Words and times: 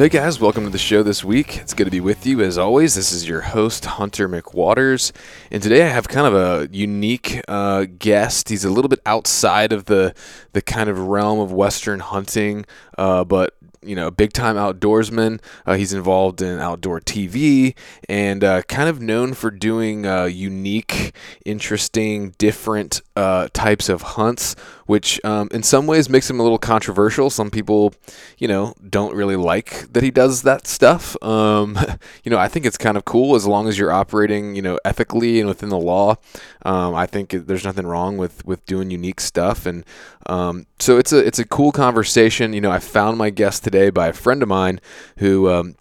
So, 0.00 0.04
hey 0.04 0.08
guys, 0.08 0.40
welcome 0.40 0.64
to 0.64 0.70
the 0.70 0.78
show 0.78 1.02
this 1.02 1.22
week. 1.22 1.58
It's 1.58 1.74
good 1.74 1.84
to 1.84 1.90
be 1.90 2.00
with 2.00 2.24
you 2.24 2.40
as 2.40 2.56
always. 2.56 2.94
This 2.94 3.12
is 3.12 3.28
your 3.28 3.42
host, 3.42 3.84
Hunter 3.84 4.30
McWaters. 4.30 5.12
And 5.50 5.62
today 5.62 5.82
I 5.82 5.88
have 5.88 6.08
kind 6.08 6.26
of 6.26 6.32
a 6.34 6.74
unique 6.74 7.42
uh, 7.46 7.84
guest. 7.98 8.48
He's 8.48 8.64
a 8.64 8.70
little 8.70 8.88
bit 8.88 9.00
outside 9.04 9.74
of 9.74 9.84
the, 9.84 10.14
the 10.54 10.62
kind 10.62 10.88
of 10.88 10.98
realm 10.98 11.38
of 11.38 11.52
Western 11.52 12.00
hunting, 12.00 12.64
uh, 12.96 13.24
but 13.24 13.52
you 13.82 13.96
know, 13.96 14.10
big 14.10 14.32
time 14.32 14.56
outdoorsman. 14.56 15.40
Uh, 15.66 15.74
he's 15.74 15.92
involved 15.92 16.42
in 16.42 16.58
outdoor 16.58 17.00
TV 17.00 17.74
and 18.08 18.44
uh, 18.44 18.62
kind 18.62 18.88
of 18.88 19.00
known 19.00 19.34
for 19.34 19.50
doing 19.50 20.06
uh, 20.06 20.24
unique, 20.24 21.14
interesting, 21.44 22.34
different 22.38 23.00
uh, 23.16 23.48
types 23.52 23.88
of 23.88 24.02
hunts, 24.02 24.54
which 24.90 25.24
um, 25.24 25.48
in 25.52 25.62
some 25.62 25.86
ways 25.86 26.08
makes 26.08 26.28
him 26.28 26.40
a 26.40 26.42
little 26.42 26.58
controversial. 26.58 27.30
Some 27.30 27.48
people, 27.48 27.94
you 28.38 28.48
know, 28.48 28.74
don't 28.88 29.14
really 29.14 29.36
like 29.36 29.92
that 29.92 30.02
he 30.02 30.10
does 30.10 30.42
that 30.42 30.66
stuff. 30.66 31.16
Um, 31.22 31.78
you 32.24 32.30
know, 32.32 32.38
I 32.38 32.48
think 32.48 32.66
it's 32.66 32.76
kind 32.76 32.96
of 32.96 33.04
cool 33.04 33.36
as 33.36 33.46
long 33.46 33.68
as 33.68 33.78
you're 33.78 33.92
operating, 33.92 34.56
you 34.56 34.62
know, 34.62 34.80
ethically 34.84 35.38
and 35.38 35.48
within 35.48 35.68
the 35.68 35.78
law. 35.78 36.16
Um, 36.62 36.96
I 36.96 37.06
think 37.06 37.30
there's 37.30 37.64
nothing 37.64 37.86
wrong 37.86 38.16
with, 38.16 38.44
with 38.44 38.66
doing 38.66 38.90
unique 38.90 39.20
stuff, 39.20 39.64
and 39.64 39.84
um, 40.26 40.66
so 40.80 40.98
it's 40.98 41.12
a 41.12 41.18
it's 41.24 41.38
a 41.38 41.46
cool 41.46 41.70
conversation. 41.70 42.52
You 42.52 42.60
know, 42.60 42.72
I 42.72 42.80
found 42.80 43.16
my 43.16 43.30
guest 43.30 43.62
today 43.62 43.90
by 43.90 44.08
a 44.08 44.12
friend 44.12 44.42
of 44.42 44.48
mine 44.48 44.80
who 45.18 45.48
um, 45.48 45.76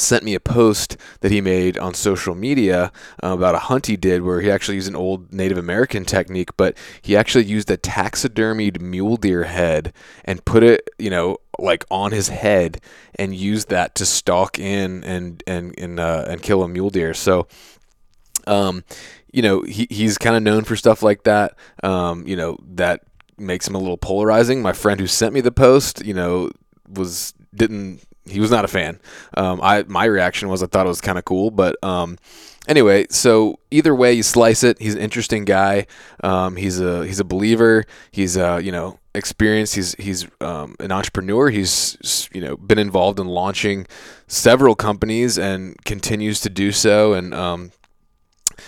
sent 0.00 0.24
me 0.24 0.34
a 0.34 0.40
post 0.40 0.96
that 1.20 1.30
he 1.30 1.40
made 1.40 1.78
on 1.78 1.94
social 1.94 2.34
media 2.34 2.92
uh, 3.22 3.28
about 3.28 3.54
a 3.54 3.60
hunt 3.60 3.86
he 3.86 3.96
did 3.96 4.22
where 4.22 4.40
he 4.40 4.50
actually 4.50 4.76
used 4.76 4.88
an 4.88 4.96
old 4.96 5.32
Native 5.32 5.58
American 5.58 6.04
technique, 6.04 6.56
but 6.56 6.76
he 7.02 7.16
actually 7.16 7.44
used 7.44 7.70
a 7.70 7.76
taxidermied 7.76 8.80
mule 8.80 9.16
deer 9.16 9.44
head 9.44 9.92
and 10.24 10.44
put 10.44 10.62
it, 10.62 10.88
you 10.98 11.10
know, 11.10 11.38
like 11.58 11.84
on 11.90 12.12
his 12.12 12.28
head 12.28 12.80
and 13.14 13.34
used 13.34 13.68
that 13.70 13.94
to 13.94 14.06
stalk 14.06 14.58
in 14.58 15.02
and 15.04 15.42
and 15.46 15.74
and 15.78 15.98
uh, 15.98 16.24
and 16.28 16.42
kill 16.42 16.62
a 16.62 16.68
mule 16.68 16.90
deer. 16.90 17.14
So. 17.14 17.46
Um, 18.48 18.84
you 19.32 19.42
know, 19.42 19.62
he, 19.62 19.88
he's 19.90 20.18
kind 20.18 20.36
of 20.36 20.42
known 20.42 20.62
for 20.62 20.76
stuff 20.76 21.02
like 21.02 21.24
that. 21.24 21.56
Um, 21.82 22.24
you 22.28 22.36
know, 22.36 22.56
that 22.74 23.02
makes 23.36 23.68
him 23.68 23.74
a 23.74 23.78
little 23.78 23.98
polarizing. 23.98 24.62
My 24.62 24.72
friend 24.72 25.00
who 25.00 25.06
sent 25.06 25.34
me 25.34 25.40
the 25.40 25.52
post, 25.52 26.04
you 26.04 26.14
know, 26.14 26.50
was 26.88 27.34
didn't 27.54 28.02
he 28.28 28.40
was 28.40 28.50
not 28.50 28.64
a 28.64 28.68
fan. 28.68 29.00
Um, 29.36 29.60
I 29.62 29.84
my 29.84 30.04
reaction 30.04 30.48
was 30.48 30.62
I 30.62 30.66
thought 30.66 30.86
it 30.86 30.88
was 30.88 31.00
kind 31.00 31.18
of 31.18 31.24
cool, 31.24 31.50
but 31.50 31.76
um, 31.82 32.18
anyway, 32.68 33.06
so 33.10 33.58
either 33.70 33.94
way 33.94 34.12
you 34.12 34.22
slice 34.22 34.62
it, 34.62 34.80
he's 34.80 34.94
an 34.94 35.00
interesting 35.00 35.44
guy. 35.44 35.86
Um, 36.22 36.56
he's 36.56 36.80
a 36.80 37.06
he's 37.06 37.20
a 37.20 37.24
believer. 37.24 37.84
He's 38.10 38.36
uh, 38.36 38.60
you 38.62 38.72
know 38.72 38.98
experienced. 39.14 39.74
He's 39.74 39.94
he's 39.94 40.26
um, 40.40 40.76
an 40.80 40.92
entrepreneur. 40.92 41.50
He's 41.50 42.28
you 42.32 42.40
know 42.40 42.56
been 42.56 42.78
involved 42.78 43.18
in 43.18 43.26
launching 43.26 43.86
several 44.26 44.74
companies 44.74 45.38
and 45.38 45.76
continues 45.84 46.40
to 46.42 46.50
do 46.50 46.72
so. 46.72 47.14
And 47.14 47.34
um, 47.34 47.72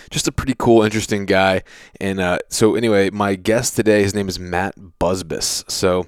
just 0.09 0.27
a 0.27 0.31
pretty 0.31 0.55
cool, 0.57 0.83
interesting 0.83 1.25
guy. 1.25 1.63
And 1.99 2.19
uh, 2.19 2.39
so, 2.49 2.75
anyway, 2.75 3.09
my 3.09 3.35
guest 3.35 3.75
today, 3.75 4.01
his 4.01 4.13
name 4.13 4.27
is 4.27 4.39
Matt 4.39 4.75
Busbice. 4.99 5.69
So, 5.69 6.07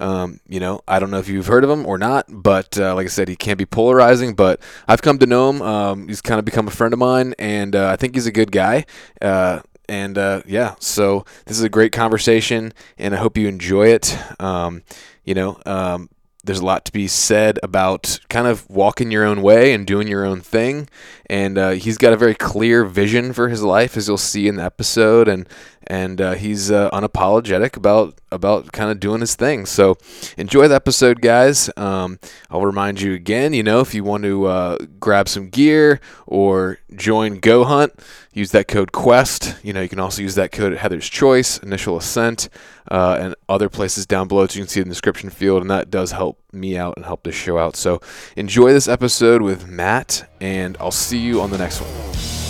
um, 0.00 0.40
you 0.48 0.60
know, 0.60 0.80
I 0.86 0.98
don't 0.98 1.10
know 1.10 1.18
if 1.18 1.28
you've 1.28 1.46
heard 1.46 1.64
of 1.64 1.70
him 1.70 1.86
or 1.86 1.98
not, 1.98 2.26
but 2.28 2.78
uh, 2.78 2.94
like 2.94 3.06
I 3.06 3.08
said, 3.08 3.28
he 3.28 3.36
can 3.36 3.56
be 3.56 3.66
polarizing. 3.66 4.34
But 4.34 4.60
I've 4.88 5.02
come 5.02 5.18
to 5.18 5.26
know 5.26 5.50
him. 5.50 5.62
Um, 5.62 6.08
he's 6.08 6.20
kind 6.20 6.38
of 6.38 6.44
become 6.44 6.68
a 6.68 6.72
friend 6.72 6.92
of 6.92 6.98
mine, 6.98 7.34
and 7.38 7.74
uh, 7.76 7.88
I 7.88 7.96
think 7.96 8.14
he's 8.14 8.26
a 8.26 8.32
good 8.32 8.52
guy. 8.52 8.86
Uh, 9.20 9.60
and 9.88 10.16
uh, 10.16 10.42
yeah, 10.46 10.74
so 10.78 11.24
this 11.46 11.58
is 11.58 11.62
a 11.62 11.68
great 11.68 11.92
conversation, 11.92 12.72
and 12.98 13.14
I 13.14 13.18
hope 13.18 13.36
you 13.36 13.48
enjoy 13.48 13.88
it. 13.88 14.16
Um, 14.40 14.82
you 15.24 15.34
know, 15.34 15.60
um, 15.66 16.08
there's 16.44 16.58
a 16.58 16.64
lot 16.64 16.84
to 16.86 16.92
be 16.92 17.06
said 17.06 17.58
about 17.62 18.18
kind 18.28 18.46
of 18.46 18.68
walking 18.68 19.10
your 19.10 19.24
own 19.24 19.42
way 19.42 19.72
and 19.72 19.86
doing 19.86 20.08
your 20.08 20.24
own 20.24 20.40
thing. 20.40 20.88
And 21.26 21.56
uh, 21.56 21.70
he's 21.70 21.98
got 21.98 22.12
a 22.12 22.16
very 22.16 22.34
clear 22.34 22.84
vision 22.84 23.32
for 23.32 23.48
his 23.48 23.62
life, 23.62 23.96
as 23.96 24.08
you'll 24.08 24.18
see 24.18 24.48
in 24.48 24.56
the 24.56 24.64
episode. 24.64 25.28
And 25.28 25.48
and 25.92 26.22
uh, 26.22 26.32
he's 26.32 26.70
uh, 26.70 26.88
unapologetic 26.90 27.76
about 27.76 28.18
about 28.30 28.72
kind 28.72 28.90
of 28.90 28.98
doing 28.98 29.20
his 29.20 29.34
thing. 29.34 29.66
So 29.66 29.98
enjoy 30.38 30.66
the 30.66 30.74
episode, 30.74 31.20
guys. 31.20 31.68
Um, 31.76 32.18
I'll 32.50 32.64
remind 32.64 33.02
you 33.02 33.12
again. 33.12 33.52
You 33.52 33.62
know, 33.62 33.80
if 33.80 33.92
you 33.92 34.02
want 34.02 34.24
to 34.24 34.46
uh, 34.46 34.76
grab 34.98 35.28
some 35.28 35.50
gear 35.50 36.00
or 36.26 36.78
join 36.96 37.40
Go 37.40 37.64
Hunt, 37.64 37.92
use 38.32 38.52
that 38.52 38.68
code 38.68 38.90
Quest. 38.92 39.56
You 39.62 39.74
know, 39.74 39.82
you 39.82 39.88
can 39.90 40.00
also 40.00 40.22
use 40.22 40.34
that 40.36 40.50
code 40.50 40.72
at 40.72 40.78
Heather's 40.78 41.10
Choice, 41.10 41.58
Initial 41.58 41.98
Ascent, 41.98 42.48
uh, 42.90 43.18
and 43.20 43.34
other 43.50 43.68
places 43.68 44.06
down 44.06 44.28
below 44.28 44.46
So 44.46 44.56
you 44.58 44.64
can 44.64 44.70
see 44.70 44.80
in 44.80 44.88
the 44.88 44.94
description 44.94 45.28
field, 45.28 45.60
and 45.60 45.70
that 45.70 45.90
does 45.90 46.12
help 46.12 46.40
me 46.52 46.78
out 46.78 46.94
and 46.96 47.04
help 47.04 47.24
this 47.24 47.34
show 47.34 47.58
out. 47.58 47.76
So 47.76 48.00
enjoy 48.34 48.72
this 48.72 48.88
episode 48.88 49.42
with 49.42 49.68
Matt, 49.68 50.26
and 50.40 50.74
I'll 50.80 50.90
see 50.90 51.18
you 51.18 51.42
on 51.42 51.50
the 51.50 51.58
next 51.58 51.82
one. 51.82 52.41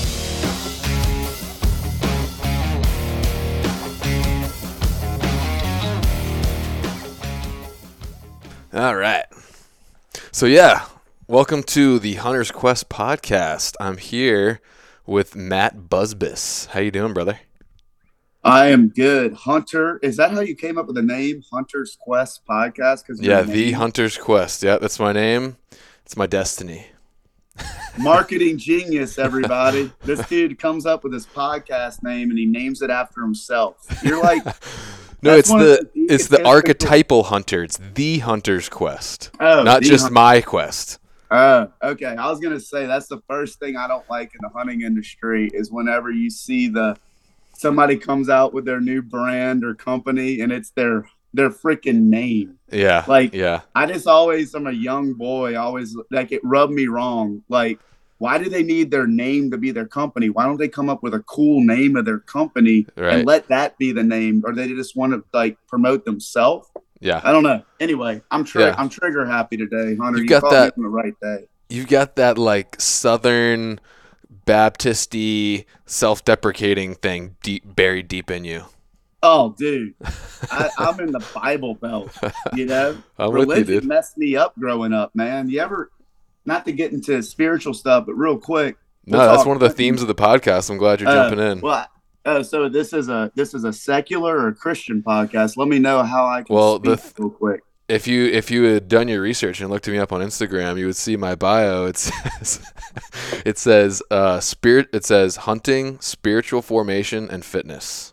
All 8.74 8.96
right. 8.96 9.26
So 10.30 10.46
yeah, 10.46 10.86
welcome 11.28 11.62
to 11.64 11.98
the 11.98 12.14
Hunter's 12.14 12.50
Quest 12.50 12.88
podcast. 12.88 13.74
I'm 13.78 13.98
here 13.98 14.62
with 15.04 15.36
Matt 15.36 15.90
Busbice. 15.90 16.68
How 16.68 16.80
you 16.80 16.90
doing, 16.90 17.12
brother? 17.12 17.40
I 18.42 18.68
am 18.68 18.88
good. 18.88 19.34
Hunter, 19.34 19.98
is 20.02 20.16
that 20.16 20.30
how 20.30 20.40
you 20.40 20.56
came 20.56 20.78
up 20.78 20.86
with 20.86 20.96
the 20.96 21.02
name 21.02 21.42
Hunter's 21.52 21.98
Quest 22.00 22.46
podcast? 22.48 23.06
Because 23.06 23.20
yeah, 23.20 23.42
the 23.42 23.72
Hunter's 23.72 24.16
Quest. 24.16 24.62
Yeah, 24.62 24.78
that's 24.78 24.98
my 24.98 25.12
name. 25.12 25.58
It's 26.06 26.16
my 26.16 26.26
destiny. 26.26 26.86
Marketing 27.98 28.56
genius, 28.56 29.18
everybody. 29.18 29.92
this 30.04 30.26
dude 30.28 30.58
comes 30.58 30.86
up 30.86 31.04
with 31.04 31.12
his 31.12 31.26
podcast 31.26 32.02
name 32.02 32.30
and 32.30 32.38
he 32.38 32.46
names 32.46 32.80
it 32.80 32.88
after 32.88 33.20
himself. 33.20 33.86
You're 34.02 34.22
like 34.22 34.42
No, 35.22 35.36
it's 35.36 35.48
the, 35.48 35.88
the 35.94 36.06
it's 36.12 36.28
the 36.28 36.44
archetypal 36.44 37.24
hunter. 37.24 37.62
It's 37.62 37.78
the 37.94 38.18
hunter's 38.18 38.68
quest, 38.68 39.30
oh, 39.40 39.62
not 39.62 39.82
just 39.82 40.04
hunter. 40.04 40.14
my 40.14 40.40
quest. 40.40 40.98
Oh, 41.30 41.72
okay. 41.82 42.14
I 42.14 42.28
was 42.28 42.40
gonna 42.40 42.60
say 42.60 42.86
that's 42.86 43.06
the 43.06 43.22
first 43.28 43.58
thing 43.58 43.76
I 43.76 43.88
don't 43.88 44.08
like 44.10 44.32
in 44.34 44.40
the 44.42 44.50
hunting 44.50 44.82
industry 44.82 45.48
is 45.54 45.70
whenever 45.70 46.10
you 46.10 46.28
see 46.28 46.68
the 46.68 46.98
somebody 47.54 47.96
comes 47.96 48.28
out 48.28 48.52
with 48.52 48.64
their 48.64 48.80
new 48.80 49.00
brand 49.00 49.64
or 49.64 49.74
company 49.74 50.40
and 50.40 50.52
it's 50.52 50.70
their 50.70 51.08
their 51.32 51.48
freaking 51.48 52.02
name. 52.02 52.58
Yeah. 52.70 53.04
Like 53.06 53.32
yeah. 53.32 53.62
I 53.74 53.86
just 53.86 54.06
always 54.06 54.54
I'm 54.54 54.66
a 54.66 54.72
young 54.72 55.14
boy, 55.14 55.58
always 55.58 55.96
like 56.10 56.32
it 56.32 56.42
rubbed 56.44 56.72
me 56.72 56.86
wrong. 56.88 57.42
Like 57.48 57.78
why 58.22 58.38
do 58.38 58.48
they 58.48 58.62
need 58.62 58.92
their 58.92 59.08
name 59.08 59.50
to 59.50 59.58
be 59.58 59.72
their 59.72 59.84
company? 59.84 60.30
Why 60.30 60.44
don't 60.44 60.56
they 60.56 60.68
come 60.68 60.88
up 60.88 61.02
with 61.02 61.12
a 61.12 61.18
cool 61.24 61.60
name 61.60 61.96
of 61.96 62.04
their 62.04 62.20
company 62.20 62.86
right. 62.96 63.14
and 63.14 63.26
let 63.26 63.48
that 63.48 63.76
be 63.78 63.90
the 63.90 64.04
name? 64.04 64.44
Or 64.46 64.54
they 64.54 64.68
just 64.68 64.94
want 64.94 65.12
to 65.12 65.24
like 65.36 65.58
promote 65.66 66.04
themselves? 66.04 66.70
Yeah, 67.00 67.20
I 67.24 67.32
don't 67.32 67.42
know. 67.42 67.64
Anyway, 67.80 68.22
I'm 68.30 68.44
tri- 68.44 68.66
yeah. 68.66 68.76
I'm 68.78 68.88
trigger 68.88 69.26
happy 69.26 69.56
today, 69.56 69.96
Hunter. 69.96 70.18
You've 70.18 70.30
you 70.30 70.40
got 70.40 70.48
that 70.52 70.76
the 70.76 70.82
right 70.82 71.14
day. 71.20 71.48
You've 71.68 71.88
got 71.88 72.14
that 72.14 72.38
like 72.38 72.80
Southern 72.80 73.80
Baptisty 74.46 75.64
self-deprecating 75.86 76.94
thing 76.94 77.34
deep 77.42 77.74
buried 77.74 78.06
deep 78.06 78.30
in 78.30 78.44
you. 78.44 78.66
Oh, 79.24 79.52
dude, 79.58 79.94
I, 80.48 80.70
am 80.78 81.00
in 81.00 81.10
the 81.10 81.24
Bible 81.34 81.74
Belt. 81.74 82.16
You 82.54 82.66
know, 82.66 83.02
I'm 83.18 83.32
religion 83.32 83.82
you, 83.82 83.88
messed 83.88 84.16
me 84.16 84.36
up 84.36 84.54
growing 84.60 84.92
up, 84.92 85.12
man. 85.16 85.48
You 85.48 85.58
ever 85.58 85.90
not 86.44 86.64
to 86.66 86.72
get 86.72 86.92
into 86.92 87.22
spiritual 87.22 87.74
stuff, 87.74 88.06
but 88.06 88.14
real 88.14 88.38
quick. 88.38 88.76
We'll 89.06 89.20
no, 89.20 89.26
that's 89.26 89.46
one 89.46 89.56
of 89.56 89.60
the 89.60 89.70
themes 89.70 90.00
of 90.02 90.08
the 90.08 90.14
podcast. 90.14 90.70
I'm 90.70 90.76
glad 90.76 91.00
you're 91.00 91.10
uh, 91.10 91.28
jumping 91.28 91.44
in. 91.44 91.60
Well, 91.60 91.86
uh, 92.24 92.42
so 92.42 92.68
this 92.68 92.92
is 92.92 93.08
a 93.08 93.32
this 93.34 93.54
is 93.54 93.64
a 93.64 93.72
secular 93.72 94.46
or 94.46 94.52
Christian 94.52 95.02
podcast. 95.02 95.56
Let 95.56 95.68
me 95.68 95.78
know 95.78 96.02
how 96.02 96.26
I 96.26 96.42
can 96.42 96.54
well, 96.54 96.76
speak 96.76 97.14
the, 97.14 97.22
real 97.22 97.30
quick. 97.30 97.60
If 97.88 98.06
you 98.06 98.26
if 98.26 98.50
you 98.50 98.62
had 98.64 98.88
done 98.88 99.08
your 99.08 99.20
research 99.20 99.60
and 99.60 99.70
looked 99.70 99.88
me 99.88 99.98
up 99.98 100.12
on 100.12 100.20
Instagram, 100.20 100.78
you 100.78 100.86
would 100.86 100.96
see 100.96 101.16
my 101.16 101.34
bio. 101.34 101.86
It 101.86 101.96
says 101.98 102.72
it 103.44 103.58
says 103.58 104.02
uh, 104.10 104.38
spirit. 104.40 104.88
It 104.92 105.04
says 105.04 105.36
hunting, 105.36 106.00
spiritual 106.00 106.62
formation, 106.62 107.28
and 107.28 107.44
fitness 107.44 108.12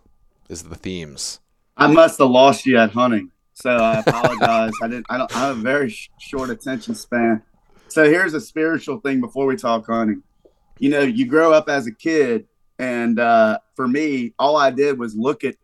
is 0.50 0.64
the 0.64 0.76
themes. 0.76 1.40
I 1.78 1.88
must 1.88 2.20
have 2.20 2.30
lost 2.30 2.66
you 2.66 2.78
at 2.78 2.92
hunting, 2.92 3.32
so 3.54 3.70
I 3.70 4.00
apologize. 4.00 4.74
I 4.82 4.88
didn't. 4.88 5.06
I 5.10 5.18
don't. 5.20 5.36
I 5.36 5.40
have 5.48 5.58
a 5.58 5.62
very 5.62 5.90
sh- 5.90 6.10
short 6.20 6.50
attention 6.50 6.96
span. 6.96 7.44
So 7.90 8.06
here's 8.06 8.34
a 8.34 8.42
spiritual 8.42 9.00
thing 9.00 9.20
before 9.20 9.46
we 9.46 9.56
talk 9.56 9.86
hunting. 9.88 10.24
You 10.78 10.90
know, 10.90 11.02
you 11.02 11.26
grow 11.26 11.52
up 11.52 11.70
as 11.70 11.88
a 11.88 11.92
kid, 11.92 12.48
and 12.78 13.20
uh, 13.20 13.60
for 13.76 13.88
me, 13.88 14.34
all 14.40 14.56
I 14.56 14.72
did 14.72 14.98
was 14.98 15.16
look 15.16 15.44
at 15.44 15.56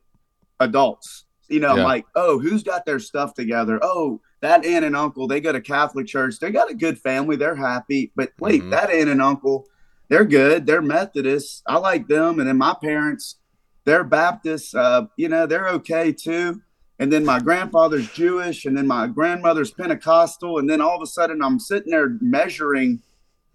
adults. 0.60 1.26
You 1.48 1.60
know, 1.60 1.76
yeah. 1.76 1.84
Like, 1.84 2.06
oh, 2.16 2.40
who's 2.40 2.64
got 2.64 2.86
their 2.86 3.00
stuff 3.00 3.36
together? 3.36 3.80
Oh, 3.82 4.20
that 4.42 4.66
aunt 4.66 4.84
and 4.84 4.96
uncle, 4.96 5.28
they 5.28 5.40
go 5.40 5.52
to 5.52 5.62
Catholic 5.62 6.08
church. 6.08 6.40
They 6.40 6.52
got 6.52 6.72
a 6.72 6.74
good 6.74 7.00
family. 7.00 7.36
They're 7.36 7.56
happy. 7.56 8.12
But 8.16 8.32
wait, 8.40 8.62
mm-hmm. 8.62 8.72
that 8.72 8.90
aunt 8.90 9.10
and 9.10 9.22
uncle, 9.22 9.68
they're 10.10 10.26
good. 10.26 10.66
They're 10.66 10.82
Methodists. 10.82 11.62
I 11.68 11.78
like 11.78 12.08
them. 12.08 12.40
And 12.40 12.50
then 12.50 12.58
my 12.58 12.76
parents, 12.82 13.38
they're 13.86 14.04
Baptists. 14.04 14.74
Uh, 14.74 15.06
you 15.18 15.30
know, 15.30 15.46
they're 15.46 15.70
okay 15.70 16.12
too. 16.12 16.62
And 17.00 17.12
then 17.12 17.26
my 17.26 17.40
grandfather's 17.40 18.10
Jewish, 18.12 18.66
and 18.66 18.78
then 18.78 18.88
my 18.88 19.08
grandmother's 19.08 19.72
Pentecostal, 19.72 20.58
and 20.60 20.70
then 20.70 20.82
all 20.82 20.96
of 20.96 21.02
a 21.02 21.08
sudden 21.08 21.42
I'm 21.42 21.60
sitting 21.60 21.92
there 21.92 22.18
measuring 22.22 23.02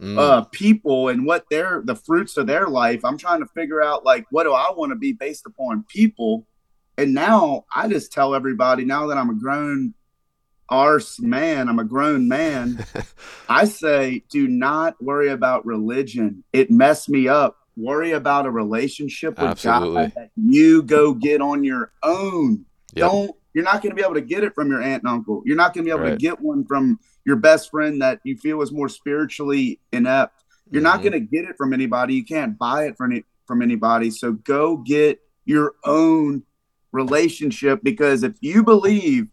Mm. 0.01 0.19
uh 0.19 0.45
people 0.45 1.09
and 1.09 1.27
what 1.27 1.45
their 1.51 1.83
the 1.85 1.95
fruits 1.95 2.39
of 2.39 2.47
their 2.47 2.69
life. 2.69 3.05
I'm 3.05 3.19
trying 3.19 3.41
to 3.41 3.47
figure 3.47 3.83
out 3.83 4.03
like 4.03 4.25
what 4.31 4.45
do 4.45 4.53
I 4.55 4.73
want 4.75 4.93
to 4.93 4.97
be 4.97 5.13
based 5.13 5.45
upon 5.45 5.85
people. 5.89 6.47
And 6.97 7.13
now 7.13 7.67
I 7.75 7.87
just 7.87 8.11
tell 8.11 8.35
everybody 8.35 8.87
now 8.87 9.09
that 9.09 9.19
I'm 9.19 9.29
a 9.29 9.35
grown 9.35 9.93
arse 10.71 11.21
man, 11.21 11.69
I'm 11.69 11.79
a 11.79 11.85
grown 11.85 12.29
man. 12.29 12.85
I 13.49 13.67
say, 13.67 14.23
do 14.31 14.49
not 14.49 15.03
worry 15.03 15.29
about 15.29 15.67
religion. 15.67 16.45
It 16.53 16.71
messed 16.71 17.11
me 17.11 17.29
up. 17.29 17.59
Worry 17.77 18.13
about 18.13 18.47
a 18.47 18.51
relationship 18.51 19.39
with 19.39 19.49
Absolutely. 19.49 20.03
God 20.03 20.13
that 20.17 20.31
you 20.37 20.83
go 20.83 21.13
get 21.13 21.41
on 21.43 21.63
your 21.65 21.93
own. 22.03 22.65
Yep. 22.95 23.11
Don't 23.11 23.31
you're 23.53 23.65
not 23.65 23.83
going 23.83 23.91
to 23.91 23.97
be 23.97 24.03
able 24.03 24.15
to 24.15 24.21
get 24.21 24.45
it 24.45 24.55
from 24.55 24.71
your 24.71 24.81
aunt 24.81 25.03
and 25.03 25.11
uncle. 25.13 25.43
You're 25.45 25.57
not 25.57 25.75
going 25.75 25.85
to 25.85 25.89
be 25.89 25.91
able 25.93 26.05
Right. 26.05 26.11
to 26.13 26.17
get 26.17 26.41
one 26.41 26.65
from 26.65 27.01
your 27.25 27.35
best 27.37 27.69
friend 27.71 28.01
that 28.01 28.21
you 28.23 28.37
feel 28.37 28.63
is 28.63 28.71
more 28.71 28.89
spiritually 28.89 29.81
inept. 29.93 30.45
You're 30.71 30.83
not 30.83 31.01
Mhm. 31.01 31.03
going 31.03 31.13
to 31.15 31.21
get 31.21 31.45
it 31.47 31.57
from 31.57 31.73
anybody. 31.73 32.15
You 32.15 32.25
can't 32.25 32.57
buy 32.57 32.85
it 32.85 32.97
from 32.97 33.11
any, 33.11 33.25
from 33.49 33.61
anybody. 33.61 34.11
So 34.13 34.33
go 34.33 34.77
get 34.77 35.19
your 35.47 35.75
own 35.85 36.45
relationship 36.93 37.81
because 37.83 38.23
if 38.23 38.35
you 38.41 38.63
believe 38.63 39.27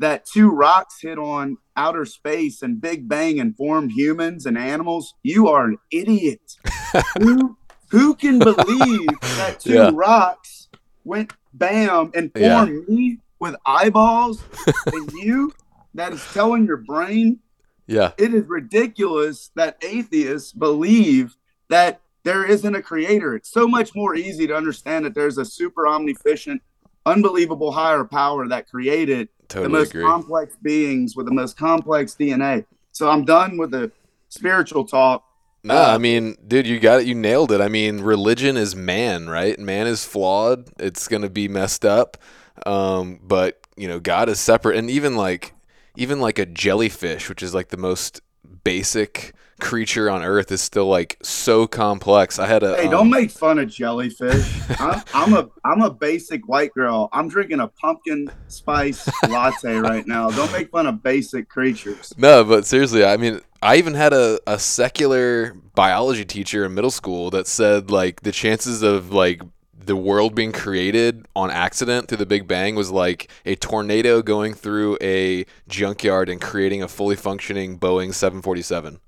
that 0.00 0.26
two 0.26 0.50
rocks 0.50 0.96
hit 1.00 1.18
on 1.18 1.56
outer 1.76 2.04
space 2.04 2.60
and 2.60 2.78
Big 2.80 3.08
Bang 3.08 3.40
and 3.40 3.56
formed 3.56 3.92
humans 3.92 4.44
and 4.44 4.58
animals, 4.58 5.14
you 5.22 5.48
are 5.48 5.64
an 5.64 5.78
idiot. 5.90 6.40
who, 7.18 7.56
who 7.90 8.14
can 8.14 8.38
believe 8.38 9.06
that 9.38 9.60
two 9.60 9.72
Yeah. 9.74 9.90
rocks 9.94 10.68
went 11.04 11.32
bam 11.58 12.10
and 12.14 12.30
Yeah. 12.36 12.64
me 12.88 13.18
with 13.40 13.56
eyeballs 13.66 14.42
and 14.86 15.10
you 15.12 15.52
that 15.94 16.12
is 16.12 16.22
telling 16.32 16.66
your 16.66 16.76
brain 16.78 17.38
Yeah. 17.86 18.12
it 18.18 18.34
is 18.34 18.46
ridiculous 18.46 19.50
that 19.56 19.76
atheists 19.82 20.52
believe 20.52 21.36
that 21.68 22.00
there 22.24 22.44
isn't 22.44 22.74
a 22.74 22.82
creator. 22.82 23.36
It's 23.36 23.50
so 23.52 23.68
much 23.68 23.94
more 23.94 24.16
easy 24.16 24.46
to 24.48 24.56
understand 24.56 25.04
that 25.04 25.14
there's 25.14 25.38
a 25.38 25.44
super 25.44 25.86
omniscient, 25.86 26.60
unbelievable 27.04 27.70
higher 27.70 28.04
power 28.04 28.48
that 28.48 28.68
created 28.68 29.28
the 29.48 29.68
most 29.68 29.90
agree. 29.90 30.04
complex 30.04 30.56
beings 30.60 31.14
with 31.14 31.26
the 31.26 31.32
most 31.32 31.56
complex 31.56 32.16
DNA. 32.18 32.64
So 32.90 33.08
I'm 33.08 33.24
done 33.24 33.56
with 33.58 33.70
the 33.70 33.92
spiritual 34.28 34.84
talk. 34.84 35.22
No, 35.66 35.82
I 35.82 35.98
mean, 35.98 36.36
dude, 36.46 36.66
you 36.66 36.78
got 36.78 37.00
it. 37.00 37.06
You 37.06 37.14
nailed 37.14 37.50
it. 37.52 37.60
I 37.60 37.68
mean, 37.68 38.00
religion 38.00 38.56
is 38.56 38.76
man, 38.76 39.28
right? 39.28 39.58
Man 39.58 39.86
is 39.86 40.04
flawed. 40.04 40.68
It's 40.78 41.08
gonna 41.08 41.28
be 41.28 41.48
messed 41.48 41.84
up. 41.84 42.16
Um, 42.64 43.20
but 43.22 43.60
you 43.76 43.88
know, 43.88 44.00
God 44.00 44.28
is 44.28 44.38
separate, 44.40 44.76
and 44.76 44.88
even 44.88 45.16
like, 45.16 45.54
even 45.96 46.20
like 46.20 46.38
a 46.38 46.46
jellyfish, 46.46 47.28
which 47.28 47.42
is 47.42 47.52
like 47.54 47.68
the 47.68 47.76
most 47.76 48.20
basic 48.66 49.32
creature 49.60 50.10
on 50.10 50.24
Earth, 50.24 50.50
is 50.50 50.60
still 50.60 50.86
like 50.86 51.18
so 51.22 51.68
complex. 51.68 52.40
I 52.40 52.46
had 52.46 52.64
a 52.64 52.76
Hey, 52.76 52.86
um, 52.86 52.90
don't 52.90 53.10
make 53.10 53.30
fun 53.30 53.60
of 53.60 53.68
jellyfish. 53.68 54.60
I'm, 54.80 55.02
I'm 55.14 55.32
a 55.34 55.48
I'm 55.64 55.82
a 55.82 55.90
basic 55.90 56.48
white 56.48 56.74
girl. 56.74 57.08
I'm 57.12 57.28
drinking 57.28 57.60
a 57.60 57.68
pumpkin 57.68 58.28
spice 58.48 59.08
latte 59.28 59.76
right 59.76 60.04
now. 60.04 60.30
Don't 60.30 60.50
make 60.50 60.70
fun 60.70 60.86
of 60.86 61.00
basic 61.00 61.48
creatures. 61.48 62.12
No, 62.18 62.42
but 62.42 62.66
seriously, 62.66 63.04
I 63.04 63.16
mean, 63.16 63.40
I 63.62 63.76
even 63.76 63.94
had 63.94 64.12
a, 64.12 64.40
a 64.48 64.58
secular 64.58 65.54
biology 65.76 66.24
teacher 66.24 66.64
in 66.64 66.74
middle 66.74 66.90
school 66.90 67.30
that 67.30 67.46
said 67.46 67.88
like 67.88 68.22
the 68.22 68.32
chances 68.32 68.82
of 68.82 69.12
like 69.12 69.42
the 69.86 69.96
world 69.96 70.34
being 70.34 70.52
created 70.52 71.26
on 71.34 71.50
accident 71.50 72.08
through 72.08 72.18
the 72.18 72.26
Big 72.26 72.46
Bang 72.46 72.74
was 72.74 72.90
like 72.90 73.30
a 73.44 73.54
tornado 73.54 74.20
going 74.22 74.52
through 74.52 74.98
a 75.00 75.46
junkyard 75.68 76.28
and 76.28 76.40
creating 76.40 76.82
a 76.82 76.88
fully 76.88 77.16
functioning 77.16 77.78
Boeing 77.78 78.12
747. 78.12 78.98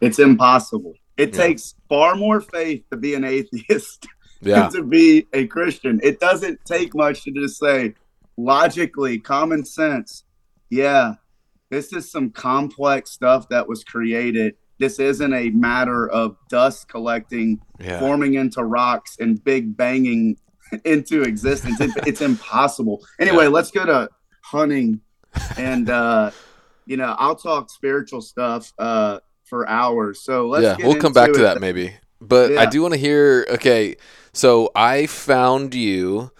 It's 0.00 0.18
impossible. 0.18 0.94
It 1.16 1.34
Yeah. 1.34 1.42
takes 1.46 1.74
far 1.88 2.14
more 2.14 2.40
faith 2.40 2.84
to 2.90 2.96
be 2.96 3.14
an 3.14 3.24
atheist 3.24 4.06
Yeah. 4.40 4.62
than 4.68 4.72
to 4.72 4.82
be 4.84 5.26
a 5.32 5.46
Christian. 5.46 6.00
It 6.02 6.20
doesn't 6.20 6.60
take 6.64 6.94
much 6.94 7.24
to 7.24 7.32
just 7.32 7.58
say 7.58 7.94
logically, 8.36 9.18
common 9.18 9.64
sense. 9.64 10.24
Yeah, 10.70 11.14
this 11.70 11.92
is 11.92 12.10
some 12.10 12.30
complex 12.30 13.10
stuff 13.10 13.48
that 13.48 13.66
was 13.68 13.82
created. 13.82 14.54
This 14.78 14.98
isn't 14.98 15.32
a 15.32 15.50
matter 15.50 16.08
of 16.08 16.36
dust 16.48 16.88
collecting, 16.88 17.60
Yeah. 17.80 17.98
forming 17.98 18.34
into 18.34 18.62
rocks, 18.64 19.16
and 19.20 19.42
big 19.42 19.76
banging 19.76 20.36
into 20.84 21.22
existence. 21.22 21.80
It, 21.80 21.90
it's 22.06 22.20
impossible. 22.20 23.04
Anyway, 23.18 23.44
Yeah. 23.44 23.50
let's 23.50 23.70
go 23.70 23.86
to 23.86 24.08
hunting, 24.42 25.00
and 25.56 25.88
uh, 25.90 26.30
you 26.84 26.96
know, 26.96 27.14
I'll 27.18 27.36
talk 27.36 27.70
spiritual 27.70 28.20
stuff 28.20 28.72
uh, 28.78 29.20
for 29.44 29.68
hours. 29.68 30.22
So 30.22 30.46
let's 30.48 30.78
yeah, 30.78 30.86
we'll 30.86 31.00
come 31.00 31.12
back 31.12 31.32
to 31.32 31.40
it. 31.40 31.42
that 31.42 31.60
maybe. 31.60 31.94
But 32.20 32.56
I 32.58 32.66
do 32.66 32.82
want 32.82 32.94
to 32.94 33.00
hear. 33.00 33.46
Okay, 33.50 33.96
so 34.32 34.70
I 34.74 35.06
found 35.06 35.74
you 35.74 36.30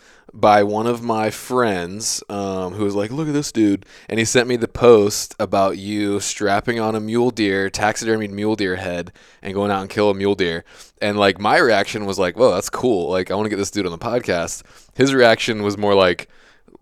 by 0.41 0.63
one 0.63 0.87
of 0.87 1.03
my 1.03 1.31
friends 1.31 2.23
um, 2.29 2.75
who 2.75 2.85
was 2.85 2.95
like, 2.95 3.11
"Look 3.11 3.29
at 3.29 3.35
this 3.35 3.53
dude," 3.53 3.87
and 4.09 4.19
he 4.19 4.25
sent 4.25 4.49
me 4.49 4.57
the 4.57 4.69
post 4.69 5.35
about 5.41 5.79
you 5.79 6.21
strapping 6.21 6.79
on 6.79 6.95
a 6.95 7.01
mule 7.01 7.31
deer, 7.31 7.71
taxidermied 7.71 8.31
mule 8.31 8.55
deer 8.57 8.77
head, 8.77 9.13
and 9.43 9.55
going 9.55 9.71
out 9.71 9.81
and 9.81 9.91
kill 9.91 10.11
a 10.11 10.15
mule 10.15 10.35
deer. 10.35 10.65
And 11.01 11.19
like 11.19 11.39
my 11.41 11.59
reaction 11.59 12.05
was 12.07 12.19
like, 12.19 12.37
"Whoa, 12.37 12.53
that's 12.55 12.71
cool! 12.71 13.11
Like 13.11 13.31
I 13.31 13.35
want 13.35 13.47
to 13.47 13.51
get 13.51 13.57
this 13.57 13.71
dude 13.71 13.87
on 13.87 13.93
the 13.93 13.99
podcast." 13.99 14.63
His 14.95 15.15
reaction 15.15 15.63
was 15.63 15.77
more 15.79 15.95
like. 15.95 16.29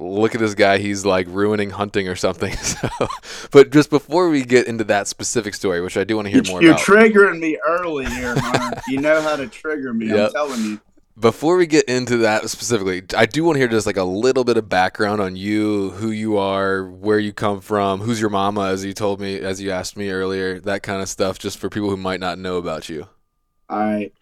Look 0.00 0.34
at 0.34 0.40
this 0.40 0.56
guy, 0.56 0.78
he's 0.78 1.06
like 1.06 1.28
ruining 1.28 1.70
hunting 1.70 2.08
or 2.08 2.16
something. 2.16 2.52
So, 2.64 2.88
but 3.52 3.70
just 3.70 3.90
before 3.90 4.28
we 4.28 4.44
get 4.44 4.66
into 4.66 4.82
that 4.84 5.06
specific 5.06 5.54
story, 5.54 5.80
which 5.80 5.96
I 5.96 6.02
do 6.02 6.16
want 6.16 6.26
to 6.26 6.32
hear 6.32 6.42
more 6.48 6.58
about. 6.58 6.62
You're 6.62 6.72
about. 6.72 7.12
triggering 7.12 7.38
me 7.38 7.56
early 7.64 8.04
here, 8.06 8.34
Hunter. 8.36 8.80
you 8.88 9.00
know 9.00 9.22
how 9.22 9.36
to 9.36 9.46
trigger 9.46 9.94
me. 9.94 10.06
Yep. 10.14 10.26
I'm 10.30 10.32
telling 10.32 10.64
you. 10.64 10.80
Before 11.18 11.56
we 11.56 11.68
get 11.68 11.84
into 11.84 12.16
that 12.18 12.50
specifically, 12.50 13.02
I 13.16 13.26
do 13.26 13.44
want 13.44 13.54
to 13.54 13.60
hear 13.60 13.68
just 13.68 13.86
like 13.86 13.96
a 13.96 14.04
little 14.04 14.42
bit 14.42 14.56
of 14.56 14.68
background 14.68 15.20
on 15.20 15.36
you, 15.36 15.90
who 15.90 16.10
you 16.10 16.36
are, 16.38 16.88
where 16.88 17.20
you 17.20 17.32
come 17.32 17.60
from, 17.60 18.00
who's 18.00 18.20
your 18.20 18.30
mama, 18.30 18.66
as 18.66 18.84
you 18.84 18.92
told 18.92 19.20
me, 19.20 19.38
as 19.38 19.60
you 19.62 19.70
asked 19.70 19.96
me 19.96 20.10
earlier, 20.10 20.58
that 20.60 20.82
kind 20.82 21.00
of 21.00 21.08
stuff, 21.08 21.38
just 21.38 21.58
for 21.58 21.70
people 21.70 21.88
who 21.88 21.96
might 21.96 22.18
not 22.18 22.38
know 22.38 22.56
about 22.56 22.88
you. 22.88 23.06
All 23.70 23.78
right. 23.78 24.12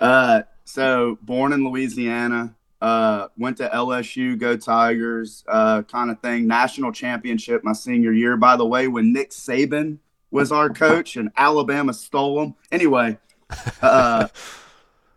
Uh, 0.00 0.42
so 0.64 1.18
born 1.20 1.52
in 1.52 1.62
Louisiana, 1.62 2.54
uh, 2.80 3.28
went 3.36 3.58
to 3.58 3.68
LSU, 3.68 4.38
go 4.38 4.56
Tigers, 4.56 5.44
uh, 5.46 5.82
kind 5.82 6.10
of 6.10 6.20
thing. 6.20 6.46
National 6.46 6.90
championship 6.90 7.62
my 7.64 7.74
senior 7.74 8.12
year. 8.12 8.38
By 8.38 8.56
the 8.56 8.66
way, 8.66 8.88
when 8.88 9.12
Nick 9.12 9.30
Saban 9.30 9.98
was 10.30 10.52
our 10.52 10.70
coach 10.70 11.16
and 11.16 11.30
Alabama 11.36 11.92
stole 11.92 12.42
him. 12.42 12.54
Anyway, 12.72 13.18
uh, 13.82 14.28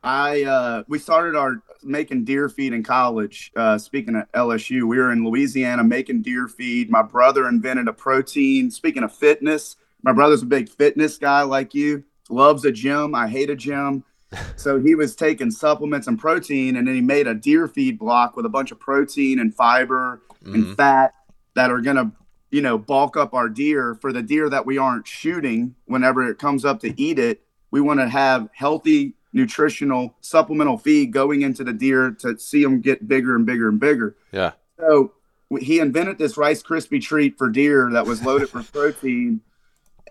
I 0.04 0.44
uh, 0.44 0.84
we 0.88 1.00
started 1.00 1.36
our 1.36 1.62
making 1.82 2.26
deer 2.26 2.50
feed 2.50 2.74
in 2.74 2.84
college. 2.84 3.52
Uh, 3.56 3.78
speaking 3.78 4.16
of 4.16 4.32
LSU, 4.34 4.84
we 4.84 4.98
were 4.98 5.12
in 5.12 5.24
Louisiana 5.26 5.84
making 5.84 6.22
deer 6.22 6.48
feed. 6.48 6.90
My 6.90 7.02
brother 7.02 7.48
invented 7.48 7.88
a 7.88 7.94
protein. 7.94 8.70
Speaking 8.72 9.04
of 9.04 9.14
fitness, 9.16 9.78
my 10.04 10.12
brother's 10.12 10.42
a 10.44 10.46
big 10.46 10.70
fitness 10.70 11.18
guy 11.18 11.42
like 11.44 11.74
you. 11.74 12.04
Loves 12.30 12.66
a 12.66 12.72
gym. 12.72 13.16
I 13.16 13.28
hate 13.28 13.50
a 13.50 13.56
gym. 13.56 14.04
So 14.56 14.80
he 14.80 14.96
was 14.96 15.16
taking 15.16 15.52
supplements 15.52 16.08
and 16.08 16.18
protein, 16.18 16.76
and 16.78 16.88
then 16.88 16.96
he 16.96 17.02
made 17.02 17.28
a 17.28 17.36
deer 17.36 17.68
feed 17.68 18.00
block 18.00 18.36
with 18.36 18.48
a 18.48 18.50
bunch 18.50 18.72
of 18.72 18.80
protein 18.80 19.38
and 19.38 19.54
fiber 19.54 20.24
Mhm. 20.44 20.54
and 20.56 20.76
fat 20.76 21.14
that 21.54 21.70
are 21.70 21.82
gonna, 21.82 22.12
you 22.50 22.62
know, 22.62 22.80
bulk 22.80 23.16
up 23.16 23.36
our 23.36 23.48
deer 23.48 23.94
for 24.02 24.12
the 24.12 24.24
deer 24.24 24.50
that 24.50 24.66
we 24.66 24.80
aren't 24.80 25.06
shooting. 25.08 25.76
Whenever 25.86 26.28
it 26.28 26.40
comes 26.40 26.66
up 26.66 26.80
to 26.80 27.00
eat 27.00 27.20
it, 27.20 27.44
we 27.70 27.80
want 27.80 28.00
to 28.00 28.10
have 28.10 28.50
healthy, 28.54 29.14
nutritional, 29.34 30.16
supplemental 30.22 30.78
feed 30.78 31.12
going 31.12 31.42
into 31.42 31.64
the 31.64 31.74
deer 31.74 32.12
to 32.20 32.38
see 32.38 32.64
them 32.64 32.80
get 32.82 33.08
bigger 33.08 33.36
and 33.36 33.46
bigger 33.46 33.68
and 33.68 33.80
bigger. 33.80 34.16
Yeah. 34.32 34.52
So 34.80 35.14
he 35.60 35.80
invented 35.80 36.18
this 36.18 36.38
Rice 36.38 36.64
Krispie 36.64 37.02
treat 37.02 37.38
for 37.38 37.50
deer 37.50 37.90
that 37.92 38.06
was 38.06 38.24
loaded 38.24 38.54
with 38.54 38.72
protein, 38.72 39.42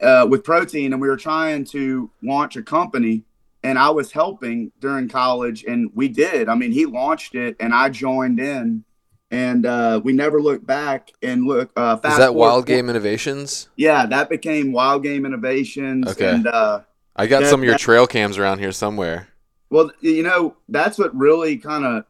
uh, 0.01 0.27
with 0.29 0.45
protein, 0.45 0.93
and 0.93 1.01
we 1.01 1.09
were 1.09 1.17
trying 1.17 1.65
to 1.67 2.11
launch 2.23 2.57
a 2.57 2.63
company. 2.63 3.25
And 3.65 3.79
I 3.79 3.91
was 3.91 4.11
helping 4.11 4.73
during 4.81 5.09
college, 5.09 5.65
and 5.65 5.91
we 5.95 6.09
did. 6.09 6.49
I 6.49 6.57
mean, 6.57 6.73
he 6.73 6.85
launched 6.85 7.37
it, 7.37 7.55
and 7.61 7.73
I 7.73 7.91
joined 7.91 8.41
in, 8.41 8.83
and 9.31 9.65
uh, 9.65 10.01
we 10.03 10.13
never 10.13 10.43
looked 10.43 10.67
back. 10.67 11.13
And 11.23 11.47
look, 11.47 11.71
uh, 11.77 11.95
Is 12.05 12.17
that 12.17 12.17
forward- 12.17 12.33
Wild 12.39 12.67
Game 12.67 12.91
Innovations? 12.91 13.69
Yeah, 13.77 14.05
that 14.07 14.29
became 14.29 14.73
Wild 14.73 15.05
Game 15.05 15.25
Innovations. 15.25 16.09
Okay. 16.09 16.29
And 16.31 16.49
uh, 16.49 16.81
I 17.15 17.27
got 17.27 17.43
Yeah, 17.43 17.51
some 17.51 17.61
of 17.61 17.65
your 17.65 17.75
that- 17.75 17.81
trail 17.81 18.07
cams 18.07 18.39
around 18.39 18.59
here 18.59 18.73
somewhere. 18.73 19.29
Well, 19.71 19.91
you 20.01 20.23
know, 20.23 20.57
that's 20.69 20.99
what 20.99 21.15
really 21.17 21.57
kind 21.57 21.85
of, 21.85 22.05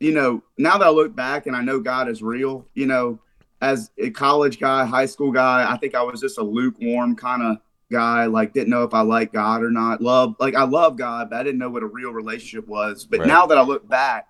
you 0.00 0.12
know, 0.12 0.42
now 0.56 0.78
that 0.78 0.86
I 0.86 0.90
look 0.90 1.14
back 1.14 1.46
and 1.46 1.56
I 1.56 1.62
know 1.62 1.80
God 1.80 2.08
is 2.08 2.22
real, 2.22 2.66
you 2.74 2.86
know, 2.86 3.18
as 3.60 3.90
a 3.98 4.10
college 4.10 4.60
guy, 4.60 4.84
high 4.84 5.06
school 5.06 5.32
guy, 5.32 5.68
I 5.68 5.76
think 5.78 5.94
I 5.96 6.02
was 6.02 6.20
just 6.20 6.38
a 6.38 6.44
lukewarm 6.44 7.16
kind 7.16 7.42
of 7.42 7.56
guy, 7.90 8.26
like 8.26 8.52
didn't 8.52 8.68
know 8.70 8.84
if 8.84 8.94
I 8.94 9.00
liked 9.00 9.32
God 9.32 9.62
or 9.64 9.70
not. 9.70 10.00
Love, 10.00 10.36
like 10.38 10.54
I 10.54 10.62
love 10.64 10.96
God, 10.96 11.30
but 11.30 11.40
I 11.40 11.42
didn't 11.42 11.58
know 11.58 11.70
what 11.70 11.82
a 11.82 11.86
real 11.86 12.12
relationship 12.12 12.68
was. 12.68 13.04
But 13.04 13.20
Right. 13.20 13.28
now 13.28 13.46
that 13.46 13.58
I 13.58 13.62
look 13.62 13.88
back, 13.88 14.28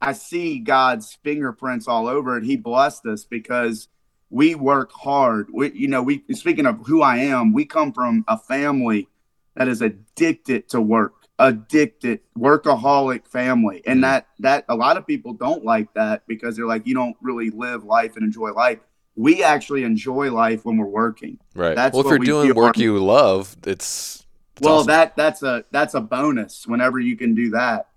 I 0.00 0.12
see 0.12 0.58
God's 0.58 1.18
fingerprints 1.24 1.88
all 1.88 2.06
over 2.06 2.36
it. 2.36 2.44
He 2.44 2.56
blessed 2.56 3.06
us 3.06 3.24
because 3.24 3.88
we 4.30 4.54
work 4.54 4.92
hard. 4.92 5.48
We, 5.52 5.72
you 5.72 5.88
know, 5.88 6.02
we 6.02 6.22
speaking 6.32 6.66
of 6.66 6.86
who 6.86 7.02
I 7.02 7.16
am, 7.18 7.52
we 7.52 7.64
come 7.64 7.92
from 7.92 8.24
a 8.28 8.38
family 8.38 9.08
that 9.56 9.68
is 9.68 9.82
addicted 9.82 10.68
to 10.70 10.80
work, 10.80 11.14
addicted, 11.38 12.20
workaholic 12.38 13.26
family, 13.26 13.82
and 13.86 13.98
Mhm. 13.98 14.02
that 14.02 14.26
that 14.40 14.64
a 14.68 14.74
lot 14.74 14.96
of 14.96 15.06
people 15.06 15.32
don't 15.32 15.64
like 15.64 15.92
that 15.94 16.22
because 16.26 16.56
they're 16.56 16.66
like, 16.66 16.86
you 16.86 16.94
don't 16.94 17.16
really 17.20 17.50
live 17.50 17.84
life 17.84 18.16
and 18.16 18.24
enjoy 18.24 18.52
life. 18.52 18.78
We 19.14 19.42
actually 19.42 19.84
enjoy 19.84 20.30
life 20.32 20.64
when 20.64 20.78
we're 20.78 20.86
working. 20.86 21.38
Right. 21.54 21.74
That's 21.74 21.92
well, 21.94 22.00
if 22.06 22.10
you're 22.10 22.18
we 22.18 22.26
doing 22.26 22.54
work 22.54 22.78
you 22.78 22.98
love, 22.98 23.56
it's, 23.66 24.24
it's 24.56 24.66
well 24.66 24.76
awesome. 24.76 24.86
that 24.88 25.16
that's 25.16 25.42
a 25.42 25.64
that's 25.70 25.94
a 25.94 26.00
bonus 26.00 26.66
whenever 26.66 26.98
you 26.98 27.16
can 27.16 27.34
do 27.34 27.50
that 27.50 27.88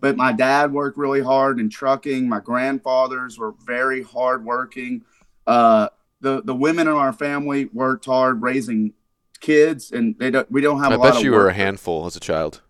but 0.00 0.16
my 0.16 0.32
dad 0.32 0.72
worked 0.72 0.96
really 0.96 1.20
hard 1.20 1.58
in 1.60 1.68
trucking 1.68 2.28
my 2.28 2.40
grandfathers 2.40 3.38
were 3.38 3.52
very 3.64 4.02
hard 4.02 4.44
working 4.44 5.02
uh 5.46 5.88
the 6.20 6.42
the 6.42 6.54
women 6.54 6.88
in 6.88 6.94
our 6.94 7.12
family 7.12 7.66
worked 7.72 8.06
hard 8.06 8.40
raising 8.42 8.92
kids 9.40 9.92
and 9.92 10.16
they 10.18 10.30
don't 10.30 10.50
we 10.50 10.60
don't 10.60 10.80
have 10.82 10.92
I 10.92 10.94
a 10.94 10.98
lot 10.98 11.06
I 11.06 11.10
bet 11.10 11.18
of 11.18 11.24
you 11.24 11.32
were 11.32 11.48
a 11.48 11.54
handful 11.54 12.06
as 12.06 12.16
a 12.16 12.20
child. 12.20 12.60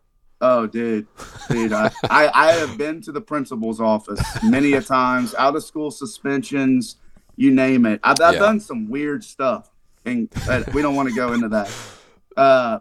oh 0.41 0.67
dude 0.67 1.07
dude 1.51 1.73
I, 1.73 1.91
I 2.11 2.31
i 2.35 2.53
have 2.53 2.77
been 2.79 3.01
to 3.03 3.13
the 3.13 3.21
principal's 3.21 3.81
office 3.81 4.21
many 4.45 4.75
a 4.75 4.83
times 4.83 5.35
out 5.35 5.57
of 5.57 5.65
school 5.65 5.91
suspensions 5.91 6.97
you 7.37 7.51
name 7.51 7.87
it 7.87 8.01
i've, 8.05 8.21
I've 8.21 8.35
Yeah. 8.35 8.41
done 8.41 8.61
some 8.61 8.89
weird 8.89 9.25
stuff 9.25 9.71
and 10.05 10.29
we 10.75 10.81
don't 10.83 10.95
want 10.95 11.09
to 11.09 11.15
go 11.15 11.33
into 11.33 11.49
that 11.49 11.71
uh 12.37 12.79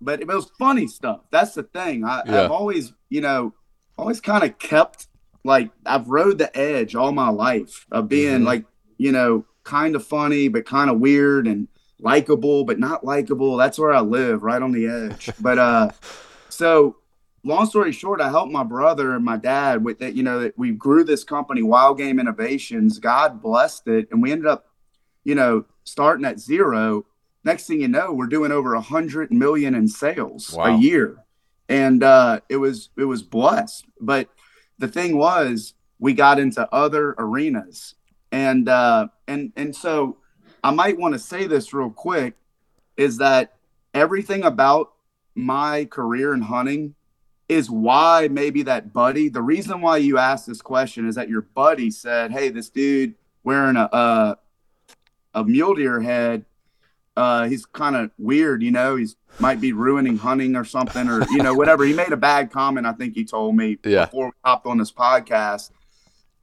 but 0.00 0.20
it 0.20 0.26
was 0.26 0.50
funny 0.58 0.86
stuff 0.86 1.20
that's 1.30 1.54
the 1.54 1.62
thing 1.64 2.04
I, 2.04 2.22
Yeah. 2.26 2.42
i've 2.44 2.50
always 2.50 2.92
you 3.10 3.20
know 3.20 3.54
always 3.96 4.20
kind 4.20 4.42
of 4.42 4.58
kept 4.58 5.06
like 5.44 5.70
i've 5.86 6.08
rode 6.08 6.38
the 6.38 6.50
edge 6.56 6.94
all 6.96 7.12
my 7.12 7.28
life 7.28 7.86
of 7.92 8.08
being 8.08 8.40
Mhm. 8.40 8.44
like 8.46 8.64
you 8.96 9.12
know 9.12 9.44
kind 9.64 9.94
of 9.94 10.04
funny 10.06 10.48
but 10.48 10.64
kind 10.66 10.88
of 10.90 10.98
weird 10.98 11.46
and 11.46 11.68
likable 12.00 12.64
but 12.64 12.78
not 12.78 13.04
likable. 13.04 13.56
That's 13.56 13.78
where 13.78 13.92
i 13.92 14.00
live 14.00 14.42
right 14.42 14.62
on 14.62 14.72
the 14.72 14.86
edge. 14.86 15.30
But 15.40 15.58
uh 15.58 15.90
so 16.48 16.96
long 17.44 17.66
story 17.66 17.92
short 17.92 18.20
i 18.20 18.28
helped 18.28 18.50
my 18.52 18.64
brother 18.64 19.14
and 19.14 19.24
my 19.24 19.36
dad 19.36 19.84
with 19.84 20.00
that 20.00 20.14
you 20.14 20.22
know 20.24 20.40
that 20.40 20.58
we 20.58 20.72
grew 20.72 21.04
this 21.04 21.22
company 21.24 21.62
wild 21.62 21.98
game 21.98 22.18
innovations. 22.18 22.98
God 22.98 23.40
blessed 23.42 23.86
it 23.88 24.08
and 24.10 24.22
we 24.22 24.32
ended 24.32 24.46
up 24.46 24.66
you 25.24 25.34
know 25.34 25.64
starting 25.84 26.24
at 26.24 26.38
zero. 26.38 27.04
Next 27.44 27.66
thing 27.66 27.80
you 27.80 27.88
know 27.88 28.12
we're 28.12 28.26
doing 28.26 28.52
over 28.52 28.74
a 28.74 28.80
hundred 28.80 29.32
million 29.32 29.74
in 29.74 29.88
sales 29.88 30.52
Wow. 30.52 30.64
a 30.66 30.76
year. 30.78 31.24
And 31.68 32.02
uh 32.02 32.40
it 32.48 32.56
was 32.58 32.90
it 32.96 33.04
was 33.04 33.22
blessed. 33.22 33.84
But 34.00 34.28
the 34.78 34.88
thing 34.88 35.16
was 35.16 35.74
we 35.98 36.12
got 36.14 36.38
into 36.38 36.68
other 36.72 37.14
arenas. 37.18 37.94
And 38.30 38.68
uh 38.68 39.08
and 39.26 39.52
and 39.56 39.74
so 39.74 40.18
i 40.64 40.70
might 40.70 40.98
want 40.98 41.14
to 41.14 41.18
say 41.18 41.46
this 41.46 41.72
real 41.72 41.90
quick 41.90 42.34
is 42.96 43.18
that 43.18 43.54
everything 43.94 44.42
about 44.44 44.92
my 45.34 45.84
career 45.86 46.34
in 46.34 46.42
hunting 46.42 46.94
is 47.48 47.70
why 47.70 48.28
maybe 48.30 48.62
that 48.62 48.92
buddy 48.92 49.28
the 49.28 49.42
reason 49.42 49.80
why 49.80 49.96
you 49.96 50.18
asked 50.18 50.46
this 50.46 50.60
question 50.60 51.08
is 51.08 51.14
that 51.14 51.28
your 51.28 51.42
buddy 51.42 51.90
said 51.90 52.30
hey 52.32 52.48
this 52.48 52.68
dude 52.70 53.14
wearing 53.44 53.76
a 53.76 53.88
a, 53.92 54.36
a 55.34 55.44
mule 55.44 55.74
deer 55.74 56.00
head 56.00 56.44
uh 57.16 57.48
he's 57.48 57.64
kind 57.66 57.96
of 57.96 58.10
weird 58.18 58.62
you 58.62 58.70
know 58.70 58.96
he's 58.96 59.16
might 59.40 59.60
be 59.60 59.72
ruining 59.72 60.18
hunting 60.18 60.56
or 60.56 60.64
something 60.64 61.08
or 61.08 61.24
you 61.30 61.42
know 61.42 61.54
whatever 61.54 61.84
he 61.84 61.92
made 61.92 62.12
a 62.12 62.16
bad 62.16 62.50
comment 62.50 62.86
i 62.86 62.92
think 62.92 63.14
he 63.14 63.24
told 63.24 63.54
me 63.56 63.78
Yeah. 63.84 64.06
before 64.06 64.26
we 64.26 64.32
hopped 64.44 64.66
on 64.66 64.78
this 64.78 64.92
podcast 64.92 65.70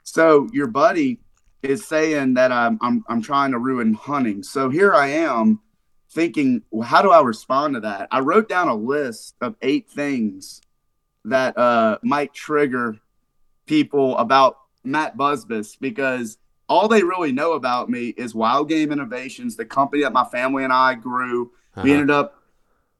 so 0.02 0.48
your 0.52 0.66
buddy 0.66 1.20
is 1.70 1.86
saying 1.86 2.34
that 2.34 2.52
I'm, 2.52 2.78
I'm 2.80 3.04
i'm 3.08 3.22
trying 3.22 3.52
to 3.52 3.58
ruin 3.58 3.94
hunting 3.94 4.42
so 4.42 4.68
here 4.70 4.94
i 4.94 5.06
am 5.08 5.60
thinking 6.10 6.62
well, 6.70 6.86
how 6.86 7.02
do 7.02 7.10
i 7.10 7.20
respond 7.20 7.74
to 7.74 7.80
that 7.80 8.08
i 8.10 8.20
wrote 8.20 8.48
down 8.48 8.68
a 8.68 8.74
list 8.74 9.34
of 9.40 9.54
eight 9.62 9.88
things 9.90 10.60
that 11.24 11.56
uh 11.58 11.98
might 12.02 12.32
trigger 12.34 12.98
people 13.66 14.16
about 14.18 14.58
matt 14.84 15.16
busbice 15.16 15.76
because 15.80 16.38
all 16.68 16.88
they 16.88 17.02
really 17.02 17.32
know 17.32 17.52
about 17.52 17.88
me 17.88 18.08
is 18.16 18.34
wild 18.34 18.68
game 18.68 18.92
innovations 18.92 19.56
the 19.56 19.64
company 19.64 20.02
that 20.02 20.12
my 20.12 20.24
family 20.24 20.64
and 20.64 20.72
i 20.72 20.94
grew 20.94 21.50
we 21.82 21.90
Uh-huh. 21.90 21.92
ended 21.92 22.10
up 22.10 22.32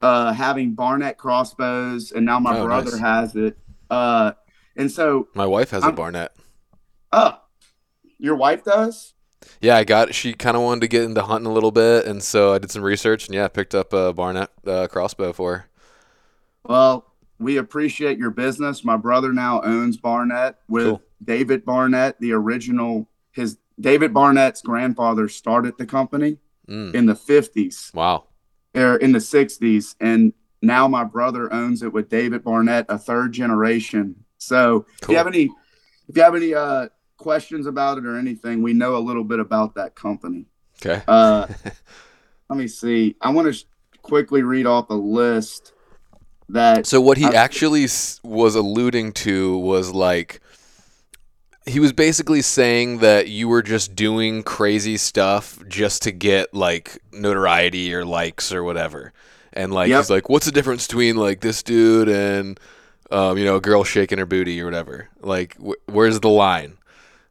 uh, 0.02 0.30
having 0.34 0.74
Barnett 0.74 1.16
crossbows, 1.16 2.12
and 2.12 2.26
now 2.26 2.38
my 2.38 2.58
Oh, 2.58 2.66
brother 2.66 2.90
nice. 2.90 3.00
has 3.00 3.34
it. 3.36 3.56
Uh, 3.88 4.32
and 4.76 4.92
so, 4.92 5.28
My 5.34 5.46
wife 5.46 5.70
has 5.70 5.82
a 5.82 5.86
I'm- 5.86 5.94
Barnett. 5.94 6.36
uh, 7.10 7.32
your 8.18 8.36
wife 8.36 8.64
does? 8.64 9.14
Yeah, 9.60 9.76
I 9.76 9.84
got. 9.84 10.14
She 10.14 10.32
kind 10.32 10.56
of 10.56 10.62
wanted 10.62 10.80
to 10.82 10.88
get 10.88 11.02
into 11.04 11.22
hunting 11.22 11.46
a 11.46 11.52
little 11.52 11.70
bit, 11.70 12.06
and 12.06 12.22
so 12.22 12.52
I 12.54 12.58
did 12.58 12.70
some 12.70 12.82
research, 12.82 13.26
and 13.26 13.34
yeah, 13.34 13.48
picked 13.48 13.74
up 13.74 13.92
a 13.92 14.12
Barnett 14.12 14.50
uh, 14.66 14.86
crossbow 14.88 15.32
for 15.32 15.56
her. 15.58 15.66
Well, 16.64 17.12
we 17.38 17.56
appreciate 17.58 18.18
your 18.18 18.30
business. 18.30 18.84
My 18.84 18.96
brother 18.96 19.32
now 19.32 19.60
owns 19.62 19.96
Barnett 19.98 20.58
with 20.68 20.84
Cool. 20.86 21.02
David 21.22 21.64
Barnett, 21.64 22.18
the 22.20 22.32
original. 22.32 23.08
His 23.32 23.58
David 23.78 24.14
Barnett's 24.14 24.62
grandfather 24.62 25.28
started 25.28 25.74
the 25.78 25.86
company 25.86 26.38
Mm. 26.68 26.94
in 26.94 27.06
the 27.06 27.14
50s 27.14 27.92
Wow. 27.94 28.24
or 28.74 28.96
in 28.96 29.12
the 29.12 29.20
60s, 29.20 29.94
and 30.00 30.32
now 30.62 30.88
my 30.88 31.04
brother 31.04 31.52
owns 31.52 31.82
it 31.84 31.92
with 31.92 32.08
David 32.08 32.42
Barnett, 32.42 32.86
a 32.88 32.98
third 32.98 33.30
generation. 33.32 34.24
So, 34.38 34.84
if 35.02 35.08
you 35.08 35.16
have 35.16 35.28
any, 35.28 35.44
if 36.08 36.16
you 36.16 36.22
have 36.24 36.34
any 36.34 36.54
uh, 36.54 36.88
questions 37.16 37.66
about 37.66 37.98
it 37.98 38.06
or 38.06 38.16
anything, 38.18 38.62
we 38.62 38.72
know 38.72 38.96
a 38.96 38.98
little 39.00 39.24
bit 39.24 39.40
about 39.40 39.74
that 39.74 39.94
company. 39.94 40.46
Okay. 40.84 41.02
Uh, 41.08 41.46
let 42.50 42.58
me 42.58 42.68
see. 42.68 43.16
I 43.20 43.30
want 43.30 43.46
to 43.46 43.52
sh- 43.52 43.64
quickly 44.02 44.42
read 44.42 44.66
off 44.66 44.90
a 44.90 44.94
list 44.94 45.72
that. 46.48 46.86
So 46.86 47.00
what 47.00 47.16
he 47.18 47.24
I've- 47.24 47.36
actually 47.36 47.84
s- 47.84 48.20
was 48.22 48.54
alluding 48.54 49.12
to 49.14 49.56
was 49.58 49.92
like 49.92 50.40
he 51.68 51.80
was 51.80 51.92
basically 51.92 52.42
saying 52.42 52.98
that 52.98 53.26
you 53.28 53.48
were 53.48 53.62
just 53.62 53.96
doing 53.96 54.44
crazy 54.44 54.96
stuff 54.96 55.58
just 55.66 56.00
to 56.02 56.12
get 56.12 56.54
like 56.54 56.98
notoriety 57.12 57.92
or 57.92 58.04
likes 58.04 58.52
or 58.52 58.62
whatever. 58.62 59.12
And 59.52 59.72
like 59.72 59.88
Yep. 59.88 59.98
he's 59.98 60.10
like, 60.10 60.28
what's 60.28 60.46
the 60.46 60.52
difference 60.52 60.86
between 60.86 61.16
like 61.16 61.40
this 61.40 61.62
dude 61.64 62.08
and 62.08 62.60
um, 63.10 63.36
you 63.38 63.44
know, 63.44 63.56
a 63.56 63.60
girl 63.60 63.82
shaking 63.84 64.18
her 64.18 64.26
booty 64.26 64.60
or 64.60 64.64
whatever? 64.64 65.08
Like, 65.20 65.56
wh- 65.60 65.88
where's 65.88 66.20
the 66.20 66.28
line? 66.28 66.76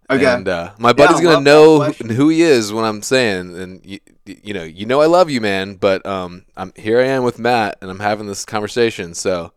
Okay. 0.10 0.26
And 0.26 0.48
uh, 0.48 0.72
my 0.78 0.94
buddy's 0.94 1.20
I 1.20 1.24
gonna 1.24 1.42
know 1.42 1.82
who 1.82 2.30
he 2.30 2.44
is 2.44 2.72
when 2.72 2.86
I'm 2.86 3.02
saying, 3.02 3.58
and 3.58 3.84
you, 3.84 4.00
you 4.26 4.54
know, 4.54 4.64
you 4.64 4.86
know, 4.86 5.02
I 5.02 5.08
love 5.08 5.32
you, 5.32 5.42
man. 5.42 5.76
But 5.76 6.06
um, 6.06 6.46
I'm 6.56 6.74
here. 6.76 7.00
I 7.00 7.06
am 7.06 7.24
with 7.24 7.40
Matt, 7.40 7.80
and 7.82 7.90
I'm 7.90 8.00
having 8.00 8.28
this 8.28 8.46
conversation. 8.46 9.16
So 9.16 9.52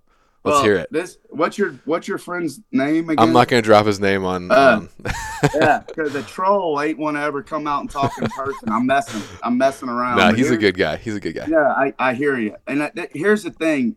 let's 0.45 0.57
well, 0.57 0.63
hear 0.63 0.77
it. 0.77 0.89
This 0.91 1.19
what's 1.29 1.59
your 1.59 1.73
what's 1.85 2.09
your 2.09 2.17
friend's 2.17 2.61
name 2.73 3.11
again? 3.11 3.23
I'm 3.23 3.35
not 3.35 3.49
gonna 3.49 3.61
drop 3.61 3.85
his 3.85 4.01
name 4.01 4.25
on. 4.25 4.51
Uh, 4.51 4.55
on 4.55 4.89
yeah, 5.55 5.83
because 5.87 6.15
the 6.15 6.23
troll 6.23 6.81
ain't 6.81 6.99
want 6.99 7.19
to 7.19 7.21
ever 7.21 7.43
come 7.43 7.67
out 7.67 7.83
and 7.83 7.91
talk 7.91 8.13
in 8.19 8.27
person. 8.37 8.71
I'm 8.71 8.87
messing. 8.87 9.23
I'm 9.43 9.59
messing 9.59 9.91
around. 9.91 10.17
nah, 10.17 10.31
But 10.31 10.39
he's 10.39 10.51
a 10.51 10.57
good 10.57 10.79
guy. 10.79 10.97
He's 10.97 11.15
a 11.15 11.21
good 11.21 11.35
guy. 11.35 11.47
Yeah, 11.47 11.69
I, 11.69 11.93
I 11.99 12.15
hear 12.15 12.39
you. 12.39 12.57
And 12.67 12.81
that- 12.81 13.11
here's 13.15 13.43
the 13.43 13.51
thing: 13.51 13.97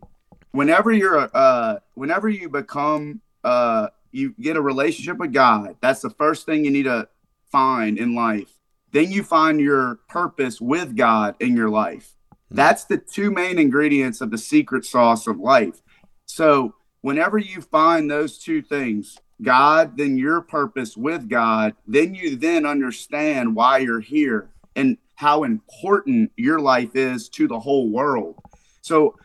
whenever 0.50 0.92
you're 0.92 1.30
uh, 1.32 1.78
whenever 1.94 2.28
you 2.28 2.50
become, 2.50 3.22
uh, 3.42 3.88
you 4.12 4.34
get 4.40 4.56
a 4.56 4.62
relationship 4.62 5.18
with 5.18 5.32
God. 5.32 5.76
That's 5.80 6.02
the 6.02 6.10
first 6.10 6.46
thing 6.46 6.64
you 6.64 6.70
need 6.70 6.84
to 6.84 7.08
find 7.50 7.98
in 7.98 8.14
life. 8.14 8.58
Then 8.92 9.10
you 9.10 9.22
find 9.22 9.60
your 9.60 10.00
purpose 10.08 10.60
with 10.60 10.96
God 10.96 11.34
in 11.40 11.56
your 11.56 11.70
life. 11.70 12.14
Hmm. 12.50 12.56
That's 12.56 12.84
the 12.84 12.98
two 12.98 13.30
main 13.30 13.58
ingredients 13.58 14.20
of 14.20 14.30
the 14.30 14.38
secret 14.38 14.84
sauce 14.84 15.26
of 15.26 15.38
life. 15.38 15.82
So 16.26 16.74
whenever 17.00 17.38
you 17.38 17.60
find 17.60 18.10
those 18.10 18.38
two 18.38 18.62
things, 18.62 19.18
God, 19.42 19.96
then 19.96 20.16
your 20.16 20.40
purpose 20.40 20.96
with 20.96 21.28
God, 21.28 21.74
then 21.86 22.14
you 22.14 22.36
then 22.36 22.64
understand 22.64 23.56
why 23.56 23.78
you're 23.78 24.00
here 24.00 24.50
and 24.76 24.98
how 25.16 25.44
important 25.44 26.32
your 26.36 26.60
life 26.60 26.94
is 26.94 27.28
to 27.30 27.48
the 27.48 27.58
whole 27.58 27.90
world. 27.90 28.36
So 28.82 29.16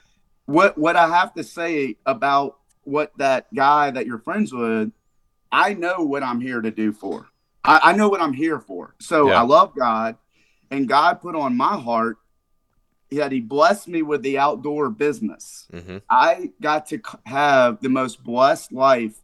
what 0.46 0.78
what 0.78 0.96
I 0.96 1.08
have 1.08 1.34
to 1.36 1.44
say 1.44 1.98
about 2.06 2.58
what 2.88 3.12
that 3.18 3.54
guy 3.54 3.92
that 3.92 4.06
you're 4.06 4.18
friends 4.18 4.54
with, 4.54 4.92
I 5.52 5.74
know 5.74 6.04
what 6.04 6.24
I'm 6.24 6.40
here 6.40 6.62
to 6.62 6.72
do 6.72 6.94
for. 6.94 7.28
I, 7.64 7.80
I 7.84 7.94
know 7.94 8.08
what 8.08 8.22
I'm 8.22 8.34
here 8.34 8.60
for. 8.60 8.96
So 9.00 9.28
Yeah. 9.30 9.42
I 9.42 9.44
love 9.44 9.76
God, 9.76 10.18
and 10.72 10.88
God 10.88 11.20
put 11.22 11.36
on 11.36 11.58
my 11.58 11.78
heart 11.78 12.18
that 13.12 13.32
He 13.32 13.42
blessed 13.42 13.90
me 13.90 14.02
with 14.02 14.22
the 14.24 14.38
outdoor 14.40 14.90
business. 14.90 15.68
hmm 15.72 15.98
I 16.10 16.52
got 16.62 16.88
to 16.88 17.02
have 17.26 17.82
the 17.82 17.90
most 17.90 18.24
blessed 18.24 18.72
life 18.72 19.20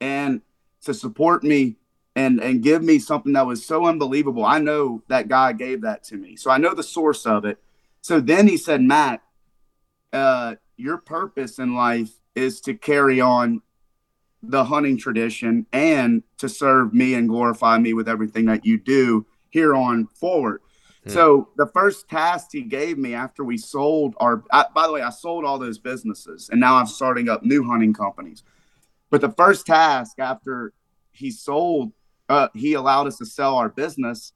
and 0.00 0.40
to 0.82 0.94
support 0.94 1.42
me 1.42 1.74
and 2.14 2.40
and 2.40 2.62
give 2.62 2.84
me 2.84 3.00
something 3.00 3.32
that 3.32 3.46
was 3.46 3.66
so 3.66 3.86
unbelievable. 3.86 4.44
I 4.44 4.60
know 4.60 5.02
that 5.08 5.26
God 5.26 5.58
gave 5.58 5.80
that 5.82 6.04
to 6.04 6.16
me. 6.16 6.36
So 6.36 6.52
I 6.52 6.58
know 6.58 6.74
the 6.74 6.84
source 6.84 7.26
of 7.26 7.44
it. 7.44 7.58
So 8.00 8.20
then 8.20 8.46
he 8.46 8.56
said, 8.56 8.80
"Matt, 8.80 9.22
uh 10.12 10.54
your 10.76 10.98
purpose 10.98 11.58
in 11.58 11.74
life 11.74 12.12
is 12.38 12.60
to 12.62 12.74
carry 12.74 13.20
on 13.20 13.60
the 14.42 14.64
hunting 14.64 14.96
tradition 14.96 15.66
and 15.72 16.22
to 16.38 16.48
serve 16.48 16.94
me 16.94 17.14
and 17.14 17.28
glorify 17.28 17.78
me 17.78 17.92
with 17.92 18.08
everything 18.08 18.46
that 18.46 18.64
you 18.64 18.78
do 18.78 19.26
here 19.50 19.74
on 19.74 20.06
forward. 20.06 20.62
Hmm. 21.04 21.10
So 21.10 21.48
the 21.56 21.66
first 21.66 22.08
task 22.08 22.48
he 22.52 22.62
gave 22.62 22.98
me 22.98 23.14
after 23.14 23.42
we 23.42 23.58
sold 23.58 24.14
our, 24.18 24.44
I, 24.52 24.66
by 24.74 24.86
the 24.86 24.92
way, 24.92 25.02
I 25.02 25.10
sold 25.10 25.44
all 25.44 25.58
those 25.58 25.78
businesses 25.78 26.48
and 26.50 26.60
now 26.60 26.76
I'm 26.76 26.86
starting 26.86 27.28
up 27.28 27.42
new 27.42 27.64
hunting 27.64 27.92
companies. 27.92 28.44
But 29.10 29.20
the 29.20 29.30
first 29.30 29.66
task 29.66 30.18
after 30.18 30.72
he 31.10 31.30
sold, 31.30 31.92
uh, 32.28 32.48
he 32.54 32.74
allowed 32.74 33.06
us 33.06 33.18
to 33.18 33.26
sell 33.26 33.56
our 33.56 33.68
business. 33.68 34.32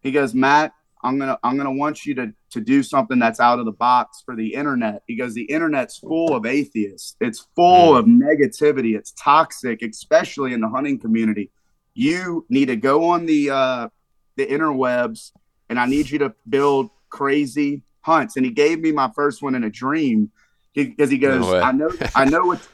He 0.00 0.10
goes, 0.10 0.34
Matt, 0.34 0.72
I'm 1.04 1.18
gonna 1.18 1.38
I'm 1.44 1.56
gonna 1.58 1.72
want 1.72 2.06
you 2.06 2.14
to 2.14 2.32
to 2.50 2.60
do 2.60 2.82
something 2.82 3.18
that's 3.18 3.38
out 3.38 3.58
of 3.58 3.66
the 3.66 3.72
box 3.72 4.22
for 4.24 4.34
the 4.34 4.54
internet 4.54 5.02
because 5.06 5.34
the 5.34 5.44
internet's 5.44 5.98
full 5.98 6.34
of 6.34 6.46
atheists. 6.46 7.14
It's 7.20 7.46
full 7.54 7.92
mm. 7.92 7.98
of 7.98 8.06
negativity. 8.06 8.96
It's 8.96 9.12
toxic, 9.12 9.82
especially 9.82 10.54
in 10.54 10.60
the 10.60 10.68
hunting 10.68 10.98
community. 10.98 11.50
You 11.92 12.46
need 12.48 12.66
to 12.66 12.76
go 12.76 13.10
on 13.10 13.26
the 13.26 13.50
uh, 13.50 13.88
the 14.36 14.46
interwebs, 14.46 15.32
and 15.68 15.78
I 15.78 15.86
need 15.86 16.08
you 16.08 16.18
to 16.20 16.34
build 16.48 16.88
crazy 17.10 17.82
hunts. 18.00 18.36
And 18.36 18.46
he 18.46 18.50
gave 18.50 18.80
me 18.80 18.90
my 18.90 19.10
first 19.14 19.42
one 19.42 19.54
in 19.54 19.62
a 19.62 19.70
dream 19.70 20.32
because 20.74 21.10
he, 21.10 21.16
he, 21.16 21.20
goes, 21.20 21.42
no 21.42 21.60
I 21.60 21.72
know 21.72 21.90
I 22.14 22.24
know 22.30 22.46
what 22.46 22.66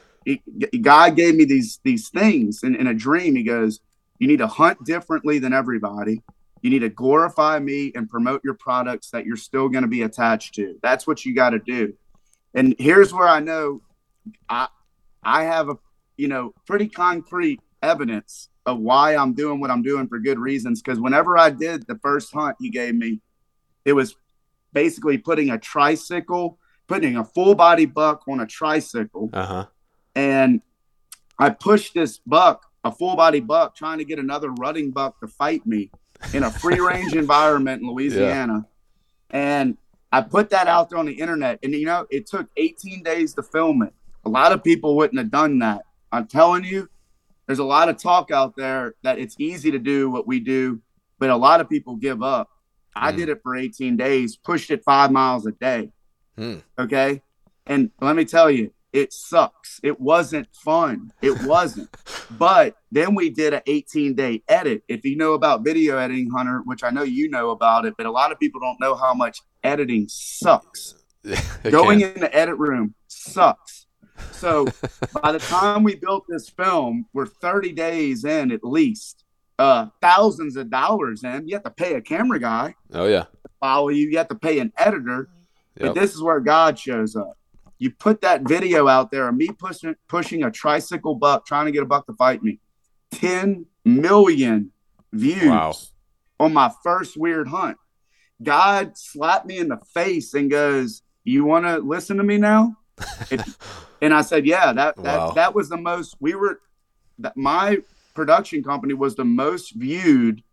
God 0.79 1.17
gave 1.17 1.35
me 1.35 1.43
these 1.43 1.81
these 1.83 2.07
things 2.07 2.63
in, 2.63 2.75
in 2.75 2.87
a 2.87 2.93
dream. 2.93 3.35
He 3.35 3.43
goes, 3.43 3.81
you 4.19 4.27
need 4.29 4.39
to 4.39 4.47
hunt 4.47 4.85
differently 4.85 5.37
than 5.37 5.51
everybody 5.51 6.23
you 6.61 6.69
need 6.69 6.79
to 6.79 6.89
glorify 6.89 7.59
me 7.59 7.91
and 7.95 8.09
promote 8.09 8.41
your 8.43 8.53
products 8.53 9.09
that 9.11 9.25
you're 9.25 9.37
still 9.37 9.67
going 9.67 9.83
to 9.83 9.87
be 9.87 10.03
attached 10.03 10.55
to. 10.55 10.77
That's 10.81 11.07
what 11.07 11.25
you 11.25 11.33
got 11.33 11.51
to 11.51 11.59
do. 11.59 11.93
And 12.53 12.75
here's 12.77 13.13
where 13.13 13.27
I 13.27 13.39
know 13.39 13.81
I 14.49 14.67
I 15.23 15.43
have 15.43 15.69
a 15.69 15.77
you 16.17 16.27
know 16.27 16.53
pretty 16.67 16.87
concrete 16.87 17.61
evidence 17.81 18.49
of 18.65 18.79
why 18.79 19.15
I'm 19.15 19.33
doing 19.33 19.59
what 19.59 19.71
I'm 19.71 19.81
doing 19.81 20.07
for 20.07 20.19
good 20.19 20.37
reasons. 20.37 20.81
Because 20.81 20.99
whenever 20.99 21.37
I 21.37 21.49
did 21.49 21.87
the 21.87 21.97
first 21.99 22.31
hunt 22.33 22.57
he 22.59 22.69
gave 22.69 22.93
me, 22.93 23.21
it 23.85 23.93
was 23.93 24.15
basically 24.73 25.17
putting 25.17 25.49
a 25.49 25.57
tricycle, 25.57 26.59
putting 26.87 27.17
a 27.17 27.23
full 27.23 27.55
body 27.55 27.85
buck 27.85 28.23
on 28.27 28.39
a 28.39 28.45
tricycle, 28.45 29.29
uh-huh. 29.33 29.65
and 30.15 30.61
I 31.39 31.49
pushed 31.49 31.95
this 31.95 32.19
buck, 32.19 32.67
a 32.83 32.91
full 32.91 33.15
body 33.15 33.39
buck, 33.39 33.75
trying 33.75 33.97
to 33.97 34.05
get 34.05 34.19
another 34.19 34.51
rutting 34.51 34.91
buck 34.91 35.19
to 35.21 35.27
fight 35.27 35.65
me 35.65 35.89
in 36.33 36.43
a 36.43 36.51
free 36.51 36.79
range 36.79 37.13
environment 37.13 37.81
in 37.81 37.89
Louisiana. 37.89 38.65
Yeah. 39.33 39.57
And 39.59 39.77
I 40.11 40.21
put 40.21 40.49
that 40.49 40.67
out 40.67 40.89
there 40.89 40.99
on 40.99 41.05
the 41.05 41.13
internet. 41.13 41.59
And, 41.63 41.73
you 41.73 41.85
know, 41.85 42.05
it 42.09 42.27
took 42.27 42.49
18 42.57 43.03
days 43.03 43.33
to 43.35 43.43
film 43.43 43.81
it. 43.81 43.93
A 44.25 44.29
lot 44.29 44.51
of 44.51 44.63
people 44.63 44.95
wouldn't 44.95 45.17
have 45.17 45.31
done 45.31 45.59
that. 45.59 45.83
I'm 46.11 46.27
telling 46.27 46.63
you, 46.63 46.89
there's 47.47 47.59
a 47.59 47.63
lot 47.63 47.89
of 47.89 47.97
talk 47.97 48.31
out 48.31 48.55
there 48.55 48.95
that 49.03 49.19
it's 49.19 49.35
easy 49.39 49.71
to 49.71 49.79
do 49.79 50.09
what 50.09 50.27
we 50.27 50.39
do, 50.39 50.81
but 51.19 51.29
a 51.29 51.35
lot 51.35 51.61
of 51.61 51.69
people 51.69 51.95
give 51.95 52.21
up. 52.21 52.49
Mm. 52.95 53.01
I 53.01 53.11
did 53.11 53.29
it 53.29 53.41
for 53.41 53.55
18 53.55 53.97
days, 53.97 54.35
pushed 54.35 54.71
it 54.71 54.83
five 54.83 55.11
miles 55.11 55.45
a 55.45 55.51
day. 55.53 55.91
Mm. 56.37 56.61
Okay. 56.77 57.21
And 57.65 57.91
let 58.01 58.15
me 58.15 58.25
tell 58.25 58.51
you, 58.51 58.71
it 58.93 59.13
sucks. 59.13 59.79
It 59.83 59.99
wasn't 59.99 60.47
fun. 60.53 61.11
It 61.21 61.41
wasn't. 61.43 61.95
but 62.31 62.75
then 62.91 63.15
we 63.15 63.29
did 63.29 63.53
an 63.53 63.61
18 63.65 64.15
day 64.15 64.43
edit. 64.47 64.83
If 64.87 65.05
you 65.05 65.15
know 65.15 65.33
about 65.33 65.63
video 65.63 65.97
editing, 65.97 66.29
Hunter, 66.29 66.61
which 66.65 66.83
I 66.83 66.89
know 66.89 67.03
you 67.03 67.29
know 67.29 67.51
about 67.51 67.85
it, 67.85 67.93
but 67.97 68.05
a 68.05 68.11
lot 68.11 68.31
of 68.31 68.39
people 68.39 68.59
don't 68.59 68.79
know 68.79 68.95
how 68.95 69.13
much 69.13 69.39
editing 69.63 70.07
sucks. 70.09 70.95
Going 71.63 72.01
in 72.01 72.19
the 72.19 72.35
edit 72.35 72.57
room 72.57 72.95
sucks. 73.07 73.87
So 74.31 74.65
by 75.21 75.31
the 75.31 75.39
time 75.39 75.83
we 75.83 75.95
built 75.95 76.25
this 76.27 76.49
film, 76.49 77.05
we're 77.13 77.27
30 77.27 77.71
days 77.73 78.25
in 78.25 78.51
at 78.51 78.63
least, 78.63 79.23
uh, 79.57 79.87
thousands 80.01 80.57
of 80.57 80.69
dollars 80.69 81.23
in. 81.23 81.47
You 81.47 81.55
have 81.55 81.63
to 81.63 81.71
pay 81.71 81.93
a 81.93 82.01
camera 82.01 82.39
guy. 82.39 82.75
Oh, 82.93 83.05
yeah. 83.05 83.25
Follow 83.59 83.89
you. 83.89 84.09
You 84.09 84.17
have 84.17 84.29
to 84.29 84.35
pay 84.35 84.59
an 84.59 84.73
editor. 84.77 85.29
Yep. 85.77 85.93
But 85.93 85.99
this 85.99 86.13
is 86.13 86.21
where 86.21 86.39
God 86.39 86.77
shows 86.77 87.15
up 87.15 87.37
you 87.81 87.89
put 87.89 88.21
that 88.21 88.47
video 88.47 88.87
out 88.87 89.09
there 89.09 89.27
of 89.27 89.35
me 89.35 89.47
pushing 89.47 89.95
pushing 90.07 90.43
a 90.43 90.51
tricycle 90.51 91.15
buck 91.15 91.45
trying 91.45 91.65
to 91.65 91.71
get 91.71 91.81
a 91.81 91.85
buck 91.85 92.05
to 92.05 92.13
fight 92.13 92.41
me 92.43 92.59
10 93.13 93.65
million 93.83 94.71
views 95.11 95.43
wow. 95.43 95.73
on 96.39 96.53
my 96.53 96.71
first 96.83 97.17
weird 97.17 97.47
hunt 97.47 97.75
god 98.41 98.95
slapped 98.95 99.47
me 99.47 99.57
in 99.57 99.67
the 99.67 99.79
face 99.93 100.33
and 100.35 100.51
goes 100.51 101.01
you 101.23 101.43
want 101.43 101.65
to 101.65 101.79
listen 101.79 102.17
to 102.17 102.23
me 102.23 102.37
now 102.37 102.77
and 104.01 104.13
i 104.13 104.21
said 104.21 104.45
yeah 104.45 104.71
that 104.71 104.95
that, 104.97 105.17
wow. 105.17 105.31
that 105.31 105.53
was 105.53 105.67
the 105.67 105.77
most 105.77 106.15
we 106.19 106.35
were 106.35 106.61
that 107.17 107.35
my 107.35 107.79
production 108.13 108.63
company 108.63 108.93
was 108.93 109.15
the 109.15 109.25
most 109.25 109.73
viewed 109.73 110.43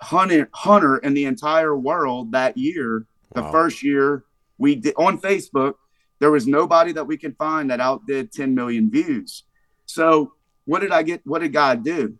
hunter 0.00 0.50
hunter 0.52 0.98
in 0.98 1.14
the 1.14 1.24
entire 1.24 1.74
world 1.74 2.32
that 2.32 2.54
year 2.58 3.06
the 3.34 3.42
wow. 3.42 3.50
first 3.50 3.82
year 3.82 4.24
we 4.58 4.74
did 4.74 4.94
on 4.98 5.18
facebook 5.18 5.74
there 6.18 6.30
was 6.30 6.46
nobody 6.46 6.92
that 6.92 7.06
we 7.06 7.16
could 7.16 7.36
find 7.36 7.70
that 7.70 7.80
outdid 7.80 8.32
10 8.32 8.54
million 8.54 8.90
views. 8.90 9.44
So 9.84 10.32
what 10.64 10.80
did 10.80 10.92
I 10.92 11.02
get? 11.02 11.22
What 11.24 11.40
did 11.40 11.52
God 11.52 11.84
do? 11.84 12.16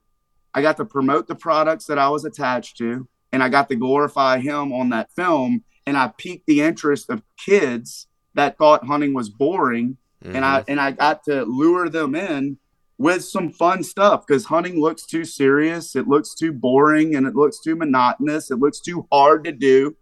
I 0.55 0.63
got 0.63 0.77
to 0.79 0.85
promote 0.85 1.27
the 1.27 1.35
products 1.35 1.87
that 1.87 1.99
I 1.99 2.09
was 2.09 2.25
attached 2.25 2.79
to, 2.79 3.07
and 3.33 3.43
I 3.43 3.49
got 3.49 3.69
to 3.69 3.77
glorify 3.77 4.39
Him 4.39 4.73
on 4.73 4.89
that 4.91 5.13
film. 5.13 5.65
And 5.87 5.97
I 5.97 6.13
piqued 6.17 6.47
the 6.47 6.63
interest 6.63 7.11
of 7.11 7.23
kids 7.45 8.07
that 8.35 8.59
thought 8.59 8.87
hunting 8.87 9.15
was 9.15 9.29
boring, 9.29 9.97
mm-hmm. 10.25 10.37
and 10.37 10.45
I 10.45 10.61
mm-hmm. 10.61 10.71
and 10.71 10.81
I 10.81 10.93
got 10.93 11.25
to 11.25 11.45
lure 11.45 11.89
them 11.89 12.15
in 12.15 12.59
with 12.99 13.25
some 13.25 13.51
fun 13.51 13.83
stuff 13.83 14.27
because 14.27 14.47
hunting 14.47 14.81
looks 14.81 15.05
too 15.05 15.25
serious, 15.25 15.95
it 15.95 16.09
looks 16.09 16.35
too 16.35 16.53
boring, 16.53 17.15
and 17.15 17.27
it 17.27 17.35
looks 17.35 17.61
too 17.61 17.77
monotonous. 17.77 18.51
It 18.51 18.59
looks 18.59 18.81
too 18.81 19.07
hard 19.13 19.45
to 19.45 19.53
do. 19.53 19.97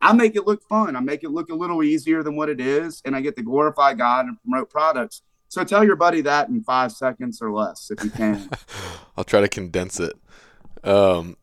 I 0.00 0.12
make 0.12 0.34
it 0.34 0.46
look 0.46 0.62
fun. 0.62 0.96
I 0.96 1.00
make 1.00 1.24
it 1.24 1.30
look 1.30 1.50
a 1.50 1.54
little 1.54 1.82
easier 1.82 2.22
than 2.22 2.36
what 2.36 2.48
it 2.48 2.60
is, 2.60 3.02
and 3.04 3.14
I 3.14 3.20
get 3.20 3.36
to 3.36 3.42
glorify 3.42 3.94
God 3.94 4.26
and 4.26 4.40
promote 4.40 4.70
products. 4.70 5.22
So 5.48 5.64
tell 5.64 5.84
your 5.84 5.96
buddy 5.96 6.22
that 6.22 6.48
in 6.48 6.62
five 6.62 6.92
seconds 6.92 7.42
or 7.42 7.50
less, 7.50 7.90
if 7.90 8.02
you 8.04 8.10
can. 8.10 8.48
I'll 9.16 9.24
try 9.24 9.40
to 9.40 9.48
condense 9.48 10.00
it. 10.00 10.14
Um, 10.84 11.36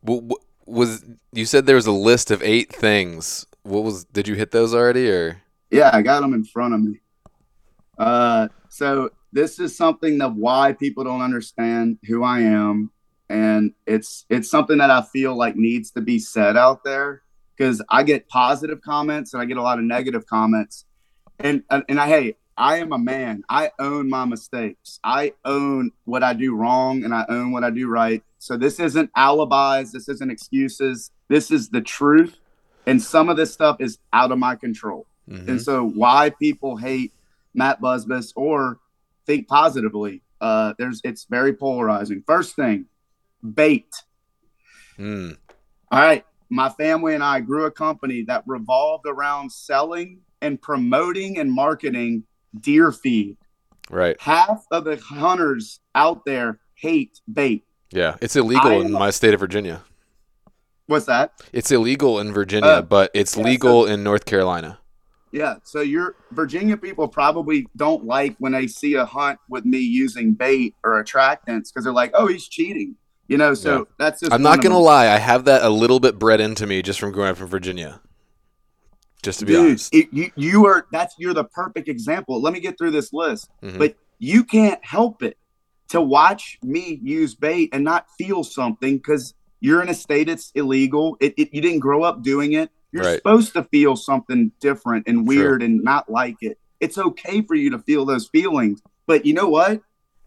was 0.66 1.06
you 1.32 1.46
said 1.46 1.66
there 1.66 1.76
was 1.76 1.86
a 1.86 1.92
list 1.92 2.32
of 2.32 2.42
eight 2.42 2.74
things? 2.74 3.46
What 3.64 3.84
was? 3.84 4.06
Did 4.06 4.28
you 4.28 4.36
hit 4.36 4.52
those 4.52 4.74
already, 4.74 5.10
or? 5.10 5.42
Yeah, 5.70 5.92
I 5.94 6.02
got 6.02 6.22
them 6.22 6.34
in 6.34 6.46
front 6.46 6.74
of 6.74 6.82
me. 6.82 7.02
Uh, 7.98 8.48
so 8.70 9.12
this 9.34 9.60
is 9.60 9.78
something 9.78 10.18
that 10.20 10.34
why 10.34 10.74
people 10.74 11.04
don't 11.04 11.22
understand 11.22 12.00
who 12.08 12.24
I 12.24 12.40
am, 12.40 12.92
and 13.30 13.74
it's 13.86 14.26
it's 14.30 14.50
something 14.50 14.80
that 14.80 14.90
I 14.90 15.04
feel 15.04 15.36
like 15.36 15.56
needs 15.56 15.92
to 15.92 16.02
be 16.02 16.18
said 16.18 16.58
out 16.58 16.84
there 16.84 17.24
because 17.58 17.82
I 17.90 18.04
get 18.04 18.28
positive 18.30 18.82
comments 18.82 19.34
and 19.34 19.42
I 19.42 19.46
get 19.46 19.58
a 19.58 19.62
lot 19.62 19.80
of 19.80 19.86
negative 19.86 20.26
comments. 20.28 20.86
And 21.40 21.64
and 21.70 22.00
I 22.00 22.08
hey, 22.08 22.36
I 22.58 22.78
am 22.78 22.92
a 22.92 22.98
man. 22.98 23.44
I 23.50 23.72
own 23.80 24.10
my 24.10 24.26
mistakes. 24.26 25.00
I 25.04 25.34
own 25.46 25.92
what 26.06 26.24
I 26.24 26.34
do 26.34 26.56
wrong 26.56 27.04
and 27.04 27.14
I 27.14 27.26
own 27.30 27.52
what 27.52 27.64
I 27.64 27.70
do 27.70 27.88
right. 27.88 28.24
So 28.40 28.58
this 28.58 28.80
isn't 28.80 29.12
alibis, 29.16 29.92
this 29.92 30.10
isn't 30.10 30.32
excuses. 30.32 31.12
This 31.28 31.52
is 31.52 31.70
the 31.70 31.82
truth. 31.82 32.38
And 32.86 33.02
some 33.02 33.30
of 33.30 33.38
this 33.38 33.52
stuff 33.54 33.78
is 33.80 34.00
out 34.14 34.32
of 34.32 34.40
my 34.40 34.56
control. 34.56 35.06
Mm-hmm. 35.30 35.50
And 35.50 35.62
so 35.62 35.86
why 35.88 36.30
people 36.30 36.78
hate 36.78 37.14
Matt 37.54 37.82
Busbice 37.82 38.32
or 38.36 38.80
think 39.26 39.48
positively, 39.48 40.22
uh, 40.40 40.74
there's 40.78 41.02
it's 41.04 41.26
very 41.26 41.54
polarizing. 41.54 42.24
First 42.26 42.56
thing, 42.56 42.86
bait. 43.44 43.90
Mm. 44.98 45.38
All 45.92 46.00
right 46.00 46.26
my 46.50 46.70
family 46.70 47.14
and 47.14 47.24
I 47.24 47.40
grew 47.40 47.66
a 47.66 47.72
company 47.72 48.24
that 48.24 48.44
revolved 48.46 49.06
around 49.08 49.52
selling 49.52 50.22
and 50.42 50.62
promoting 50.62 51.40
and 51.40 51.52
marketing 51.52 52.24
deer 52.60 52.92
feed. 52.92 53.38
Right. 53.90 54.20
Half 54.20 54.66
of 54.72 54.84
the 54.84 54.98
hunters 54.98 55.80
out 55.96 56.26
there 56.26 56.60
hate 56.76 57.20
bait. 57.32 57.64
Yeah, 57.92 58.18
it's 58.22 58.36
illegal 58.36 58.72
I, 58.72 58.76
in 58.76 58.92
my 58.92 59.10
state 59.12 59.34
of 59.34 59.40
Virginia. 59.40 59.82
What's 60.88 61.06
that? 61.06 61.34
It's 61.52 61.72
illegal 61.72 62.20
in 62.20 62.34
Virginia, 62.34 62.70
uh, 62.70 62.82
but 62.82 63.12
it's 63.14 63.36
yeah, 63.36 63.44
legal 63.44 63.86
so, 63.86 63.92
in 63.92 64.04
North 64.04 64.26
Carolina. 64.26 64.80
Yeah, 65.32 65.56
so 65.64 65.82
your 65.82 66.16
Virginia 66.32 66.78
people 66.78 67.08
probably 67.08 67.68
don't 67.76 68.06
like 68.06 68.36
when 68.40 68.54
they 68.54 68.68
see 68.68 68.96
a 68.96 69.06
hunt 69.06 69.40
with 69.50 69.66
me 69.66 69.80
using 69.80 70.34
bait 70.34 70.76
or 70.84 71.04
attractants 71.04 71.70
because 71.70 71.84
they're 71.84 71.94
like, 71.94 72.12
"Oh, 72.14 72.28
he's 72.28 72.48
cheating." 72.48 72.96
You 73.28 73.38
know, 73.38 73.54
so 73.54 73.80
yeah. 73.80 73.84
that's 73.98 74.22
just. 74.22 74.34
I'm 74.34 74.42
not 74.42 74.62
gonna 74.62 74.80
lie. 74.80 75.08
I 75.08 75.18
have 75.18 75.46
that 75.46 75.64
a 75.64 75.70
little 75.70 76.00
bit 76.00 76.18
bred 76.18 76.40
into 76.40 76.66
me 76.66 76.82
just 76.82 77.00
from 77.00 77.12
growing 77.12 77.32
up 77.32 77.40
in 77.40 77.48
Virginia. 77.48 78.02
Just 79.24 79.40
to 79.40 79.46
be 79.46 79.54
Dude, 79.54 79.66
honest, 79.66 79.94
it, 79.94 80.08
you 80.12 80.32
you 80.36 80.66
are 80.66 80.88
that's 80.92 81.16
you're 81.18 81.34
the 81.34 81.44
perfect 81.44 81.90
example. 81.90 82.42
Let 82.42 82.54
me 82.54 82.60
get 82.60 82.78
through 82.78 82.92
this 82.92 83.12
list, 83.12 83.50
mm-hmm. 83.62 83.78
but 83.78 83.96
you 84.20 84.44
can't 84.44 84.84
help 84.86 85.24
it 85.24 85.38
to 85.90 86.02
watch 86.02 86.58
me 86.64 87.00
use 87.04 87.36
bait 87.36 87.70
and 87.74 87.84
not 87.84 88.08
feel 88.18 88.44
something 88.44 88.98
because 88.98 89.34
you're 89.60 89.82
in 89.82 89.90
a 89.90 89.94
state 89.94 90.30
it's 90.30 90.52
illegal. 90.56 91.18
It, 91.20 91.34
it, 91.38 91.54
you 91.54 91.62
didn't 91.62 91.80
grow 91.80 92.04
up 92.04 92.24
doing 92.24 92.54
it. 92.54 92.70
You're 92.92 93.04
right. 93.04 93.18
supposed 93.18 93.54
to 93.54 93.64
feel 93.66 93.96
something 93.96 94.52
different 94.60 95.08
and 95.08 95.28
weird 95.28 95.62
True. 95.62 95.66
and 95.66 95.84
not 95.84 96.10
like 96.10 96.38
it. 96.42 96.58
It's 96.80 96.98
okay 96.98 97.42
for 97.42 97.56
you 97.56 97.70
to 97.72 97.80
feel 97.80 98.06
those 98.06 98.28
feelings, 98.28 98.82
but 99.08 99.26
you 99.26 99.34
know 99.34 99.50
what? 99.50 99.82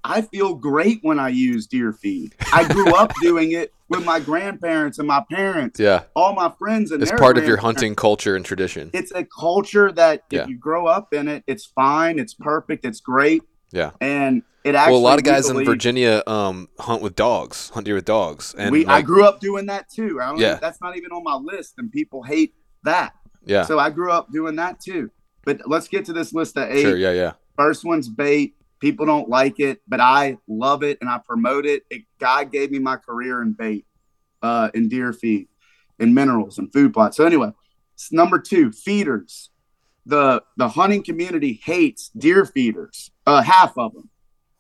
I 0.05 0.23
feel 0.23 0.55
great 0.55 1.01
when 1.03 1.19
I 1.19 1.29
use 1.29 1.67
deer 1.67 1.93
feed. 1.93 2.35
I 2.53 2.67
grew 2.73 2.95
up 2.95 3.13
doing 3.23 3.53
it 3.53 3.73
with 3.89 4.05
my 4.05 4.21
grandparents 4.21 4.99
and 4.99 5.07
my 5.09 5.23
parents, 5.31 5.79
Yeah. 5.81 6.05
all 6.15 6.33
my 6.35 6.53
friends, 6.59 6.91
and 6.93 7.03
It's 7.03 7.11
part 7.13 7.37
of 7.37 7.45
your 7.45 7.57
hunting 7.59 7.95
culture 7.95 8.37
and 8.37 8.45
tradition. 8.45 8.91
It's 8.95 9.13
a 9.13 9.25
culture 9.25 9.91
that 9.93 10.23
Yeah. 10.31 10.43
if 10.43 10.49
you 10.49 10.57
grow 10.59 10.87
up 10.87 11.13
in 11.13 11.29
it, 11.29 11.43
it's 11.47 11.67
fine, 11.67 12.19
it's 12.19 12.33
perfect, 12.35 12.85
it's 12.85 13.01
great, 13.01 13.43
Yeah. 13.73 13.91
and 14.01 14.43
it 14.65 14.75
actually. 14.75 14.93
Well, 14.93 15.01
a 15.01 15.09
lot 15.11 15.19
of 15.19 15.25
guys 15.25 15.49
in 15.51 15.65
Virginia 15.65 16.23
um, 16.27 16.69
hunt 16.79 17.03
with 17.03 17.17
dogs, 17.17 17.71
hunt 17.71 17.85
deer 17.87 17.97
with 17.97 18.05
dogs, 18.05 18.55
and 18.57 18.71
we, 18.71 18.87
I 18.87 19.03
grew 19.03 19.25
up 19.25 19.41
doing 19.41 19.67
that 19.67 19.91
too. 19.91 20.21
I 20.21 20.29
don't 20.31 20.39
Yeah. 20.39 20.55
that's 20.61 20.81
not 20.81 20.97
even 20.97 21.11
on 21.13 21.25
my 21.25 21.35
list, 21.35 21.75
and 21.79 21.91
people 21.91 22.23
hate 22.23 22.55
that. 22.85 23.13
yeah, 23.45 23.65
So 23.65 23.79
I 23.79 23.91
grew 23.91 24.13
up 24.13 24.31
doing 24.33 24.57
that 24.57 24.81
too. 24.81 25.11
But 25.45 25.63
let's 25.67 25.89
get 25.89 26.05
to 26.05 26.13
this 26.13 26.33
list 26.35 26.57
of 26.59 26.71
eight. 26.71 26.83
sure, 26.83 26.97
yeah, 26.97 27.13
yeah, 27.13 27.33
First 27.57 27.85
one's 27.85 28.09
bait. 28.09 28.55
People 28.81 29.05
don't 29.07 29.29
like 29.29 29.61
it, 29.61 29.81
but 29.87 30.01
I 30.01 30.39
love 30.49 30.83
it 30.83 30.99
and 31.01 31.09
I 31.11 31.19
promote 31.19 31.67
it. 31.67 31.85
it 31.91 32.03
God 32.19 32.51
gave 32.51 32.71
me 32.71 32.79
my 32.79 32.97
career 32.97 33.43
in 33.43 33.53
bait, 33.53 33.85
uh, 34.43 34.71
in 34.75 34.89
deer 34.89 35.13
feed, 35.13 35.49
in 35.99 36.15
minerals 36.15 36.59
and 36.59 36.73
food 36.73 36.93
plots. 36.95 37.17
So 37.19 37.25
anyway, 37.27 37.53
number 38.11 38.39
two, 38.39 38.73
feeders. 38.73 39.51
The 40.07 40.43
the 40.57 40.69
hunting 40.69 41.03
community 41.05 41.61
hates 41.63 42.09
deer 42.17 42.47
feeders. 42.47 43.11
Uh, 43.27 43.43
half 43.43 43.77
of 43.77 43.93
them. 43.93 44.09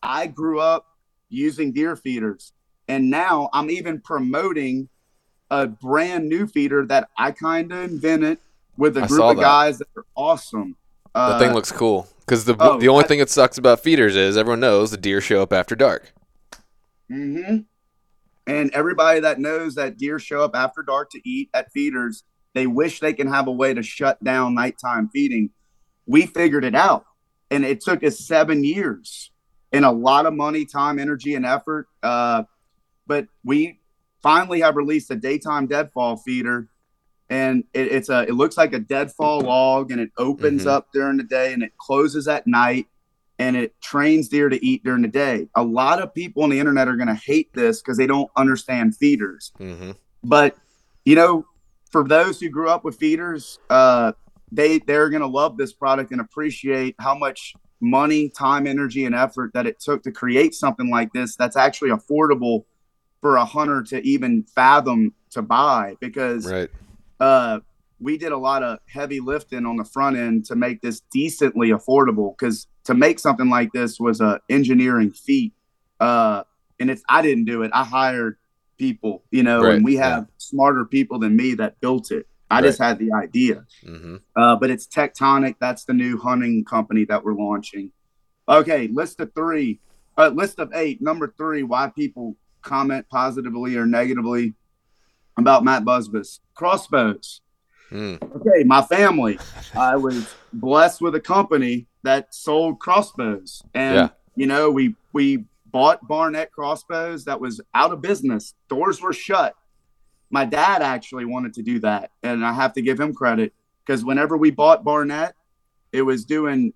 I 0.03 0.27
grew 0.27 0.61
up 0.61 0.87
using 1.31 1.73
deer 1.73 1.97
feeders, 1.97 2.53
and 2.89 3.09
now 3.11 3.49
I'm 3.55 3.71
even 3.71 4.01
promoting 4.03 4.91
a 5.51 5.67
brand 5.67 6.29
new 6.29 6.47
feeder 6.47 6.85
that 6.87 7.09
I 7.17 7.31
kind 7.33 7.73
of 7.73 7.79
invented 7.91 8.39
with 8.77 8.97
a 8.99 9.03
I 9.03 9.07
group 9.07 9.23
of 9.23 9.37
that. 9.37 9.43
guys 9.43 9.79
that 9.79 9.89
are 9.97 10.05
awesome. 10.15 10.77
the 11.15 11.21
Uh, 11.21 11.39
thing 11.39 11.53
looks 11.55 11.73
cool 11.73 12.07
because 12.31 12.45
the 12.45 12.55
oh, 12.61 12.79
the 12.79 12.87
only 12.87 13.03
that- 13.03 13.09
thing 13.09 13.19
that 13.19 13.29
sucks 13.29 13.59
about 13.59 13.81
feeders 13.81 14.15
is 14.15 14.37
everyone 14.37 14.61
knows 14.61 14.93
the 14.93 14.97
deer 14.97 15.21
show 15.21 15.43
up 15.43 15.53
after 15.53 15.75
dark. 15.75 16.13
Mm-hmm. 17.11 17.59
And 18.47 18.71
everybody 18.71 19.19
that 19.21 19.41
knows 19.41 19.75
that 19.75 19.99
deer 19.99 20.21
show 20.21 20.45
up 20.45 20.55
after 20.55 20.83
dark 20.83 21.11
to 21.11 21.29
eat 21.29 21.51
at 21.53 21.73
feeders, 21.73 22.23
they 22.55 22.69
wish 22.69 23.01
they 23.01 23.13
can 23.13 23.27
have 23.27 23.49
a 23.49 23.53
way 23.53 23.75
to 23.75 23.83
shut 23.83 24.23
down 24.23 24.55
nighttime 24.55 25.09
feeding. 25.13 25.51
We 26.07 26.27
figured 26.27 26.65
it 26.65 26.77
out, 26.77 27.05
and 27.51 27.65
it 27.65 27.81
took 27.81 28.05
us 28.05 28.21
seven 28.21 28.63
years 28.63 29.33
and 29.73 29.85
a 29.85 29.91
lot 29.91 30.25
of 30.25 30.33
money, 30.33 30.65
time, 30.65 31.01
energy, 31.01 31.35
and 31.35 31.45
effort. 31.45 31.89
Uh, 32.01 32.45
but 33.09 33.27
we 33.45 33.81
finally 34.23 34.61
have 34.61 34.77
released 34.77 35.11
a 35.11 35.17
daytime 35.17 35.67
deadfall 35.67 36.17
feeder, 36.17 36.69
and 37.31 37.65
it, 37.73 37.93
it's 37.93 38.09
a 38.11 38.23
it 38.23 38.35
looks 38.35 38.57
like 38.59 38.73
a 38.75 38.79
deadfall 38.81 39.41
log, 39.41 39.91
and 39.93 40.01
it 40.01 40.11
opens 40.19 40.65
Mhm. 40.65 40.71
up 40.71 40.89
during 40.93 41.17
the 41.17 41.23
day 41.25 41.53
and 41.53 41.63
it 41.63 41.73
closes 41.79 42.29
at 42.29 42.47
night 42.47 42.87
and 43.39 43.57
it 43.57 43.75
trains 43.81 44.29
deer 44.29 44.51
to 44.51 44.63
eat 44.65 44.85
during 44.85 45.01
the 45.01 45.09
day. 45.09 45.49
A 45.57 45.63
lot 45.63 46.03
of 46.03 46.13
people 46.13 46.43
on 46.43 46.51
the 46.51 46.59
internet 46.59 46.89
are 46.89 46.97
going 46.97 47.09
to 47.09 47.15
hate 47.15 47.49
this 47.55 47.81
because 47.81 47.97
they 47.97 48.07
don't 48.07 48.31
understand 48.37 48.97
feeders. 48.97 49.53
hmm 49.57 49.93
But 50.23 50.57
you 51.07 51.15
know, 51.15 51.47
for 51.91 52.07
those 52.07 52.39
who 52.41 52.51
grew 52.51 52.69
up 52.69 52.85
with 52.85 52.97
feeders, 52.97 53.59
uh, 53.71 54.13
they 54.53 54.79
they're 54.81 55.09
going 55.09 55.23
to 55.23 55.29
love 55.29 55.57
this 55.57 55.73
product 55.73 56.11
and 56.11 56.21
appreciate 56.21 56.97
how 56.99 57.15
much 57.15 57.55
money, 57.81 58.29
time, 58.29 58.67
energy, 58.67 59.07
and 59.07 59.15
effort 59.15 59.53
that 59.55 59.67
it 59.67 59.81
took 59.81 60.03
to 60.03 60.13
create 60.13 60.53
something 60.55 60.91
like 60.91 61.13
this. 61.15 61.37
That's 61.37 61.57
actually 61.57 61.91
affordable 61.91 62.65
for 63.23 63.37
a 63.37 63.45
hunter 63.45 63.83
to 63.85 64.07
even 64.07 64.45
fathom 64.55 65.15
to 65.31 65.43
buy 65.43 65.97
because 66.01 66.45
Right. 66.51 66.69
Uh, 67.21 67.61
we 68.01 68.17
did 68.17 68.33
a 68.33 68.37
lot 68.37 68.63
of 68.63 68.79
heavy 68.89 69.21
lifting 69.21 69.67
on 69.67 69.77
the 69.77 69.85
front 69.85 70.17
end 70.17 70.47
to 70.47 70.57
make 70.57 70.81
this 70.81 71.03
decently 71.13 71.69
affordable 71.69 72.37
because 72.37 72.67
to 72.85 72.95
make 72.95 73.19
something 73.19 73.51
like 73.51 73.73
this 73.73 74.01
was 74.01 74.21
a 74.21 74.41
engineering 74.49 75.11
feat. 75.11 75.53
Uh, 76.01 76.45
and 76.81 76.91
it's 76.91 77.03
i 77.09 77.23
didn't 77.23 77.45
do 77.45 77.63
it 77.63 77.71
i 77.75 77.85
hired 77.85 78.37
people 78.79 79.23
you 79.31 79.43
know 79.43 79.63
Right, 79.63 79.75
and 79.75 79.85
we 79.85 79.97
have 79.97 80.27
smarter 80.39 80.87
people 80.87 81.19
than 81.19 81.37
me 81.37 81.55
that 81.55 81.79
built 81.81 82.11
it. 82.11 82.27
I 82.51 82.63
just 82.63 82.81
had 82.81 82.99
the 82.99 83.13
idea. 83.13 83.65
Hmm 83.85 84.17
uh, 84.35 84.57
but 84.57 84.71
it's 84.71 84.87
tectonic. 84.87 85.57
That's 85.61 85.85
the 85.85 85.93
new 85.93 86.19
hunting 86.19 86.65
company 86.65 87.05
that 87.05 87.23
we're 87.23 87.35
launching. 87.35 87.93
Okay 88.49 88.89
list 88.89 89.21
of 89.21 89.33
three 89.35 89.79
uh, 90.17 90.29
list 90.29 90.59
of 90.59 90.73
eight. 90.75 91.01
Number 91.03 91.35
three 91.37 91.63
why 91.63 91.93
people 91.95 92.37
comment 92.63 93.07
positively 93.11 93.77
or 93.77 93.85
negatively 93.87 94.55
about 95.37 95.65
matt 95.65 95.85
busbice 95.85 96.41
crossbows 96.55 97.41
Mm. 97.93 98.23
okay, 98.37 98.63
my 98.65 98.83
family. 98.83 99.37
I 99.75 99.97
was 99.97 100.33
blessed 100.53 101.01
with 101.01 101.17
a 101.17 101.21
company 101.21 101.89
that 102.05 102.33
sold 102.33 102.79
crossbows, 102.79 103.63
and 103.75 103.95
Yeah. 103.97 104.09
you 104.37 104.47
know, 104.47 104.71
we 104.71 104.95
we 105.13 105.45
bought 105.73 106.07
Barnett 106.07 106.53
crossbows 106.53 107.25
that 107.25 107.41
was 107.41 107.61
out 107.75 107.91
of 107.91 108.01
business. 108.01 108.55
Doors 108.69 109.03
were 109.03 109.13
shut. 109.13 109.57
My 110.31 110.45
dad 110.45 110.83
actually 110.83 111.25
wanted 111.25 111.53
to 111.55 111.63
do 111.65 111.81
that, 111.81 112.13
and 112.23 112.47
I 112.47 112.53
have 112.53 112.75
to 112.75 112.81
give 112.81 113.01
him 113.01 113.13
credit 113.13 113.53
because 113.85 114.05
whenever 114.05 114.37
we 114.37 114.53
bought 114.53 114.85
Barnett, 114.85 115.35
it 115.93 116.03
was 116.03 116.25
doing 116.25 116.73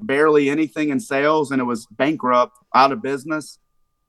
barely 0.00 0.48
anything 0.48 0.88
in 0.88 0.98
sales, 0.98 1.50
and 1.50 1.60
it 1.60 1.64
was 1.64 1.84
bankrupt, 1.90 2.56
out 2.74 2.90
of 2.90 3.02
business. 3.02 3.58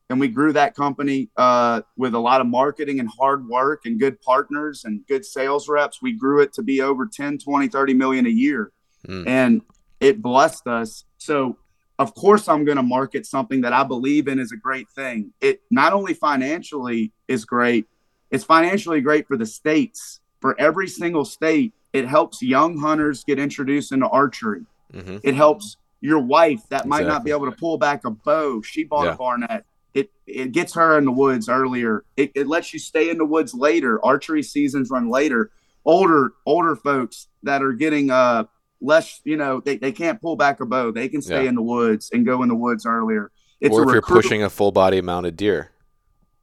And 0.09 0.19
we 0.19 0.27
grew 0.27 0.53
that 0.53 0.75
company 0.75 1.29
uh, 1.35 1.81
with 1.97 2.13
a 2.13 2.19
lot 2.19 2.39
of 2.39 2.47
marketing 2.47 2.99
and 2.99 3.09
hard 3.09 3.47
work 3.47 3.85
and 3.85 3.99
good 3.99 4.21
partners 4.21 4.85
and 4.85 5.05
good 5.07 5.25
sales 5.25 5.67
reps. 5.67 6.01
We 6.01 6.11
grew 6.13 6.41
it 6.41 6.53
to 6.53 6.61
be 6.61 6.81
over 6.81 7.07
10, 7.07 7.39
20, 7.39 7.67
30 7.67 7.93
million 7.95 8.25
a 8.27 8.29
year. 8.29 8.71
Mm. 9.07 9.27
And 9.27 9.61
it 9.99 10.21
blessed 10.21 10.67
us. 10.67 11.05
So, 11.17 11.57
of 11.97 12.13
course, 12.13 12.47
I'm 12.47 12.65
going 12.65 12.77
to 12.77 12.83
market 12.83 13.25
something 13.25 13.61
that 13.61 13.73
I 13.73 13.83
believe 13.83 14.27
in 14.27 14.37
is 14.37 14.51
a 14.51 14.57
great 14.57 14.89
thing. 14.91 15.31
It 15.41 15.61
not 15.71 15.93
only 15.93 16.13
financially 16.13 17.11
is 17.27 17.45
great, 17.45 17.87
it's 18.29 18.43
financially 18.43 19.01
great 19.01 19.27
for 19.27 19.37
the 19.37 19.45
states. 19.45 20.19
For 20.39 20.59
every 20.59 20.87
single 20.87 21.25
state, 21.25 21.73
it 21.93 22.07
helps 22.07 22.43
young 22.43 22.77
hunters 22.77 23.23
get 23.23 23.39
introduced 23.39 23.91
into 23.91 24.07
archery. 24.09 24.65
hmm 24.93 25.17
It 25.23 25.33
helps 25.33 25.77
your 26.01 26.19
wife 26.19 26.61
that 26.69 26.85
might 26.87 27.07
not 27.07 27.23
be 27.23 27.31
able 27.31 27.49
to 27.49 27.57
pull 27.57 27.79
back 27.79 28.05
a 28.05 28.11
bow. 28.11 28.61
She 28.61 28.83
bought 28.83 29.05
Yeah. 29.05 29.13
a 29.13 29.17
Barnett. 29.17 29.65
It 29.95 30.11
it 30.27 30.51
gets 30.51 30.73
her 30.75 30.97
in 30.99 31.05
the 31.05 31.11
woods 31.11 31.49
earlier. 31.49 32.03
It, 32.17 32.31
it 32.35 32.47
lets 32.47 32.73
you 32.73 32.79
stay 32.79 33.09
in 33.09 33.17
the 33.17 33.25
woods 33.25 33.53
later. 33.55 34.03
Archery 34.05 34.43
seasons 34.43 34.91
run 34.91 35.09
later. 35.09 35.49
Older 35.85 36.33
older 36.45 36.75
folks 36.75 37.27
that 37.43 37.63
are 37.63 37.73
getting 37.73 38.11
uh 38.11 38.43
less, 38.81 39.21
you 39.23 39.37
know, 39.37 39.61
they, 39.61 39.77
they 39.77 39.91
can't 39.93 40.21
pull 40.21 40.35
back 40.35 40.59
a 40.59 40.65
bow. 40.65 40.91
They 40.91 41.07
can 41.09 41.21
stay 41.21 41.43
Yeah. 41.43 41.49
in 41.49 41.55
the 41.55 41.61
woods 41.61 42.09
and 42.13 42.25
go 42.25 42.43
in 42.43 42.49
the 42.49 42.55
woods 42.55 42.85
earlier. 42.85 43.31
It's 43.61 43.73
or 43.73 43.83
if 43.83 43.89
you're 43.93 44.01
pushing 44.01 44.43
a 44.43 44.49
full 44.49 44.71
body 44.71 45.01
mounted 45.01 45.37
deer. 45.37 45.71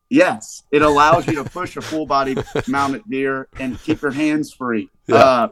Yes, 0.08 0.62
it 0.70 0.82
allows 0.82 1.26
you 1.26 1.34
to 1.36 1.44
push 1.44 1.76
a 1.76 1.80
full 1.80 2.06
body 2.06 2.36
mounted 2.68 3.02
deer 3.08 3.48
and 3.60 3.80
keep 3.82 4.02
your 4.02 4.10
hands 4.10 4.52
free. 4.52 4.88
Yeah. 5.06 5.16
Uh, 5.16 5.48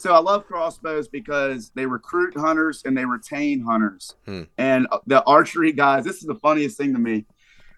so 0.00 0.14
I 0.14 0.18
love 0.18 0.46
crossbows 0.46 1.08
because 1.08 1.70
they 1.74 1.84
recruit 1.84 2.34
hunters 2.36 2.82
and 2.84 2.96
they 2.96 3.04
retain 3.04 3.60
hunters. 3.60 4.14
Hmm. 4.24 4.44
And 4.56 4.86
the 5.06 5.22
archery 5.24 5.72
guys, 5.72 6.04
this 6.04 6.16
is 6.16 6.24
the 6.24 6.36
funniest 6.36 6.78
thing 6.78 6.94
to 6.94 6.98
me. 6.98 7.26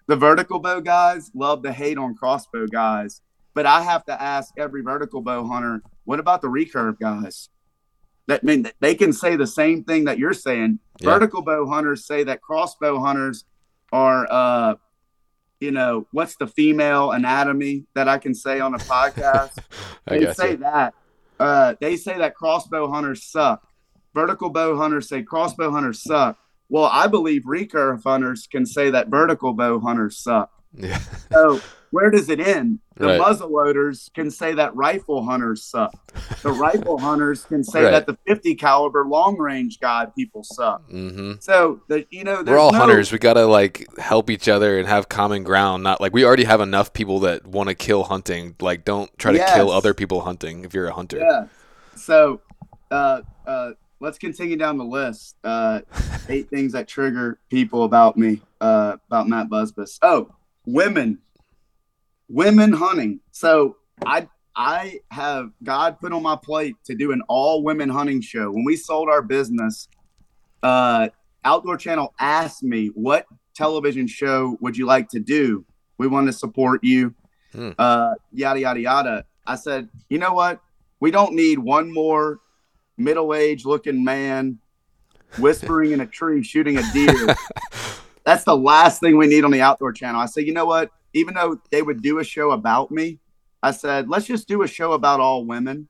The 0.07 0.15
vertical 0.15 0.59
bow 0.59 0.79
guys 0.79 1.31
love 1.33 1.63
to 1.63 1.73
hate 1.73 1.97
on 1.97 2.15
crossbow 2.15 2.67
guys, 2.67 3.21
but 3.53 3.65
I 3.65 3.81
have 3.81 4.05
to 4.05 4.21
ask 4.21 4.53
every 4.57 4.81
vertical 4.81 5.21
bow 5.21 5.45
hunter, 5.45 5.81
what 6.05 6.19
about 6.19 6.41
the 6.41 6.47
recurve 6.47 6.97
guys? 6.99 7.49
That 8.27 8.43
mean 8.43 8.71
they 8.79 8.95
can 8.95 9.11
say 9.11 9.35
the 9.35 9.47
same 9.47 9.83
thing 9.83 10.05
that 10.05 10.17
you're 10.17 10.33
saying. 10.33 10.79
Yeah. 10.99 11.11
Vertical 11.11 11.41
bow 11.41 11.67
hunters 11.67 12.05
say 12.05 12.23
that 12.23 12.41
crossbow 12.41 12.99
hunters 12.99 13.43
are 13.91 14.27
uh 14.29 14.75
you 15.59 15.71
know, 15.71 16.05
what's 16.11 16.35
the 16.35 16.47
female 16.47 17.11
anatomy 17.11 17.85
that 17.95 18.09
I 18.09 18.17
can 18.17 18.33
say 18.33 18.59
on 18.59 18.73
a 18.73 18.77
podcast? 18.93 19.57
I 20.07 20.19
they 20.19 20.33
say 20.33 20.55
that. 20.55 20.93
Uh, 21.43 21.75
they 21.81 21.97
say 21.97 22.17
that 22.17 22.35
crossbow 22.35 22.89
hunters 22.89 23.23
suck. 23.23 23.67
Vertical 24.13 24.49
bow 24.49 24.77
hunters 24.77 25.09
say 25.09 25.23
crossbow 25.23 25.71
hunters 25.71 26.01
suck. 26.01 26.37
Well, 26.69 26.85
I 26.85 27.07
believe 27.07 27.43
recurve 27.43 28.03
hunters 28.03 28.47
can 28.47 28.65
say 28.65 28.91
that 28.91 29.09
vertical 29.09 29.53
bow 29.53 29.79
hunters 29.79 30.17
suck. 30.17 30.49
Yeah. 30.73 30.99
So 31.31 31.59
where 31.93 32.09
does 32.09 32.27
it 32.27 32.39
end? 32.39 32.79
The 32.95 33.05
Right. 33.07 33.19
muzzle 33.19 33.51
loaders 33.51 34.09
can 34.15 34.31
say 34.31 34.53
that 34.55 34.75
rifle 34.75 35.23
hunters 35.23 35.63
suck. 35.63 35.93
The 36.41 36.51
rifle 36.67 36.97
hunters 36.97 37.43
can 37.45 37.63
say 37.63 37.83
Right. 37.83 37.91
that 37.91 38.07
the 38.07 38.17
50 38.27 38.55
caliber 38.55 39.05
long 39.05 39.37
range 39.37 39.79
guy 39.79 40.07
people 40.15 40.43
suck. 40.43 40.81
hmm 40.89 41.33
So 41.39 41.81
the 41.87 42.05
you 42.09 42.23
know 42.23 42.43
We're 42.45 42.57
all 42.57 42.71
no- 42.71 42.79
hunters. 42.79 43.11
We 43.11 43.19
gotta 43.19 43.45
like 43.45 43.85
help 43.99 44.29
each 44.31 44.47
other 44.49 44.77
and 44.79 44.87
have 44.87 45.07
common 45.07 45.43
ground. 45.43 45.83
Not 45.83 46.01
like 46.01 46.13
we 46.13 46.25
already 46.25 46.45
have 46.45 46.61
enough 46.61 46.93
people 46.93 47.19
that 47.21 47.45
want 47.45 47.69
to 47.69 47.75
kill 47.75 48.03
hunting. 48.05 48.55
Like, 48.59 48.83
don't 48.85 49.09
try 49.19 49.31
to 49.33 49.45
kill 49.55 49.69
other 49.71 49.93
people 49.93 50.21
hunting 50.21 50.65
if 50.65 50.73
you're 50.73 50.87
a 50.87 50.93
hunter. 50.93 51.19
Yeah. 51.19 51.45
So, 51.95 52.41
uh, 52.91 53.21
uh, 53.45 53.71
let's 53.99 54.17
continue 54.17 54.57
down 54.57 54.77
the 54.77 54.83
list. 54.85 55.35
Uh, 55.43 55.81
eight 56.29 56.49
things 56.53 56.73
that 56.73 56.87
trigger 56.87 57.39
people 57.49 57.83
about 57.83 58.17
me, 58.17 58.41
uh, 58.61 58.97
about 59.07 59.27
Matt 59.29 59.47
Busbice. 59.49 59.99
Oh, 60.01 60.29
women, 60.65 61.19
women 62.33 62.73
hunting. 62.73 63.19
So 63.31 63.77
I, 64.05 64.27
I 64.55 64.99
have 65.11 65.51
God 65.63 65.99
put 65.99 66.11
on 66.11 66.23
my 66.23 66.35
plate 66.35 66.75
to 66.85 66.95
do 66.95 67.11
an 67.11 67.21
all 67.29 67.63
women 67.63 67.89
hunting 67.89 68.21
show. 68.21 68.51
When 68.51 68.65
we 68.65 68.75
sold 68.75 69.07
our 69.07 69.21
business, 69.21 69.87
uh, 70.63 71.09
Outdoor 71.45 71.77
Channel 71.77 72.13
asked 72.19 72.63
me 72.63 72.87
what 72.87 73.27
television 73.55 74.07
show 74.07 74.57
would 74.61 74.75
you 74.75 74.85
like 74.85 75.09
to 75.09 75.19
do? 75.19 75.63
We 75.97 76.07
want 76.07 76.27
to 76.27 76.33
support 76.33 76.83
you. 76.83 77.13
Hmm. 77.53 77.71
Uh, 77.77 78.15
yada 78.31 78.59
yada 78.59 78.79
yada. 78.79 79.25
I 79.45 79.55
said, 79.55 79.89
you 80.09 80.17
know 80.17 80.33
what? 80.33 80.59
We 80.99 81.11
don't 81.11 81.33
need 81.33 81.59
one 81.59 81.93
more 81.93 82.39
middle-aged 82.97 83.65
looking 83.65 84.03
man 84.03 84.59
whispering 85.37 85.91
in 85.91 86.01
a 86.01 86.07
tree 86.07 86.43
shooting 86.43 86.77
a 86.77 86.83
deer. 86.93 87.35
That's 88.25 88.45
the 88.45 88.55
last 88.55 89.01
thing 89.01 89.17
we 89.17 89.27
need 89.27 89.43
on 89.43 89.51
the 89.51 89.61
outdoor 89.61 89.91
channel. 89.91 90.21
I 90.21 90.27
said, 90.27 90.47
you 90.47 90.53
know 90.53 90.65
what? 90.65 90.89
Even 91.13 91.35
though 91.35 91.59
they 91.71 91.81
would 91.81 92.01
do 92.01 92.19
a 92.19 92.23
show 92.23 92.51
about 92.51 92.91
me, 92.91 93.19
I 93.61 93.71
said, 93.71 94.09
let's 94.09 94.25
just 94.25 94.47
do 94.47 94.63
a 94.63 94.67
show 94.67 94.93
about 94.93 95.19
all 95.19 95.45
women. 95.45 95.87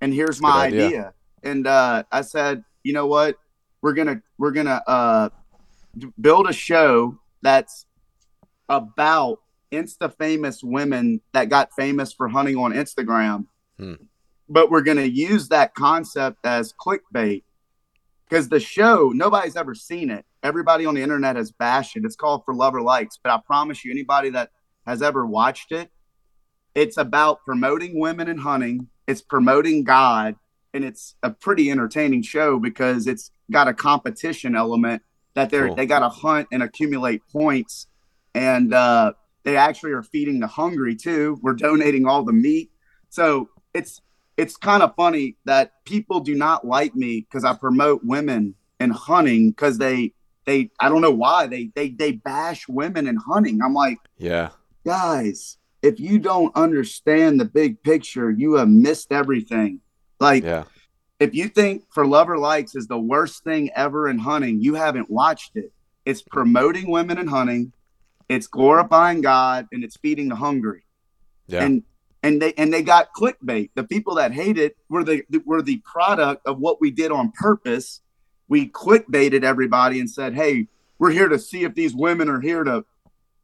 And 0.00 0.12
here's 0.12 0.40
my 0.40 0.66
idea. 0.66 0.86
idea. 0.86 1.14
And 1.42 1.66
uh, 1.66 2.04
I 2.10 2.22
said, 2.22 2.64
you 2.82 2.92
know 2.92 3.06
what? 3.06 3.38
We're 3.82 3.92
gonna 3.92 4.22
we're 4.38 4.50
gonna 4.50 4.82
uh, 4.86 5.28
build 6.20 6.48
a 6.48 6.52
show 6.52 7.18
that's 7.42 7.86
about 8.68 9.40
insta 9.70 10.12
famous 10.16 10.62
women 10.62 11.20
that 11.32 11.48
got 11.48 11.72
famous 11.74 12.12
for 12.12 12.28
hunting 12.28 12.56
on 12.56 12.72
Instagram. 12.72 13.46
Hmm. 13.78 13.94
But 14.48 14.70
we're 14.70 14.82
gonna 14.82 15.02
use 15.02 15.48
that 15.48 15.74
concept 15.74 16.44
as 16.44 16.72
clickbait 16.72 17.42
because 18.28 18.48
the 18.48 18.60
show 18.60 19.12
nobody's 19.14 19.56
ever 19.56 19.74
seen 19.74 20.10
it. 20.10 20.24
Everybody 20.44 20.84
on 20.84 20.94
the 20.94 21.02
internet 21.02 21.36
has 21.36 21.50
bashed 21.50 21.96
it. 21.96 22.04
It's 22.04 22.16
called 22.16 22.42
For 22.44 22.54
Love 22.54 22.74
or 22.74 22.82
Likes, 22.82 23.18
but 23.20 23.32
I 23.32 23.40
promise 23.46 23.82
you, 23.82 23.90
anybody 23.90 24.28
that 24.30 24.50
has 24.86 25.00
ever 25.00 25.24
watched 25.24 25.72
it, 25.72 25.90
it's 26.74 26.98
about 26.98 27.42
promoting 27.46 27.98
women 27.98 28.28
and 28.28 28.38
hunting. 28.38 28.88
It's 29.06 29.22
promoting 29.22 29.84
God, 29.84 30.36
and 30.74 30.84
it's 30.84 31.14
a 31.22 31.30
pretty 31.30 31.70
entertaining 31.70 32.22
show 32.22 32.58
because 32.58 33.06
it's 33.06 33.30
got 33.50 33.68
a 33.68 33.74
competition 33.74 34.54
element 34.54 35.02
that 35.34 35.48
they're 35.48 35.68
Cool. 35.68 35.76
they 35.76 35.86
got 35.86 36.00
to 36.00 36.10
hunt 36.10 36.48
and 36.52 36.62
accumulate 36.62 37.22
points, 37.32 37.86
and 38.34 38.74
uh, 38.74 39.14
they 39.44 39.56
actually 39.56 39.92
are 39.92 40.02
feeding 40.02 40.40
the 40.40 40.46
hungry 40.46 40.94
too. 40.94 41.38
We're 41.40 41.54
donating 41.54 42.06
all 42.06 42.22
the 42.22 42.34
meat, 42.34 42.70
so 43.08 43.48
it's 43.72 44.02
it's 44.36 44.58
kind 44.58 44.82
of 44.82 44.94
funny 44.94 45.36
that 45.46 45.72
people 45.86 46.20
do 46.20 46.34
not 46.34 46.66
like 46.66 46.94
me 46.94 47.20
because 47.20 47.44
I 47.44 47.54
promote 47.54 48.02
women 48.04 48.56
and 48.78 48.92
hunting 48.92 49.50
because 49.50 49.78
they 49.78 50.12
they 50.46 50.70
I 50.80 50.88
don't 50.88 51.00
know 51.00 51.10
why 51.10 51.46
they 51.46 51.70
they 51.74 51.90
they 51.90 52.12
bash 52.12 52.68
women 52.68 53.06
and 53.06 53.18
hunting. 53.18 53.60
I'm 53.62 53.74
like 53.74 53.98
Yeah. 54.18 54.50
guys, 54.84 55.58
if 55.82 56.00
you 56.00 56.18
don't 56.18 56.54
understand 56.56 57.40
the 57.40 57.44
big 57.44 57.82
picture, 57.82 58.30
you 58.30 58.54
have 58.54 58.68
missed 58.68 59.12
everything. 59.12 59.80
Like, 60.20 60.44
Yeah. 60.44 60.64
if 61.20 61.34
you 61.34 61.48
think 61.48 61.84
For 61.92 62.06
Love 62.06 62.28
or 62.30 62.38
Likes 62.38 62.74
is 62.74 62.86
the 62.86 62.98
worst 62.98 63.44
thing 63.44 63.70
ever 63.74 64.08
in 64.08 64.18
hunting, 64.18 64.60
you 64.60 64.74
haven't 64.74 65.10
watched 65.10 65.56
it. 65.56 65.72
It's 66.04 66.22
promoting 66.22 66.90
women 66.90 67.18
in 67.18 67.26
hunting, 67.26 67.72
it's 68.28 68.46
glorifying 68.46 69.20
God, 69.20 69.66
and 69.72 69.82
it's 69.84 69.96
feeding 69.96 70.28
the 70.28 70.36
hungry. 70.36 70.84
Yeah. 71.46 71.64
And 71.64 71.82
and 72.22 72.40
they 72.40 72.54
and 72.54 72.72
they 72.72 72.82
got 72.82 73.08
clickbait. 73.14 73.70
The 73.74 73.84
people 73.84 74.14
that 74.14 74.32
hate 74.32 74.56
it 74.56 74.76
were 74.88 75.04
the 75.04 75.22
were 75.44 75.60
the 75.62 75.82
product 75.84 76.46
of 76.46 76.58
what 76.58 76.80
we 76.80 76.90
did 76.90 77.12
on 77.12 77.32
purpose. 77.32 78.00
We 78.48 78.68
clickbaited 78.68 79.42
everybody 79.42 80.00
and 80.00 80.10
said, 80.10 80.34
"Hey, 80.34 80.68
we're 80.98 81.10
here 81.10 81.28
to 81.28 81.38
see 81.38 81.64
if 81.64 81.74
these 81.74 81.94
women 81.94 82.28
are 82.28 82.40
here 82.40 82.64
to 82.64 82.84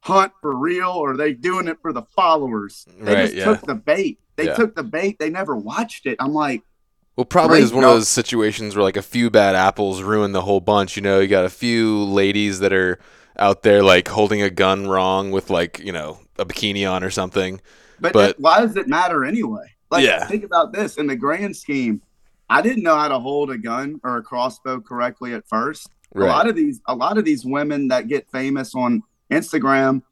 hunt 0.01 0.33
for 0.41 0.55
real 0.57 0.89
or 0.91 1.13
are 1.13 1.17
they 1.17 1.33
doing 1.33 1.69
it 1.69 1.79
for 1.83 1.93
the 1.93 2.03
followers." 2.15 2.87
They 3.01 3.15
Right, 3.15 3.23
just 3.23 3.35
yeah. 3.35 3.45
took 3.45 3.63
the 3.63 3.75
bait. 3.75 4.19
They 4.37 4.47
Yeah. 4.47 4.55
took 4.55 4.75
the 4.75 4.83
bait. 4.83 5.19
They 5.19 5.31
never 5.31 5.57
watched 5.57 6.07
it. 6.07 6.17
I'm 6.21 6.33
like, 6.33 6.63
Well, 7.17 7.25
probably 7.27 7.61
is 7.61 7.73
one 7.73 7.85
of 7.85 7.91
those 7.91 8.09
situations 8.09 8.75
where 8.75 8.83
like 8.83 8.97
a 8.97 9.03
few 9.03 9.29
bad 9.31 9.55
apples 9.55 10.01
ruin 10.03 10.33
the 10.33 10.41
whole 10.43 10.61
bunch. 10.61 10.97
You 10.97 11.03
know, 11.03 11.21
you 11.21 11.29
got 11.29 11.45
a 11.45 11.51
few 11.51 12.03
ladies 12.05 12.61
that 12.61 12.73
are 12.73 12.99
out 13.39 13.63
there 13.63 13.83
like 13.83 14.09
holding 14.09 14.41
a 14.43 14.49
gun 14.51 14.87
wrong 14.87 15.31
with 15.31 15.51
like 15.51 15.81
you 15.81 15.93
know 15.93 16.21
a 16.39 16.47
bikini 16.47 16.91
on 16.91 17.03
or 17.05 17.11
something. 17.11 17.61
But, 18.01 18.13
But- 18.15 18.41
why 18.41 18.61
does 18.61 18.77
it 18.77 18.89
matter 18.89 19.25
anyway? 19.25 19.67
Like, 19.91 20.05
Yeah. 20.05 20.25
think 20.27 20.45
about 20.45 20.73
this 20.73 20.97
in 20.97 21.07
the 21.09 21.17
grand 21.17 21.57
scheme. 21.57 22.01
I 22.51 22.61
didn't 22.63 22.83
know 22.83 22.97
how 22.97 23.09
to 23.09 23.19
hold 23.19 23.51
a 23.51 23.57
gun 23.59 24.01
or 24.05 24.17
a 24.19 24.23
crossbow 24.23 24.81
correctly 24.81 25.33
at 25.35 25.49
first. 25.49 25.89
A 26.17 26.19
lot 26.21 26.49
of 26.49 26.57
these, 26.57 26.81
a 26.87 26.95
lot 26.95 27.17
of 27.17 27.25
these 27.25 27.45
women 27.45 27.89
that 27.89 28.09
get 28.09 28.29
famous 28.33 28.75
on 28.75 29.03
Instagram, 29.31 30.03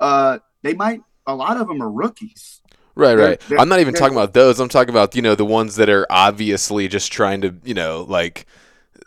uh, 0.00 0.38
they 0.62 0.72
might. 0.74 1.02
A 1.26 1.34
lot 1.34 1.58
of 1.58 1.68
them 1.68 1.82
are 1.82 1.90
rookies. 1.90 2.62
Right, 2.94 3.14
They're- 3.14 3.26
right. 3.28 3.40
they're- 3.48 3.58
I'm 3.58 3.68
not 3.68 3.80
even 3.80 3.94
talking 3.94 4.16
about 4.16 4.32
those. 4.32 4.58
I'm 4.58 4.68
talking 4.68 4.90
about 4.90 5.14
you 5.14 5.22
know 5.22 5.34
the 5.34 5.44
ones 5.44 5.76
that 5.76 5.88
are 5.90 6.06
obviously 6.10 6.88
just 6.88 7.12
trying 7.12 7.42
to 7.42 7.54
you 7.64 7.74
know 7.74 8.04
like 8.08 8.46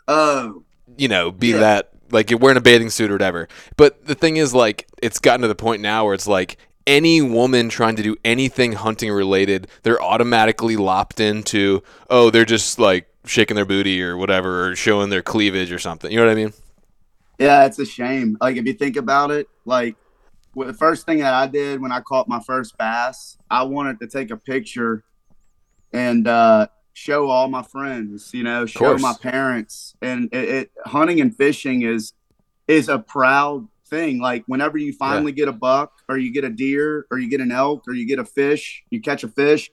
Oh, 0.08 0.62
you 0.96 1.08
know 1.08 1.30
be 1.32 1.48
Yeah. 1.48 1.58
that 1.58 1.90
like 2.10 2.30
you're 2.30 2.38
wearing 2.38 2.56
a 2.56 2.60
bathing 2.60 2.90
suit 2.90 3.10
or 3.10 3.14
whatever. 3.14 3.48
But 3.76 4.06
the 4.06 4.14
thing 4.14 4.36
is 4.36 4.54
like 4.54 4.86
it's 5.02 5.18
gotten 5.18 5.42
to 5.42 5.48
the 5.48 5.54
point 5.56 5.82
now 5.82 6.04
where 6.04 6.14
it's 6.14 6.28
like 6.28 6.56
any 6.86 7.22
woman 7.22 7.68
trying 7.68 7.96
to 7.96 8.02
do 8.02 8.16
anything 8.24 8.72
hunting 8.72 9.10
related, 9.10 9.68
they're 9.82 10.02
automatically 10.02 10.76
lopped 10.76 11.20
into 11.20 11.82
oh 12.10 12.30
they're 12.30 12.44
just 12.44 12.78
like 12.78 13.08
shaking 13.24 13.56
their 13.56 13.64
booty 13.64 14.02
or 14.02 14.16
whatever 14.16 14.68
or 14.68 14.76
showing 14.76 15.10
their 15.10 15.22
cleavage 15.22 15.72
or 15.72 15.78
something. 15.78 16.10
You 16.10 16.18
know 16.18 16.26
what 16.26 16.32
I 16.32 16.36
mean? 16.36 16.52
yeah, 17.38 17.66
it's 17.66 17.78
a 17.78 17.84
shame. 17.84 18.36
Like 18.40 18.56
if 18.56 18.66
you 18.66 18.72
think 18.72 18.96
about 18.96 19.30
it, 19.30 19.48
like 19.64 19.96
well, 20.54 20.66
the 20.66 20.74
first 20.74 21.04
thing 21.06 21.18
that 21.18 21.34
I 21.34 21.46
did 21.46 21.80
when 21.80 21.92
I 21.92 22.00
caught 22.00 22.28
my 22.28 22.40
first 22.40 22.78
bass, 22.78 23.36
I 23.50 23.62
wanted 23.64 24.00
to 24.00 24.06
take 24.06 24.30
a 24.30 24.36
picture 24.36 25.04
and 25.92 26.26
uh, 26.26 26.68
show 26.94 27.28
all 27.28 27.48
my 27.48 27.62
friends. 27.62 28.30
You 28.32 28.44
know, 28.44 28.64
show 28.66 28.96
my 28.98 29.14
parents. 29.20 29.94
And 30.00 30.32
it, 30.32 30.48
it 30.48 30.70
hunting 30.86 31.20
and 31.20 31.36
fishing 31.36 31.82
is 31.82 32.12
is 32.66 32.88
a 32.88 32.98
proud 32.98 33.68
thing. 33.88 34.20
Like 34.20 34.44
whenever 34.46 34.78
you 34.78 34.92
finally 34.92 35.32
get 35.32 35.48
a 35.48 35.52
buck, 35.52 35.92
or 36.08 36.18
you 36.18 36.32
get 36.32 36.44
a 36.44 36.50
deer, 36.50 37.06
or 37.10 37.18
you 37.18 37.28
get 37.28 37.40
an 37.40 37.52
elk, 37.52 37.84
or 37.86 37.94
you 37.94 38.06
get 38.06 38.18
a 38.18 38.24
fish, 38.24 38.84
you 38.90 39.00
catch 39.00 39.24
a 39.24 39.28
fish. 39.28 39.70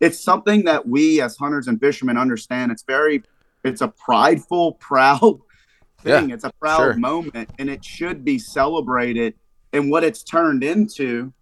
It's 0.00 0.22
something 0.22 0.64
that 0.64 0.86
we 0.86 1.20
as 1.20 1.36
hunters 1.36 1.68
and 1.68 1.80
fishermen 1.80 2.18
understand. 2.18 2.70
It's 2.70 2.84
very, 2.86 3.22
it's 3.64 3.80
a 3.80 3.88
prideful, 3.88 4.72
proud 4.80 5.38
thing. 6.02 6.30
It's 6.30 6.44
a 6.44 6.52
proud 6.60 6.78
sure. 6.78 6.94
moment, 6.94 7.50
and 7.58 7.70
it 7.70 7.84
should 7.84 8.24
be 8.24 8.38
celebrated. 8.38 9.34
And 9.72 9.90
what 9.90 10.04
it's 10.04 10.22
turned 10.22 10.62
into 10.62 11.32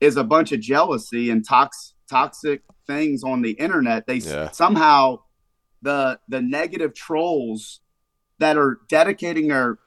is 0.00 0.16
a 0.16 0.24
bunch 0.24 0.52
of 0.52 0.60
jealousy 0.60 1.30
and 1.30 1.46
tox- 1.46 1.94
toxic 2.08 2.62
things 2.86 3.22
on 3.22 3.42
the 3.42 3.52
internet. 3.52 4.06
They 4.06 4.18
s- 4.18 4.56
somehow 4.56 5.20
the 5.82 6.18
the 6.28 6.42
negative 6.42 6.94
trolls 6.94 7.80
that 8.38 8.56
are 8.56 8.80
dedicating 8.88 9.48
their 9.48 9.78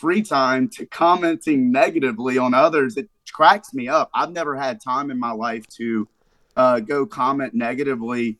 free 0.00 0.22
time 0.22 0.68
to 0.68 0.86
commenting 0.86 1.70
negatively 1.70 2.38
on 2.38 2.54
others. 2.54 2.96
It 2.96 3.08
cracks 3.32 3.74
me 3.74 3.88
up. 3.88 4.10
I've 4.14 4.32
never 4.32 4.56
had 4.56 4.80
time 4.80 5.10
in 5.10 5.18
my 5.18 5.32
life 5.32 5.66
to 5.76 6.08
uh, 6.56 6.80
go 6.80 7.06
comment 7.06 7.54
negatively 7.54 8.38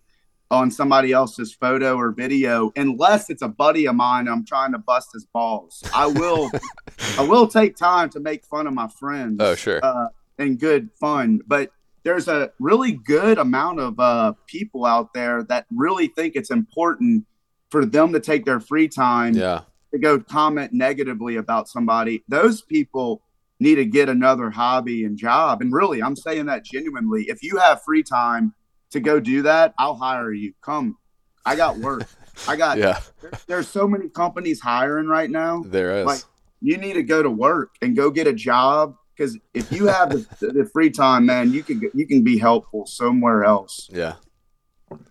on 0.51 0.71
somebody 0.71 1.13
else's 1.13 1.55
photo 1.55 1.97
or 1.97 2.11
video 2.11 2.73
unless 2.75 3.31
it's 3.31 3.43
a 3.43 3.49
buddy 3.49 3.87
of 3.87 3.95
mine 3.95 4.27
I'm 4.27 4.45
trying 4.45 4.73
to 4.73 4.79
bust 4.79 5.11
his 5.13 5.25
balls. 5.27 5.83
I 5.95 6.07
will 6.07 6.51
I 7.19 7.23
will 7.23 7.47
take 7.47 7.77
time 7.77 8.11
to 8.11 8.21
make 8.21 8.45
fun 8.45 8.67
of 8.67 8.75
my 8.75 8.89
friends. 8.89 9.37
Oh, 9.39 9.55
sure. 9.55 9.79
Uh, 9.83 10.09
and 10.39 10.59
good 10.59 10.89
fun, 10.99 11.41
but 11.47 11.71
there's 12.03 12.27
a 12.27 12.51
really 12.59 12.93
good 12.93 13.39
amount 13.39 13.79
of 13.79 14.01
uh, 14.01 14.33
people 14.47 14.87
out 14.87 15.13
there 15.13 15.45
that 15.45 15.67
really 15.71 16.09
think 16.09 16.35
it's 16.35 16.51
important 16.51 17.27
for 17.71 17.85
them 17.85 18.13
to 18.15 18.21
take 18.21 18.45
their 18.45 18.59
free 18.59 18.89
time 18.89 19.35
Yeah. 19.35 19.61
To 19.93 19.99
go 19.99 20.19
comment 20.21 20.73
negatively 20.73 21.37
about 21.37 21.69
somebody. 21.69 22.23
Those 22.29 22.63
people 22.63 23.23
need 23.59 23.75
to 23.77 23.85
get 23.85 24.09
another 24.09 24.51
hobby 24.51 25.05
and 25.05 25.17
job. 25.19 25.61
And 25.61 25.73
really, 25.73 26.03
I'm 26.03 26.17
saying 26.17 26.47
that 26.47 26.65
genuinely. 26.65 27.25
If 27.29 27.43
you 27.43 27.57
have 27.59 27.83
free 27.83 28.03
time 28.03 28.55
to 28.91 29.01
go 29.01 29.21
do 29.21 29.43
that, 29.43 29.75
I'll 29.79 29.97
hire 29.97 30.33
you. 30.33 30.53
Come. 30.63 30.97
I 31.45 31.57
got 31.57 31.77
work. 31.79 32.05
I 32.49 32.57
got 32.57 32.79
Yeah. 32.87 33.01
there- 33.21 33.31
there's 33.47 33.69
so 33.69 33.87
many 33.87 34.09
companies 34.09 34.61
hiring 34.61 35.07
right 35.09 35.31
now. 35.31 35.63
There 35.67 35.99
is. 36.01 36.07
Like, 36.07 36.23
You 36.63 36.77
need 36.79 36.95
to 36.95 37.03
go 37.03 37.23
to 37.23 37.31
work 37.31 37.71
and 37.83 37.97
go 37.97 38.11
get 38.11 38.27
a 38.27 38.33
job 38.33 38.95
because 39.17 39.37
if 39.55 39.71
you 39.73 39.87
have 39.87 40.11
the, 40.11 40.27
the 40.41 40.69
free 40.73 40.91
time, 40.91 41.27
man, 41.27 41.53
you 41.53 41.63
can 41.63 41.91
you 41.95 42.07
can 42.07 42.23
be 42.25 42.39
helpful 42.39 42.87
somewhere 42.87 43.45
else. 43.45 43.89
yeah. 43.93 44.15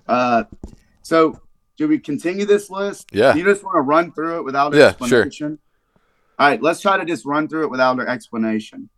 Uh, 0.08 0.44
so 1.04 1.40
do 1.80 1.88
we 1.88 1.98
continue 1.98 2.46
this 2.46 2.70
list? 2.70 3.08
Yeah. 3.14 3.34
You 3.34 3.46
just 3.46 3.64
want 3.64 3.78
to 3.78 3.82
run 3.82 4.12
through 4.12 4.40
it 4.40 4.44
without 4.44 4.74
an 4.74 4.80
Yeah, 4.80 5.08
sure. 5.08 5.58
All 6.38 6.50
right, 6.50 6.62
let's 6.62 6.82
try 6.82 6.98
to 6.98 7.06
just 7.06 7.26
run 7.26 7.48
through 7.48 7.64
it 7.64 7.72
without 7.72 7.98
an 8.02 8.08
explanation. 8.08 8.90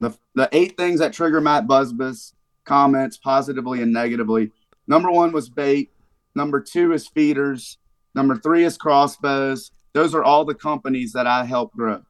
The, 0.00 0.12
the 0.34 0.48
eight 0.50 0.76
things 0.76 0.98
that 0.98 1.12
trigger 1.12 1.40
Matt 1.40 1.68
Busbice 1.68 2.32
comments 2.64 3.16
positively 3.16 3.82
and 3.82 3.92
negatively. 3.92 4.50
Number 4.88 5.12
one 5.12 5.30
was 5.30 5.48
bait. 5.48 5.92
Number 6.34 6.60
two 6.60 6.92
is 6.92 7.06
feeders. 7.06 7.78
Number 8.16 8.34
three 8.34 8.64
is 8.64 8.76
crossbows. 8.76 9.70
Those 9.92 10.12
are 10.12 10.24
all 10.24 10.44
the 10.44 10.56
companies 10.56 11.12
that 11.12 11.28
I 11.28 11.44
help 11.44 11.72
grow. 11.72 12.02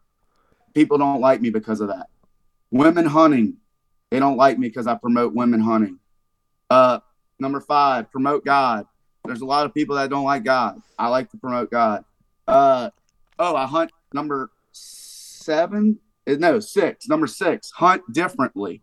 People 0.75 0.97
don't 0.97 1.21
like 1.21 1.43
me 1.43 1.51
because 1.51 1.83
of 1.83 1.89
that. 1.89 2.07
Women 2.71 3.05
hunting. 3.05 3.59
They 4.11 4.21
don't 4.21 4.39
like 4.39 4.59
me 4.59 4.69
because 4.69 4.87
I 4.87 4.95
promote 4.95 5.35
women 5.35 5.61
hunting. 5.61 5.99
Uh, 6.71 7.01
number 7.39 7.61
five, 7.61 8.11
promote 8.11 8.47
God. 8.47 8.87
There's 9.29 9.43
a 9.43 9.47
lot 9.47 9.67
of 9.67 9.75
people 9.75 9.97
that 9.97 10.11
don't 10.11 10.25
like 10.25 10.43
God. 10.43 10.81
I 10.99 11.09
like 11.09 11.31
to 11.31 11.37
promote 11.37 11.71
God. 11.71 12.05
Uh, 12.47 12.91
oh, 13.39 13.55
I 13.55 13.67
hunt 13.67 13.93
number 14.13 14.51
seven 14.73 15.99
no 16.37 16.61
six. 16.61 17.09
Number 17.09 17.27
six, 17.27 17.71
hunt 17.71 18.03
differently. 18.13 18.83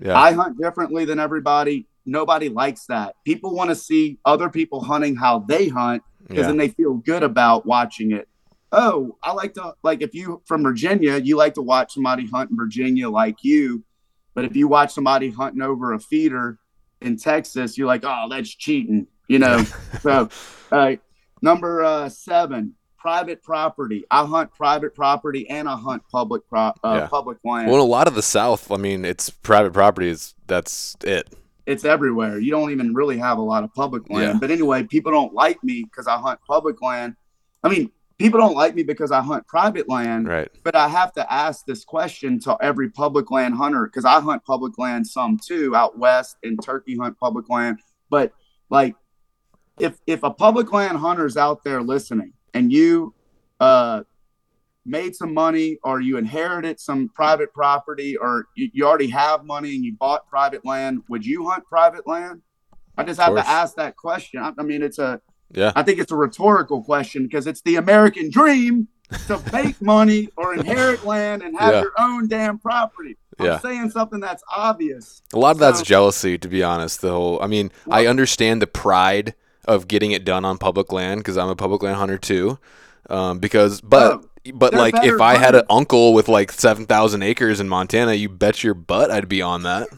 Yeah. 0.00 0.18
I 0.18 0.32
hunt 0.32 0.60
differently 0.60 1.04
than 1.04 1.18
everybody. 1.18 1.88
Nobody 2.06 2.48
likes 2.48 2.86
that. 2.86 3.16
People 3.24 3.54
want 3.54 3.70
to 3.70 3.76
see 3.76 4.18
other 4.24 4.48
people 4.48 4.82
hunting 4.82 5.16
how 5.16 5.40
they 5.40 5.68
hunt 5.68 6.02
because 6.22 6.42
yeah. 6.42 6.46
then 6.46 6.56
they 6.56 6.68
feel 6.68 6.94
good 6.94 7.22
about 7.22 7.66
watching 7.66 8.12
it. 8.12 8.28
Oh, 8.70 9.16
I 9.22 9.32
like 9.32 9.54
to 9.54 9.74
like 9.82 10.02
if 10.02 10.14
you 10.14 10.42
from 10.46 10.62
Virginia, 10.62 11.16
you 11.16 11.36
like 11.36 11.54
to 11.54 11.62
watch 11.62 11.94
somebody 11.94 12.26
hunt 12.26 12.50
in 12.50 12.56
Virginia 12.56 13.08
like 13.08 13.42
you, 13.42 13.84
but 14.34 14.44
if 14.44 14.56
you 14.56 14.68
watch 14.68 14.92
somebody 14.92 15.30
hunting 15.30 15.62
over 15.62 15.92
a 15.92 16.00
feeder 16.00 16.58
in 17.00 17.16
Texas, 17.16 17.78
you're 17.78 17.86
like, 17.86 18.02
oh, 18.04 18.26
that's 18.28 18.52
cheating, 18.54 19.06
you 19.28 19.38
know. 19.38 19.64
so, 20.00 20.28
uh, 20.72 20.96
number 21.42 21.84
uh, 21.84 22.08
seven, 22.08 22.74
private 22.98 23.42
property. 23.42 24.04
I 24.10 24.24
hunt 24.24 24.52
private 24.54 24.94
property 24.94 25.48
and 25.50 25.68
I 25.68 25.76
hunt 25.76 26.02
public 26.10 26.48
pro- 26.48 26.72
uh, 26.82 27.00
Yeah. 27.00 27.06
public 27.06 27.38
land. 27.44 27.66
Well, 27.66 27.76
in 27.76 27.82
a 27.82 27.90
lot 27.90 28.08
of 28.08 28.14
the 28.14 28.22
South, 28.22 28.70
I 28.70 28.76
mean, 28.76 29.04
it's 29.04 29.30
private 29.30 29.72
property. 29.72 30.08
Is 30.08 30.34
that's 30.46 30.96
it? 31.04 31.28
it's 31.66 31.84
everywhere. 31.84 32.38
You 32.38 32.50
don't 32.50 32.70
even 32.72 32.94
really 32.94 33.16
have 33.18 33.38
a 33.38 33.42
lot 33.42 33.64
of 33.64 33.72
public 33.74 34.10
land. 34.10 34.34
Yeah. 34.34 34.38
But 34.38 34.50
anyway, 34.50 34.84
people 34.84 35.12
don't 35.12 35.32
like 35.32 35.62
me 35.64 35.84
because 35.84 36.06
I 36.06 36.18
hunt 36.18 36.40
public 36.46 36.82
land. 36.82 37.16
I 37.62 37.68
mean, 37.68 37.90
people 38.18 38.38
don't 38.38 38.54
like 38.54 38.74
me 38.74 38.82
because 38.82 39.10
I 39.10 39.22
hunt 39.22 39.46
private 39.46 39.88
land. 39.88 40.28
Right. 40.28 40.50
But 40.62 40.76
I 40.76 40.88
have 40.88 41.12
to 41.14 41.32
ask 41.32 41.64
this 41.64 41.84
question 41.84 42.38
to 42.40 42.56
every 42.60 42.90
public 42.90 43.30
land 43.30 43.54
hunter 43.54 43.86
because 43.86 44.04
I 44.04 44.20
hunt 44.20 44.44
public 44.44 44.76
land 44.78 45.06
some 45.06 45.38
too 45.38 45.74
out 45.74 45.98
west 45.98 46.36
and 46.42 46.62
turkey 46.62 46.96
hunt 46.96 47.18
public 47.18 47.48
land. 47.48 47.78
But 48.10 48.32
like, 48.68 48.94
if 49.78 49.98
if 50.06 50.22
a 50.22 50.30
public 50.30 50.72
land 50.72 50.98
hunter's 50.98 51.36
out 51.36 51.64
there 51.64 51.82
listening 51.82 52.32
and 52.52 52.72
you 52.72 53.14
uh 53.60 54.02
made 54.86 55.16
some 55.16 55.32
money 55.32 55.78
or 55.82 56.00
you 56.00 56.18
inherited 56.18 56.78
some 56.78 57.08
private 57.08 57.52
property 57.54 58.16
or 58.16 58.46
you, 58.54 58.68
you 58.74 58.86
already 58.86 59.08
have 59.08 59.42
money 59.44 59.74
and 59.74 59.82
you 59.84 59.94
bought 59.98 60.28
private 60.28 60.62
land, 60.64 61.02
would 61.08 61.24
you 61.24 61.48
hunt 61.48 61.64
private 61.66 62.06
land? 62.06 62.42
I 62.98 63.02
just 63.04 63.18
have 63.18 63.34
to 63.34 63.48
ask 63.48 63.76
that 63.76 63.96
question. 63.96 64.40
I, 64.42 64.52
I 64.58 64.62
mean, 64.62 64.82
it's 64.82 64.98
a 64.98 65.20
Yeah. 65.52 65.72
I 65.74 65.82
think 65.82 65.98
it's 66.00 66.12
a 66.12 66.16
rhetorical 66.16 66.82
question 66.84 67.22
because 67.22 67.46
it's 67.46 67.62
the 67.62 67.76
American 67.76 68.30
dream 68.30 68.86
to 69.26 69.42
make 69.52 69.80
money 69.80 70.28
or 70.36 70.54
inherit 70.54 71.02
land 71.04 71.42
and 71.42 71.56
have 71.58 71.72
Yeah. 71.72 71.80
your 71.80 71.92
own 71.98 72.28
damn 72.28 72.58
property. 72.58 73.16
I'm 73.38 73.46
Yeah. 73.46 73.58
saying 73.60 73.90
something 73.90 74.20
that's 74.20 74.42
obvious. 74.54 75.22
A 75.32 75.38
lot 75.38 75.52
of 75.52 75.58
that's 75.58 75.80
jealousy, 75.82 76.36
to 76.38 76.46
be 76.48 76.62
honest. 76.62 77.00
The 77.00 77.10
whole, 77.10 77.42
I 77.42 77.46
mean, 77.46 77.72
I 77.90 78.06
understand 78.06 78.60
the 78.60 78.66
pride 78.66 79.34
of 79.66 79.88
getting 79.88 80.12
it 80.12 80.24
done 80.24 80.44
on 80.44 80.58
public 80.58 80.92
land 80.92 81.20
because 81.20 81.36
I'm 81.36 81.48
a 81.48 81.56
public 81.56 81.82
land 81.82 81.96
hunter 81.96 82.18
too. 82.18 82.58
Um, 83.10 83.38
because, 83.38 83.80
but, 83.80 84.24
but 84.54 84.72
like, 84.72 84.94
if 85.04 85.20
I 85.20 85.36
had 85.36 85.54
an 85.54 85.64
uncle 85.68 86.14
with 86.14 86.28
like 86.28 86.50
seven 86.52 86.86
thousand 86.86 87.22
acres 87.22 87.60
in 87.60 87.68
Montana, 87.68 88.14
you 88.14 88.28
bet 88.28 88.64
your 88.64 88.74
butt 88.74 89.10
I'd 89.10 89.28
be 89.28 89.42
on 89.42 89.62
that. 89.64 89.88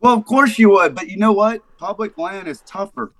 Well, 0.00 0.14
of 0.14 0.24
course 0.24 0.58
you 0.58 0.70
would, 0.70 0.94
but 0.94 1.08
you 1.08 1.16
know 1.16 1.32
what? 1.32 1.62
Public 1.78 2.18
land 2.18 2.48
is 2.48 2.60
tougher. 2.62 3.12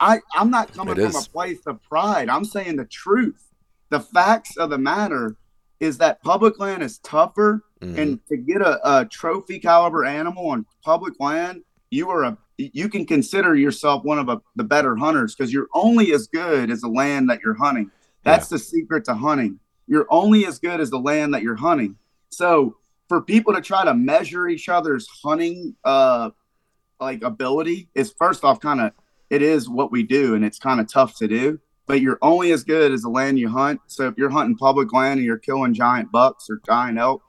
I 0.00 0.20
I'm 0.34 0.50
not 0.50 0.72
coming 0.72 0.96
It 0.98 1.02
from 1.02 1.16
is. 1.16 1.26
a 1.26 1.30
place 1.30 1.60
of 1.66 1.82
pride. 1.82 2.28
I'm 2.28 2.44
saying 2.44 2.76
the 2.76 2.86
truth. 2.86 3.42
The 3.90 4.00
facts 4.00 4.56
of 4.56 4.70
the 4.70 4.78
matter 4.78 5.36
is 5.80 5.98
that 5.98 6.22
public 6.22 6.58
land 6.58 6.82
is 6.82 6.98
tougher, 6.98 7.62
Mhm. 7.82 7.98
and 7.98 8.26
to 8.28 8.36
get 8.36 8.60
a, 8.60 9.00
a 9.00 9.04
trophy 9.06 9.58
caliber 9.58 10.04
animal 10.04 10.50
on 10.50 10.66
public 10.84 11.14
land, 11.20 11.62
you 11.90 12.08
are 12.10 12.24
a 12.24 12.36
you 12.72 12.88
can 12.88 13.06
consider 13.06 13.54
yourself 13.54 14.04
one 14.04 14.18
of 14.18 14.28
a, 14.28 14.40
the 14.56 14.64
better 14.64 14.96
hunters 14.96 15.34
because 15.34 15.52
you're 15.52 15.68
only 15.74 16.12
as 16.12 16.26
good 16.26 16.70
as 16.70 16.80
the 16.80 16.88
land 16.88 17.30
that 17.30 17.40
you're 17.44 17.54
hunting. 17.54 17.90
That's 18.22 18.48
the 18.48 18.58
secret 18.58 19.04
to 19.06 19.14
hunting. 19.14 19.58
You're 19.86 20.06
only 20.10 20.46
as 20.46 20.58
good 20.58 20.80
as 20.80 20.90
the 20.90 20.98
land 20.98 21.34
that 21.34 21.42
you're 21.42 21.56
hunting. 21.56 21.96
So 22.28 22.76
for 23.10 23.20
people 23.20 23.52
to 23.52 23.60
try 23.60 23.84
to 23.84 23.92
measure 23.92 24.48
each 24.48 24.68
other's 24.68 25.06
hunting 25.22 25.74
uh 25.84 26.30
like 27.00 27.22
ability 27.22 27.88
is 27.94 28.14
first 28.16 28.44
off 28.44 28.60
kind 28.60 28.80
of 28.80 28.92
it 29.30 29.42
is 29.42 29.68
what 29.68 29.90
we 29.90 30.02
do 30.04 30.36
and 30.36 30.44
it's 30.44 30.60
kind 30.60 30.80
of 30.80 30.90
tough 30.90 31.16
to 31.16 31.26
do 31.26 31.58
but 31.86 32.00
you're 32.00 32.18
only 32.22 32.52
as 32.52 32.62
good 32.62 32.92
as 32.92 33.02
the 33.02 33.08
land 33.08 33.36
you 33.36 33.48
hunt 33.48 33.80
so 33.88 34.06
if 34.06 34.14
you're 34.16 34.30
hunting 34.30 34.56
public 34.56 34.92
land 34.92 35.18
and 35.18 35.26
you're 35.26 35.38
killing 35.38 35.74
giant 35.74 36.12
bucks 36.12 36.48
or 36.48 36.60
giant 36.64 36.98
elk 36.98 37.20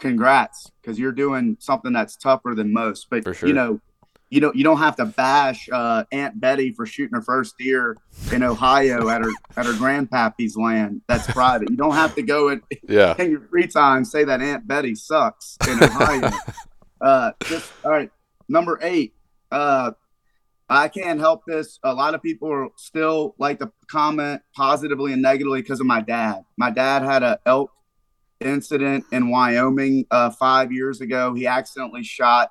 congrats 0.00 0.72
because 0.82 0.98
you're 0.98 1.12
doing 1.12 1.56
something 1.60 1.92
that's 1.92 2.16
tougher 2.16 2.52
than 2.56 2.72
most 2.72 3.06
but 3.08 3.22
For 3.22 3.32
sure. 3.32 3.48
you 3.48 3.54
know 3.54 3.80
you 4.30 4.40
don't 4.40 4.54
you 4.56 4.62
don't 4.64 4.78
have 4.78 4.96
to 4.96 5.04
bash 5.04 5.68
uh, 5.72 6.04
Aunt 6.12 6.40
Betty 6.40 6.72
for 6.72 6.86
shooting 6.86 7.14
her 7.14 7.22
first 7.22 7.58
deer 7.58 7.96
in 8.32 8.42
Ohio 8.42 9.08
at 9.08 9.22
her 9.22 9.30
at 9.56 9.66
her 9.66 9.72
grandpappy's 9.72 10.56
land 10.56 11.02
that's 11.08 11.26
private. 11.30 11.68
You 11.70 11.76
don't 11.76 11.94
have 11.94 12.14
to 12.14 12.22
go 12.22 12.48
and 12.48 12.62
Yeah. 12.88 13.14
in 13.18 13.32
your 13.32 13.40
free 13.42 13.66
time 13.66 14.04
say 14.04 14.24
that 14.24 14.40
Aunt 14.40 14.66
Betty 14.66 14.94
sucks 14.94 15.56
in 15.68 15.82
Ohio. 15.82 16.30
uh, 17.00 17.32
just, 17.44 17.72
all 17.84 17.90
right, 17.90 18.10
number 18.48 18.78
eight. 18.82 19.14
Uh, 19.50 19.92
I 20.68 20.86
can't 20.86 21.18
help 21.18 21.42
this. 21.46 21.80
A 21.82 21.92
lot 21.92 22.14
of 22.14 22.22
people 22.22 22.52
are 22.52 22.68
still 22.76 23.34
like 23.38 23.58
to 23.58 23.72
comment 23.88 24.42
positively 24.54 25.12
and 25.12 25.20
negatively 25.20 25.60
because 25.62 25.80
of 25.80 25.86
my 25.86 26.00
dad. 26.00 26.44
My 26.56 26.70
dad 26.70 27.02
had 27.02 27.24
a 27.24 27.40
elk 27.44 27.72
incident 28.40 29.04
in 29.10 29.28
Wyoming 29.28 30.06
uh, 30.12 30.30
five 30.30 30.70
years 30.70 31.00
ago. 31.00 31.34
He 31.34 31.48
accidentally 31.48 32.04
shot 32.04 32.50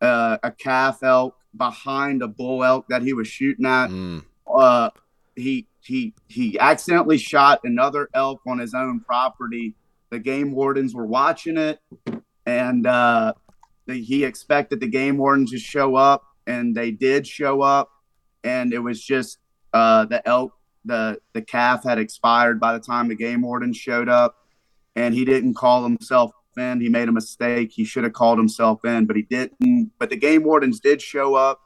uh, 0.00 0.38
a 0.42 0.50
calf 0.50 1.02
elk 1.02 1.36
behind 1.56 2.22
a 2.22 2.28
bull 2.28 2.62
elk 2.62 2.86
that 2.88 3.02
he 3.02 3.12
was 3.12 3.26
shooting 3.28 3.66
at 3.66 3.88
Mm. 3.90 4.24
uh, 4.46 4.90
he 5.36 5.66
he 5.80 6.14
he 6.28 6.58
accidentally 6.58 7.18
shot 7.18 7.60
another 7.64 8.08
elk 8.14 8.40
on 8.46 8.58
his 8.58 8.74
own 8.74 9.00
property. 9.00 9.74
The 10.10 10.18
game 10.18 10.52
wardens 10.52 10.94
were 10.94 11.06
watching 11.06 11.56
it, 11.56 11.80
and 12.46 12.86
uh, 12.86 13.32
the, 13.86 13.94
he 13.94 14.24
expected 14.24 14.80
the 14.80 14.88
game 14.88 15.16
wardens 15.16 15.50
to 15.52 15.58
show 15.58 15.96
up, 15.96 16.24
and 16.46 16.74
they 16.74 16.90
did 16.90 17.26
show 17.26 17.62
up, 17.62 17.90
and 18.44 18.72
it 18.72 18.78
was 18.80 19.02
just 19.02 19.38
uh, 19.72 20.04
the 20.06 20.26
elk, 20.28 20.52
the 20.84 21.20
the 21.34 21.42
calf 21.42 21.84
had 21.84 21.98
expired 21.98 22.58
by 22.58 22.72
the 22.72 22.80
time 22.80 23.08
the 23.08 23.14
game 23.14 23.42
warden 23.42 23.72
showed 23.72 24.08
up, 24.08 24.36
and 24.96 25.14
he 25.14 25.24
didn't 25.24 25.54
call 25.54 25.82
himself 25.84 26.32
in. 26.58 26.80
He 26.80 26.88
made 26.88 27.08
a 27.08 27.12
mistake. 27.12 27.70
He 27.72 27.84
should 27.84 28.04
have 28.04 28.12
called 28.12 28.38
himself 28.38 28.84
in, 28.84 29.06
but 29.06 29.16
he 29.16 29.22
didn't. 29.22 29.92
But 29.98 30.10
the 30.10 30.16
game 30.16 30.42
wardens 30.44 30.80
did 30.80 31.00
show 31.02 31.34
up 31.34 31.60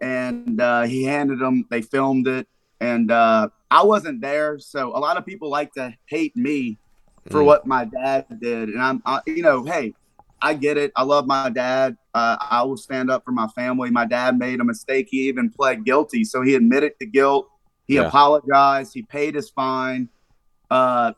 and 0.00 0.60
uh, 0.60 0.82
he 0.82 1.04
handed 1.04 1.40
them. 1.40 1.66
They 1.70 1.82
filmed 1.82 2.28
it, 2.28 2.46
and 2.80 3.10
uh, 3.10 3.48
I 3.70 3.82
wasn't 3.84 4.20
there, 4.20 4.58
so 4.58 4.96
a 4.96 5.00
lot 5.00 5.16
of 5.16 5.26
people 5.26 5.50
like 5.50 5.72
to 5.74 5.94
hate 6.06 6.36
me 6.36 6.78
for 7.30 7.40
Mm. 7.42 7.46
what 7.46 7.66
my 7.66 7.84
dad 7.84 8.26
did, 8.40 8.68
and 8.70 8.80
I'm, 8.80 9.02
I, 9.04 9.20
you 9.26 9.42
know, 9.42 9.64
hey, 9.64 9.92
I 10.40 10.54
get 10.54 10.76
it. 10.78 10.92
I 10.94 11.02
love 11.02 11.26
my 11.26 11.50
dad. 11.50 11.96
Uh, 12.14 12.36
I 12.40 12.62
will 12.62 12.76
stand 12.76 13.10
up 13.10 13.24
for 13.24 13.32
my 13.32 13.48
family. 13.48 13.90
My 13.90 14.06
dad 14.06 14.38
made 14.38 14.60
a 14.60 14.64
mistake. 14.64 15.08
He 15.10 15.28
even 15.28 15.50
pled 15.50 15.84
guilty, 15.84 16.22
so 16.24 16.42
he 16.42 16.54
admitted 16.54 16.92
to 17.00 17.06
guilt. 17.06 17.48
He 17.88 17.94
Yeah. 17.96 18.06
apologized. 18.06 18.92
He 18.94 19.02
paid 19.02 19.34
his 19.34 19.50
fine. 19.50 20.08
Uh, 20.70 21.12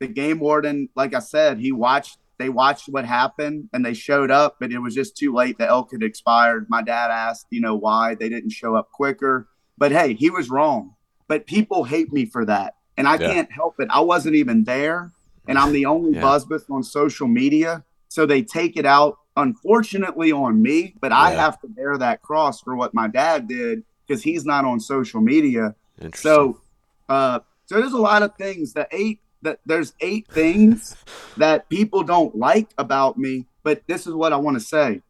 the 0.00 0.06
game 0.06 0.38
warden, 0.38 0.90
like 0.94 1.14
I 1.14 1.20
said, 1.20 1.58
he 1.58 1.72
watched. 1.72 2.18
They 2.38 2.48
watched 2.48 2.88
what 2.88 3.04
happened 3.04 3.68
and 3.72 3.84
they 3.84 3.94
showed 3.94 4.30
up, 4.30 4.56
but 4.60 4.70
it 4.72 4.78
was 4.78 4.94
just 4.94 5.16
too 5.16 5.34
late. 5.34 5.58
The 5.58 5.66
elk 5.66 5.90
had 5.92 6.02
expired. 6.02 6.66
My 6.68 6.82
dad 6.82 7.10
asked, 7.10 7.46
you 7.50 7.60
know, 7.60 7.74
why 7.74 8.14
they 8.14 8.28
didn't 8.28 8.50
show 8.50 8.76
up 8.76 8.90
quicker. 8.92 9.48
But 9.76 9.92
hey, 9.92 10.14
he 10.14 10.30
was 10.30 10.48
wrong. 10.48 10.94
But 11.26 11.46
people 11.46 11.84
hate 11.84 12.12
me 12.12 12.24
for 12.24 12.44
that, 12.46 12.74
and 12.96 13.06
I 13.06 13.16
Yeah. 13.16 13.26
can't 13.34 13.52
help 13.52 13.74
it. 13.80 13.88
I 13.90 14.00
wasn't 14.00 14.34
even 14.36 14.64
there, 14.64 15.12
and 15.46 15.58
I'm 15.58 15.72
the 15.72 15.84
only 15.84 16.14
Yeah. 16.14 16.22
Busbice 16.22 16.64
on 16.70 16.82
social 16.82 17.28
media, 17.28 17.84
so 18.08 18.24
they 18.24 18.42
take 18.42 18.76
it 18.76 18.86
out. 18.86 19.18
Unfortunately, 19.36 20.32
on 20.32 20.62
me, 20.62 20.94
but 21.00 21.12
I 21.12 21.30
have 21.32 21.60
to 21.60 21.68
bear 21.68 21.98
that 21.98 22.22
cross 22.22 22.60
for 22.60 22.74
what 22.76 22.94
my 22.94 23.08
dad 23.08 23.46
did 23.46 23.84
because 24.06 24.22
he's 24.22 24.44
not 24.44 24.64
on 24.64 24.80
social 24.80 25.20
media. 25.20 25.74
So, 26.14 26.60
uh, 27.08 27.40
so 27.66 27.80
there's 27.80 27.92
a 27.92 27.98
lot 27.98 28.22
of 28.22 28.34
things. 28.36 28.72
The 28.72 28.88
eight 28.90 29.20
that 29.42 29.60
there's 29.66 29.94
eight 30.00 30.26
things 30.28 30.96
that 31.36 31.68
people 31.68 32.02
don't 32.02 32.34
like 32.34 32.70
about 32.78 33.18
me, 33.18 33.46
but 33.62 33.82
this 33.86 34.06
is 34.06 34.14
what 34.14 34.32
I 34.32 34.36
want 34.36 34.56
to 34.56 34.64
say. 34.64 35.02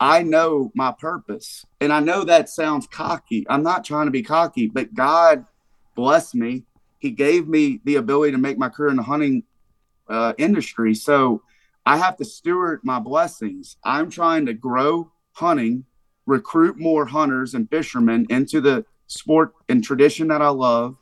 I 0.00 0.22
know 0.22 0.72
my 0.74 0.92
purpose, 0.92 1.64
and 1.80 1.92
I 1.92 2.00
know 2.00 2.24
that 2.24 2.48
sounds 2.48 2.86
cocky. 2.86 3.46
I'm 3.48 3.62
not 3.62 3.84
trying 3.84 4.06
to 4.06 4.10
be 4.10 4.22
cocky, 4.22 4.66
but 4.66 4.94
God 4.94 5.46
bless 5.94 6.34
me. 6.34 6.64
He 6.98 7.10
gave 7.10 7.46
me 7.46 7.80
the 7.84 7.96
ability 7.96 8.32
to 8.32 8.38
make 8.38 8.58
my 8.58 8.68
career 8.68 8.90
in 8.90 8.96
the 8.96 9.02
hunting 9.02 9.44
uh, 10.08 10.32
industry. 10.38 10.94
So 10.94 11.42
I 11.86 11.98
have 11.98 12.16
to 12.16 12.24
steward 12.24 12.80
my 12.82 12.98
blessings. 12.98 13.76
I'm 13.84 14.10
trying 14.10 14.46
to 14.46 14.54
grow 14.54 15.12
hunting, 15.32 15.84
recruit 16.26 16.78
more 16.78 17.06
hunters 17.06 17.54
and 17.54 17.68
fishermen 17.70 18.26
into 18.30 18.60
the 18.60 18.86
sport 19.06 19.52
and 19.68 19.84
tradition 19.84 20.28
that 20.28 20.42
I 20.42 20.48
love. 20.48 20.96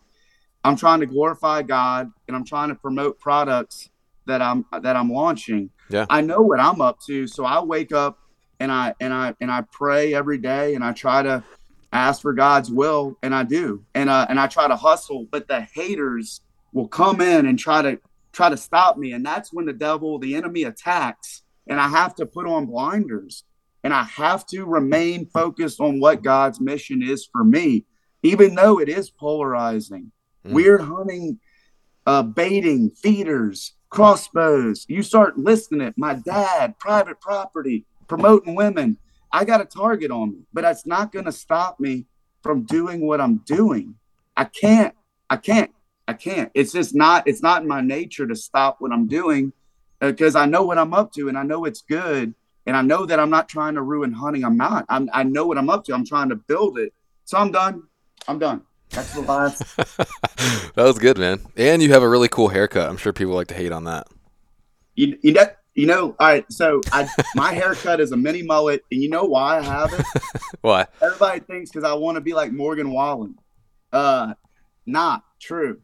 I'm 0.64 0.76
trying 0.76 1.00
to 1.00 1.06
glorify 1.06 1.62
God 1.62 2.10
and 2.28 2.36
I'm 2.36 2.44
trying 2.44 2.68
to 2.68 2.74
promote 2.74 3.18
products 3.18 3.90
that 4.26 4.40
I'm 4.40 4.64
that 4.82 4.96
I'm 4.96 5.10
launching. 5.10 5.70
Yeah. 5.90 6.06
I 6.08 6.20
know 6.20 6.40
what 6.40 6.60
I'm 6.60 6.80
up 6.80 7.00
to, 7.06 7.26
so 7.26 7.44
I 7.44 7.60
wake 7.62 7.92
up 7.92 8.18
and 8.60 8.70
I 8.70 8.94
and 9.00 9.12
I 9.12 9.34
and 9.40 9.50
I 9.50 9.62
pray 9.72 10.14
every 10.14 10.38
day 10.38 10.74
and 10.74 10.84
I 10.84 10.92
try 10.92 11.22
to 11.22 11.42
ask 11.92 12.22
for 12.22 12.32
God's 12.32 12.70
will 12.70 13.18
and 13.22 13.34
I 13.34 13.42
do. 13.42 13.84
And 13.94 14.08
uh 14.08 14.26
and 14.28 14.38
I 14.38 14.46
try 14.46 14.68
to 14.68 14.76
hustle, 14.76 15.26
but 15.30 15.48
the 15.48 15.60
haters 15.60 16.40
will 16.72 16.88
come 16.88 17.20
in 17.20 17.46
and 17.46 17.58
try 17.58 17.82
to 17.82 17.98
try 18.32 18.48
to 18.48 18.56
stop 18.56 18.96
me. 18.96 19.12
And 19.12 19.26
that's 19.26 19.52
when 19.52 19.66
the 19.66 19.72
devil, 19.72 20.18
the 20.18 20.36
enemy 20.36 20.62
attacks. 20.62 21.42
And 21.68 21.80
I 21.80 21.88
have 21.88 22.14
to 22.16 22.26
put 22.26 22.46
on 22.46 22.66
blinders 22.66 23.44
and 23.84 23.92
I 23.92 24.04
have 24.04 24.46
to 24.46 24.64
remain 24.64 25.26
focused 25.26 25.80
on 25.80 26.00
what 26.00 26.22
God's 26.22 26.60
mission 26.60 27.02
is 27.02 27.28
for 27.30 27.44
me, 27.44 27.84
even 28.22 28.54
though 28.54 28.78
it 28.78 28.88
is 28.88 29.10
polarizing. 29.10 30.12
Mm. 30.46 30.52
Weird 30.52 30.80
hunting, 30.82 31.38
uh, 32.06 32.22
baiting, 32.22 32.90
feeders, 32.90 33.74
crossbows. 33.90 34.86
You 34.88 35.02
start 35.02 35.38
listing 35.38 35.80
it. 35.80 35.94
My 35.96 36.14
dad, 36.14 36.78
private 36.78 37.20
property, 37.20 37.84
promoting 38.08 38.54
women. 38.54 38.98
I 39.32 39.44
got 39.44 39.60
a 39.60 39.64
target 39.64 40.10
on 40.10 40.32
me, 40.32 40.38
but 40.52 40.62
that's 40.62 40.86
not 40.86 41.12
going 41.12 41.24
to 41.24 41.32
stop 41.32 41.80
me 41.80 42.06
from 42.42 42.64
doing 42.64 43.06
what 43.06 43.20
I'm 43.20 43.38
doing. 43.38 43.94
I 44.36 44.44
can't. 44.44 44.94
I 45.30 45.36
can't. 45.36 45.70
I 46.06 46.14
can't. 46.14 46.50
It's 46.54 46.72
just 46.72 46.94
not. 46.94 47.26
It's 47.26 47.42
not 47.42 47.62
in 47.62 47.68
my 47.68 47.80
nature 47.80 48.26
to 48.26 48.34
stop 48.34 48.76
what 48.80 48.92
I'm 48.92 49.06
doing 49.06 49.52
because 50.00 50.34
uh, 50.34 50.40
I 50.40 50.46
know 50.46 50.64
what 50.64 50.78
I'm 50.78 50.92
up 50.92 51.12
to 51.12 51.28
and 51.28 51.38
I 51.38 51.44
know 51.44 51.64
it's 51.64 51.82
good 51.82 52.34
and 52.66 52.76
I 52.76 52.82
know 52.82 53.06
that 53.06 53.20
I'm 53.20 53.30
not 53.30 53.48
trying 53.48 53.74
to 53.74 53.82
ruin 53.82 54.12
hunting. 54.12 54.44
I'm 54.44 54.56
not. 54.56 54.84
I'm, 54.88 55.08
I 55.12 55.22
know 55.22 55.46
what 55.46 55.58
I'm 55.58 55.70
up 55.70 55.84
to. 55.84 55.94
I'm 55.94 56.04
trying 56.04 56.28
to 56.30 56.36
build 56.36 56.78
it. 56.78 56.92
So 57.24 57.38
I'm 57.38 57.52
done. 57.52 57.84
I'm 58.26 58.38
done. 58.38 58.62
That's 58.92 59.14
the 59.14 59.22
last. 59.22 59.76
that 59.76 60.76
was 60.76 60.98
good, 60.98 61.18
man. 61.18 61.40
And 61.56 61.82
you 61.82 61.92
have 61.92 62.02
a 62.02 62.08
really 62.08 62.28
cool 62.28 62.48
haircut. 62.48 62.88
I'm 62.88 62.96
sure 62.98 63.12
people 63.12 63.34
like 63.34 63.48
to 63.48 63.54
hate 63.54 63.72
on 63.72 63.84
that. 63.84 64.06
You, 64.94 65.18
you 65.22 65.32
know, 65.32 65.46
you 65.74 65.86
know. 65.86 66.14
All 66.18 66.26
right. 66.28 66.44
So 66.52 66.82
I, 66.92 67.08
my 67.34 67.52
haircut 67.54 68.00
is 68.00 68.12
a 68.12 68.16
mini 68.16 68.42
mullet, 68.42 68.84
and 68.90 69.02
you 69.02 69.08
know 69.08 69.24
why 69.24 69.58
I 69.58 69.62
have 69.62 69.92
it? 69.94 70.06
why? 70.60 70.86
Everybody 71.00 71.40
thinks 71.40 71.70
because 71.70 71.84
I 71.84 71.94
want 71.94 72.16
to 72.16 72.20
be 72.20 72.34
like 72.34 72.52
Morgan 72.52 72.90
Wallen. 72.90 73.36
Uh, 73.92 74.34
not 74.84 75.24
true. 75.40 75.80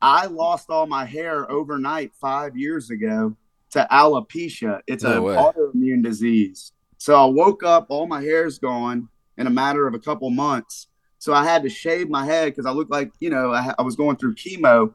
I 0.00 0.26
lost 0.26 0.68
all 0.68 0.86
my 0.86 1.04
hair 1.04 1.50
overnight 1.50 2.12
five 2.20 2.56
years 2.56 2.90
ago 2.90 3.36
to 3.70 3.86
alopecia. 3.90 4.80
It's 4.86 5.04
no 5.04 5.28
an 5.28 5.36
autoimmune 5.38 6.02
disease. 6.02 6.72
So 6.98 7.14
I 7.14 7.24
woke 7.26 7.62
up, 7.62 7.86
all 7.88 8.06
my 8.06 8.20
hair's 8.20 8.58
gone 8.58 9.08
in 9.38 9.46
a 9.46 9.50
matter 9.50 9.86
of 9.86 9.94
a 9.94 9.98
couple 9.98 10.28
months. 10.30 10.88
So 11.22 11.32
I 11.32 11.44
had 11.44 11.62
to 11.62 11.68
shave 11.68 12.10
my 12.10 12.24
head 12.24 12.46
because 12.46 12.66
I 12.66 12.72
looked 12.72 12.90
like, 12.90 13.12
you 13.20 13.30
know, 13.30 13.52
I, 13.52 13.72
I, 13.78 13.82
was 13.82 13.94
going 13.94 14.16
through 14.16 14.34
chemo. 14.34 14.92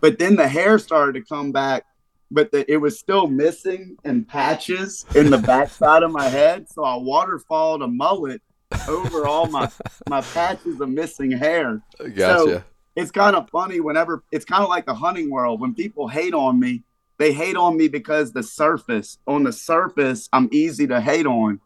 But 0.00 0.16
then 0.16 0.36
the 0.36 0.46
hair 0.46 0.78
started 0.78 1.14
to 1.14 1.22
come 1.22 1.50
back, 1.50 1.84
but 2.30 2.52
the, 2.52 2.70
it 2.72 2.76
was 2.76 3.00
still 3.00 3.26
missing 3.26 3.96
in 4.04 4.24
patches 4.24 5.04
in 5.16 5.28
the 5.28 5.38
backside 5.38 6.02
of 6.04 6.12
my 6.12 6.28
head. 6.28 6.70
So 6.70 6.84
I 6.84 6.96
waterfalled 6.96 7.82
a 7.82 7.88
mullet 7.88 8.42
over 8.86 9.26
all 9.26 9.46
my 9.46 9.68
my 10.08 10.20
patches 10.20 10.80
of 10.80 10.88
missing 10.88 11.32
hair. 11.32 11.82
Gotcha. 11.98 12.14
So 12.14 12.62
it's 12.94 13.10
kind 13.10 13.34
of 13.34 13.50
funny 13.50 13.80
whenever 13.80 14.22
it's 14.30 14.44
kind 14.44 14.62
of 14.62 14.68
like 14.68 14.86
the 14.86 14.94
hunting 14.94 15.30
world 15.30 15.60
when 15.60 15.74
people 15.74 16.06
hate 16.06 16.32
on 16.32 16.60
me. 16.60 16.84
They 17.18 17.32
hate 17.32 17.56
on 17.56 17.76
me 17.76 17.88
because 17.88 18.32
the 18.32 18.44
surface 18.44 19.18
on 19.26 19.42
the 19.42 19.52
surface 19.52 20.28
I'm 20.32 20.48
easy 20.52 20.86
to 20.86 21.00
hate 21.00 21.26
on, 21.26 21.58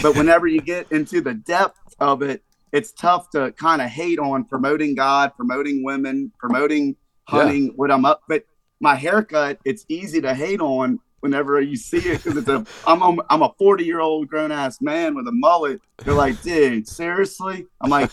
but 0.00 0.14
whenever 0.16 0.46
you 0.46 0.60
get 0.60 0.92
into 0.92 1.20
the 1.20 1.34
depth 1.34 1.96
of 1.98 2.22
it, 2.22 2.44
it's 2.72 2.92
tough 2.92 3.30
to 3.30 3.52
kind 3.52 3.82
of 3.82 3.88
hate 3.88 4.18
on 4.18 4.44
promoting 4.44 4.94
God, 4.94 5.32
promoting 5.36 5.82
women, 5.82 6.32
promoting 6.38 6.96
hunting, 7.24 7.66
yeah. 7.66 7.72
what 7.76 7.90
I'm 7.90 8.04
up. 8.04 8.22
But 8.28 8.44
my 8.80 8.94
haircut, 8.94 9.58
it's 9.64 9.84
easy 9.88 10.20
to 10.20 10.34
hate 10.34 10.60
on 10.60 11.00
whenever 11.20 11.60
you 11.60 11.76
see 11.76 11.98
it 11.98 12.22
because 12.22 12.36
it's 12.36 12.48
a 12.48 12.64
I'm 12.86 13.02
a, 13.02 13.22
I'm 13.28 13.42
a 13.42 13.52
40 13.58 13.84
year 13.84 14.00
old 14.00 14.28
grown 14.28 14.52
ass 14.52 14.80
man 14.80 15.14
with 15.14 15.26
a 15.28 15.32
mullet. 15.32 15.80
They're 15.98 16.14
like, 16.14 16.40
dude, 16.42 16.86
seriously? 16.86 17.66
I'm 17.80 17.90
like, 17.90 18.10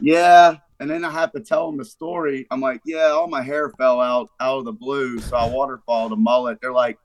yeah. 0.00 0.56
And 0.80 0.88
then 0.88 1.04
I 1.04 1.10
have 1.10 1.32
to 1.32 1.40
tell 1.40 1.66
them 1.66 1.78
the 1.78 1.84
story. 1.84 2.46
I'm 2.50 2.60
like, 2.60 2.80
yeah, 2.84 3.08
all 3.08 3.26
my 3.26 3.42
hair 3.42 3.70
fell 3.70 4.00
out 4.00 4.30
out 4.40 4.58
of 4.58 4.64
the 4.64 4.72
blue, 4.72 5.18
so 5.18 5.36
I 5.36 5.48
waterfalled 5.48 6.12
a 6.12 6.16
mullet. 6.16 6.60
They're 6.60 6.72
like, 6.72 6.98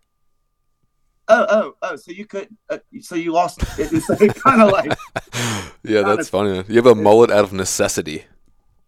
oh, 1.27 1.45
oh, 1.49 1.75
oh, 1.81 1.95
so 1.95 2.11
you 2.11 2.25
could, 2.25 2.49
uh, 2.69 2.79
so 3.01 3.15
you 3.15 3.31
lost. 3.31 3.63
It's 3.77 4.09
like, 4.09 4.35
kind 4.43 4.61
of 4.61 4.71
like, 4.71 4.97
yeah, 5.83 6.01
that's 6.01 6.29
funny. 6.29 6.63
You 6.67 6.75
have 6.75 6.85
a 6.85 6.95
mullet 6.95 7.31
out 7.31 7.43
of 7.43 7.53
necessity. 7.53 8.25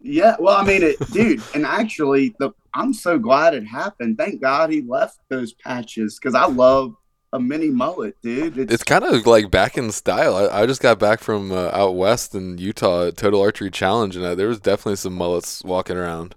Yeah, 0.01 0.35
well, 0.39 0.55
I 0.55 0.63
mean, 0.63 0.83
it, 0.83 0.99
dude, 1.11 1.41
and 1.55 1.65
actually, 1.65 2.35
the 2.39 2.51
I'm 2.75 2.93
so 2.93 3.17
glad 3.17 3.53
it 3.53 3.65
happened. 3.65 4.17
Thank 4.17 4.41
God 4.41 4.69
he 4.69 4.81
left 4.81 5.19
those 5.29 5.53
patches 5.53 6.19
because 6.19 6.35
I 6.35 6.45
love 6.45 6.95
a 7.33 7.39
mini 7.39 7.69
mullet, 7.69 8.15
dude. 8.21 8.57
It's, 8.57 8.73
it's 8.73 8.83
kind 8.83 9.03
of 9.03 9.25
like 9.25 9.49
back 9.49 9.77
in 9.77 9.91
style. 9.91 10.35
I, 10.35 10.61
I 10.61 10.65
just 10.65 10.81
got 10.81 10.99
back 10.99 11.21
from 11.21 11.51
uh, 11.51 11.69
out 11.73 11.95
west 11.95 12.35
in 12.35 12.57
Utah 12.57 13.11
Total 13.11 13.41
Archery 13.41 13.71
Challenge, 13.71 14.15
and 14.15 14.25
uh, 14.25 14.35
there 14.35 14.47
was 14.47 14.59
definitely 14.59 14.97
some 14.97 15.13
mullets 15.13 15.63
walking 15.63 15.97
around. 15.97 16.35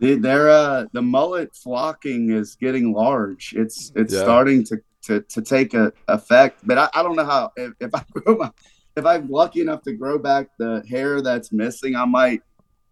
Dude, 0.00 0.22
they're 0.22 0.50
uh, 0.50 0.86
the 0.92 1.02
mullet 1.02 1.54
flocking 1.54 2.30
is 2.30 2.56
getting 2.56 2.92
large. 2.92 3.54
It's 3.56 3.92
it's 3.94 4.12
yeah. 4.12 4.22
starting 4.22 4.64
to 4.64 4.80
to, 5.02 5.20
to 5.20 5.42
take 5.42 5.74
a 5.74 5.92
effect. 6.08 6.60
But 6.64 6.78
I, 6.78 6.88
I 6.94 7.02
don't 7.02 7.16
know 7.16 7.24
how 7.24 7.52
if, 7.56 7.72
if 7.80 7.94
I 7.94 8.04
grow 8.12 8.36
my 8.36 8.50
if 8.96 9.06
I'm 9.06 9.28
lucky 9.28 9.60
enough 9.60 9.82
to 9.82 9.92
grow 9.92 10.18
back 10.18 10.48
the 10.58 10.84
hair 10.88 11.22
that's 11.22 11.52
missing, 11.52 11.96
I 11.96 12.04
might 12.04 12.42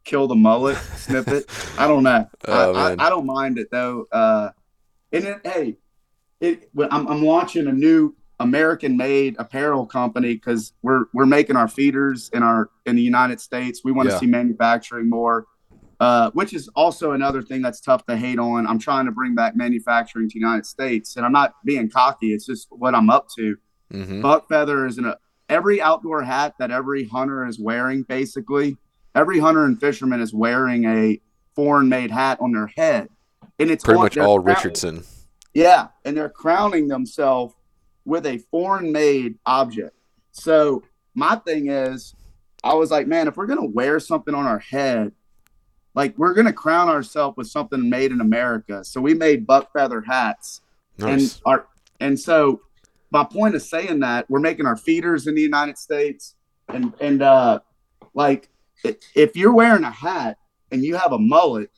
kill 0.05 0.27
the 0.27 0.35
mullet, 0.35 0.79
snip 0.97 1.29
it. 1.29 1.47
I 1.79 1.87
don't 1.87 2.03
know. 2.03 2.29
Oh, 2.49 2.75
I, 2.75 2.93
I, 2.93 3.07
I, 3.07 3.11
don't 3.11 3.27
mind 3.27 3.59
it 3.59 3.69
though. 3.71 4.07
Uh, 4.11 4.51
and 5.13 5.25
it, 5.25 5.41
hey, 5.45 5.77
it, 6.41 6.71
I'm, 6.91 7.07
I'm 7.07 7.23
launching 7.23 7.67
a 7.67 7.73
new 7.73 8.17
American-made 8.41 9.37
apparel 9.39 9.85
company 9.87 10.35
because 10.35 10.73
we're 10.83 11.05
we're 11.13 11.27
making 11.27 11.57
our 11.57 11.69
feeders 11.69 12.31
in 12.33 12.43
our 12.43 12.71
in 12.87 12.97
the 12.97 13.03
United 13.03 13.41
States. 13.41 13.83
We 13.85 13.93
want 13.93 14.09
to 14.09 14.15
yeah. 14.15 14.21
see 14.21 14.27
manufacturing 14.27 15.11
more. 15.11 15.47
Uh, 16.01 16.31
which 16.31 16.55
is 16.55 16.67
also 16.75 17.13
another 17.13 17.43
thing 17.43 17.61
that's 17.61 17.79
tough 17.79 18.07
to 18.07 18.17
hate 18.17 18.39
on. 18.39 18.67
I'm 18.67 18.79
trying 18.79 19.05
to 19.05 19.13
bring 19.13 19.35
back 19.35 19.55
manufacturing 19.55 20.31
to 20.31 20.33
the 20.33 20.41
United 20.41 20.65
States, 20.65 21.17
and 21.17 21.27
I'm 21.27 21.33
not 21.33 21.53
being 21.63 21.91
cocky. 21.91 22.33
It's 22.33 22.47
just 22.47 22.69
what 22.71 22.95
I'm 22.95 23.11
up 23.11 23.29
to. 23.37 23.57
Mm-hmm. 23.93 24.23
Buck 24.23 24.49
feather 24.49 24.87
is 24.87 24.97
in 24.97 25.05
a, 25.05 25.19
every 25.51 25.83
outdoor 25.83 26.23
hat 26.23 26.55
that 26.59 26.71
every 26.71 27.05
hunter 27.05 27.47
is 27.47 27.61
wearing. 27.61 28.03
Basically, 28.05 28.79
every 29.15 29.41
hunter 29.41 29.67
and 29.67 29.79
fisherman 29.79 30.23
is 30.23 30.33
wearing 30.33 30.87
a 30.87 31.21
foreign-made 31.55 32.11
hat 32.11 32.39
on 32.41 32.53
their 32.53 32.69
head, 32.69 33.11
and 33.59 33.71
it's 33.71 33.85
pretty 33.85 33.99
all, 33.99 34.05
much 34.05 34.17
all 34.17 34.39
Richardson. 34.39 35.05
Yeah, 35.53 35.89
and 36.07 36.17
they're 36.17 36.31
crowning 36.31 36.89
themselves 36.89 37.55
with 38.07 38.25
a 38.25 38.39
foreign-made 38.51 39.39
object. 39.45 39.95
So 40.33 40.83
my 41.15 41.37
thing 41.37 41.69
is, 41.69 42.15
I 42.65 42.73
was 42.73 42.91
like, 42.91 43.07
man, 43.07 43.29
if 43.29 43.37
we're 43.37 43.45
gonna 43.45 43.67
wear 43.67 44.01
something 44.01 44.35
on 44.35 44.47
our 44.47 44.61
head 44.61 45.13
like 45.95 46.17
we're 46.17 46.35
gonna 46.35 46.53
crown 46.53 46.89
ourselves 46.89 47.37
with 47.37 47.49
something 47.49 47.89
made 47.89 48.13
in 48.13 48.21
America. 48.21 48.85
So 48.85 49.01
we 49.01 49.15
made 49.15 49.47
buck 49.47 49.73
feather 49.73 50.01
hats, 50.01 50.61
nice. 50.99 51.35
and 51.35 51.43
our 51.45 51.67
and 52.01 52.19
so 52.19 52.61
my 53.11 53.25
point 53.25 53.55
of 53.55 53.63
saying 53.63 54.01
that 54.01 54.29
we're 54.31 54.41
making 54.41 54.67
our 54.67 54.77
feeders 54.77 55.27
in 55.27 55.35
the 55.35 55.43
United 55.43 55.79
States, 55.79 56.37
and 56.69 56.95
and 57.01 57.23
uh, 57.23 57.61
like 58.15 58.49
if 59.15 59.37
you're 59.37 59.53
wearing 59.53 59.85
a 59.85 59.91
hat 59.91 60.39
and 60.71 60.85
you 60.85 60.97
have 60.97 61.13
a 61.13 61.19
mullet, 61.19 61.71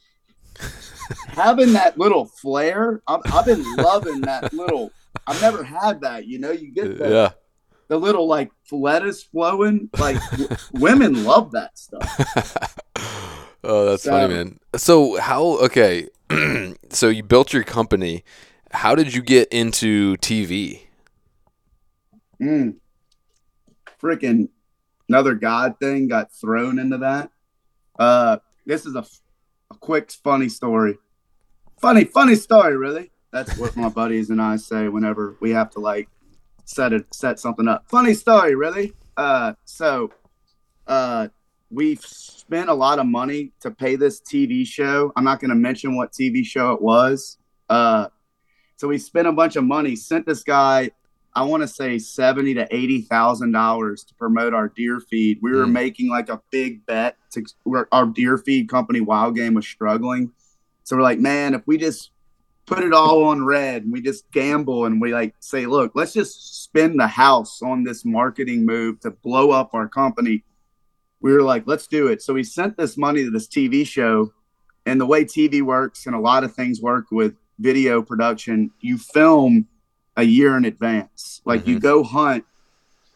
having 1.28 1.72
that 1.72 1.98
little 1.98 2.26
flare, 2.26 3.02
I've, 3.06 3.20
I've 3.32 3.46
been 3.46 3.64
loving 3.76 4.20
that 4.22 4.52
little. 4.52 4.90
I've 5.26 5.40
never 5.40 5.62
had 5.62 6.00
that. 6.02 6.26
You 6.26 6.38
know, 6.38 6.50
you 6.50 6.72
get 6.72 6.98
the 6.98 7.08
yeah. 7.08 7.30
the 7.88 7.96
little 7.98 8.26
like 8.26 8.50
lettuce 8.70 9.22
flowing. 9.22 9.88
Like 9.98 10.18
w- 10.30 10.48
women 10.72 11.24
love 11.24 11.52
that 11.52 11.78
stuff. 11.78 12.76
Oh, 13.64 13.86
that's 13.86 14.02
so, 14.02 14.10
funny, 14.10 14.34
man. 14.34 14.58
So 14.76 15.18
how? 15.18 15.44
Okay, 15.64 16.08
so 16.90 17.08
you 17.08 17.22
built 17.22 17.52
your 17.52 17.64
company. 17.64 18.24
How 18.70 18.94
did 18.94 19.14
you 19.14 19.22
get 19.22 19.48
into 19.52 20.16
TV? 20.16 20.82
Mm, 22.40 22.76
freaking 24.02 24.48
another 25.08 25.34
God 25.34 25.78
thing 25.78 26.08
got 26.08 26.32
thrown 26.32 26.78
into 26.78 26.98
that. 26.98 27.30
Uh, 27.98 28.38
this 28.66 28.86
is 28.86 28.94
a, 28.94 29.04
a 29.70 29.74
quick, 29.78 30.10
funny 30.10 30.48
story. 30.48 30.98
Funny, 31.80 32.04
funny 32.04 32.34
story, 32.34 32.76
really. 32.76 33.10
That's 33.30 33.56
what 33.58 33.76
my 33.76 33.88
buddies 33.88 34.30
and 34.30 34.40
I 34.40 34.56
say 34.56 34.88
whenever 34.88 35.36
we 35.40 35.50
have 35.50 35.70
to 35.70 35.80
like 35.80 36.08
set 36.64 36.92
it, 36.92 37.12
set 37.14 37.38
something 37.38 37.68
up. 37.68 37.84
Funny 37.88 38.14
story, 38.14 38.54
really. 38.54 38.92
Uh, 39.16 39.54
so, 39.64 40.10
uh, 40.86 41.28
we've 41.72 42.04
spent 42.04 42.68
a 42.68 42.74
lot 42.74 42.98
of 42.98 43.06
money 43.06 43.52
to 43.60 43.70
pay 43.70 43.96
this 43.96 44.20
TV 44.20 44.66
show. 44.66 45.12
I'm 45.16 45.24
not 45.24 45.40
going 45.40 45.50
to 45.50 45.56
mention 45.56 45.96
what 45.96 46.12
TV 46.12 46.44
show 46.44 46.72
it 46.72 46.82
was. 46.82 47.38
Uh, 47.68 48.08
so 48.76 48.88
we 48.88 48.98
spent 48.98 49.26
a 49.26 49.32
bunch 49.32 49.56
of 49.56 49.64
money, 49.64 49.96
sent 49.96 50.26
this 50.26 50.42
guy, 50.42 50.90
I 51.34 51.44
want 51.44 51.62
to 51.62 51.68
say 51.68 51.98
seventy 51.98 52.52
to 52.54 52.66
eighty 52.70 53.02
thousand 53.02 53.52
dollars 53.52 54.04
to 54.04 54.14
promote 54.16 54.52
our 54.52 54.68
deer 54.68 55.00
feed. 55.00 55.38
We 55.40 55.52
were 55.52 55.64
mm. 55.64 55.72
making 55.72 56.10
like 56.10 56.28
a 56.28 56.42
big 56.50 56.84
bet 56.84 57.16
to 57.32 57.44
our 57.90 58.06
deer 58.06 58.36
feed 58.36 58.68
company. 58.68 59.00
Wild 59.00 59.34
Game 59.34 59.54
was 59.54 59.66
struggling, 59.66 60.30
so 60.84 60.96
we're 60.96 61.02
like, 61.02 61.20
man, 61.20 61.54
if 61.54 61.62
we 61.66 61.78
just 61.78 62.10
put 62.66 62.84
it 62.84 62.92
all 62.92 63.24
on 63.24 63.44
red 63.44 63.82
and 63.82 63.92
we 63.92 64.02
just 64.02 64.30
gamble 64.30 64.84
and 64.84 65.00
we 65.00 65.12
like 65.12 65.34
say, 65.40 65.64
look, 65.64 65.92
let's 65.94 66.12
just 66.12 66.62
spend 66.62 67.00
the 67.00 67.06
house 67.06 67.62
on 67.62 67.82
this 67.82 68.04
marketing 68.04 68.66
move 68.66 69.00
to 69.00 69.10
blow 69.10 69.50
up 69.50 69.70
our 69.72 69.88
company 69.88 70.44
we 71.22 71.32
were 71.32 71.42
like, 71.42 71.62
let's 71.66 71.86
do 71.86 72.08
it. 72.08 72.20
So 72.20 72.34
we 72.34 72.42
sent 72.44 72.76
this 72.76 72.98
money 72.98 73.24
to 73.24 73.30
this 73.30 73.46
TV 73.46 73.86
show. 73.86 74.32
And 74.84 75.00
the 75.00 75.06
way 75.06 75.24
TV 75.24 75.62
works 75.62 76.06
and 76.06 76.14
a 76.14 76.18
lot 76.18 76.42
of 76.42 76.52
things 76.52 76.82
work 76.82 77.06
with 77.12 77.36
video 77.60 78.02
production, 78.02 78.72
you 78.80 78.98
film 78.98 79.68
a 80.16 80.24
year 80.24 80.56
in 80.56 80.64
advance. 80.64 81.40
Like 81.44 81.66
you 81.68 81.76
Mhm. 81.76 81.82
go 81.82 82.02
hunt 82.02 82.44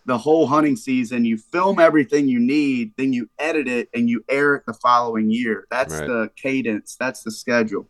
the 0.05 0.17
whole 0.17 0.47
hunting 0.47 0.77
season, 0.77 1.25
you 1.25 1.37
film 1.37 1.81
everything 1.81 2.29
you 2.29 2.39
need, 2.39 2.93
then 2.97 3.13
you 3.13 3.29
edit 3.41 3.67
it 3.67 3.89
and 3.93 4.09
you 4.09 4.25
air 4.29 4.55
it 4.55 4.63
the 4.65 4.75
following 4.75 5.29
year. 5.29 5.67
That's 5.69 5.95
Right. 5.95 6.07
the 6.07 6.31
cadence, 6.37 6.95
that's 6.95 7.25
the 7.25 7.33
schedule. 7.33 7.89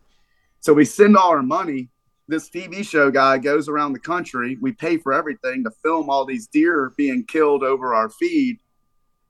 So 0.59 0.73
we 0.73 0.83
send 0.83 1.15
all 1.15 1.29
our 1.29 1.43
money. 1.43 1.89
This 2.27 2.49
TV 2.49 2.81
show 2.81 3.11
guy 3.11 3.37
goes 3.37 3.69
around 3.69 3.93
the 3.93 3.99
country. 3.99 4.57
We 4.59 4.71
pay 4.71 4.97
for 4.97 5.13
everything 5.13 5.63
to 5.65 5.71
film 5.83 6.09
all 6.09 6.25
these 6.25 6.47
deer 6.47 6.91
being 6.97 7.23
killed 7.23 7.63
over 7.63 7.93
our 7.93 8.09
feed. 8.09 8.57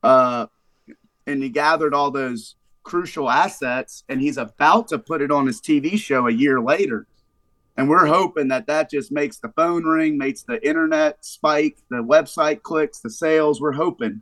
Uh, 0.02 0.48
and 1.28 1.44
he 1.44 1.50
gathered 1.50 1.94
all 1.94 2.10
those 2.10 2.56
crucial 2.84 3.30
assets 3.30 4.04
and 4.08 4.22
he's 4.22 4.38
about 4.38 4.88
to 4.88 4.98
put 4.98 5.22
it 5.22 5.30
on 5.30 5.46
his 5.46 5.62
TV 5.62 5.98
show 6.00 6.28
a 6.28 6.32
year 6.32 6.60
later. 6.60 7.06
And 7.76 7.88
we're 7.88 8.08
hoping 8.08 8.48
that 8.48 8.66
that 8.68 8.90
just 8.90 9.12
makes 9.12 9.38
the 9.38 9.50
phone 9.50 9.84
ring, 9.84 10.18
makes 10.18 10.42
the 10.42 10.66
internet 10.68 11.24
spike, 11.24 11.78
the 11.90 11.98
website 11.98 12.64
clicks, 12.64 13.02
the 13.02 13.10
sales. 13.10 13.62
We're 13.62 13.74
hoping. 13.74 14.22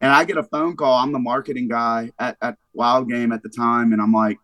And 0.00 0.12
I 0.12 0.24
get 0.24 0.38
a 0.38 0.42
phone 0.42 0.76
call. 0.76 0.94
I'm 0.94 1.12
the 1.12 1.18
marketing 1.18 1.68
guy 1.68 2.12
at, 2.18 2.38
at 2.40 2.56
Wild 2.72 3.10
Game 3.10 3.32
at 3.32 3.42
the 3.42 3.50
time. 3.50 3.92
And 3.92 4.00
I'm 4.00 4.12
like, 4.12 4.38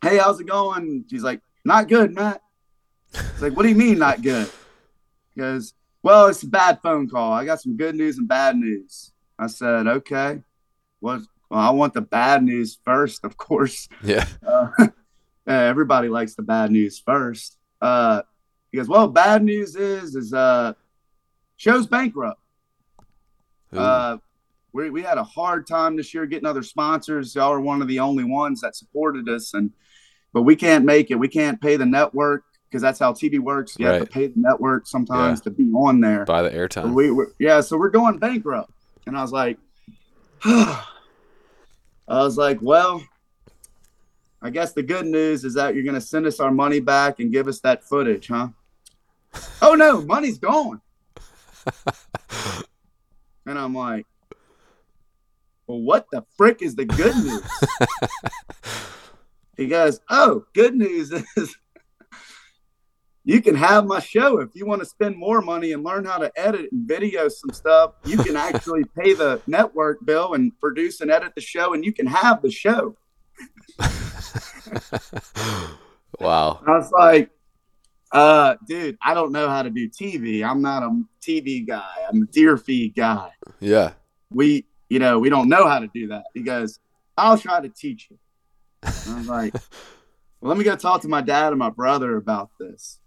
hey, 0.00 0.16
how's 0.16 0.40
it 0.40 0.46
going? 0.46 1.04
She's 1.10 1.22
like, 1.22 1.40
not 1.64 1.88
good, 1.88 2.14
Matt. 2.14 2.40
It's 3.12 3.42
like, 3.42 3.54
what 3.54 3.64
do 3.64 3.68
you 3.68 3.74
mean 3.74 3.98
not 3.98 4.22
good? 4.22 4.50
He 5.34 5.40
goes, 5.40 5.74
well, 6.02 6.28
it's 6.28 6.42
a 6.44 6.46
bad 6.46 6.80
phone 6.82 7.08
call. 7.08 7.32
I 7.32 7.44
got 7.44 7.60
some 7.60 7.76
good 7.76 7.96
news 7.96 8.16
and 8.18 8.28
bad 8.28 8.56
news. 8.56 9.12
I 9.38 9.46
said, 9.46 9.86
okay. 9.86 10.42
What? 11.00 11.22
Well, 11.50 11.60
I 11.60 11.70
want 11.70 11.94
the 11.94 12.02
bad 12.02 12.42
news 12.42 12.78
first, 12.84 13.24
of 13.24 13.36
course. 13.36 13.88
Yeah. 14.02 14.26
Uh, 14.46 14.88
everybody 15.46 16.08
likes 16.08 16.34
the 16.34 16.42
bad 16.42 16.70
news 16.70 16.98
first. 16.98 17.56
Uh, 17.80 18.22
he 18.70 18.76
goes, 18.76 18.88
well, 18.88 19.08
bad 19.08 19.42
news 19.42 19.76
is, 19.76 20.14
is 20.14 20.34
uh, 20.34 20.74
show's 21.56 21.86
bankrupt. 21.86 22.40
Ooh. 23.74 23.78
Uh, 23.78 24.16
we, 24.72 24.90
we 24.90 25.02
had 25.02 25.18
a 25.18 25.24
hard 25.24 25.66
time 25.66 25.96
this 25.96 26.12
year 26.12 26.26
getting 26.26 26.46
other 26.46 26.62
sponsors. 26.62 27.34
Y'all 27.34 27.52
are 27.52 27.60
one 27.60 27.80
of 27.80 27.88
the 27.88 28.00
only 28.00 28.24
ones 28.24 28.60
that 28.60 28.76
supported 28.76 29.28
us, 29.28 29.54
and 29.54 29.72
but 30.32 30.42
we 30.42 30.56
can't 30.56 30.84
make 30.84 31.10
it. 31.10 31.14
We 31.14 31.28
can't 31.28 31.60
pay 31.60 31.76
the 31.76 31.86
network 31.86 32.44
because 32.68 32.82
that's 32.82 32.98
how 32.98 33.12
TV 33.12 33.38
works. 33.38 33.76
You 33.78 33.86
have 33.86 34.00
to 34.00 34.06
pay 34.06 34.26
the 34.26 34.34
network 34.36 34.86
sometimes 34.86 35.40
to 35.42 35.50
be 35.50 35.70
on 35.72 36.00
there. 36.00 36.26
Buy 36.26 36.42
the 36.42 36.50
airtime. 36.50 36.92
we 36.92 37.10
were 37.10 37.32
yeah, 37.38 37.60
so 37.60 37.78
we're 37.78 37.88
going 37.88 38.18
bankrupt, 38.18 38.70
and 39.06 39.16
I 39.16 39.22
was 39.22 39.32
like, 39.32 39.58
I 40.44 40.84
was 42.08 42.38
like, 42.38 42.58
well, 42.62 43.02
I 44.40 44.50
guess 44.50 44.72
the 44.72 44.82
good 44.82 45.06
news 45.06 45.44
is 45.44 45.54
that 45.54 45.74
you're 45.74 45.84
gonna 45.84 46.00
send 46.00 46.26
us 46.26 46.40
our 46.40 46.50
money 46.50 46.80
back 46.80 47.20
and 47.20 47.32
give 47.32 47.48
us 47.48 47.60
that 47.60 47.84
footage, 47.84 48.28
huh? 48.28 48.48
oh 49.62 49.74
no, 49.74 50.02
money's 50.02 50.38
gone. 50.38 50.80
and 53.46 53.58
I'm 53.58 53.74
like, 53.74 54.06
well, 55.66 55.80
what 55.80 56.06
the 56.10 56.24
frick 56.36 56.62
is 56.62 56.74
the 56.74 56.84
good 56.84 57.16
news? 57.16 57.42
he 59.56 59.66
goes, 59.66 60.00
oh, 60.08 60.44
good 60.54 60.74
news 60.74 61.12
is 61.36 61.56
you 63.24 63.42
can 63.42 63.54
have 63.54 63.86
my 63.86 64.00
show 64.00 64.40
if 64.40 64.50
you 64.54 64.66
want 64.66 64.80
to 64.80 64.86
spend 64.86 65.16
more 65.16 65.40
money 65.40 65.72
and 65.72 65.84
learn 65.84 66.04
how 66.04 66.18
to 66.18 66.32
edit 66.36 66.72
and 66.72 66.88
video 66.88 67.28
some 67.28 67.52
stuff. 67.52 67.92
You 68.04 68.18
can 68.18 68.36
actually 68.48 68.84
pay 68.98 69.14
the 69.14 69.40
network 69.46 70.04
bill 70.04 70.34
and 70.34 70.58
produce 70.60 71.00
and 71.00 71.10
edit 71.10 71.34
the 71.34 71.40
show, 71.40 71.74
and 71.74 71.84
you 71.84 71.92
can 71.92 72.06
have 72.06 72.42
the 72.42 72.50
show. 72.50 72.96
wow. 76.20 76.60
I 76.66 76.70
was 76.70 76.90
like, 76.90 77.30
uh, 78.12 78.56
dude, 78.66 78.96
I 79.02 79.14
don't 79.14 79.32
know 79.32 79.48
how 79.48 79.62
to 79.62 79.70
do 79.70 79.88
TV. 79.88 80.42
I'm 80.42 80.62
not 80.62 80.82
a 80.82 81.02
TV 81.20 81.66
guy. 81.66 81.94
I'm 82.08 82.22
a 82.22 82.26
deer 82.26 82.56
feed 82.56 82.94
guy. 82.94 83.32
Yeah. 83.60 83.92
We, 84.30 84.66
you 84.88 84.98
know, 84.98 85.18
we 85.18 85.28
don't 85.28 85.48
know 85.48 85.68
how 85.68 85.78
to 85.78 85.88
do 85.88 86.08
that. 86.08 86.24
He 86.34 86.42
goes, 86.42 86.78
I'll 87.16 87.38
try 87.38 87.60
to 87.60 87.68
teach 87.68 88.08
you. 88.10 88.18
And 88.82 89.14
I 89.14 89.18
was 89.18 89.28
like, 89.28 89.52
well, 90.40 90.48
let 90.48 90.56
me 90.56 90.64
go 90.64 90.76
talk 90.76 91.02
to 91.02 91.08
my 91.08 91.20
dad 91.20 91.52
and 91.52 91.58
my 91.58 91.70
brother 91.70 92.16
about 92.16 92.50
this. 92.58 93.00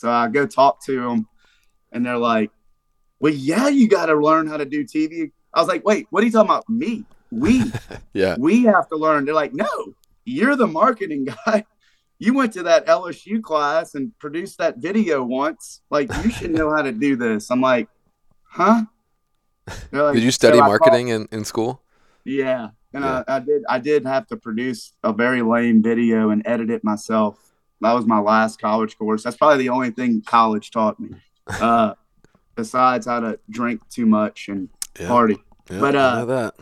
So 0.00 0.10
I 0.10 0.28
go 0.28 0.46
talk 0.46 0.84
to 0.86 1.00
them, 1.00 1.28
and 1.92 2.04
they're 2.04 2.18
like, 2.18 2.50
well, 3.20 3.32
yeah, 3.32 3.68
you 3.68 3.88
got 3.88 4.06
to 4.06 4.14
learn 4.16 4.46
how 4.46 4.56
to 4.56 4.64
do 4.64 4.84
TV. 4.84 5.30
I 5.52 5.60
was 5.60 5.68
like, 5.68 5.84
wait, 5.84 6.06
what 6.10 6.22
are 6.22 6.26
you 6.26 6.32
talking 6.32 6.50
about? 6.50 6.68
Me? 6.68 7.04
We? 7.30 7.62
Yeah. 8.12 8.36
we 8.38 8.62
have 8.64 8.88
to 8.90 8.96
learn. 8.96 9.24
They're 9.24 9.34
like, 9.34 9.54
no, 9.54 9.66
you're 10.24 10.54
the 10.56 10.66
marketing 10.68 11.24
guy. 11.46 11.64
You 12.20 12.32
went 12.34 12.52
to 12.52 12.62
that 12.64 12.86
LSU 12.86 13.42
class 13.42 13.94
and 13.96 14.16
produced 14.20 14.58
that 14.58 14.78
video 14.78 15.24
once. 15.24 15.80
Like, 15.90 16.10
you 16.22 16.30
should 16.30 16.52
know 16.52 16.70
how 16.74 16.82
to 16.82 16.92
do 16.92 17.16
this. 17.16 17.50
I'm 17.50 17.60
like, 17.60 17.88
huh? 18.44 18.84
They're 19.90 20.02
like, 20.04 20.14
Did 20.14 20.22
you 20.22 20.30
study 20.30 20.58
"So 20.58 20.64
marketing 20.64 21.08
in, 21.08 21.26
in 21.32 21.44
school? 21.44 21.82
yeah. 22.24 22.68
And 22.92 23.02
Yeah. 23.02 23.24
I, 23.26 23.36
I 23.36 23.38
did. 23.40 23.62
I 23.68 23.78
did 23.80 24.06
have 24.06 24.28
to 24.28 24.36
produce 24.36 24.92
a 25.02 25.12
very 25.12 25.42
lame 25.42 25.82
video 25.82 26.30
and 26.30 26.42
edit 26.46 26.70
it 26.70 26.84
myself. 26.84 27.36
That 27.84 27.92
was 27.92 28.06
my 28.06 28.18
last 28.18 28.58
college 28.60 28.96
course. 28.96 29.22
That's 29.22 29.36
probably 29.36 29.58
the 29.58 29.68
only 29.68 29.90
thing 29.90 30.22
college 30.26 30.70
taught 30.70 30.98
me. 30.98 31.10
Uh, 31.46 31.92
besides 32.56 33.04
how 33.06 33.20
to 33.20 33.38
drink 33.50 33.82
too 33.90 34.06
much 34.06 34.48
and 34.48 34.70
Yeah. 34.98 35.08
party. 35.08 35.36
Yeah, 35.70 35.80
But, 35.80 35.94
uh, 35.96 36.24
that. 36.24 36.54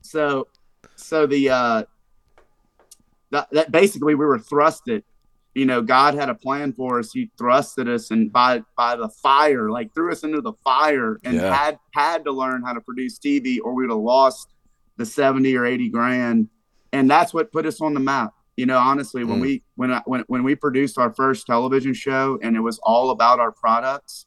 so 0.00 0.48
so 0.96 1.26
the 1.26 1.50
uh 1.50 1.82
that, 3.30 3.48
that 3.52 3.70
basically 3.70 4.14
we 4.14 4.24
were 4.24 4.38
thrusted 4.38 5.02
you 5.54 5.64
know 5.66 5.80
god 5.82 6.14
had 6.14 6.28
a 6.28 6.34
plan 6.34 6.72
for 6.72 6.98
us 6.98 7.10
he 7.12 7.30
thrusted 7.40 7.88
us 7.88 8.10
and 8.10 8.32
by 8.32 8.62
by 8.76 8.96
the 8.96 9.08
fire 9.22 9.70
like 9.70 9.92
threw 9.94 10.10
us 10.12 10.22
into 10.24 10.40
the 10.40 10.52
fire 10.64 11.18
and 11.24 11.36
Yeah. 11.36 11.54
had 11.54 11.78
had 11.94 12.24
to 12.24 12.32
learn 12.32 12.62
how 12.62 12.72
to 12.72 12.80
produce 12.80 13.18
tv 13.18 13.58
or 13.62 13.74
we 13.74 13.84
would 13.84 13.90
have 13.90 13.98
lost 13.98 14.48
the 14.98 15.06
70 15.06 15.56
or 15.56 15.64
80 15.66 15.88
grand 15.90 16.48
and 16.92 17.10
that's 17.10 17.32
what 17.34 17.50
put 17.52 17.66
us 17.66 17.80
on 17.80 17.94
the 17.94 18.00
map 18.00 18.32
you 18.60 18.66
know 18.66 18.78
honestly 18.78 19.24
when 19.24 19.38
Mm. 19.38 19.42
we 19.46 19.62
when 19.80 19.90
I, 19.96 20.02
when 20.04 20.22
when 20.32 20.42
we 20.48 20.54
produced 20.54 20.98
our 20.98 21.12
first 21.20 21.46
television 21.46 21.94
show 21.94 22.38
and 22.42 22.50
it 22.58 22.60
was 22.60 22.78
all 22.82 23.10
about 23.10 23.40
our 23.40 23.52
products 23.64 24.26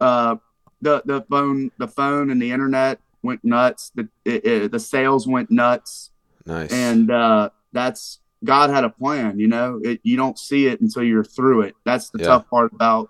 uh 0.00 0.36
the 0.82 1.02
the 1.06 1.22
phone 1.30 1.70
the 1.78 1.88
phone 1.88 2.30
and 2.30 2.40
the 2.42 2.50
internet 2.56 3.00
went 3.22 3.40
nuts 3.42 3.90
the 3.94 4.04
it, 4.26 4.44
it, 4.44 4.72
the 4.72 4.78
sales 4.94 5.26
went 5.26 5.50
nuts 5.50 6.10
Nice. 6.44 6.70
and 6.72 7.10
uh 7.10 7.48
that's 7.72 8.20
god 8.44 8.68
had 8.70 8.84
a 8.84 8.90
plan 8.90 9.38
you 9.38 9.48
know 9.48 9.80
it, 9.82 10.00
you 10.02 10.16
don't 10.22 10.38
see 10.38 10.66
it 10.66 10.80
until 10.82 11.02
you're 11.02 11.24
through 11.36 11.62
it 11.62 11.74
that's 11.86 12.10
the 12.10 12.18
Yeah. 12.18 12.26
tough 12.30 12.44
part 12.50 12.72
about 12.74 13.08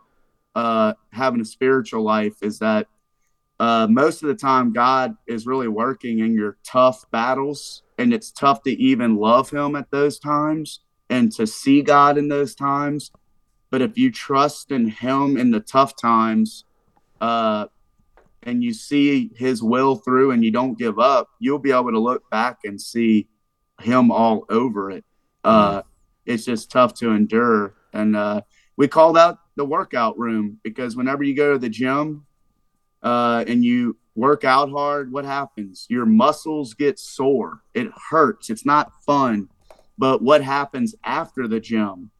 uh 0.54 0.92
having 1.12 1.40
a 1.40 1.44
spiritual 1.44 2.02
life 2.02 2.36
is 2.42 2.60
that 2.60 2.86
uh 3.60 3.86
most 3.88 4.22
of 4.22 4.28
the 4.28 4.34
time 4.34 4.72
god 4.72 5.16
is 5.28 5.46
really 5.46 5.68
working 5.68 6.18
in 6.18 6.34
your 6.34 6.56
tough 6.64 7.08
battles 7.12 7.82
and 7.98 8.12
it's 8.12 8.32
tough 8.32 8.62
to 8.62 8.70
even 8.70 9.16
love 9.16 9.50
him 9.50 9.76
at 9.76 9.90
those 9.92 10.18
times 10.18 10.80
and 11.08 11.30
to 11.30 11.46
see 11.46 11.82
god 11.82 12.18
in 12.18 12.28
those 12.28 12.54
times 12.54 13.12
but 13.70 13.80
if 13.80 13.96
you 13.96 14.10
trust 14.10 14.72
in 14.72 14.88
him 14.88 15.36
in 15.36 15.52
the 15.52 15.60
tough 15.60 15.94
times 15.96 16.64
uh 17.20 17.66
and 18.42 18.64
you 18.64 18.72
see 18.72 19.30
his 19.36 19.62
will 19.62 19.96
through 19.96 20.30
and 20.30 20.44
you 20.44 20.50
don't 20.50 20.78
give 20.78 20.98
up, 20.98 21.28
you'll 21.38 21.58
be 21.58 21.72
able 21.72 21.90
to 21.90 21.98
look 21.98 22.28
back 22.30 22.60
and 22.64 22.80
see 22.80 23.28
him 23.80 24.10
all 24.10 24.44
over 24.48 24.90
it. 24.90 25.04
Uh, 25.44 25.82
it's 26.26 26.44
just 26.44 26.70
tough 26.70 26.94
to 26.94 27.10
endure. 27.10 27.74
And 27.92 28.16
uh, 28.16 28.42
we 28.76 28.88
called 28.88 29.18
out 29.18 29.38
the 29.56 29.64
workout 29.64 30.18
room 30.18 30.58
because 30.62 30.96
whenever 30.96 31.22
you 31.22 31.34
go 31.34 31.52
to 31.52 31.58
the 31.58 31.68
gym 31.68 32.26
uh, 33.02 33.44
and 33.46 33.64
you 33.64 33.96
work 34.14 34.44
out 34.44 34.70
hard, 34.70 35.12
what 35.12 35.24
happens? 35.24 35.86
Your 35.88 36.06
muscles 36.06 36.74
get 36.74 36.98
sore. 36.98 37.62
It 37.74 37.88
hurts. 38.10 38.50
It's 38.50 38.66
not 38.66 38.92
fun. 39.06 39.48
But 39.96 40.22
what 40.22 40.42
happens 40.42 40.94
after 41.04 41.46
the 41.46 41.60
gym? 41.60 42.10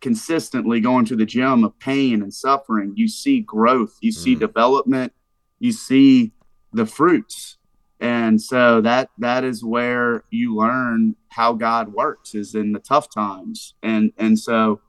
Consistently 0.00 0.80
going 0.80 1.06
to 1.06 1.16
the 1.16 1.24
gym 1.24 1.64
of 1.64 1.78
pain 1.78 2.22
and 2.22 2.32
suffering, 2.32 2.92
you 2.94 3.08
see 3.08 3.40
growth, 3.40 3.96
you 4.00 4.12
see 4.12 4.36
Mm. 4.36 4.40
development, 4.40 5.12
you 5.58 5.72
see 5.72 6.32
the 6.72 6.84
fruits 6.84 7.56
and 8.00 8.42
so 8.42 8.80
that 8.80 9.08
that 9.18 9.44
is 9.44 9.64
where 9.64 10.24
you 10.28 10.56
learn 10.56 11.14
how 11.28 11.52
god 11.52 11.92
works 11.92 12.34
is 12.34 12.56
in 12.56 12.72
the 12.72 12.80
tough 12.80 13.08
times 13.14 13.74
and 13.82 14.12
and 14.18 14.36
so 14.36 14.80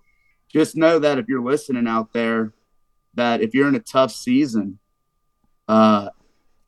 just 0.49 0.75
know 0.75 0.97
that 0.97 1.19
if 1.19 1.27
you're 1.27 1.43
listening 1.43 1.87
out 1.87 2.11
there 2.11 2.51
that 3.13 3.39
if 3.41 3.53
you're 3.53 3.67
in 3.67 3.75
a 3.75 3.79
tough 3.79 4.11
season 4.11 4.79
uh 5.67 6.09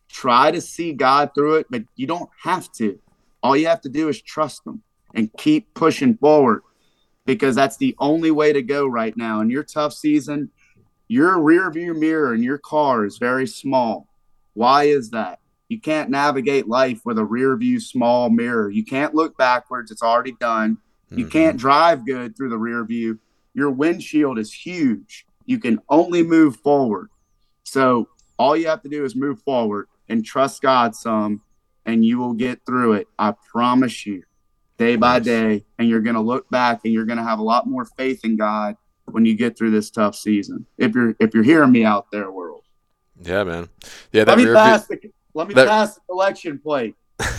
try 0.10 0.52
to 0.52 0.62
see 0.62 0.94
god 0.94 1.32
through 1.36 1.56
it 1.56 1.68
but 1.70 1.84
you 1.96 2.08
don't 2.08 2.30
have 2.44 2.72
to 2.72 3.00
all 3.44 3.56
you 3.56 3.68
have 3.68 3.82
to 3.82 3.90
do 3.90 4.10
is 4.10 4.22
trust 4.22 4.66
him 4.66 4.82
and 5.14 5.32
keep 5.38 5.74
pushing 5.74 6.18
forward 6.18 6.62
because 7.26 7.56
that's 7.56 7.78
the 7.78 7.96
only 8.00 8.32
way 8.32 8.52
to 8.54 8.62
go 8.62 8.88
right 8.88 9.16
now 9.18 9.42
in 9.42 9.50
your 9.50 9.64
tough 9.64 9.94
season 9.94 10.50
your 11.08 11.40
rear 11.40 11.72
view 11.72 11.94
mirror 11.94 12.34
in 12.34 12.44
your 12.44 12.58
car 12.58 13.06
is 13.06 13.18
very 13.18 13.48
small. 13.48 14.08
Why 14.54 14.86
is 14.86 15.12
that? 15.12 15.40
You 15.70 15.80
can't 15.80 16.10
navigate 16.10 16.68
life 16.68 17.02
with 17.06 17.18
a 17.18 17.26
rear 17.26 17.56
view 17.56 17.80
small 17.80 18.30
mirror. 18.30 18.70
You 18.70 18.84
can't 18.84 19.16
look 19.16 19.38
backwards. 19.38 19.92
It's 19.92 20.02
already 20.02 20.34
done. 20.34 20.78
You 21.12 21.26
Mhm. 21.26 21.32
can't 21.32 21.58
drive 21.58 22.06
good 22.06 22.36
through 22.36 22.50
the 22.50 22.58
rear 22.58 22.84
view. 22.84 23.20
your 23.54 23.72
windshield 23.72 24.38
is 24.38 24.54
huge. 24.54 25.26
You 25.48 25.58
can 25.58 25.80
only 25.90 26.22
move 26.22 26.58
forward. 26.58 27.10
So 27.64 28.08
all 28.38 28.56
you 28.56 28.68
have 28.68 28.82
to 28.84 28.90
do 28.90 29.06
is 29.06 29.16
move 29.16 29.42
forward 29.42 29.88
and 30.10 30.24
trust 30.24 30.62
God 30.62 30.96
some, 30.96 31.42
and 31.86 32.06
you 32.06 32.18
will 32.18 32.34
get 32.34 32.66
through 32.66 32.94
it. 32.94 33.08
I 33.18 33.34
promise 33.52 34.06
you, 34.06 34.24
day 34.78 34.96
by 34.96 35.20
day. 35.20 35.66
And 35.80 35.90
you're 35.90 36.02
going 36.02 36.16
to 36.16 36.22
look 36.22 36.50
back 36.50 36.82
and 36.84 36.94
you're 36.94 37.06
going 37.06 37.18
to 37.18 37.24
have 37.24 37.40
a 37.40 37.44
lot 37.44 37.68
more 37.68 37.86
faith 37.86 38.24
in 38.24 38.38
God 38.38 38.78
when 39.06 39.26
you 39.26 39.36
get 39.36 39.58
through 39.58 39.72
this 39.72 39.90
tough 39.90 40.16
season. 40.16 40.66
If 40.78 40.96
you're 40.96 41.16
if 41.20 41.34
you're 41.34 41.44
hearing 41.44 41.72
me 41.72 41.86
out 41.86 42.08
there, 42.12 42.32
world. 42.32 42.64
Yeah, 43.22 43.44
man. 43.44 43.70
Yeah, 44.12 44.26
that 44.26 44.38
let 44.38 44.46
me 44.46 44.54
pass 44.54 44.88
view, 44.88 44.98
the 45.02 45.12
let 45.34 45.48
me 45.48 45.54
that, 45.56 45.68
pass 45.68 45.96
the 45.96 46.02
collection 46.10 46.60
plate. 46.60 46.96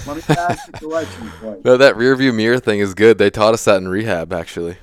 Let 0.07 0.17
me 0.17 0.23
pass 0.23 0.67
the 0.67 0.73
collection 0.79 1.31
plate. 1.41 1.65
No, 1.65 1.77
that 1.77 1.97
rear 1.97 2.17
view 2.17 2.33
mirror 2.33 2.59
thing 2.59 2.81
is 2.81 2.95
good. 2.95 3.19
They 3.19 3.31
taught 3.31 3.55
us 3.55 3.65
that 3.65 3.77
in 3.79 3.89
rehab, 3.89 4.33
actually. 4.33 4.77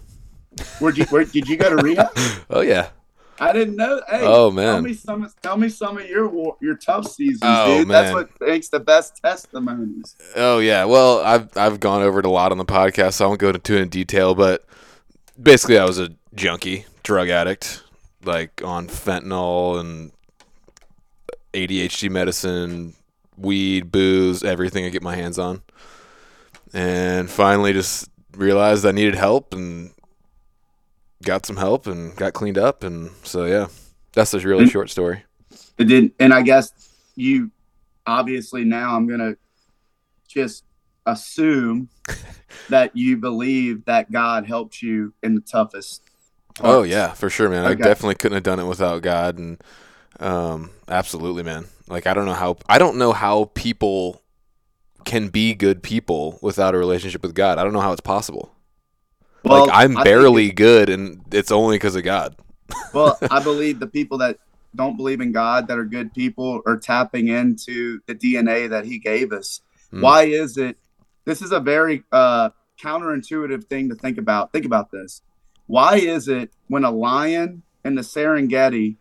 Where'd 0.80 0.98
you 0.98 1.06
where 1.06 1.26
did 1.26 1.50
you 1.50 1.58
go 1.58 1.76
to 1.76 1.84
rehab? 1.84 2.12
oh 2.50 2.62
yeah. 2.62 2.90
I 3.40 3.52
didn't 3.52 3.76
know. 3.76 4.02
Hey, 4.10 4.22
oh 4.24 4.52
man, 4.52 4.74
tell 4.74 4.82
me 4.82 4.94
some. 4.94 5.32
Tell 5.42 5.58
me 5.58 5.70
some 5.70 5.98
of 5.98 6.08
your 6.08 6.58
your 6.62 6.76
tough 6.76 7.08
seasons, 7.08 7.42
oh, 7.44 7.80
dude. 7.80 7.88
Man. 7.88 8.04
That's 8.04 8.14
what 8.14 8.30
makes 8.42 8.70
the 8.70 8.80
best 8.80 9.22
testimonies. 9.22 10.16
Oh 10.36 10.60
yeah. 10.60 10.86
Well, 10.86 11.20
I've 11.20 11.56
I've 11.58 11.80
gone 11.80 12.02
over 12.02 12.20
it 12.20 12.26
a 12.26 12.30
lot 12.30 12.52
on 12.52 12.58
the 12.58 12.66
podcast, 12.66 13.14
so 13.14 13.26
I 13.26 13.28
won't 13.28 13.40
go 13.40 13.50
into 13.50 13.76
it 13.76 13.82
in 13.82 13.90
detail. 13.90 14.36
But 14.36 14.66
basically, 15.42 15.78
I 15.78 15.86
was 15.86 16.00
a 16.00 16.10
junkie, 16.34 16.86
drug 17.04 17.30
addict, 17.30 17.84
like 18.24 18.62
on 18.64 18.88
fentanyl 18.88 19.80
and 19.80 20.12
ADHD 21.54 22.10
medicine, 22.10 22.94
weed, 23.38 23.92
booze, 23.92 24.44
everything 24.44 24.86
I 24.86 24.90
get 24.90 25.02
my 25.02 25.16
hands 25.16 25.40
on. 25.40 25.62
And 26.74 27.30
finally, 27.30 27.74
just 27.74 28.10
realized 28.36 28.86
I 28.86 28.92
needed 28.92 29.16
help 29.16 29.54
and 29.54 29.92
got 31.26 31.46
some 31.46 31.58
help 31.58 31.88
and 31.88 32.16
got 32.16 32.34
cleaned 32.34 32.58
up 32.58 32.84
and 32.84 33.12
so 33.24 33.46
yeah 33.46 33.68
that's 34.14 34.34
a 34.34 34.40
really 34.40 34.68
short 34.68 34.90
story. 34.90 35.24
It 35.78 35.86
did 35.86 36.14
and 36.20 36.34
i 36.34 36.42
guess 36.42 36.72
you 37.16 37.52
obviously 38.08 38.64
now 38.64 38.96
i'm 38.96 39.08
gonna 39.08 39.36
just 40.28 40.64
assume 41.06 41.90
that 42.70 42.96
you 42.96 43.18
believe 43.18 43.84
that 43.86 44.12
god 44.12 44.46
helped 44.46 44.82
you 44.82 45.14
in 45.22 45.36
the 45.36 45.42
toughest 45.42 46.02
parts. 46.56 46.62
oh 46.64 46.84
yeah 46.84 47.12
for 47.14 47.30
sure 47.30 47.50
man. 47.50 47.66
Okay. 47.66 47.72
i 47.72 47.76
definitely 47.76 48.16
couldn't 48.16 48.36
have 48.36 48.44
done 48.44 48.60
it 48.60 48.66
without 48.66 49.02
god 49.02 49.38
and 49.38 49.62
um 50.20 50.72
absolutely 50.88 51.44
man. 51.44 51.66
Like 51.90 52.08
i 52.08 52.14
don't 52.14 52.26
know 52.26 52.34
how 52.34 52.58
i 52.70 52.78
don't 52.78 52.98
know 52.98 53.12
how 53.12 53.52
people 53.54 54.22
can 55.04 55.28
be 55.28 55.54
good 55.54 55.84
people 55.84 56.40
without 56.42 56.74
a 56.74 56.78
relationship 56.78 57.22
with 57.22 57.36
god. 57.36 57.60
I 57.60 57.64
don't 57.64 57.74
know 57.74 57.80
how 57.82 57.92
it's 57.92 58.02
possible 58.02 58.55
well, 59.46 59.68
like 59.68 59.76
I'm 59.76 59.94
barely 60.04 60.52
good, 60.52 60.90
and 60.90 61.22
it's 61.32 61.52
only 61.52 61.76
because 61.76 61.96
of 61.96 62.04
God. 62.04 62.36
well, 62.94 63.18
I 63.30 63.44
believe 63.44 63.80
the 63.80 63.88
people 63.88 64.18
that 64.20 64.40
don't 64.76 64.98
believe 64.98 65.22
in 65.22 65.32
God 65.32 65.68
that 65.68 65.78
are 65.78 65.86
good 65.86 66.14
people 66.14 66.62
are 66.66 66.78
tapping 66.78 67.28
into 67.28 68.00
the 68.08 68.16
DNA 68.16 68.70
that 68.70 68.86
He 68.86 69.00
gave 69.00 69.32
us. 69.32 69.62
Mm. 69.94 70.02
Why 70.02 70.24
is 70.24 70.58
it? 70.58 70.78
This 71.26 71.42
is 71.42 71.52
a 71.52 71.60
very 71.60 72.04
uh, 72.12 72.50
counterintuitive 72.82 73.66
thing 73.66 73.90
to 73.90 73.96
think 73.96 74.18
about. 74.18 74.52
Think 74.52 74.66
about 74.66 74.92
this. 74.92 75.22
Why 75.68 75.96
is 75.96 76.28
it 76.28 76.52
when 76.68 76.84
a 76.84 76.92
lion 76.92 77.64
in 77.84 77.96
the 77.96 78.02
Serengeti, 78.02 78.98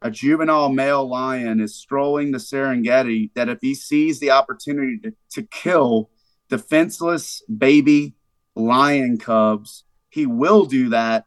a 0.00 0.10
juvenile 0.10 0.68
male 0.68 1.08
lion, 1.08 1.60
is 1.60 1.74
strolling 1.74 2.32
the 2.32 2.38
Serengeti, 2.38 3.30
that 3.34 3.48
if 3.48 3.58
he 3.60 3.74
sees 3.74 4.18
the 4.18 4.30
opportunity 4.30 4.98
to, 4.98 5.12
to 5.30 5.42
kill 5.42 6.10
defenseless 6.48 7.42
baby 7.42 8.14
lion 8.54 9.18
cubs, 9.18 9.84
he 10.08 10.26
will 10.26 10.64
do 10.66 10.90
that 10.90 11.26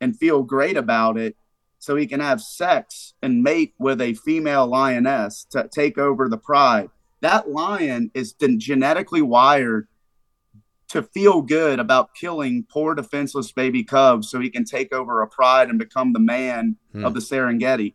and 0.00 0.18
feel 0.18 0.42
great 0.42 0.76
about 0.76 1.16
it 1.16 1.36
so 1.78 1.96
he 1.96 2.06
can 2.06 2.20
have 2.20 2.40
sex 2.40 3.14
and 3.22 3.42
mate 3.42 3.74
with 3.78 4.00
a 4.00 4.14
female 4.14 4.66
lioness 4.66 5.46
to 5.50 5.68
take 5.72 5.98
over 5.98 6.28
the 6.28 6.38
pride. 6.38 6.90
That 7.20 7.48
lion 7.48 8.10
is 8.14 8.32
genetically 8.32 9.22
wired 9.22 9.88
to 10.88 11.02
feel 11.02 11.42
good 11.42 11.78
about 11.78 12.14
killing 12.14 12.64
poor 12.68 12.94
defenseless 12.94 13.52
baby 13.52 13.82
cubs 13.82 14.30
so 14.30 14.40
he 14.40 14.50
can 14.50 14.64
take 14.64 14.92
over 14.92 15.22
a 15.22 15.28
pride 15.28 15.68
and 15.68 15.78
become 15.78 16.12
the 16.12 16.20
man 16.20 16.76
hmm. 16.92 17.04
of 17.04 17.14
the 17.14 17.20
Serengeti. 17.20 17.94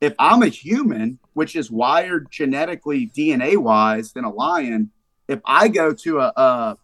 If 0.00 0.14
I'm 0.18 0.42
a 0.42 0.48
human, 0.48 1.20
which 1.34 1.54
is 1.54 1.70
wired 1.70 2.26
genetically 2.30 3.08
DNA 3.16 3.56
wise 3.56 4.12
than 4.12 4.24
a 4.24 4.32
lion, 4.32 4.90
if 5.28 5.40
I 5.44 5.68
go 5.68 5.92
to 5.92 6.18
a, 6.18 6.32
a 6.36 6.78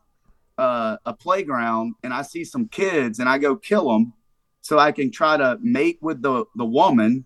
uh, 0.58 0.96
a 1.06 1.14
playground 1.14 1.94
and 2.02 2.12
I 2.12 2.22
see 2.22 2.44
some 2.44 2.68
kids 2.68 3.20
and 3.20 3.28
I 3.28 3.38
go 3.38 3.56
kill 3.56 3.90
them 3.90 4.12
so 4.60 4.78
I 4.78 4.92
can 4.92 5.10
try 5.10 5.36
to 5.36 5.56
mate 5.62 5.98
with 6.02 6.20
the, 6.20 6.44
the 6.56 6.64
woman, 6.64 7.24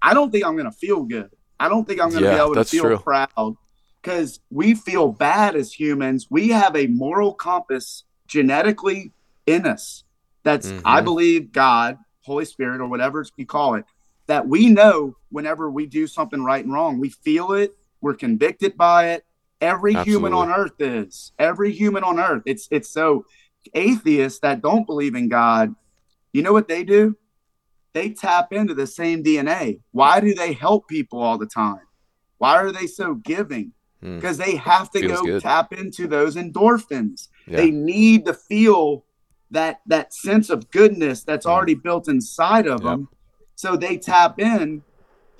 I 0.00 0.14
don't 0.14 0.30
think 0.30 0.46
I'm 0.46 0.54
going 0.56 0.70
to 0.70 0.76
feel 0.76 1.02
good. 1.02 1.30
I 1.58 1.68
don't 1.68 1.86
think 1.86 2.00
I'm 2.00 2.10
going 2.10 2.22
to 2.22 2.28
yeah, 2.30 2.36
be 2.36 2.40
able 2.40 2.54
to 2.54 2.64
feel 2.64 2.84
true. 2.84 2.98
proud 2.98 3.56
because 4.00 4.40
we 4.50 4.74
feel 4.74 5.08
bad 5.08 5.56
as 5.56 5.72
humans. 5.72 6.28
We 6.30 6.48
have 6.48 6.74
a 6.74 6.86
moral 6.86 7.34
compass 7.34 8.04
genetically 8.26 9.12
in 9.46 9.66
us. 9.66 10.04
That's, 10.42 10.68
mm-hmm. 10.68 10.86
I 10.86 11.02
believe, 11.02 11.52
God, 11.52 11.98
Holy 12.22 12.46
Spirit, 12.46 12.80
or 12.80 12.86
whatever 12.86 13.26
you 13.36 13.44
call 13.44 13.74
it, 13.74 13.84
that 14.26 14.46
we 14.48 14.68
know 14.68 15.16
whenever 15.30 15.70
we 15.70 15.86
do 15.86 16.06
something 16.06 16.42
right 16.42 16.64
and 16.64 16.72
wrong, 16.72 16.98
we 16.98 17.10
feel 17.10 17.52
it, 17.52 17.76
we're 18.00 18.14
convicted 18.14 18.76
by 18.76 19.10
it, 19.10 19.26
Every 19.60 19.94
Absolutely. 19.94 20.12
human 20.12 20.32
on 20.32 20.50
earth 20.50 20.80
is. 20.80 21.32
Every 21.38 21.72
human 21.72 22.02
on 22.02 22.18
earth. 22.18 22.42
It's 22.46 22.66
it's 22.70 22.90
so 22.90 23.26
atheists 23.74 24.40
that 24.40 24.62
don't 24.62 24.86
believe 24.86 25.14
in 25.14 25.28
God, 25.28 25.74
you 26.32 26.42
know 26.42 26.52
what 26.52 26.68
they 26.68 26.84
do? 26.84 27.16
They 27.92 28.10
tap 28.10 28.52
into 28.52 28.74
the 28.74 28.86
same 28.86 29.22
DNA. 29.22 29.80
Why 29.90 30.20
do 30.20 30.34
they 30.34 30.52
help 30.52 30.88
people 30.88 31.20
all 31.20 31.38
the 31.38 31.46
time? 31.46 31.80
Why 32.38 32.56
are 32.56 32.72
they 32.72 32.86
so 32.86 33.14
giving? 33.14 33.72
Because 34.00 34.36
hmm. 34.36 34.44
they 34.44 34.56
have 34.56 34.90
to 34.92 35.00
Feels 35.00 35.20
go 35.20 35.26
good. 35.26 35.42
tap 35.42 35.72
into 35.72 36.06
those 36.06 36.36
endorphins. 36.36 37.28
Yeah. 37.46 37.58
They 37.58 37.70
need 37.70 38.24
to 38.26 38.34
feel 38.34 39.04
that 39.50 39.80
that 39.86 40.14
sense 40.14 40.48
of 40.48 40.70
goodness 40.70 41.24
that's 41.24 41.44
mm. 41.44 41.50
already 41.50 41.74
built 41.74 42.08
inside 42.08 42.66
of 42.66 42.82
yep. 42.82 42.90
them. 42.90 43.08
So 43.56 43.76
they 43.76 43.98
tap 43.98 44.38
in. 44.38 44.82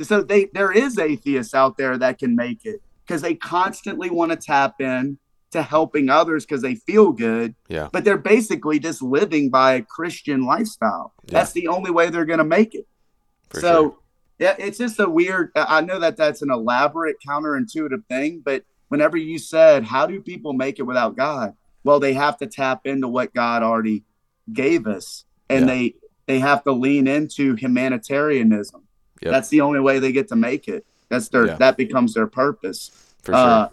So 0.02 0.22
they 0.22 0.46
there 0.52 0.72
is 0.72 0.98
atheists 0.98 1.54
out 1.54 1.76
there 1.76 1.96
that 1.96 2.18
can 2.18 2.34
make 2.34 2.66
it 2.66 2.82
because 3.10 3.22
they 3.22 3.34
constantly 3.34 4.08
want 4.08 4.30
to 4.30 4.36
tap 4.36 4.80
in 4.80 5.18
to 5.50 5.62
helping 5.62 6.08
others 6.08 6.46
because 6.46 6.62
they 6.62 6.76
feel 6.76 7.10
good. 7.10 7.56
Yeah. 7.68 7.88
But 7.90 8.04
they're 8.04 8.16
basically 8.16 8.78
just 8.78 9.02
living 9.02 9.50
by 9.50 9.72
a 9.72 9.82
Christian 9.82 10.46
lifestyle. 10.46 11.12
Yeah. 11.24 11.40
That's 11.40 11.50
the 11.50 11.66
only 11.66 11.90
way 11.90 12.08
they're 12.08 12.24
going 12.24 12.38
to 12.38 12.44
make 12.44 12.72
it. 12.72 12.86
For 13.48 13.60
so, 13.60 13.82
sure. 13.82 13.96
yeah, 14.38 14.54
it's 14.60 14.78
just 14.78 15.00
a 15.00 15.10
weird. 15.10 15.50
I 15.56 15.80
know 15.80 15.98
that 15.98 16.16
that's 16.16 16.40
an 16.42 16.52
elaborate, 16.52 17.16
counterintuitive 17.26 18.06
thing, 18.06 18.42
but 18.44 18.62
whenever 18.90 19.16
you 19.16 19.40
said, 19.40 19.82
"How 19.82 20.06
do 20.06 20.20
people 20.20 20.52
make 20.52 20.78
it 20.78 20.84
without 20.84 21.16
God?" 21.16 21.54
Well, 21.82 21.98
they 21.98 22.12
have 22.12 22.36
to 22.38 22.46
tap 22.46 22.86
into 22.86 23.08
what 23.08 23.34
God 23.34 23.64
already 23.64 24.04
gave 24.52 24.86
us, 24.86 25.24
and 25.48 25.66
yeah. 25.66 25.74
they 25.74 25.94
they 26.26 26.38
have 26.38 26.62
to 26.62 26.70
lean 26.70 27.08
into 27.08 27.56
humanitarianism. 27.56 28.84
Yep. 29.20 29.32
That's 29.32 29.48
the 29.48 29.62
only 29.62 29.80
way 29.80 29.98
they 29.98 30.12
get 30.12 30.28
to 30.28 30.36
make 30.36 30.68
it. 30.68 30.86
That's 31.10 31.28
their 31.28 31.48
yeah. 31.48 31.56
that 31.56 31.76
becomes 31.76 32.14
their 32.14 32.26
purpose. 32.26 32.90
For 33.22 33.32
sure. 33.32 33.34
Uh, 33.34 33.68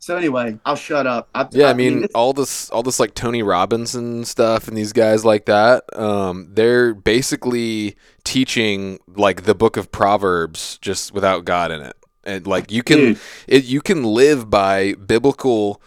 so 0.00 0.16
anyway, 0.16 0.58
I'll 0.64 0.76
shut 0.76 1.06
up. 1.06 1.28
I, 1.34 1.46
yeah, 1.50 1.66
I, 1.66 1.70
I 1.70 1.74
mean, 1.74 2.00
mean 2.00 2.08
all 2.14 2.32
this, 2.32 2.70
all 2.70 2.82
this 2.82 3.00
like 3.00 3.14
Tony 3.14 3.42
Robbins 3.42 3.94
and 3.94 4.26
stuff 4.26 4.68
and 4.68 4.76
these 4.76 4.92
guys 4.92 5.24
like 5.24 5.46
that. 5.46 5.84
Um, 5.98 6.48
they're 6.52 6.94
basically 6.94 7.96
teaching 8.24 9.00
like 9.08 9.42
the 9.42 9.54
Book 9.54 9.76
of 9.76 9.90
Proverbs 9.90 10.78
just 10.78 11.12
without 11.12 11.44
God 11.44 11.72
in 11.72 11.82
it, 11.82 11.96
and 12.24 12.46
like 12.46 12.70
you 12.70 12.82
can, 12.82 13.18
it, 13.48 13.64
you 13.64 13.80
can 13.80 14.04
live 14.04 14.48
by 14.48 14.94
biblical 14.94 15.82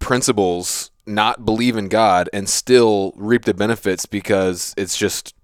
principles, 0.00 0.90
not 1.06 1.44
believe 1.44 1.76
in 1.76 1.88
God, 1.88 2.28
and 2.32 2.48
still 2.48 3.12
reap 3.16 3.44
the 3.44 3.54
benefits 3.54 4.06
because 4.06 4.74
it's 4.76 4.98
just 4.98 5.34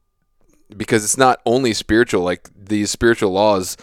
because 0.76 1.04
it's 1.04 1.16
not 1.16 1.40
only 1.46 1.72
spiritual. 1.72 2.22
Like 2.22 2.50
these 2.54 2.90
spiritual 2.90 3.30
laws 3.30 3.76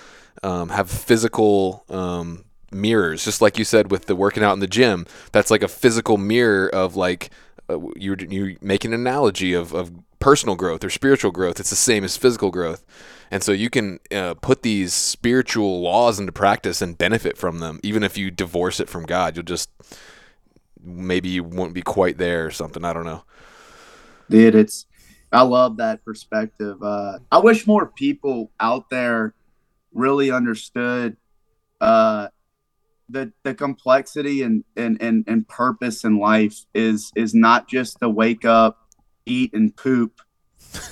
um, 0.43 0.69
have 0.69 0.89
physical 0.89 1.83
um, 1.89 2.45
mirrors, 2.71 3.23
just 3.23 3.41
like 3.41 3.57
you 3.57 3.65
said 3.65 3.91
with 3.91 4.05
the 4.05 4.15
working 4.15 4.43
out 4.43 4.53
in 4.53 4.59
the 4.59 4.67
gym. 4.67 5.05
That's 5.31 5.51
like 5.51 5.63
a 5.63 5.67
physical 5.67 6.17
mirror 6.17 6.67
of 6.69 6.95
like 6.95 7.29
uh, 7.69 7.79
you 7.95 8.15
you 8.29 8.57
make 8.61 8.85
an 8.85 8.93
analogy 8.93 9.53
of, 9.53 9.73
of 9.73 9.91
personal 10.19 10.55
growth 10.55 10.83
or 10.83 10.89
spiritual 10.89 11.31
growth. 11.31 11.59
It's 11.59 11.69
the 11.69 11.75
same 11.75 12.03
as 12.03 12.17
physical 12.17 12.51
growth, 12.51 12.85
and 13.31 13.43
so 13.43 13.51
you 13.51 13.69
can 13.69 13.99
uh, 14.11 14.35
put 14.35 14.63
these 14.63 14.93
spiritual 14.93 15.81
laws 15.81 16.19
into 16.19 16.31
practice 16.31 16.81
and 16.81 16.97
benefit 16.97 17.37
from 17.37 17.59
them, 17.59 17.79
even 17.83 18.03
if 18.03 18.17
you 18.17 18.31
divorce 18.31 18.79
it 18.79 18.89
from 18.89 19.05
God. 19.05 19.35
You'll 19.35 19.45
just 19.45 19.69
maybe 20.81 21.29
you 21.29 21.43
won't 21.43 21.73
be 21.73 21.81
quite 21.81 22.17
there 22.17 22.45
or 22.45 22.51
something. 22.51 22.85
I 22.85 22.93
don't 22.93 23.05
know. 23.05 23.23
Dude, 24.29 24.55
it's 24.55 24.85
I 25.31 25.41
love 25.41 25.77
that 25.77 26.03
perspective. 26.03 26.81
Uh, 26.81 27.19
I 27.31 27.39
wish 27.39 27.67
more 27.67 27.87
people 27.87 28.51
out 28.59 28.89
there 28.89 29.33
really 29.93 30.31
understood 30.31 31.17
uh, 31.81 32.27
the 33.09 33.31
the 33.43 33.53
complexity 33.53 34.43
and, 34.43 34.63
and 34.75 35.01
and 35.01 35.23
and 35.27 35.47
purpose 35.47 36.03
in 36.03 36.19
life 36.19 36.65
is 36.73 37.11
is 37.15 37.33
not 37.33 37.67
just 37.67 37.99
to 37.99 38.09
wake 38.09 38.45
up, 38.45 38.77
eat 39.25 39.53
and 39.53 39.75
poop, 39.75 40.21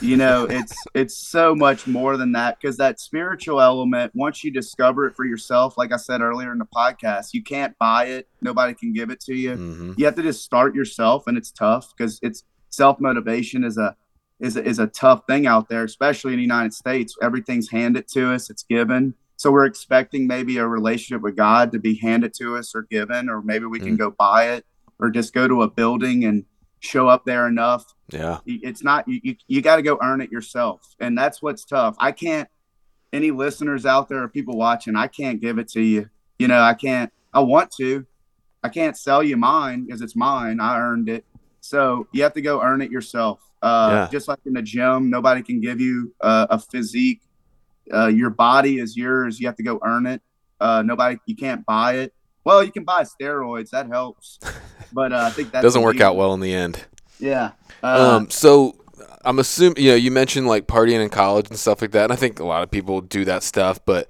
You 0.01 0.17
know, 0.17 0.45
it's 0.49 0.75
it's 0.93 1.15
so 1.15 1.55
much 1.55 1.87
more 1.87 2.17
than 2.17 2.31
that 2.33 2.57
because 2.59 2.77
that 2.77 2.99
spiritual 2.99 3.61
element, 3.61 4.11
once 4.15 4.43
you 4.43 4.51
discover 4.51 5.05
it 5.05 5.15
for 5.15 5.25
yourself, 5.25 5.77
like 5.77 5.91
I 5.91 5.97
said 5.97 6.21
earlier 6.21 6.51
in 6.51 6.57
the 6.57 6.65
podcast, 6.65 7.33
you 7.33 7.43
can't 7.43 7.77
buy 7.77 8.05
it. 8.05 8.27
Nobody 8.41 8.73
can 8.73 8.93
give 8.93 9.09
it 9.09 9.19
to 9.21 9.35
you. 9.35 9.51
Mm-hmm. 9.51 9.93
You 9.97 10.05
have 10.05 10.15
to 10.15 10.23
just 10.23 10.43
start 10.43 10.75
yourself, 10.75 11.27
and 11.27 11.37
it's 11.37 11.51
tough 11.51 11.93
because 11.95 12.19
it's 12.21 12.43
self 12.69 12.99
motivation 12.99 13.63
is 13.63 13.77
a 13.77 13.95
is 14.39 14.55
a, 14.57 14.63
is 14.63 14.79
a 14.79 14.88
tough 14.88 15.21
thing 15.27 15.47
out 15.47 15.67
there, 15.69 15.83
especially 15.83 16.33
in 16.33 16.38
the 16.38 16.43
United 16.43 16.73
States. 16.73 17.15
Everything's 17.21 17.69
handed 17.69 18.07
to 18.09 18.33
us; 18.33 18.49
it's 18.49 18.63
given. 18.63 19.13
So 19.35 19.51
we're 19.51 19.65
expecting 19.65 20.25
maybe 20.27 20.57
a 20.57 20.67
relationship 20.67 21.21
with 21.21 21.35
God 21.35 21.71
to 21.71 21.79
be 21.79 21.95
handed 21.95 22.33
to 22.35 22.55
us 22.57 22.73
or 22.73 22.83
given, 22.83 23.29
or 23.29 23.41
maybe 23.41 23.65
we 23.65 23.79
can 23.79 23.95
Mm. 23.95 23.99
go 23.99 24.11
buy 24.11 24.49
it 24.51 24.65
or 24.99 25.11
just 25.11 25.33
go 25.33 25.47
to 25.47 25.61
a 25.61 25.69
building 25.69 26.25
and 26.25 26.43
show 26.79 27.07
up 27.07 27.23
there 27.25 27.47
enough 27.47 27.83
Yeah. 28.11 28.38
it's 28.45 28.83
not 28.83 29.07
you 29.07 29.19
you, 29.23 29.35
you 29.47 29.61
got 29.63 29.77
to 29.77 29.81
go 29.81 29.97
earn 30.01 30.21
it 30.21 30.31
yourself 30.31 30.95
and 30.99 31.17
that's 31.17 31.41
what's 31.41 31.65
tough 31.65 31.95
i 31.99 32.11
can't 32.11 32.47
any 33.11 33.31
listeners 33.31 33.83
out 33.85 34.07
there 34.09 34.21
or 34.21 34.27
people 34.27 34.55
watching 34.55 34.95
i 34.95 35.07
can't 35.07 35.41
give 35.41 35.57
it 35.57 35.67
to 35.69 35.81
you 35.81 36.07
you 36.38 36.47
know 36.47 36.61
i 36.61 36.75
can't 36.75 37.11
i 37.33 37.39
want 37.39 37.71
to 37.79 38.05
i 38.63 38.69
can't 38.69 38.95
sell 38.95 39.23
you 39.23 39.35
mine 39.38 39.85
because 39.85 40.01
it's 40.01 40.15
mine 40.15 40.59
i 40.59 40.77
earned 40.79 41.09
it 41.09 41.25
so 41.62 42.08
you 42.14 42.24
have 42.24 42.34
to 42.34 42.41
go 42.41 42.62
earn 42.62 42.82
it 42.82 42.91
yourself. 42.91 43.39
Uh, 43.62 43.89
Yeah. 43.91 44.08
just 44.12 44.28
like 44.28 44.39
in 44.45 44.53
the 44.53 44.62
gym 44.62 45.10
nobody 45.10 45.41
can 45.41 45.60
give 45.62 45.80
you 45.82 46.14
uh, 46.22 46.47
a 46.49 46.60
physique. 46.60 47.22
Uh, 47.91 48.08
your 48.08 48.30
body 48.30 48.80
is 48.80 48.95
yours. 48.97 49.39
You 49.39 49.47
have 49.47 49.55
to 49.58 49.64
go 49.64 49.80
earn 49.84 50.05
it. 50.05 50.22
Uh, 50.60 50.82
nobody 50.86 51.18
you 51.26 51.36
can't 51.36 51.66
buy 51.66 51.95
it. 51.95 52.14
Well 52.43 52.64
you 52.64 52.72
can 52.72 52.84
buy 52.84 53.03
steroids. 53.03 53.70
That 53.72 53.88
helps. 53.88 54.39
But 54.93 55.12
uh, 55.12 55.18
i 55.28 55.30
think 55.32 55.51
that 55.51 55.62
Doesn't 55.62 55.82
work 55.82 55.99
out 55.99 56.16
well 56.16 56.34
in 56.34 56.39
the 56.39 56.53
end. 56.53 56.86
yeah. 57.20 57.51
Uh, 57.84 58.18
Um, 58.18 58.30
so 58.30 58.76
I'm 59.26 59.38
assuming 59.38 59.84
you 59.84 59.89
know 59.91 59.95
you 59.95 60.12
mentioned 60.12 60.47
like 60.47 60.66
partying 60.66 61.01
in 61.03 61.10
college 61.10 61.49
and 61.49 61.60
stuff 61.60 61.82
like 61.82 61.91
that, 61.91 62.05
and 62.05 62.14
I 62.14 62.16
think 62.16 62.39
a 62.39 62.45
lot 62.45 62.64
of 62.64 62.72
people 62.72 63.01
do 63.01 63.26
that 63.26 63.43
stuff. 63.43 63.80
But 63.86 64.10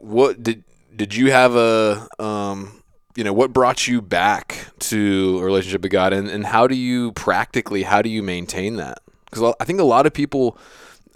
what 0.00 0.42
did 0.42 0.64
did 0.94 1.14
you 1.14 1.30
have 1.30 1.54
a 1.54 2.08
um, 2.18 2.81
you 3.16 3.24
know 3.24 3.32
what 3.32 3.52
brought 3.52 3.86
you 3.86 4.00
back 4.00 4.66
to 4.78 5.38
a 5.40 5.44
relationship 5.44 5.82
with 5.82 5.92
God, 5.92 6.12
and, 6.12 6.28
and 6.28 6.46
how 6.46 6.66
do 6.66 6.74
you 6.74 7.12
practically 7.12 7.82
how 7.82 8.02
do 8.02 8.08
you 8.08 8.22
maintain 8.22 8.76
that? 8.76 8.98
Because 9.26 9.54
I 9.60 9.64
think 9.64 9.80
a 9.80 9.84
lot 9.84 10.06
of 10.06 10.12
people 10.12 10.58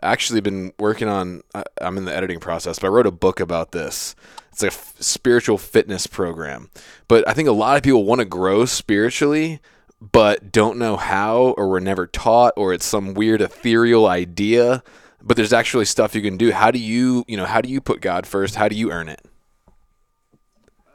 actually 0.03 0.41
been 0.41 0.73
working 0.79 1.09
on. 1.09 1.43
I'm 1.81 1.97
in 1.99 2.05
the 2.05 2.15
editing 2.15 2.41
process, 2.41 2.79
but 2.79 2.89
I 2.89 2.91
wrote 2.91 3.07
a 3.07 3.13
book 3.13 3.41
about 3.41 3.73
this. 3.73 4.15
It's 4.53 4.63
a 4.63 4.69
f- 4.69 4.95
spiritual 5.01 5.59
fitness 5.59 6.07
program, 6.07 6.71
but 7.09 7.29
I 7.29 7.35
think 7.35 7.49
a 7.49 7.53
lot 7.53 7.77
of 7.77 7.83
people 7.83 8.05
want 8.05 8.21
to 8.21 8.25
grow 8.25 8.65
spiritually, 8.65 9.61
but 10.01 10.51
don't 10.51 10.79
know 10.79 10.97
how, 10.97 11.55
or 11.59 11.69
were 11.69 11.81
never 11.81 12.07
taught, 12.07 12.55
or 12.57 12.73
it's 12.73 12.87
some 12.87 13.15
weird 13.15 13.41
ethereal 13.41 14.07
idea. 14.07 14.83
But 15.23 15.37
there's 15.37 15.53
actually 15.53 15.87
stuff 15.87 16.15
you 16.15 16.23
can 16.23 16.37
do. 16.37 16.53
How 16.53 16.71
do 16.71 16.79
you, 16.79 17.25
you 17.27 17.37
know, 17.37 17.47
how 17.47 17.61
do 17.61 17.69
you 17.69 17.81
put 17.81 18.01
God 18.01 18.27
first? 18.27 18.55
How 18.55 18.69
do 18.69 18.77
you 18.77 18.93
earn 18.93 19.09
it? 19.09 19.21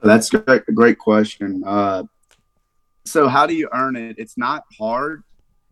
That's 0.02 0.34
a 0.34 0.62
great, 0.74 0.98
question. 0.98 1.64
Uh, 1.66 2.04
so, 3.06 3.28
how 3.28 3.46
do 3.46 3.56
you 3.56 3.70
earn 3.74 3.96
it? 3.96 4.16
It's 4.18 4.38
not 4.38 4.64
hard, 4.78 5.24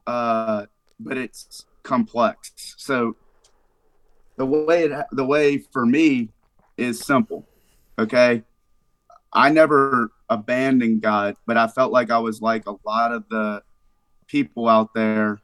uh, 0.05 0.65
but 0.99 1.17
it's 1.17 1.65
complex. 1.83 2.75
So, 2.77 3.15
the 4.37 4.45
way 4.45 4.85
it, 4.85 5.05
the 5.11 5.25
way 5.25 5.57
for 5.57 5.85
me 5.85 6.29
is 6.77 6.99
simple. 6.99 7.47
Okay, 7.97 8.43
I 9.33 9.49
never 9.49 10.11
abandoned 10.29 11.01
God, 11.01 11.35
but 11.45 11.57
I 11.57 11.67
felt 11.67 11.91
like 11.91 12.11
I 12.11 12.19
was 12.19 12.41
like 12.41 12.67
a 12.67 12.75
lot 12.85 13.11
of 13.11 13.27
the 13.29 13.63
people 14.27 14.67
out 14.67 14.93
there 14.93 15.41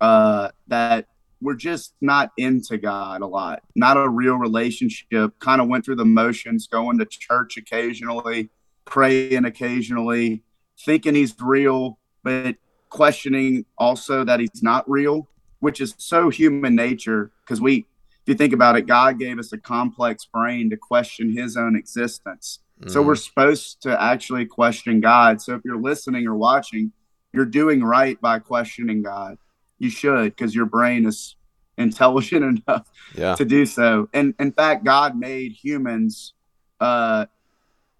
uh, 0.00 0.50
that 0.66 1.06
were 1.44 1.54
just 1.54 1.92
not 2.00 2.32
into 2.38 2.78
God 2.78 3.20
a 3.20 3.26
lot, 3.26 3.62
not 3.76 3.98
a 3.98 4.08
real 4.08 4.36
relationship. 4.36 5.38
Kind 5.38 5.60
of 5.60 5.68
went 5.68 5.84
through 5.84 5.96
the 5.96 6.04
motions, 6.04 6.66
going 6.66 6.98
to 6.98 7.04
church 7.04 7.56
occasionally, 7.58 8.48
praying 8.86 9.44
occasionally, 9.44 10.42
thinking 10.80 11.14
He's 11.14 11.34
real, 11.40 11.98
but 12.22 12.56
questioning 12.88 13.66
also 13.76 14.24
that 14.24 14.40
He's 14.40 14.62
not 14.62 14.88
real, 14.90 15.28
which 15.60 15.80
is 15.80 15.94
so 15.98 16.30
human 16.30 16.74
nature. 16.74 17.30
Because 17.44 17.60
we, 17.60 17.86
if 18.22 18.26
you 18.26 18.34
think 18.34 18.54
about 18.54 18.76
it, 18.76 18.86
God 18.86 19.18
gave 19.18 19.38
us 19.38 19.52
a 19.52 19.58
complex 19.58 20.24
brain 20.24 20.70
to 20.70 20.78
question 20.78 21.36
His 21.36 21.56
own 21.58 21.76
existence. 21.76 22.60
So 22.86 23.02
Mhm. 23.02 23.06
we're 23.06 23.14
supposed 23.14 23.82
to 23.82 24.02
actually 24.02 24.46
question 24.46 25.00
God. 25.00 25.40
So 25.40 25.54
if 25.54 25.62
you're 25.64 25.80
listening 25.80 26.26
or 26.26 26.34
watching, 26.34 26.92
you're 27.32 27.44
doing 27.44 27.84
right 27.84 28.20
by 28.20 28.38
questioning 28.38 29.02
God. 29.02 29.36
You 29.78 29.90
should, 29.90 30.36
because 30.36 30.54
your 30.54 30.66
brain 30.66 31.06
is 31.06 31.36
intelligent 31.76 32.62
enough 32.68 32.88
yeah, 33.14 33.34
to 33.34 33.44
do 33.44 33.66
so. 33.66 34.08
And 34.12 34.34
in 34.38 34.52
fact, 34.52 34.84
God 34.84 35.16
made 35.16 35.52
humans. 35.52 36.34
Uh, 36.80 37.26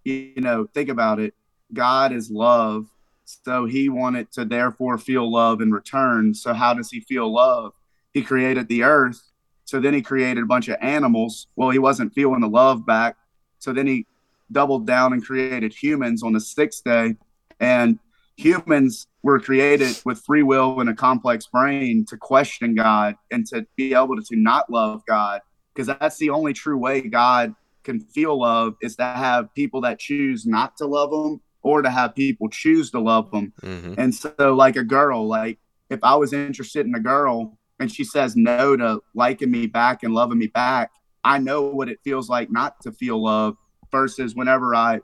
you 0.05 0.35
know, 0.37 0.67
think 0.75 0.89
about 0.89 1.19
it. 1.19 1.35
God 1.73 2.13
is 2.13 2.31
love, 2.31 2.87
so 3.25 3.65
He 3.67 3.89
wanted 3.89 4.31
to 4.33 4.45
therefore 4.45 4.99
feel 4.99 5.31
love 5.31 5.61
in 5.61 5.73
return. 5.73 6.35
So 6.35 6.53
how 6.53 6.75
does 6.75 6.91
He 6.91 7.01
feel 7.01 7.33
love? 7.33 7.73
He 8.13 8.23
created 8.23 8.69
the 8.69 8.85
earth, 8.85 9.21
so 9.65 9.81
then 9.81 9.95
He 9.95 10.03
created 10.03 10.43
a 10.43 10.47
bunch 10.47 10.69
of 10.69 10.77
animals. 10.81 11.49
Well, 11.57 11.71
He 11.71 11.79
wasn't 11.79 12.13
feeling 12.13 12.41
the 12.41 12.49
love 12.49 12.85
back, 12.85 13.17
so 13.59 13.73
then 13.73 13.87
He 13.87 14.07
doubled 14.53 14.87
down 14.87 15.13
and 15.13 15.25
created 15.25 15.73
humans 15.73 16.23
on 16.23 16.33
the 16.33 16.41
sixth 16.41 16.85
day, 16.85 17.17
and 17.59 17.99
humans 18.37 19.07
were 19.23 19.41
created 19.41 19.97
with 20.05 20.21
free 20.25 20.43
will 20.43 20.81
and 20.81 20.91
a 20.91 20.95
complex 20.95 21.47
brain 21.47 22.05
to 22.09 22.17
question 22.17 22.75
God 22.75 23.15
and 23.31 23.47
to 23.47 23.67
be 23.77 23.95
able 23.95 24.17
to, 24.17 24.23
to 24.23 24.37
not 24.37 24.71
love 24.71 25.03
God 25.07 25.41
because 25.75 25.87
that's 25.87 26.19
the 26.19 26.31
only 26.31 26.53
true 26.53 26.77
way 26.77 27.01
God 27.01 27.55
can 27.85 28.01
feel 28.01 28.41
love 28.41 28.75
is 28.81 28.97
to 28.97 29.05
have 29.05 29.53
people 29.55 29.81
that 29.83 29.99
choose 29.99 30.47
not 30.47 30.77
to 30.79 30.87
love 30.87 31.13
him 31.13 31.41
or 31.63 31.83
to 31.83 31.91
have 31.91 32.15
people 32.15 32.49
choose 32.49 32.91
to 32.91 33.01
love 33.01 33.31
him. 33.33 33.53
hmm 33.63 33.95
And 33.97 34.15
so 34.15 34.35
like 34.39 34.77
a 34.77 34.85
girl, 34.85 35.27
like 35.27 35.59
if 35.91 36.01
I 36.03 36.17
was 36.17 36.33
interested 36.33 36.87
in 36.87 36.95
a 36.95 37.01
girl 37.01 37.59
and 37.79 37.91
she 37.91 38.05
says 38.05 38.37
no 38.37 38.77
to 38.77 39.01
liking 39.15 39.51
me 39.51 39.67
back 39.67 40.03
and 40.03 40.15
loving 40.15 40.39
me 40.39 40.49
back, 40.49 40.91
I 41.23 41.39
know 41.39 41.63
what 41.63 41.89
it 41.89 41.99
feels 42.05 42.29
like 42.29 42.51
not 42.51 42.81
to 42.83 42.93
feel 42.93 43.23
love 43.23 43.57
versus 43.91 44.35
whenever 44.35 44.75
I 44.75 45.01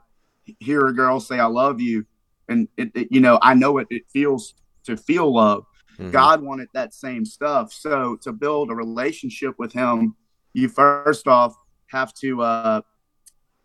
hear 0.59 0.87
a 0.87 0.93
girl 0.93 1.19
say 1.19 1.39
I 1.39 1.45
love 1.45 1.79
you 1.79 2.05
and 2.51 2.67
it, 2.77 2.91
it- 2.95 3.07
you 3.11 3.21
know, 3.21 3.39
I 3.41 3.53
know 3.53 3.71
what 3.71 3.87
it 3.89 4.03
feels 4.11 4.53
to 4.85 4.95
feel 4.97 5.33
love. 5.33 5.65
Mhm. 5.97 6.11
God 6.11 6.41
wanted 6.41 6.67
that 6.73 6.93
same 6.93 7.25
stuff. 7.25 7.71
So 7.73 8.15
to 8.23 8.31
build 8.31 8.71
a 8.71 8.75
relationship 8.75 9.55
with 9.57 9.73
Him, 9.73 10.15
you 10.53 10.67
first 10.69 11.27
off 11.27 11.55
have 11.87 12.13
to 12.15 12.41
uh, 12.41 12.81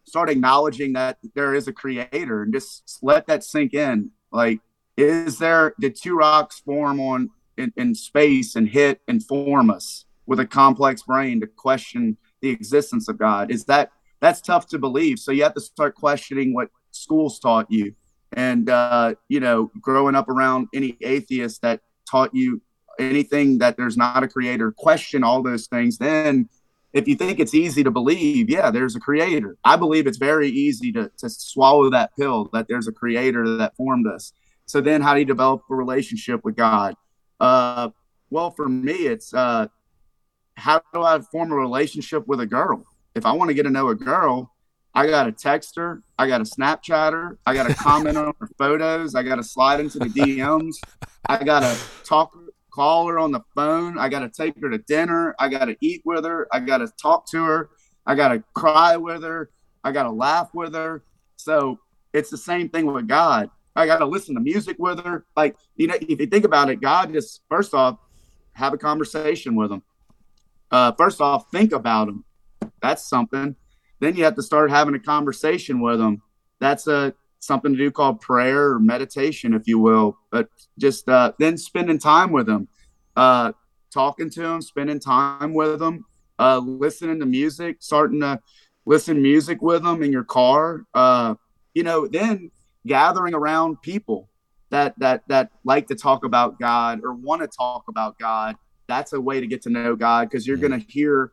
start 0.05 0.30
acknowledging 0.30 0.93
that 0.95 1.18
there 1.34 1.55
is 1.55 1.68
a 1.68 1.72
Creator 1.72 2.43
and 2.43 2.53
just 2.53 2.99
let 3.03 3.26
that 3.26 3.45
sink 3.45 3.74
in. 3.74 4.11
Like, 4.32 4.61
is 4.97 5.39
there 5.39 5.74
did 5.80 5.97
two 5.97 6.16
rocks 6.16 6.61
form 6.61 7.01
on 7.01 7.30
in, 7.57 7.72
in 7.76 7.95
space 7.95 8.57
and 8.57 8.68
hit 8.68 9.01
and 9.09 9.22
form 9.24 9.70
us 9.70 10.05
with 10.26 10.41
a 10.41 10.47
complex 10.47 11.03
brain 11.03 11.41
to 11.41 11.47
question 11.47 12.16
the 12.41 12.51
existence 12.51 13.09
of 13.09 13.18
God? 13.18 13.51
Is 13.51 13.64
that 13.66 13.91
that's 14.20 14.41
tough 14.41 14.66
to 14.68 14.78
believe? 14.78 15.18
So 15.18 15.32
you 15.32 15.43
have 15.43 15.55
to 15.55 15.61
start 15.61 15.95
questioning 15.95 16.55
what 16.55 16.68
schools 16.91 17.39
taught 17.39 17.66
you 17.70 17.95
and 18.37 18.68
uh, 18.68 19.14
you 19.28 19.41
know 19.41 19.70
growing 19.80 20.14
up 20.14 20.28
around 20.28 20.68
any 20.72 20.97
atheist 21.01 21.62
that 21.62 21.80
taught 22.09 22.32
you 22.34 22.62
anything 22.99 23.59
that 23.59 23.76
there's 23.76 23.97
not 23.97 24.22
a 24.22 24.28
creator 24.28 24.70
question 24.70 25.24
all 25.24 25.43
those 25.43 25.66
things 25.66 25.99
then 25.99 26.49
if 26.93 27.07
you 27.07 27.14
think 27.14 27.39
it's 27.41 27.55
easy 27.55 27.82
to 27.82 27.91
believe 27.91 28.49
yeah 28.49 28.70
there's 28.70 28.97
a 28.97 29.01
creator. 29.01 29.57
I 29.64 29.76
believe 29.76 30.07
it's 30.07 30.18
very 30.18 30.49
easy 30.49 30.93
to, 30.93 31.11
to 31.18 31.28
swallow 31.28 31.91
that 31.91 32.16
pill 32.16 32.49
that 32.53 32.68
there's 32.68 32.89
a 32.89 32.93
creator 32.93 33.57
that 33.59 33.76
formed 33.76 34.07
us. 34.07 34.32
So 34.66 34.80
then 34.80 35.03
how 35.03 35.12
do 35.14 35.20
you 35.20 35.26
develop 35.26 35.62
a 35.70 35.74
relationship 35.74 36.45
with 36.45 36.57
god? 36.57 36.95
Uh, 37.39 37.91
well 38.30 38.51
for 38.51 38.68
me 38.68 38.93
it's 38.93 39.34
uh, 39.34 39.66
how 40.57 40.80
do 40.95 41.03
i 41.03 41.18
form 41.20 41.53
a 41.53 41.57
relationship 41.57 42.26
with 42.26 42.41
a 42.41 42.47
girl? 42.47 42.87
If 43.14 43.26
i 43.26 43.32
want 43.32 43.49
to 43.49 43.55
get 43.55 43.64
to 43.64 43.70
know 43.70 43.89
a 43.89 43.95
girl 43.95 44.53
I 44.97 45.07
got 45.07 45.24
to 45.24 45.32
text 45.32 45.76
her. 45.76 46.03
I 46.18 46.26
got 46.26 46.38
to 46.38 46.44
Snapchat 46.44 47.12
her. 47.12 47.38
I 47.44 47.53
got 47.53 47.68
to 47.68 47.74
comment 47.74 48.16
on 48.16 48.32
her 48.40 48.49
photos. 48.57 49.14
I 49.14 49.22
got 49.22 49.36
to 49.36 49.42
slide 49.42 49.78
into 49.78 49.99
the 49.99 50.07
DMs. 50.07 50.76
I 51.26 51.44
got 51.44 51.61
to 51.61 51.78
talk, 52.03 52.34
call 52.72 53.07
her 53.09 53.18
on 53.18 53.30
the 53.30 53.42
phone. 53.55 53.99
I 53.99 54.09
got 54.09 54.20
to 54.20 54.30
take 54.30 54.59
her 54.59 54.70
to 54.70 54.78
dinner. 54.78 55.36
I 55.38 55.51
got 55.51 55.66
to 55.66 55.76
eat 55.82 56.01
with 56.07 56.24
her. 56.24 56.49
I 56.51 56.61
got 56.61 56.78
to 56.78 56.88
talk 57.01 57.30
to 57.32 57.44
her. 57.44 57.68
I 58.07 58.14
got 58.14 58.28
to 58.28 58.42
cry 58.55 58.97
with 58.97 59.22
her. 59.22 59.51
I 59.84 59.92
got 59.92 60.05
to 60.05 60.11
laugh 60.11 60.49
with 60.55 60.74
her. 60.74 61.05
So 61.36 61.78
it's 62.14 62.30
the 62.30 62.38
same 62.38 62.70
thing 62.70 62.86
with 62.86 63.07
God. 63.07 63.51
I 63.76 63.84
got 63.84 63.99
to 63.99 64.07
listen 64.07 64.34
to 64.36 64.40
music 64.40 64.76
with 64.78 65.05
her. 65.05 65.26
Like, 65.36 65.57
you 65.76 65.88
know, 65.88 65.97
if 66.01 66.18
you 66.18 66.26
think 66.26 66.47
about 66.47 66.70
it, 66.70 66.80
God 66.80 67.12
just, 67.12 67.42
first 67.51 67.74
off, 67.74 67.99
have 68.55 68.72
a 68.72 68.78
conversation 68.78 69.57
with 69.57 69.72
him. 69.72 69.82
Uh, 70.70 70.92
first 70.92 71.20
off, 71.20 71.51
think 71.51 71.72
about 71.72 72.09
him. 72.09 72.24
That's 72.80 73.07
something 73.07 73.57
then 74.01 74.16
you 74.16 74.24
have 74.24 74.36
to 74.36 74.42
start 74.42 74.70
having 74.70 74.94
a 74.94 74.99
conversation 74.99 75.80
with 75.80 75.99
them. 75.99 76.22
That's 76.61 76.86
a 76.86 77.14
something 77.40 77.72
to 77.72 77.78
do 77.78 77.90
called 77.90 78.20
prayer 78.20 78.72
or 78.72 78.80
meditation, 78.80 79.55
if 79.55 79.66
you 79.66 79.78
will. 79.78 80.18
But 80.30 80.49
just 80.78 81.09
uh, 81.09 81.32
then 81.38 81.57
spending 81.57 81.99
time 81.99 82.32
with 82.32 82.47
them, 82.47 82.68
uh, 83.14 83.53
talking 83.92 84.30
to 84.30 84.40
them, 84.40 84.62
spending 84.62 85.01
time 85.01 85.55
with 85.55 85.78
them, 85.78 86.05
uh, 86.38 86.59
listening 86.59 87.20
to 87.20 87.26
music, 87.26 87.76
starting 87.80 88.20
to 88.20 88.40
listen 88.84 89.22
music 89.22 89.62
with 89.62 89.82
them 89.82 90.03
in 90.03 90.12
your 90.12 90.24
car. 90.24 90.84
Uh, 90.94 91.34
you 91.74 91.82
know, 91.82 92.07
then 92.07 92.51
gathering 92.86 93.34
around 93.34 93.80
people 93.82 94.28
that 94.70 94.99
that 94.99 95.22
that 95.28 95.51
like 95.64 95.86
to 95.88 95.94
talk 95.94 96.24
about 96.24 96.59
God 96.59 97.01
or 97.05 97.12
want 97.12 97.42
to 97.42 97.49
talk 97.49 97.84
about 97.88 98.18
God. 98.18 98.57
That's 98.89 99.12
a 99.12 99.20
way 99.20 99.41
to 99.41 99.47
get 99.47 99.62
to 99.62 99.70
know 99.70 99.97
God 99.97 100.28
because 100.30 100.47
you're 100.47 100.57
going 100.57 100.78
to 100.78 100.87
hear 100.87 101.32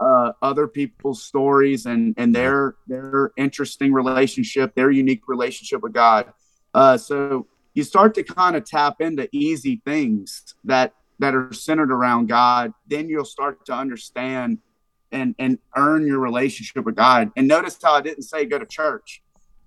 uh, 0.00 0.32
other 0.42 0.66
people's 0.66 1.22
stories 1.22 1.86
and 1.86 2.14
and 2.16 2.34
their 2.34 2.76
their 2.86 3.32
interesting 3.36 3.92
relationship, 3.92 4.74
their 4.74 4.90
unique 4.90 5.28
relationship 5.28 5.82
with 5.82 5.92
God. 5.92 6.32
Uh, 6.74 6.96
so 6.96 7.46
you 7.74 7.84
start 7.84 8.14
to 8.14 8.22
kind 8.22 8.56
of 8.56 8.64
tap 8.64 9.00
into 9.00 9.28
easy 9.32 9.80
things 9.84 10.54
that 10.64 10.94
that 11.18 11.34
are 11.34 11.52
centered 11.52 11.92
around 11.92 12.28
God. 12.28 12.72
Then 12.86 13.08
you'll 13.08 13.24
start 13.24 13.64
to 13.66 13.72
understand 13.72 14.58
and 15.12 15.34
and 15.38 15.58
earn 15.76 16.06
your 16.06 16.18
relationship 16.18 16.84
with 16.84 16.96
God. 16.96 17.30
And 17.36 17.46
notice 17.46 17.78
how 17.82 17.92
I 17.92 18.00
didn't 18.00 18.22
say 18.22 18.44
go 18.46 18.58
to 18.58 18.66
church. 18.66 19.22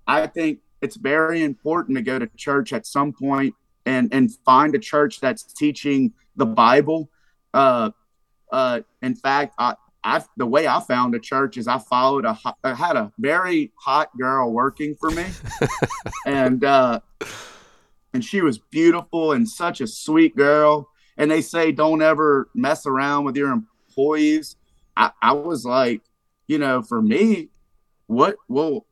I 0.06 0.26
think 0.26 0.60
it's 0.82 0.96
very 0.96 1.42
important 1.42 1.96
to 1.96 2.02
go 2.02 2.18
to 2.18 2.26
church 2.36 2.72
at 2.72 2.86
some 2.86 3.12
point 3.12 3.54
and 3.86 4.12
and 4.12 4.32
find 4.44 4.74
a 4.74 4.78
church 4.78 5.20
that's 5.20 5.42
teaching 5.42 6.12
the 6.36 6.46
Bible. 6.46 7.10
Uh, 7.52 7.90
uh, 8.50 8.80
in 9.02 9.14
fact, 9.14 9.54
I, 9.58 9.74
I 10.02 10.22
the 10.36 10.46
way 10.46 10.66
I 10.66 10.80
found 10.80 11.14
a 11.14 11.20
church 11.20 11.56
is 11.56 11.68
I 11.68 11.78
followed 11.78 12.24
a 12.24 12.38
I 12.62 12.74
had 12.74 12.96
a 12.96 13.12
very 13.18 13.72
hot 13.76 14.16
girl 14.18 14.52
working 14.52 14.94
for 14.94 15.10
me, 15.10 15.26
and 16.26 16.64
uh, 16.64 17.00
and 18.12 18.24
she 18.24 18.40
was 18.40 18.58
beautiful 18.58 19.32
and 19.32 19.48
such 19.48 19.80
a 19.80 19.86
sweet 19.86 20.36
girl. 20.36 20.88
And 21.16 21.30
they 21.30 21.42
say 21.42 21.72
don't 21.72 22.02
ever 22.02 22.48
mess 22.54 22.86
around 22.86 23.24
with 23.24 23.36
your 23.36 23.52
employees. 23.52 24.56
I, 24.96 25.10
I 25.22 25.32
was 25.32 25.64
like, 25.64 26.02
you 26.48 26.58
know, 26.58 26.82
for 26.82 27.00
me, 27.00 27.50
what 28.06 28.36
well, 28.48 28.86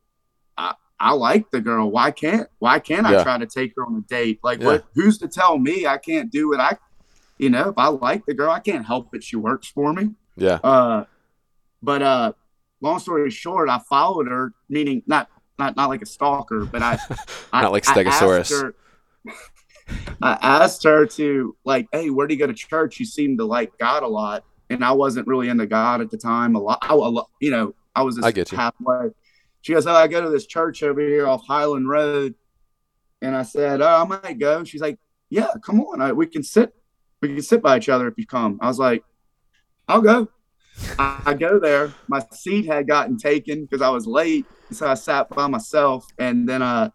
I, 0.99 1.09
I 1.09 1.13
like 1.13 1.51
the 1.51 1.61
girl. 1.61 1.89
Why 1.91 2.11
can't 2.11 2.47
why 2.59 2.79
can't 2.79 3.07
yeah. 3.07 3.19
I 3.19 3.23
try 3.23 3.37
to 3.37 3.45
take 3.45 3.73
her 3.75 3.85
on 3.85 3.95
a 3.95 4.01
date? 4.01 4.39
Like 4.43 4.59
yeah. 4.59 4.65
what 4.65 4.85
who's 4.93 5.17
to 5.19 5.27
tell 5.27 5.57
me 5.57 5.85
I 5.85 5.97
can't 5.97 6.31
do 6.31 6.53
it? 6.53 6.59
I 6.59 6.77
you 7.37 7.49
know, 7.49 7.69
if 7.69 7.77
I 7.77 7.87
like 7.87 8.25
the 8.25 8.33
girl, 8.33 8.51
I 8.51 8.59
can't 8.59 8.85
help 8.85 9.13
it. 9.13 9.23
She 9.23 9.35
works 9.35 9.67
for 9.67 9.93
me. 9.93 10.11
Yeah. 10.35 10.59
Uh 10.63 11.05
but 11.81 12.01
uh 12.01 12.33
long 12.81 12.99
story 12.99 13.29
short, 13.31 13.69
I 13.69 13.79
followed 13.79 14.27
her, 14.27 14.53
meaning 14.69 15.03
not 15.07 15.29
not 15.57 15.75
not 15.75 15.89
like 15.89 16.01
a 16.01 16.05
stalker, 16.05 16.65
but 16.65 16.81
I 16.81 16.97
not 17.09 17.65
I, 17.65 17.67
like 17.67 17.83
Stegosaurus. 17.83 18.73
I 20.21 20.37
asked 20.41 20.83
her 20.83 21.05
to 21.05 21.55
like, 21.65 21.87
hey, 21.91 22.09
where 22.09 22.27
do 22.27 22.33
you 22.33 22.39
go 22.39 22.47
to 22.47 22.53
church? 22.53 22.99
You 22.99 23.05
seem 23.05 23.37
to 23.37 23.45
like 23.45 23.77
God 23.77 24.03
a 24.03 24.07
lot, 24.07 24.43
and 24.69 24.83
I 24.83 24.91
wasn't 24.91 25.27
really 25.27 25.49
into 25.49 25.65
God 25.65 26.01
at 26.01 26.11
the 26.11 26.17
time. 26.17 26.55
A 26.55 26.59
lot, 26.59 26.79
I, 26.81 26.95
you 27.39 27.51
know, 27.51 27.75
I 27.95 28.03
was 28.03 28.15
just 28.15 28.25
I 28.25 28.31
get 28.31 28.51
you. 28.51 28.57
halfway. 28.57 29.09
She 29.63 29.73
goes, 29.73 29.87
oh, 29.87 29.93
I 29.93 30.07
go 30.07 30.21
to 30.21 30.29
this 30.29 30.45
church 30.45 30.83
over 30.83 31.01
here 31.01 31.25
off 31.25 31.47
Highland 31.47 31.89
Road, 31.89 32.35
and 33.21 33.35
I 33.35 33.41
said, 33.43 33.81
oh, 33.81 33.87
I 33.87 34.03
might 34.05 34.37
go. 34.37 34.63
She's 34.63 34.81
like, 34.81 34.99
yeah, 35.29 35.49
come 35.65 35.81
on, 35.81 36.01
I, 36.01 36.11
we 36.11 36.27
can 36.27 36.43
sit, 36.43 36.75
we 37.21 37.29
can 37.29 37.41
sit 37.41 37.61
by 37.61 37.77
each 37.77 37.89
other 37.89 38.07
if 38.07 38.13
you 38.17 38.27
come. 38.27 38.59
I 38.61 38.67
was 38.67 38.77
like, 38.77 39.03
I'll 39.87 40.01
go. 40.01 40.27
I, 40.99 41.21
I 41.25 41.33
go 41.33 41.59
there. 41.59 41.93
My 42.07 42.23
seat 42.31 42.65
had 42.67 42.87
gotten 42.87 43.17
taken 43.17 43.63
because 43.63 43.81
I 43.81 43.89
was 43.89 44.05
late, 44.05 44.45
so 44.71 44.87
I 44.87 44.93
sat 44.93 45.29
by 45.29 45.47
myself, 45.47 46.05
and 46.19 46.47
then 46.47 46.61
uh 46.61 46.91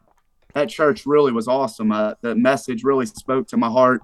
that 0.54 0.68
church 0.68 1.06
really 1.06 1.32
was 1.32 1.46
awesome. 1.46 1.92
Uh, 1.92 2.14
the 2.22 2.34
message 2.34 2.82
really 2.82 3.06
spoke 3.06 3.46
to 3.48 3.56
my 3.56 3.68
heart. 3.68 4.00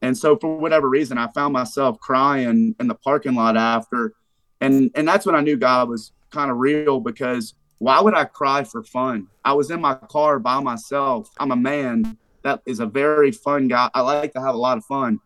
And 0.00 0.16
so 0.16 0.36
for 0.36 0.56
whatever 0.56 0.88
reason, 0.88 1.18
I 1.18 1.28
found 1.32 1.52
myself 1.52 1.98
crying 2.00 2.74
in 2.78 2.88
the 2.88 2.94
parking 2.94 3.34
lot 3.34 3.56
after. 3.56 4.14
And 4.60 4.90
and 4.94 5.06
that's 5.06 5.26
when 5.26 5.34
I 5.34 5.40
knew 5.40 5.56
God 5.56 5.88
was 5.88 6.12
kind 6.30 6.50
of 6.50 6.58
real 6.58 7.00
because 7.00 7.54
why 7.82 8.00
would 8.00 8.14
I 8.14 8.26
cry 8.26 8.62
for 8.62 8.84
fun? 8.84 9.26
I 9.44 9.54
was 9.54 9.72
in 9.72 9.80
my 9.80 9.94
car 9.94 10.38
by 10.38 10.60
myself. 10.60 11.28
I'm 11.40 11.50
a 11.50 11.56
man 11.56 12.16
that 12.44 12.62
is 12.64 12.78
a 12.78 12.86
very 12.86 13.32
fun 13.32 13.66
guy. 13.66 13.90
I 13.92 14.02
like 14.02 14.34
to 14.34 14.40
have 14.40 14.54
a 14.54 14.58
lot 14.58 14.78
of 14.78 14.84
fun. 14.84 15.18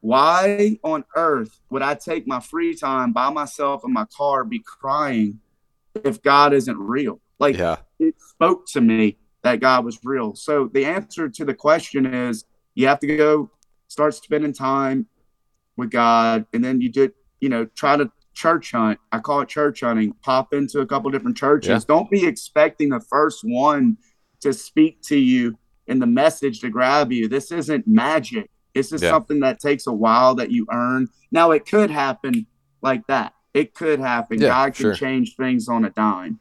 Why 0.00 0.76
on 0.82 1.04
earth 1.14 1.60
would 1.70 1.82
I 1.82 1.94
take 1.94 2.26
my 2.26 2.40
free 2.40 2.74
time 2.74 3.12
by 3.12 3.30
myself 3.30 3.82
in 3.84 3.92
my 3.92 4.06
car 4.06 4.42
be 4.42 4.58
crying 4.58 5.38
if 6.02 6.20
God 6.20 6.52
isn't 6.52 6.76
real? 6.76 7.20
Like 7.38 7.56
yeah. 7.56 7.76
it 8.00 8.16
spoke 8.18 8.66
to 8.70 8.80
me 8.80 9.18
that 9.42 9.60
God 9.60 9.84
was 9.84 10.00
real. 10.02 10.34
So 10.34 10.68
the 10.74 10.86
answer 10.86 11.28
to 11.28 11.44
the 11.44 11.54
question 11.54 12.12
is 12.12 12.44
you 12.74 12.88
have 12.88 12.98
to 13.00 13.16
go 13.16 13.52
start 13.86 14.14
spending 14.16 14.52
time 14.52 15.06
with 15.76 15.92
God, 15.92 16.44
and 16.52 16.64
then 16.64 16.80
you 16.80 16.90
do, 16.90 17.12
you 17.40 17.48
know, 17.48 17.66
try 17.66 17.96
to 17.96 18.10
church 18.34 18.72
hunt. 18.72 18.98
I 19.12 19.18
call 19.18 19.40
it 19.40 19.48
church 19.48 19.80
hunting. 19.80 20.14
Pop 20.22 20.52
into 20.52 20.80
a 20.80 20.86
couple 20.86 21.10
different 21.10 21.36
churches. 21.36 21.68
Yeah. 21.68 21.80
Don't 21.86 22.10
be 22.10 22.26
expecting 22.26 22.90
the 22.90 23.00
first 23.00 23.40
one 23.42 23.96
to 24.40 24.52
speak 24.52 25.02
to 25.02 25.18
you 25.18 25.58
and 25.88 26.00
the 26.00 26.06
message 26.06 26.60
to 26.60 26.70
grab 26.70 27.12
you. 27.12 27.28
This 27.28 27.52
isn't 27.52 27.86
magic. 27.86 28.50
This 28.74 28.92
is 28.92 29.02
yeah. 29.02 29.10
something 29.10 29.40
that 29.40 29.58
takes 29.58 29.86
a 29.86 29.92
while 29.92 30.34
that 30.36 30.50
you 30.50 30.66
earn. 30.72 31.08
Now 31.30 31.50
it 31.50 31.66
could 31.66 31.90
happen 31.90 32.46
like 32.82 33.06
that. 33.08 33.34
It 33.52 33.74
could 33.74 33.98
happen. 33.98 34.40
Yeah, 34.40 34.48
God 34.48 34.74
can 34.74 34.82
sure. 34.82 34.94
change 34.94 35.34
things 35.36 35.68
on 35.68 35.84
a 35.84 35.90
dime. 35.90 36.38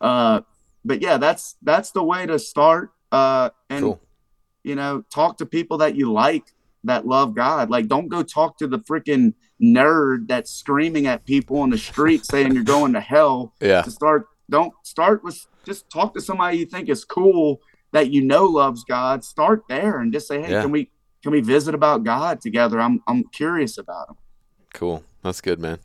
Uh, 0.00 0.42
but 0.84 1.02
yeah, 1.02 1.16
that's 1.16 1.56
that's 1.62 1.90
the 1.90 2.02
way 2.02 2.26
to 2.26 2.38
start. 2.38 2.90
Uh, 3.10 3.50
and 3.68 3.84
cool. 3.84 4.00
you 4.62 4.74
know, 4.74 5.04
talk 5.12 5.38
to 5.38 5.46
people 5.46 5.78
that 5.78 5.96
you 5.96 6.12
like 6.12 6.44
that 6.84 7.06
love 7.06 7.34
God. 7.34 7.70
Like, 7.70 7.88
don't 7.88 8.08
go 8.08 8.22
talk 8.22 8.58
to 8.58 8.66
the 8.66 8.78
freaking 8.78 9.34
nerd 9.62 10.28
that's 10.28 10.50
screaming 10.50 11.06
at 11.06 11.24
people 11.24 11.58
on 11.58 11.70
the 11.70 11.78
street 11.78 12.26
saying 12.26 12.54
you're 12.54 12.64
going 12.64 12.92
to 12.94 13.00
hell. 13.00 13.54
Yeah. 13.60 13.82
To 13.82 13.90
start, 13.90 14.26
don't 14.50 14.72
start 14.82 15.22
with 15.22 15.46
just 15.64 15.88
talk 15.88 16.14
to 16.14 16.20
somebody 16.20 16.58
you 16.58 16.66
think 16.66 16.88
is 16.88 17.04
cool 17.04 17.60
that 17.92 18.10
you 18.10 18.22
know 18.22 18.44
loves 18.44 18.84
God. 18.84 19.24
Start 19.24 19.62
there 19.68 20.00
and 20.00 20.12
just 20.12 20.26
say, 20.26 20.42
hey, 20.42 20.50
yeah. 20.50 20.62
can 20.62 20.70
we 20.70 20.90
can 21.22 21.32
we 21.32 21.40
visit 21.40 21.74
about 21.74 22.02
God 22.02 22.40
together? 22.40 22.80
I'm 22.80 23.02
I'm 23.06 23.24
curious 23.24 23.78
about 23.78 24.10
him. 24.10 24.16
Cool. 24.74 25.04
That's 25.22 25.40
good, 25.40 25.60
man. 25.60 25.78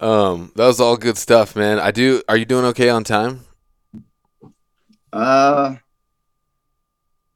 Um, 0.00 0.52
that 0.56 0.66
was 0.66 0.80
all 0.80 0.96
good 0.96 1.16
stuff, 1.16 1.54
man. 1.54 1.78
I 1.78 1.90
do. 1.90 2.22
Are 2.28 2.36
you 2.36 2.44
doing 2.44 2.64
okay 2.66 2.88
on 2.88 3.04
time? 3.04 3.40
Uh, 5.12 5.76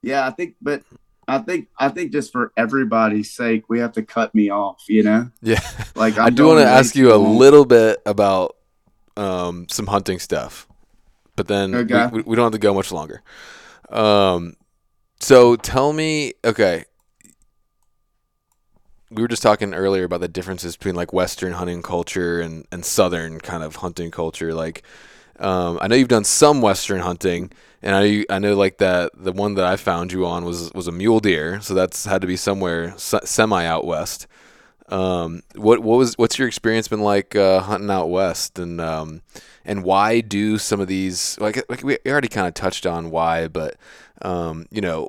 yeah, 0.02 0.26
I 0.26 0.30
think, 0.30 0.56
but 0.60 0.82
I 1.28 1.38
think 1.38 1.68
I 1.78 1.88
think 1.88 2.12
just 2.12 2.32
for 2.32 2.52
everybody's 2.56 3.30
sake, 3.30 3.68
we 3.68 3.78
have 3.78 3.92
to 3.92 4.02
cut 4.02 4.34
me 4.34 4.50
off. 4.50 4.84
You 4.88 5.02
know? 5.02 5.30
Yeah. 5.42 5.60
Like 5.94 6.16
I'm 6.18 6.26
i 6.26 6.30
do 6.30 6.46
want 6.46 6.60
to 6.60 6.66
ask 6.66 6.96
you 6.96 7.14
a 7.14 7.16
little 7.16 7.66
bit 7.66 8.00
about 8.06 8.56
um, 9.16 9.66
some 9.68 9.86
hunting 9.86 10.18
stuff, 10.18 10.66
but 11.36 11.46
then 11.46 11.74
okay. 11.74 12.06
we, 12.06 12.22
we 12.22 12.34
don't 12.34 12.46
have 12.46 12.52
to 12.52 12.58
go 12.58 12.72
much 12.72 12.90
longer. 12.90 13.22
Um, 13.90 14.56
so 15.20 15.56
tell 15.56 15.92
me, 15.92 16.32
okay. 16.44 16.84
We 19.10 19.20
were 19.20 19.28
just 19.28 19.42
talking 19.42 19.74
earlier 19.74 20.04
about 20.04 20.20
the 20.20 20.28
differences 20.28 20.76
between 20.76 20.94
like 20.94 21.12
Western 21.12 21.52
hunting 21.52 21.82
culture 21.82 22.40
and, 22.40 22.66
and 22.72 22.84
Southern 22.84 23.38
kind 23.38 23.62
of 23.62 23.76
hunting 23.76 24.10
culture. 24.10 24.54
Like, 24.54 24.82
um, 25.38 25.78
I 25.82 25.88
know 25.88 25.96
you've 25.96 26.08
done 26.08 26.24
some 26.24 26.62
Western 26.62 27.00
hunting, 27.00 27.52
and 27.82 27.94
I 27.96 28.24
I 28.34 28.38
know 28.38 28.54
like 28.54 28.78
that 28.78 29.10
the 29.14 29.32
one 29.32 29.54
that 29.54 29.64
I 29.64 29.76
found 29.76 30.12
you 30.12 30.24
on 30.24 30.44
was 30.44 30.72
was 30.72 30.86
a 30.86 30.92
mule 30.92 31.20
deer, 31.20 31.60
so 31.60 31.74
that's 31.74 32.04
had 32.04 32.20
to 32.20 32.26
be 32.26 32.36
somewhere 32.36 32.94
semi 32.96 33.64
out 33.64 33.84
west. 33.84 34.26
Um, 34.88 35.42
what 35.56 35.80
what 35.80 35.98
was 35.98 36.16
what's 36.16 36.38
your 36.38 36.46
experience 36.46 36.86
been 36.88 37.00
like 37.00 37.34
uh, 37.34 37.60
hunting 37.60 37.90
out 37.90 38.08
west, 38.08 38.58
and 38.58 38.80
um, 38.80 39.22
and 39.64 39.82
why 39.82 40.20
do 40.20 40.58
some 40.58 40.80
of 40.80 40.86
these 40.86 41.38
like 41.40 41.62
like 41.68 41.82
we 41.82 41.98
already 42.06 42.28
kind 42.28 42.46
of 42.46 42.54
touched 42.54 42.86
on 42.86 43.10
why, 43.10 43.48
but 43.48 43.76
um, 44.22 44.66
you 44.70 44.80
know, 44.80 45.08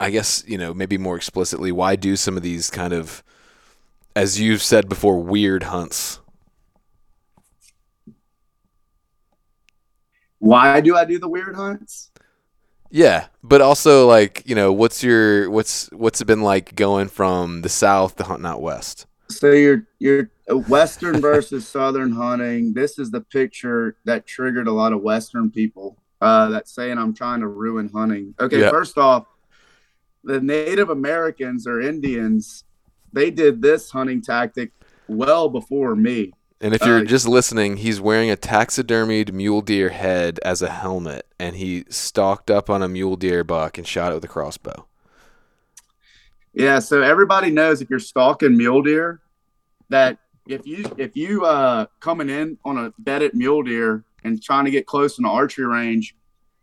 I 0.00 0.10
guess 0.10 0.42
you 0.46 0.58
know 0.58 0.74
maybe 0.74 0.98
more 0.98 1.16
explicitly 1.16 1.70
why 1.70 1.94
do 1.96 2.16
some 2.16 2.36
of 2.36 2.42
these 2.42 2.70
kind 2.70 2.92
of 2.92 3.22
as 4.16 4.40
you've 4.40 4.62
said 4.62 4.88
before 4.88 5.22
weird 5.22 5.64
hunts 5.64 6.20
why 10.46 10.80
do 10.80 10.96
I 10.96 11.04
do 11.04 11.18
the 11.18 11.28
weird 11.28 11.56
hunts? 11.56 12.10
Yeah, 12.90 13.26
but 13.42 13.60
also 13.60 14.06
like 14.06 14.42
you 14.46 14.54
know, 14.54 14.72
what's 14.72 15.02
your 15.02 15.50
what's 15.50 15.90
what's 15.92 16.20
it 16.20 16.26
been 16.26 16.42
like 16.42 16.74
going 16.74 17.08
from 17.08 17.62
the 17.62 17.68
south 17.68 18.16
to 18.16 18.24
hunting 18.24 18.46
out 18.46 18.62
west? 18.62 19.06
So 19.28 19.50
you're 19.50 19.86
you're 19.98 20.30
uh, 20.50 20.56
western 20.56 21.20
versus 21.20 21.66
southern 21.76 22.12
hunting. 22.12 22.72
This 22.72 22.98
is 22.98 23.10
the 23.10 23.20
picture 23.20 23.96
that 24.04 24.26
triggered 24.26 24.68
a 24.68 24.72
lot 24.72 24.92
of 24.92 25.02
western 25.02 25.50
people 25.50 25.96
uh, 26.20 26.48
that 26.50 26.68
saying 26.68 26.98
I'm 26.98 27.12
trying 27.12 27.40
to 27.40 27.48
ruin 27.48 27.90
hunting. 27.92 28.34
Okay, 28.40 28.60
yeah. 28.60 28.70
first 28.70 28.98
off, 28.98 29.26
the 30.22 30.40
Native 30.40 30.90
Americans 30.90 31.66
or 31.66 31.80
Indians, 31.80 32.64
they 33.12 33.30
did 33.30 33.60
this 33.60 33.90
hunting 33.90 34.22
tactic 34.22 34.70
well 35.08 35.48
before 35.48 35.96
me. 35.96 36.32
And 36.60 36.74
if 36.74 36.84
you're 36.84 36.98
uh, 37.00 37.04
just 37.04 37.28
listening, 37.28 37.76
he's 37.78 38.00
wearing 38.00 38.30
a 38.30 38.36
taxidermied 38.36 39.32
mule 39.32 39.60
deer 39.60 39.90
head 39.90 40.40
as 40.42 40.62
a 40.62 40.70
helmet, 40.70 41.26
and 41.38 41.56
he 41.56 41.84
stalked 41.90 42.50
up 42.50 42.70
on 42.70 42.82
a 42.82 42.88
mule 42.88 43.16
deer 43.16 43.44
buck 43.44 43.76
and 43.76 43.86
shot 43.86 44.10
it 44.12 44.14
with 44.14 44.24
a 44.24 44.28
crossbow. 44.28 44.86
Yeah, 46.54 46.78
so 46.78 47.02
everybody 47.02 47.50
knows 47.50 47.82
if 47.82 47.90
you're 47.90 47.98
stalking 47.98 48.56
mule 48.56 48.82
deer, 48.82 49.20
that 49.90 50.18
if 50.48 50.66
you 50.66 50.84
if 50.96 51.14
you 51.14 51.44
uh 51.44 51.86
coming 52.00 52.30
in 52.30 52.56
on 52.64 52.78
a 52.78 52.92
bedded 52.98 53.34
mule 53.34 53.62
deer 53.62 54.04
and 54.24 54.42
trying 54.42 54.64
to 54.64 54.70
get 54.70 54.86
close 54.86 55.18
in 55.18 55.24
the 55.24 55.28
archery 55.28 55.66
range, 55.66 56.16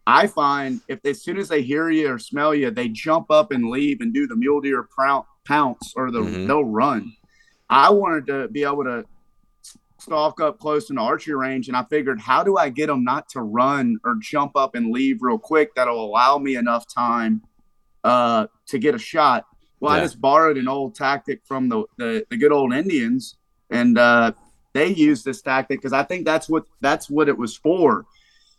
I 0.07 0.25
find 0.25 0.81
if 0.87 1.05
as 1.05 1.21
soon 1.21 1.37
as 1.37 1.49
they 1.49 1.61
hear 1.61 1.91
you 1.91 2.11
or 2.11 2.17
smell 2.17 2.55
you, 2.55 2.71
they 2.71 2.87
jump 2.87 3.29
up 3.29 3.51
and 3.51 3.69
leave 3.69 4.01
and 4.01 4.11
do 4.11 4.25
the 4.25 4.35
mule 4.35 4.61
deer 4.61 4.87
pounce 5.45 5.93
or 5.95 6.09
the 6.09 6.21
Mhm. 6.21 6.47
they'll 6.47 6.65
run. 6.65 7.13
I 7.69 7.91
wanted 7.91 8.25
to 8.27 8.47
be 8.47 8.63
able 8.63 8.83
to 8.85 9.05
stalk 10.03 10.39
up 10.41 10.59
close 10.59 10.89
in 10.89 10.97
the 10.97 11.01
archery 11.01 11.35
range, 11.35 11.67
and 11.67 11.77
I 11.77 11.83
figured, 11.83 12.19
how 12.19 12.43
do 12.43 12.57
I 12.57 12.69
get 12.69 12.87
them 12.87 13.03
not 13.03 13.29
to 13.29 13.41
run 13.41 13.97
or 14.03 14.15
jump 14.21 14.55
up 14.55 14.75
and 14.75 14.91
leave 14.91 15.21
real 15.21 15.37
quick 15.37 15.73
that'll 15.75 16.03
allow 16.03 16.37
me 16.37 16.55
enough 16.55 16.85
time 16.87 17.41
uh, 18.03 18.47
to 18.67 18.77
get 18.79 18.95
a 18.95 18.99
shot? 18.99 19.45
Well, 19.79 19.93
Yeah. 19.95 20.01
I 20.01 20.03
just 20.03 20.19
borrowed 20.21 20.57
an 20.57 20.67
old 20.67 20.95
tactic 20.95 21.41
from 21.45 21.69
the 21.69 21.83
the, 21.97 22.25
the 22.29 22.37
good 22.37 22.51
old 22.51 22.73
Indians, 22.73 23.37
and 23.69 23.97
uh, 23.97 24.33
they 24.73 24.87
used 24.87 25.25
this 25.25 25.41
tactic 25.41 25.79
because 25.79 25.93
I 25.93 26.03
think 26.03 26.25
that's 26.25 26.49
what 26.49 26.65
that's 26.81 27.09
what 27.09 27.27
it 27.29 27.37
was 27.37 27.55
for. 27.57 28.05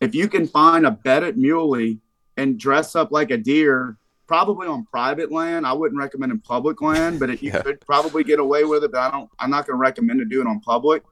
If 0.01 0.15
you 0.15 0.29
can 0.29 0.47
find 0.47 0.87
a 0.87 0.91
bedded 0.91 1.37
muley 1.39 1.99
and 2.37 2.59
dress 2.59 2.95
up 2.97 3.11
like 3.13 3.31
a 3.31 3.37
deer, 3.39 3.97
probably 4.27 4.67
on 4.67 4.85
private 4.85 5.31
land, 5.31 5.67
I 5.67 5.73
wouldn't 5.73 5.99
recommend 5.99 6.33
in 6.33 6.41
public 6.41 6.83
land, 6.83 7.21
but 7.21 7.31
if 7.31 7.43
you 7.43 7.53
Yeah. 7.53 7.63
could 7.63 7.81
probably 7.81 8.25
get 8.25 8.39
away 8.39 8.65
with 8.65 8.83
it, 8.85 8.93
but 8.93 9.01
I 9.01 9.11
don't. 9.11 9.31
I'm 9.39 9.51
not 9.51 9.67
going 9.67 9.77
to 9.77 9.81
recommend 9.81 10.19
to 10.21 10.25
do 10.27 10.41
it 10.41 10.47
on 10.47 10.61
public. 10.61 11.03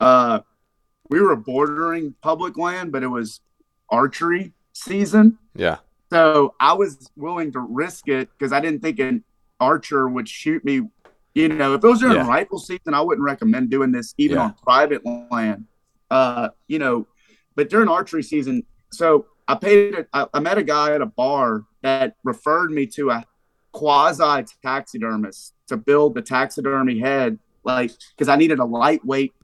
Uh, 0.00 0.40
we 1.10 1.20
were 1.20 1.36
bordering 1.36 2.14
public 2.22 2.56
land, 2.56 2.92
but 2.92 3.02
it 3.02 3.08
was 3.08 3.40
archery 3.90 4.52
season. 4.72 5.38
Yeah. 5.54 5.78
So 6.12 6.54
I 6.60 6.72
was 6.74 7.10
willing 7.16 7.52
to 7.52 7.60
risk 7.60 8.08
it 8.08 8.28
because 8.36 8.52
I 8.52 8.60
didn't 8.60 8.80
think 8.80 8.98
an 8.98 9.24
archer 9.60 10.08
would 10.08 10.28
shoot 10.28 10.64
me. 10.64 10.82
You 11.34 11.48
know, 11.48 11.74
if 11.74 11.84
it 11.84 11.86
was 11.86 12.00
during 12.00 12.16
Yeah. 12.16 12.26
rifle 12.28 12.58
season, 12.58 12.94
I 12.94 13.00
wouldn't 13.00 13.24
recommend 13.24 13.70
doing 13.70 13.92
this 13.92 14.14
even 14.18 14.36
Yeah. 14.38 14.44
on 14.44 14.54
private 14.62 15.02
land. 15.30 15.66
Uh, 16.10 16.48
you 16.66 16.78
know, 16.78 17.06
but 17.54 17.68
during 17.68 17.88
archery 17.88 18.22
season, 18.22 18.64
so 18.90 19.26
I 19.46 19.54
paid. 19.54 19.94
it- 19.94 20.08
I, 20.12 20.26
I 20.32 20.40
met 20.40 20.58
a 20.58 20.62
guy 20.62 20.92
at 20.94 21.00
a 21.02 21.06
bar 21.06 21.64
that 21.82 22.16
referred 22.24 22.70
me 22.70 22.86
to 22.88 23.10
a 23.10 23.24
quasi 23.72 24.44
taxidermist 24.62 25.54
to 25.68 25.76
build 25.76 26.14
the 26.14 26.22
taxidermy 26.22 26.98
head, 26.98 27.38
like 27.64 27.92
because 28.16 28.28
I 28.28 28.36
needed 28.36 28.58
a 28.58 28.64
lightweight 28.64 29.34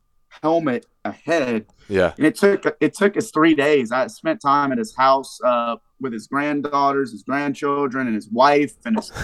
helmet, 0.42 0.86
ahead. 1.04 1.66
Yeah. 1.88 2.12
and 2.16 2.26
it 2.26 2.34
took 2.36 2.64
it 2.80 2.94
took 2.94 3.16
us 3.16 3.30
three 3.30 3.54
days. 3.54 3.92
I 3.92 4.06
spent 4.06 4.40
time 4.40 4.72
at 4.72 4.78
his 4.78 4.94
house 4.96 5.38
uh, 5.44 5.76
with 6.00 6.12
his 6.12 6.26
granddaughters, 6.26 7.12
his 7.12 7.22
grandchildren, 7.22 8.06
and 8.06 8.14
his 8.14 8.28
wife, 8.30 8.72
and 8.84 8.96
his. 8.96 9.12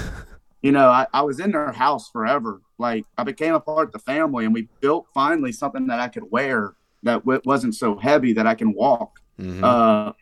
You 0.63 0.73
know, 0.73 0.91
I, 0.91 1.07
I 1.15 1.23
was 1.23 1.41
in 1.41 1.53
their 1.53 1.73
house 1.73 2.11
forever. 2.11 2.61
Like 2.79 3.07
I 3.17 3.23
became 3.25 3.55
a 3.55 3.61
part 3.61 3.87
of 3.87 3.93
the 3.93 3.99
family, 3.99 4.45
and 4.45 4.53
we 4.53 4.69
built 4.83 5.07
finally 5.15 5.53
something 5.53 5.87
that 5.87 6.01
I 6.01 6.09
could 6.09 6.25
wear 6.31 6.75
that 7.03 7.21
w- 7.21 7.41
wasn't 7.47 7.75
so 7.77 7.97
heavy 7.97 8.35
that 8.35 8.47
I 8.47 8.55
can 8.55 8.75
walk. 8.75 9.13
Mhm. 9.41 9.65
Uh, 9.65 10.13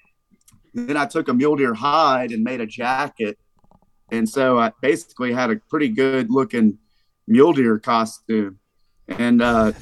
then 0.74 0.96
I 0.96 1.06
took 1.06 1.26
a 1.26 1.34
mule 1.34 1.56
deer 1.56 1.74
hide 1.74 2.30
and 2.30 2.44
made 2.44 2.60
a 2.60 2.66
jacket, 2.66 3.36
and 4.12 4.28
so 4.28 4.60
I 4.60 4.70
basically 4.80 5.32
had 5.32 5.50
a 5.50 5.56
pretty 5.68 5.88
good 5.88 6.30
looking 6.30 6.78
mule 7.26 7.52
deer 7.52 7.80
costume. 7.80 8.60
And 9.08 9.42
uh, 9.42 9.72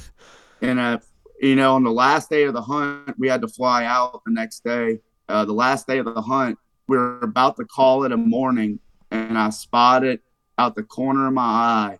and 0.61 0.79
uh, 0.79 0.99
you 1.39 1.55
know, 1.55 1.75
on 1.75 1.83
the 1.83 1.91
last 1.91 2.29
day 2.29 2.43
of 2.43 2.53
the 2.53 2.61
hunt, 2.61 3.13
we 3.17 3.27
had 3.27 3.41
to 3.41 3.47
fly 3.47 3.85
out 3.85 4.21
the 4.25 4.31
next 4.31 4.63
day. 4.63 4.99
Uh, 5.29 5.45
the 5.45 5.53
last 5.53 5.87
day 5.87 5.97
of 5.99 6.05
the 6.05 6.21
hunt, 6.21 6.57
we 6.87 6.97
were 6.97 7.19
about 7.19 7.57
to 7.57 7.65
call 7.65 8.03
it 8.05 8.11
a 8.11 8.17
morning, 8.17 8.79
and 9.11 9.37
I 9.37 9.49
spotted 9.49 10.19
out 10.57 10.75
the 10.75 10.83
corner 10.83 11.27
of 11.27 11.33
my 11.33 11.43
eye 11.43 11.99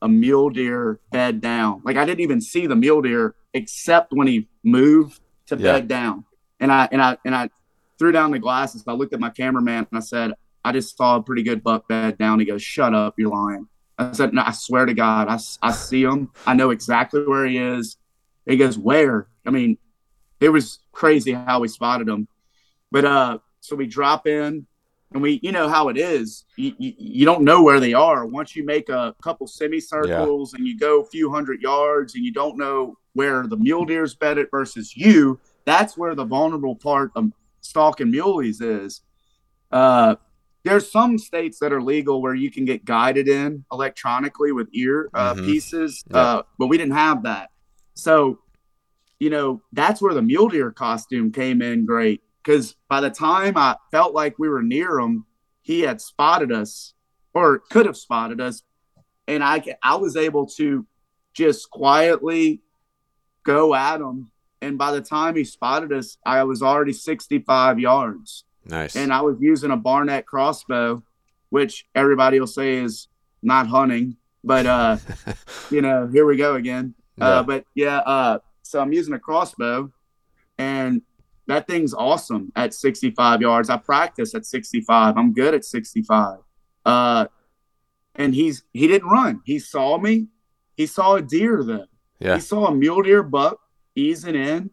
a 0.00 0.08
mule 0.08 0.48
deer 0.48 1.00
bed 1.10 1.40
down. 1.40 1.82
Like 1.84 1.96
I 1.96 2.04
didn't 2.04 2.20
even 2.20 2.40
see 2.40 2.66
the 2.66 2.76
mule 2.76 3.02
deer 3.02 3.34
except 3.52 4.12
when 4.12 4.28
he 4.28 4.48
moved 4.64 5.20
to 5.46 5.56
Yeah. 5.56 5.72
bed 5.72 5.88
down. 5.88 6.24
And 6.60 6.70
I 6.72 6.88
and 6.92 7.02
I 7.02 7.18
and 7.24 7.34
I 7.34 7.50
threw 7.98 8.12
down 8.12 8.30
the 8.30 8.38
glasses. 8.38 8.84
I 8.86 8.92
looked 8.92 9.12
at 9.12 9.18
my 9.20 9.30
cameraman 9.30 9.86
and 9.90 9.98
I 9.98 10.00
said, 10.00 10.34
I 10.64 10.70
just 10.72 10.96
saw 10.96 11.16
a 11.16 11.22
pretty 11.22 11.42
good 11.42 11.64
buck 11.64 11.88
bed 11.88 12.16
down. 12.16 12.38
He 12.38 12.46
goes, 12.46 12.62
Shut 12.62 12.94
up, 12.94 13.14
you're 13.18 13.30
lying. 13.30 13.68
I 13.98 14.12
said, 14.12 14.32
No, 14.32 14.42
I 14.44 14.52
swear 14.52 14.86
to 14.86 14.94
God, 14.94 15.28
I, 15.28 15.38
I 15.62 15.72
see 15.72 16.02
him. 16.02 16.30
I 16.46 16.54
know 16.54 16.70
exactly 16.70 17.24
where 17.26 17.46
he 17.46 17.58
is. 17.58 17.96
He 18.46 18.56
goes, 18.56 18.78
Where? 18.78 19.28
I 19.44 19.50
mean, 19.50 19.78
it 20.40 20.50
was 20.50 20.80
crazy 20.92 21.32
how 21.32 21.60
we 21.60 21.68
spotted 21.68 22.08
him. 22.08 22.28
But 22.90 23.04
uh, 23.04 23.38
so 23.60 23.76
we 23.76 23.86
drop 23.86 24.26
in 24.26 24.66
and 25.12 25.22
we, 25.22 25.40
you 25.42 25.52
know 25.52 25.68
how 25.68 25.88
it 25.88 25.96
is. 25.96 26.44
You, 26.56 26.74
you, 26.78 26.92
you 26.98 27.24
don't 27.24 27.42
know 27.42 27.62
where 27.62 27.80
they 27.80 27.94
are. 27.94 28.26
Once 28.26 28.54
you 28.54 28.64
make 28.64 28.88
a 28.88 29.14
couple 29.22 29.46
semicircles 29.46 30.54
and 30.54 30.66
you 30.66 30.78
go 30.78 31.00
a 31.00 31.06
few 31.06 31.30
hundred 31.30 31.60
yards 31.62 32.14
and 32.14 32.24
you 32.24 32.32
don't 32.32 32.58
know 32.58 32.96
where 33.14 33.46
the 33.46 33.56
mule 33.56 33.84
deer's 33.84 34.14
bedded 34.14 34.48
versus 34.50 34.96
you, 34.96 35.40
that's 35.64 35.96
where 35.96 36.14
the 36.14 36.24
vulnerable 36.24 36.76
part 36.76 37.10
of 37.14 37.32
stalking 37.60 38.10
muleys 38.10 38.60
is. 38.60 39.02
Uh, 39.70 40.16
there's 40.68 40.90
some 40.90 41.18
states 41.18 41.58
that 41.60 41.72
are 41.72 41.82
legal 41.82 42.20
where 42.20 42.34
you 42.34 42.50
can 42.50 42.64
get 42.64 42.84
guided 42.84 43.28
in 43.28 43.64
electronically 43.72 44.52
with 44.52 44.68
ear 44.72 45.08
uh, 45.14 45.34
Mhm. 45.34 45.44
pieces, 45.44 46.04
Yeah. 46.10 46.16
uh, 46.18 46.42
but 46.58 46.66
we 46.66 46.76
didn't 46.76 46.94
have 46.94 47.22
that. 47.24 47.50
So, 47.94 48.38
you 49.18 49.30
know, 49.30 49.62
that's 49.72 50.00
where 50.00 50.14
the 50.14 50.22
mule 50.22 50.48
deer 50.48 50.70
costume 50.70 51.32
came 51.32 51.62
in 51.62 51.86
great 51.86 52.22
because 52.42 52.76
by 52.88 53.00
the 53.00 53.10
time 53.10 53.56
I 53.56 53.76
felt 53.90 54.14
like 54.14 54.38
we 54.38 54.48
were 54.48 54.62
near 54.62 54.98
him, 55.00 55.24
he 55.62 55.80
had 55.80 56.00
spotted 56.00 56.52
us 56.52 56.94
or 57.34 57.58
could 57.70 57.86
have 57.86 57.96
spotted 57.96 58.40
us, 58.40 58.62
and 59.26 59.42
I 59.44 59.62
I 59.82 59.96
was 59.96 60.16
able 60.16 60.46
to 60.56 60.86
just 61.34 61.70
quietly 61.70 62.62
go 63.44 63.74
at 63.74 64.00
him. 64.00 64.30
And 64.60 64.76
by 64.76 64.90
the 64.92 65.00
time 65.00 65.36
he 65.36 65.44
spotted 65.44 65.92
us, 65.92 66.16
I 66.26 66.42
was 66.44 66.62
already 66.62 66.92
65 66.92 67.78
yards 67.78 68.44
Nice. 68.68 68.96
and 68.96 69.12
I 69.12 69.20
was 69.22 69.36
using 69.40 69.70
a 69.70 69.76
Barnett 69.76 70.26
crossbow, 70.26 71.02
which 71.50 71.86
everybody 71.94 72.38
will 72.38 72.46
say 72.46 72.76
is 72.76 73.08
not 73.42 73.66
hunting, 73.66 74.16
but 74.44 74.66
uh, 74.66 74.96
you 75.70 75.80
know, 75.82 76.06
here 76.06 76.26
we 76.26 76.36
go 76.36 76.54
again. 76.56 76.94
Yeah. 77.16 77.24
Uh, 77.26 77.42
but 77.42 77.64
yeah, 77.74 77.98
uh, 77.98 78.38
so 78.62 78.80
I'm 78.80 78.92
using 78.92 79.14
a 79.14 79.18
crossbow, 79.18 79.90
and 80.58 81.02
that 81.46 81.66
thing's 81.66 81.94
awesome 81.94 82.52
at 82.56 82.74
65 82.74 83.40
yards. 83.40 83.70
I 83.70 83.78
practice 83.78 84.34
at 84.34 84.44
65. 84.44 85.16
I'm 85.16 85.32
good 85.32 85.54
at 85.54 85.64
65. 85.64 86.38
Uh, 86.84 87.26
and 88.14 88.34
he's 88.34 88.64
he 88.72 88.86
didn't 88.86 89.08
run. 89.08 89.40
He 89.44 89.58
saw 89.58 89.98
me. 89.98 90.26
He 90.76 90.86
saw 90.86 91.14
a 91.14 91.22
deer 91.22 91.62
though. 91.64 91.86
yeah. 92.18 92.34
He 92.34 92.40
saw 92.40 92.66
a 92.66 92.74
mule 92.74 93.02
deer 93.02 93.22
buck 93.22 93.58
easing 93.94 94.34
in. 94.34 94.70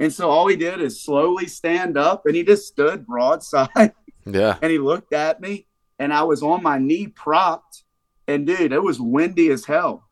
And 0.00 0.12
so 0.12 0.30
all 0.30 0.48
he 0.48 0.56
did 0.56 0.80
is 0.80 1.00
slowly 1.02 1.46
stand 1.46 1.96
up 1.96 2.24
and 2.26 2.34
he 2.34 2.42
just 2.42 2.66
stood 2.66 3.06
broadside 3.06 3.68
Yeah. 4.26 4.56
and 4.62 4.72
he 4.72 4.78
looked 4.78 5.12
at 5.12 5.40
me 5.40 5.66
and 5.98 6.12
I 6.12 6.22
was 6.22 6.42
on 6.42 6.62
my 6.62 6.78
knee 6.78 7.06
propped 7.06 7.84
and 8.26 8.46
dude, 8.46 8.72
it 8.72 8.82
was 8.82 9.00
windy 9.00 9.50
as 9.50 9.64
hell. 9.66 10.08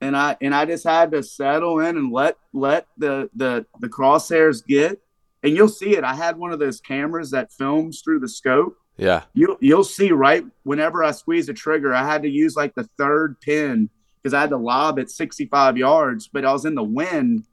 And 0.00 0.16
I 0.16 0.36
and 0.40 0.52
I 0.54 0.64
just 0.64 0.82
had 0.84 1.12
to 1.12 1.22
settle 1.22 1.78
in 1.80 1.96
and 1.96 2.10
let 2.12 2.36
let 2.52 2.86
the 2.96 3.30
the 3.36 3.66
the 3.80 3.88
crosshairs 3.88 4.66
get. 4.66 5.00
And 5.44 5.54
you'll 5.56 5.68
see 5.68 5.96
it. 5.96 6.04
I 6.04 6.14
had 6.14 6.36
one 6.36 6.52
of 6.52 6.58
those 6.58 6.80
cameras 6.80 7.30
that 7.32 7.52
films 7.52 8.00
through 8.02 8.20
the 8.20 8.28
scope. 8.28 8.76
Yeah. 8.96 9.22
You 9.34 9.58
you'll 9.60 9.84
see 9.84 10.10
right 10.10 10.44
whenever 10.64 11.04
I 11.04 11.10
squeeze 11.12 11.46
the 11.46 11.54
trigger, 11.54 11.92
I 11.94 12.04
had 12.04 12.22
to 12.22 12.28
use 12.28 12.56
like 12.56 12.74
the 12.74 12.88
third 12.98 13.40
pin 13.40 13.90
because 14.22 14.34
I 14.34 14.40
had 14.40 14.50
to 14.50 14.56
lob 14.56 14.98
at 14.98 15.10
65 15.10 15.76
yards, 15.76 16.28
but 16.32 16.44
I 16.44 16.52
was 16.52 16.64
in 16.64 16.74
the 16.74 16.82
wind 16.82 17.44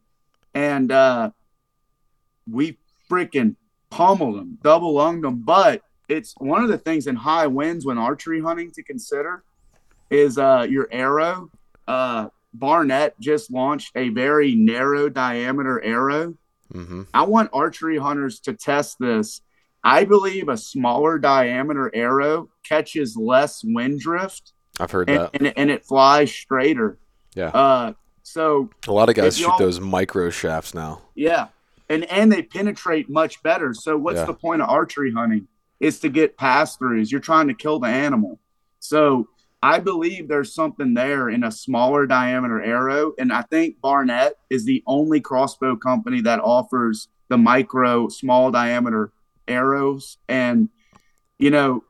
and 0.54 0.92
uh 0.92 1.30
we 2.52 2.78
freaking 3.10 3.56
pummeled 3.90 4.38
them, 4.38 4.58
double 4.64 4.94
lunged 4.94 5.24
them. 5.24 5.42
But 5.44 5.82
it's 6.08 6.34
one 6.38 6.64
of 6.64 6.70
the 6.70 6.78
things 6.78 7.08
in 7.08 7.16
high 7.16 7.48
winds 7.48 7.86
when 7.86 7.98
archery 7.98 8.42
hunting 8.42 8.72
to 8.72 8.84
consider 8.84 9.44
is 10.10 10.38
uh 10.38 10.66
your 10.70 10.88
arrow. 10.92 11.50
Uh 11.88 12.30
Barnett 12.54 13.20
just 13.20 13.52
launched 13.52 13.92
a 13.96 14.10
very 14.10 14.56
narrow 14.56 15.08
diameter 15.10 15.82
arrow. 15.84 16.36
hmm 16.72 17.04
I 17.14 17.24
want 17.24 17.50
archery 17.54 17.98
hunters 17.98 18.40
to 18.42 18.54
test 18.54 18.98
this. 19.00 19.42
I 19.84 20.04
believe 20.04 20.50
a 20.50 20.58
smaller 20.58 21.18
diameter 21.20 21.90
arrow 21.94 22.50
catches 22.64 23.16
less 23.16 23.64
wind 23.64 24.00
drift 24.02 24.52
I've 24.80 24.92
heard 24.92 25.10
and, 25.10 25.20
that. 25.20 25.30
and, 25.36 25.54
and 25.58 25.72
it 25.72 25.86
flies 25.86 26.32
straighter. 26.34 26.98
Yeah. 27.36 27.48
Uh, 27.50 27.94
so 28.24 28.70
A 28.88 28.92
lot 28.92 29.10
of 29.10 29.16
guys 29.16 29.38
shoot 29.38 29.54
those 29.58 29.80
micro 29.80 30.30
shafts 30.30 30.74
now. 30.74 31.02
yeah, 31.16 31.48
and 31.90 32.06
and 32.06 32.32
they 32.32 32.42
penetrate 32.42 33.10
much 33.10 33.42
better. 33.44 33.74
So 33.74 33.98
what's 33.98 34.20
Yeah. 34.20 34.26
the 34.26 34.34
point 34.34 34.62
of 34.62 34.70
archery 34.70 35.12
hunting? 35.12 35.48
Is 35.80 36.00
to 36.02 36.10
get 36.10 36.38
pass 36.38 36.78
throughs. 36.78 37.10
You're 37.10 37.22
trying 37.22 37.48
to 37.48 37.54
kill 37.54 37.80
the 37.80 37.88
animal. 37.88 38.40
So 38.80 39.30
I 39.64 39.80
believe 39.80 40.28
there's 40.28 40.54
something 40.54 40.94
there 40.94 41.30
in 41.30 41.44
a 41.44 41.52
smaller 41.52 42.06
diameter 42.06 42.62
arrow, 42.62 43.14
and 43.18 43.32
I 43.32 43.44
think 43.44 43.80
Barnett 43.82 44.34
is 44.50 44.66
the 44.66 44.84
only 44.88 45.22
crossbow 45.22 45.76
company 45.78 46.22
that 46.22 46.40
offers 46.42 47.08
the 47.30 47.38
micro 47.38 48.10
small 48.10 48.52
diameter 48.52 49.12
arrows. 49.48 50.18
And 50.28 50.70
you 51.38 51.50
know, 51.50 51.84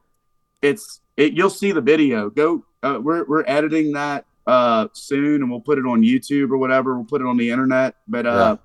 it's 0.62 1.02
it. 1.18 1.34
You'll 1.34 1.50
see 1.50 1.72
the 1.72 1.82
video. 1.82 2.30
Go 2.30 2.64
uh, 2.84 3.00
we're 3.02 3.26
we're 3.26 3.44
editing 3.48 3.94
that 3.94 4.26
uh, 4.48 4.88
soon, 4.94 5.42
and 5.42 5.50
we'll 5.50 5.62
put 5.62 5.78
it 5.78 5.86
on 5.86 6.02
YouTube 6.02 6.52
or 6.52 6.58
whatever. 6.58 6.96
We'll 6.96 7.06
put 7.06 7.22
it 7.22 7.28
on 7.28 7.38
the 7.38 7.50
internet, 7.50 7.96
but 8.08 8.26
uh, 8.26 8.58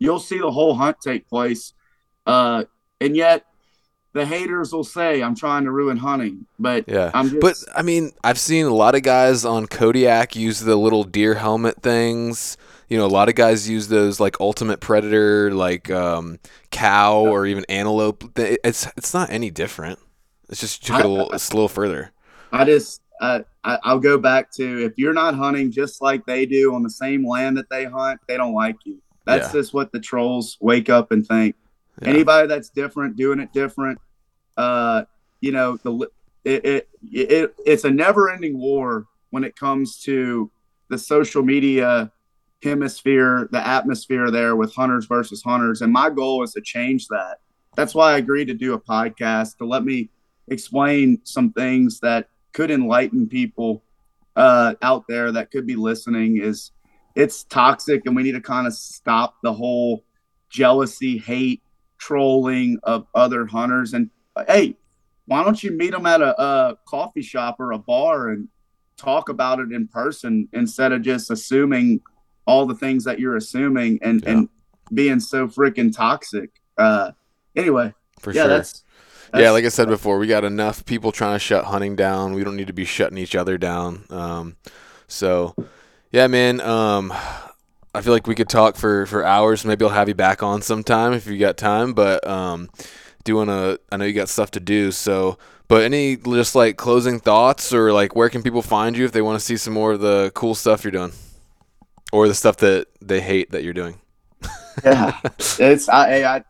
you'll 0.00 0.18
see 0.18 0.38
the 0.38 0.50
whole 0.50 0.74
hunt 0.74 0.96
take 1.00 1.28
place. 1.28 1.74
Uh, 2.26 2.64
and 3.00 3.16
yet, 3.16 3.44
the 4.12 4.26
haters 4.26 4.72
will 4.72 4.82
say 4.82 5.22
I'm 5.22 5.36
trying 5.36 5.64
to 5.64 5.70
ruin 5.70 5.96
hunting, 5.96 6.46
but 6.58 6.84
Yeah. 6.88 7.12
I'm 7.14 7.30
just, 7.30 7.40
But 7.40 7.56
I 7.76 7.82
mean, 7.82 8.10
I've 8.24 8.40
seen 8.40 8.66
a 8.66 8.74
lot 8.74 8.96
of 8.96 9.02
guys 9.02 9.44
on 9.44 9.66
Kodiak 9.66 10.34
use 10.34 10.60
the 10.60 10.74
little 10.74 11.04
deer 11.04 11.34
helmet 11.34 11.80
things. 11.82 12.56
You 12.88 12.98
know, 12.98 13.06
a 13.06 13.08
lot 13.08 13.28
of 13.28 13.36
guys 13.36 13.68
use 13.68 13.86
those 13.86 14.18
like 14.18 14.40
ultimate 14.40 14.80
predator, 14.80 15.52
like 15.54 15.90
um, 15.92 16.40
cow 16.72 17.20
or 17.20 17.46
even 17.46 17.64
antelope. 17.68 18.36
It's 18.36 18.88
it's 18.96 19.14
not 19.14 19.30
any 19.30 19.48
different. 19.52 20.00
It's 20.48 20.60
just 20.60 20.84
took 20.84 20.98
it 20.98 21.04
a 21.04 21.08
little, 21.08 21.30
it's 21.30 21.50
a 21.50 21.54
little 21.54 21.68
further. 21.68 22.10
I 22.50 22.64
just 22.64 23.02
uh, 23.20 23.40
I, 23.62 23.78
I'll 23.84 24.00
go 24.00 24.18
back 24.18 24.50
to 24.54 24.84
if 24.84 24.94
you're 24.96 25.12
not 25.12 25.36
hunting 25.36 25.70
just 25.70 26.02
like 26.02 26.26
they 26.26 26.46
do 26.46 26.74
on 26.74 26.82
the 26.82 26.90
same 26.90 27.24
land 27.24 27.56
that 27.58 27.70
they 27.70 27.84
hunt, 27.84 28.20
they 28.26 28.36
don't 28.36 28.54
like 28.54 28.76
you. 28.84 29.00
That's 29.30 29.54
Yeah. 29.54 29.60
just 29.60 29.72
what 29.72 29.92
the 29.92 30.00
trolls 30.00 30.56
wake 30.60 30.88
up 30.88 31.12
and 31.12 31.24
think. 31.26 31.54
Yeah. 32.02 32.08
Anybody 32.08 32.48
that's 32.48 32.68
different, 32.70 33.16
doing 33.16 33.38
it 33.38 33.52
different, 33.52 33.98
uh, 34.56 35.04
you 35.40 35.52
know, 35.52 35.76
the 35.84 36.08
it, 36.44 36.64
it 36.64 36.88
it 37.12 37.54
it's 37.64 37.84
a 37.84 37.90
never-ending 37.90 38.58
war 38.58 39.06
when 39.30 39.44
it 39.44 39.54
comes 39.54 40.00
to 40.02 40.50
the 40.88 40.98
social 40.98 41.42
media 41.42 42.10
hemisphere, 42.62 43.48
the 43.52 43.64
atmosphere 43.64 44.30
there 44.30 44.56
with 44.56 44.74
hunters 44.74 45.06
versus 45.06 45.42
hunters. 45.42 45.82
And 45.82 45.92
my 45.92 46.10
goal 46.10 46.42
is 46.42 46.52
to 46.54 46.60
change 46.60 47.06
that. 47.08 47.38
That's 47.76 47.94
why 47.94 48.14
I 48.14 48.18
agreed 48.18 48.46
to 48.46 48.54
do 48.54 48.74
a 48.74 48.80
podcast 48.80 49.58
to 49.58 49.64
let 49.64 49.84
me 49.84 50.10
explain 50.48 51.20
some 51.22 51.52
things 51.52 52.00
that 52.00 52.28
could 52.52 52.70
enlighten 52.72 53.28
people 53.28 53.84
uh, 54.34 54.74
out 54.82 55.04
there 55.08 55.30
that 55.32 55.50
could 55.52 55.66
be 55.66 55.76
listening. 55.76 56.38
Is 56.38 56.72
it's 57.14 57.44
toxic, 57.44 58.02
and 58.06 58.14
we 58.14 58.22
need 58.22 58.32
to 58.32 58.40
kind 58.40 58.66
of 58.66 58.74
stop 58.74 59.36
the 59.42 59.52
whole 59.52 60.04
jealousy, 60.48 61.18
hate, 61.18 61.62
trolling 61.98 62.78
of 62.82 63.06
other 63.14 63.46
hunters. 63.46 63.92
And 63.94 64.10
uh, 64.36 64.44
hey, 64.48 64.76
why 65.26 65.44
don't 65.44 65.62
you 65.62 65.72
meet 65.72 65.90
them 65.92 66.06
at 66.06 66.20
a, 66.20 66.40
a 66.40 66.78
coffee 66.86 67.22
shop 67.22 67.56
or 67.60 67.72
a 67.72 67.78
bar 67.78 68.30
and 68.30 68.48
talk 68.96 69.28
about 69.28 69.60
it 69.60 69.72
in 69.72 69.86
person 69.88 70.48
instead 70.52 70.92
of 70.92 71.02
just 71.02 71.30
assuming 71.30 72.00
all 72.46 72.66
the 72.66 72.74
things 72.74 73.04
that 73.04 73.20
you're 73.20 73.36
assuming 73.36 73.98
and 74.02 74.22
Yeah. 74.22 74.30
and 74.30 74.48
being 74.92 75.20
so 75.20 75.46
freaking 75.46 75.94
toxic. 75.94 76.50
Uh, 76.76 77.12
anyway, 77.54 77.94
For 78.18 78.32
yeah, 78.32 78.42
sure. 78.42 78.48
that's, 78.48 78.82
yeah, 79.32 79.52
like 79.52 79.64
I 79.64 79.68
said 79.68 79.88
before, 79.88 80.18
we 80.18 80.26
got 80.26 80.42
enough 80.44 80.84
people 80.84 81.12
trying 81.12 81.36
to 81.36 81.38
shut 81.38 81.66
hunting 81.66 81.94
down. 81.94 82.32
We 82.32 82.42
don't 82.42 82.56
need 82.56 82.66
to 82.66 82.72
be 82.72 82.84
shutting 82.84 83.16
each 83.18 83.36
other 83.36 83.56
down. 83.56 84.04
Um, 84.10 84.56
so, 85.06 85.54
yeah, 86.10 86.26
man. 86.26 86.60
Um, 86.60 87.12
I 87.94 88.02
feel 88.02 88.12
like 88.12 88.26
we 88.26 88.34
could 88.34 88.48
talk 88.48 88.76
for, 88.76 89.06
for 89.06 89.24
hours. 89.24 89.64
Maybe 89.64 89.84
I'll 89.84 89.90
have 89.90 90.08
you 90.08 90.14
back 90.14 90.42
on 90.42 90.62
sometime 90.62 91.12
if 91.12 91.26
you 91.26 91.38
got 91.38 91.56
time. 91.56 91.92
But 91.92 92.26
um, 92.26 92.70
do 93.24 93.36
want 93.36 93.50
to? 93.50 93.80
I 93.90 93.96
know 93.96 94.04
you 94.04 94.12
got 94.12 94.28
stuff 94.28 94.50
to 94.52 94.60
do. 94.60 94.92
So, 94.92 95.38
but 95.68 95.82
any 95.82 96.16
just 96.16 96.54
like 96.54 96.76
closing 96.76 97.20
thoughts 97.20 97.72
or 97.72 97.92
like 97.92 98.14
where 98.14 98.28
can 98.28 98.42
people 98.42 98.62
find 98.62 98.96
you 98.96 99.04
if 99.04 99.12
they 99.12 99.22
want 99.22 99.38
to 99.38 99.44
see 99.44 99.56
some 99.56 99.74
more 99.74 99.92
of 99.92 100.00
the 100.00 100.30
cool 100.34 100.54
stuff 100.54 100.84
you're 100.84 100.92
doing, 100.92 101.12
or 102.12 102.28
the 102.28 102.34
stuff 102.34 102.56
that 102.58 102.86
they 103.00 103.20
hate 103.20 103.50
that 103.50 103.64
you're 103.64 103.72
doing? 103.72 104.00
yeah, 104.84 105.18
it's 105.58 105.88
I, 105.88 106.36
I 106.36 106.44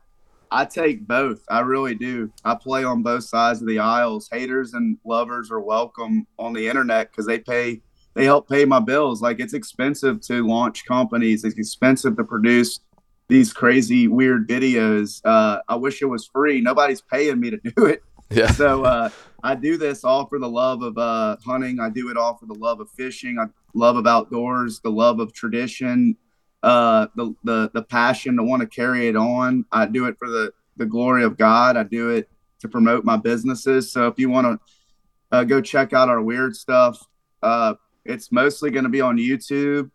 I 0.50 0.64
take 0.64 1.06
both. 1.06 1.44
I 1.48 1.61
really 1.61 1.94
do. 1.94 2.32
I 2.44 2.54
play 2.54 2.84
on 2.84 3.02
both 3.02 3.24
sides 3.24 3.61
of 3.62 3.68
the 3.68 3.78
aisles. 3.78 4.28
Haters 4.30 4.74
and 4.74 4.98
lovers 5.04 5.50
are 5.50 5.61
welcome 5.61 6.26
on 6.38 6.52
the 6.52 6.68
internet 6.68 7.11
because 7.11 7.26
they 7.26 7.38
pay. 7.38 7.82
They 8.14 8.24
help 8.24 8.48
pay 8.48 8.64
my 8.64 8.80
bills. 8.80 9.22
Like 9.22 9.40
it's 9.40 9.54
expensive 9.54 10.20
to 10.22 10.46
launch 10.46 10.84
companies. 10.84 11.44
It's 11.44 11.58
expensive 11.58 12.16
to 12.16 12.24
produce 12.24 12.80
these 13.28 13.52
crazy 13.52 14.08
weird 14.08 14.48
videos. 14.48 15.20
Uh, 15.24 15.61
I 15.68 15.76
wish 15.76 16.02
it 16.02 16.06
was 16.06 16.26
free. 16.26 16.61
Nobody's 16.61 17.00
paying 17.00 17.38
me 17.38 17.50
to 17.50 17.56
do 17.58 17.86
it. 17.86 18.02
Yeah. 18.30 18.50
So 18.50 18.84
uh, 18.84 19.11
I 19.42 19.54
do 19.54 19.76
this 19.76 20.04
all 20.04 20.26
for 20.26 20.38
the 20.38 20.48
love 20.48 20.82
of 20.82 20.96
uh, 20.98 21.36
hunting. 21.44 21.80
I 21.80 21.90
do 21.90 22.11
it 22.11 22.16
all 22.16 22.36
for 22.36 22.46
the 22.46 22.54
love 22.54 22.80
of 22.80 22.90
fishing. 22.90 23.38
I 23.38 23.46
love 23.74 23.96
of 23.96 24.06
outdoors, 24.06 24.80
the 24.80 24.90
love 24.90 25.20
of 25.20 25.32
tradition, 25.32 26.16
uh, 26.62 27.06
the, 27.16 27.34
the 27.44 27.70
the 27.74 27.82
passion 27.82 28.36
to 28.36 28.42
want 28.42 28.62
to 28.62 28.68
carry 28.68 29.08
it 29.08 29.16
on. 29.16 29.64
I 29.72 29.86
do 29.86 30.06
it 30.06 30.16
for 30.18 30.28
the 30.28 30.52
the 30.76 30.86
glory 30.86 31.24
of 31.24 31.36
God. 31.36 31.76
I 31.76 31.82
do 31.84 32.11
it 32.11 32.28
to 32.61 32.68
promote 32.68 33.04
my 33.04 33.16
businesses. 33.16 33.90
So 33.90 34.06
if 34.06 34.18
you 34.18 34.30
want 34.30 34.46
to 34.46 35.36
uh, 35.36 35.44
go 35.44 35.61
check 35.61 35.92
out 35.92 36.08
our 36.08 36.22
weird 36.22 36.54
stuff, 36.54 37.04
uh, 37.42 37.74
it's 38.05 38.32
mostly 38.32 38.70
going 38.70 38.84
to 38.84 38.90
be 38.90 39.01
on 39.01 39.16
YouTube. 39.16 39.90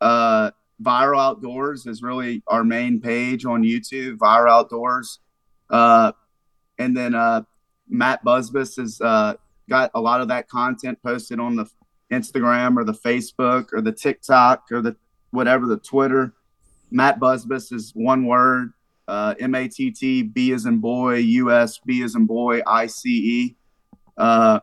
Uh, 0.00 0.50
Viral 0.82 1.20
Outdoors 1.20 1.86
is 1.86 2.02
really 2.02 2.42
our 2.46 2.62
main 2.62 3.00
page 3.00 3.44
on 3.44 3.62
YouTube. 3.62 4.16
Viral 4.16 4.50
Outdoors, 4.50 5.18
uh, 5.70 6.12
and 6.78 6.96
then 6.96 7.14
uh, 7.14 7.42
Matt 7.88 8.24
Busbice 8.24 8.76
has 8.76 9.00
uh, 9.00 9.34
got 9.68 9.90
a 9.94 10.00
lot 10.00 10.20
of 10.20 10.28
that 10.28 10.48
content 10.48 10.98
posted 11.02 11.40
on 11.40 11.56
the 11.56 11.66
Instagram 12.12 12.76
or 12.76 12.84
the 12.84 12.92
Facebook 12.92 13.68
or 13.72 13.80
the 13.80 13.92
TikTok 13.92 14.64
or 14.70 14.80
the 14.80 14.96
whatever 15.30 15.66
the 15.66 15.78
Twitter. 15.78 16.34
Matt 16.90 17.18
Busbice 17.20 17.72
is 17.72 17.92
one 17.94 18.26
word. 18.26 18.72
Uh, 19.08 19.34
M 19.40 19.54
A 19.54 19.66
T 19.66 19.90
T 19.90 20.22
B 20.22 20.52
as 20.52 20.66
in 20.66 20.78
boy, 20.78 21.16
U 21.16 21.50
S 21.50 21.78
B 21.78 22.02
as 22.02 22.14
in 22.14 22.26
boy, 22.26 22.60
I 22.66 22.86
C 22.86 23.10
E. 23.10 23.56
Uh, 24.18 24.60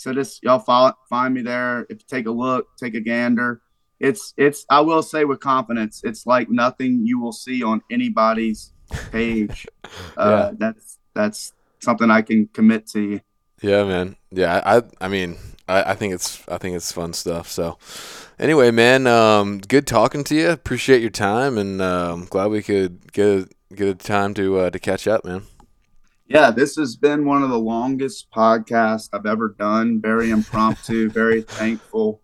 so 0.00 0.14
just 0.14 0.42
y'all 0.42 0.58
follow, 0.58 0.94
find 1.10 1.34
me 1.34 1.42
there. 1.42 1.82
If 1.90 1.98
you 1.98 2.06
take 2.08 2.26
a 2.26 2.30
look, 2.30 2.74
take 2.78 2.94
a 2.94 3.00
gander. 3.00 3.60
It's 3.98 4.32
it's 4.38 4.64
I 4.70 4.80
will 4.80 5.02
say 5.02 5.26
with 5.26 5.40
confidence, 5.40 6.00
it's 6.04 6.26
like 6.26 6.48
nothing 6.48 7.06
you 7.06 7.20
will 7.20 7.32
see 7.32 7.62
on 7.62 7.82
anybody's 7.90 8.72
page. 9.12 9.66
Uh, 10.16 10.52
That's 10.56 10.98
that's 11.14 11.52
something 11.80 12.10
I 12.10 12.22
can 12.22 12.46
commit 12.52 12.86
to 12.88 13.00
you. 13.00 13.20
Yeah, 13.60 13.82
man. 13.84 14.16
Yeah, 14.30 14.62
I, 14.64 14.82
I 15.04 15.08
mean, 15.08 15.36
I, 15.66 15.82
I 15.82 15.94
think 15.94 16.14
it's, 16.14 16.46
I 16.48 16.58
think 16.58 16.76
it's 16.76 16.92
fun 16.92 17.12
stuff. 17.12 17.48
So, 17.48 17.76
anyway, 18.38 18.70
man, 18.70 19.08
um, 19.08 19.58
good 19.58 19.86
talking 19.88 20.22
to 20.24 20.34
you. 20.36 20.50
Appreciate 20.50 21.00
your 21.00 21.10
time, 21.10 21.58
and 21.58 21.82
um, 21.82 22.26
glad 22.26 22.52
we 22.52 22.62
could 22.62 23.12
get 23.12 23.26
a, 23.26 23.48
get 23.74 23.88
a 23.88 23.94
time 23.94 24.32
to 24.34 24.58
uh, 24.60 24.70
to 24.70 24.78
catch 24.78 25.08
up, 25.08 25.24
man. 25.24 25.42
Yeah, 26.30 26.52
this 26.52 26.76
has 26.76 26.94
been 26.94 27.24
one 27.24 27.42
of 27.42 27.50
the 27.50 27.58
longest 27.58 28.30
podcasts 28.30 29.08
I've 29.12 29.26
ever 29.26 29.56
done. 29.58 30.00
Very 30.00 30.30
impromptu, 30.30 31.10
very 31.10 31.42
thankful 31.42 32.22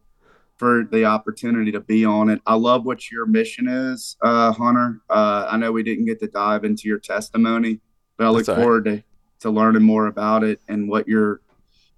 for 0.56 0.84
the 0.92 1.04
opportunity 1.04 1.72
to 1.72 1.80
be 1.80 2.04
on 2.04 2.28
it. 2.28 2.40
I 2.46 2.54
love 2.54 2.86
what 2.86 3.10
your 3.10 3.26
mission 3.26 3.66
is, 3.66 4.16
uh, 4.22 4.52
Hunter. 4.52 5.00
Uh, 5.10 5.48
I 5.50 5.56
know 5.56 5.72
we 5.72 5.82
didn't 5.82 6.04
get 6.04 6.20
to 6.20 6.28
dive 6.28 6.64
into 6.64 6.86
your 6.86 7.00
testimony, 7.00 7.80
but 8.16 8.28
I 8.28 8.30
look 8.30 8.46
That's 8.46 8.50
all 8.50 8.54
right. 8.54 8.62
forward 8.62 8.84
to, 8.84 9.02
to 9.40 9.50
learning 9.50 9.82
more 9.82 10.06
about 10.06 10.44
it 10.44 10.60
and 10.68 10.88
what 10.88 11.08
your 11.08 11.40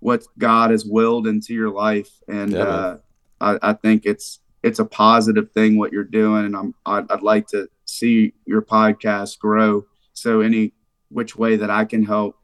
what 0.00 0.24
God 0.38 0.70
has 0.70 0.86
willed 0.86 1.26
into 1.26 1.52
your 1.52 1.70
life. 1.70 2.10
And 2.26 2.52
Yeah, 2.52 2.64
uh, 2.64 2.96
I, 3.38 3.58
I 3.60 3.72
think 3.74 4.06
it's 4.06 4.40
it's 4.62 4.78
a 4.78 4.86
positive 4.86 5.52
thing 5.52 5.76
what 5.76 5.92
you're 5.92 6.04
doing, 6.04 6.46
and 6.46 6.56
I'm 6.56 6.74
I'd, 6.86 7.04
I'd 7.10 7.22
like 7.22 7.48
to 7.48 7.68
see 7.84 8.32
your 8.46 8.62
podcast 8.62 9.38
grow. 9.38 9.84
So 10.14 10.40
any 10.40 10.72
which 11.10 11.36
way 11.36 11.56
that 11.56 11.70
I 11.70 11.84
can 11.84 12.04
help 12.04 12.36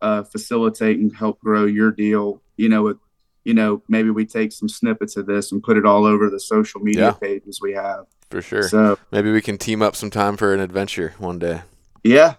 uh, 0.00 0.22
facilitate 0.24 0.98
and 0.98 1.14
help 1.14 1.40
grow 1.40 1.64
your 1.66 1.90
deal. 1.90 2.42
You 2.56 2.68
know, 2.68 2.82
with 2.82 2.98
you 3.44 3.54
know 3.54 3.82
maybe 3.88 4.10
we 4.10 4.24
take 4.26 4.52
some 4.52 4.68
snippets 4.68 5.16
of 5.16 5.26
this 5.26 5.52
and 5.52 5.62
put 5.62 5.76
it 5.76 5.84
all 5.86 6.04
over 6.04 6.30
the 6.30 6.40
social 6.40 6.80
media 6.80 7.06
Yeah. 7.06 7.12
pages 7.12 7.60
we 7.60 7.72
have. 7.72 8.06
For 8.30 8.40
sure. 8.42 8.62
So 8.68 8.98
Maybe 9.10 9.30
we 9.30 9.42
can 9.42 9.58
team 9.58 9.82
up 9.82 9.94
sometime 9.96 10.36
for 10.36 10.54
an 10.54 10.60
adventure 10.60 11.14
one 11.18 11.38
day. 11.38 11.62
yeah, 12.02 12.34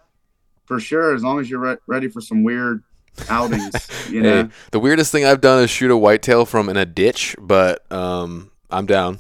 for 0.66 0.80
sure. 0.80 1.14
As 1.14 1.22
long 1.24 1.40
as 1.40 1.50
you're 1.50 1.60
re- 1.60 1.78
ready 1.88 2.08
for 2.08 2.20
some 2.22 2.44
weird 2.44 2.84
outings, 3.30 3.74
you 4.10 4.22
know. 4.22 4.44
Hey, 4.46 4.50
the 4.72 4.80
weirdest 4.80 5.12
thing 5.12 5.24
I've 5.26 5.42
done 5.42 5.62
is 5.64 5.70
shoot 5.70 5.92
a 5.92 5.98
whitetail 5.98 6.46
from 6.46 6.68
in 6.70 6.78
a 6.78 6.86
ditch, 6.86 7.36
but 7.40 7.90
um, 7.92 8.50
I'm 8.72 8.86
down. 8.88 9.20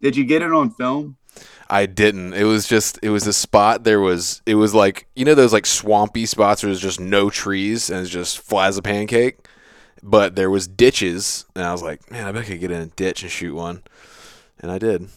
Did 0.00 0.16
you 0.16 0.24
get 0.24 0.40
it 0.42 0.52
on 0.52 0.70
film? 0.70 1.16
I 1.68 1.86
didn't. 1.86 2.34
It 2.34 2.44
was 2.44 2.66
just 2.66 2.98
it 3.02 3.10
was 3.10 3.26
a 3.26 3.32
spot. 3.32 3.84
There 3.84 4.00
was 4.00 4.42
it 4.46 4.54
was 4.54 4.74
like 4.74 5.08
you 5.16 5.24
know 5.24 5.34
those 5.34 5.52
like 5.52 5.66
swampy 5.66 6.26
spots 6.26 6.62
where 6.62 6.70
there's 6.70 6.80
just 6.80 7.00
no 7.00 7.30
trees 7.30 7.90
and 7.90 8.00
it's 8.00 8.10
just 8.10 8.38
flat 8.38 8.68
as 8.68 8.78
a 8.78 8.82
pancake. 8.82 9.38
But 10.02 10.36
there 10.36 10.50
was 10.50 10.68
ditches, 10.68 11.46
and 11.56 11.64
I 11.64 11.72
was 11.72 11.82
like, 11.82 12.10
man, 12.10 12.26
I 12.26 12.32
bet 12.32 12.42
I 12.42 12.46
could 12.46 12.60
get 12.60 12.70
in 12.70 12.82
a 12.82 12.86
ditch 12.86 13.22
and 13.22 13.30
shoot 13.30 13.54
one, 13.54 13.82
and 14.60 14.70
I 14.70 14.78
did. 14.78 15.08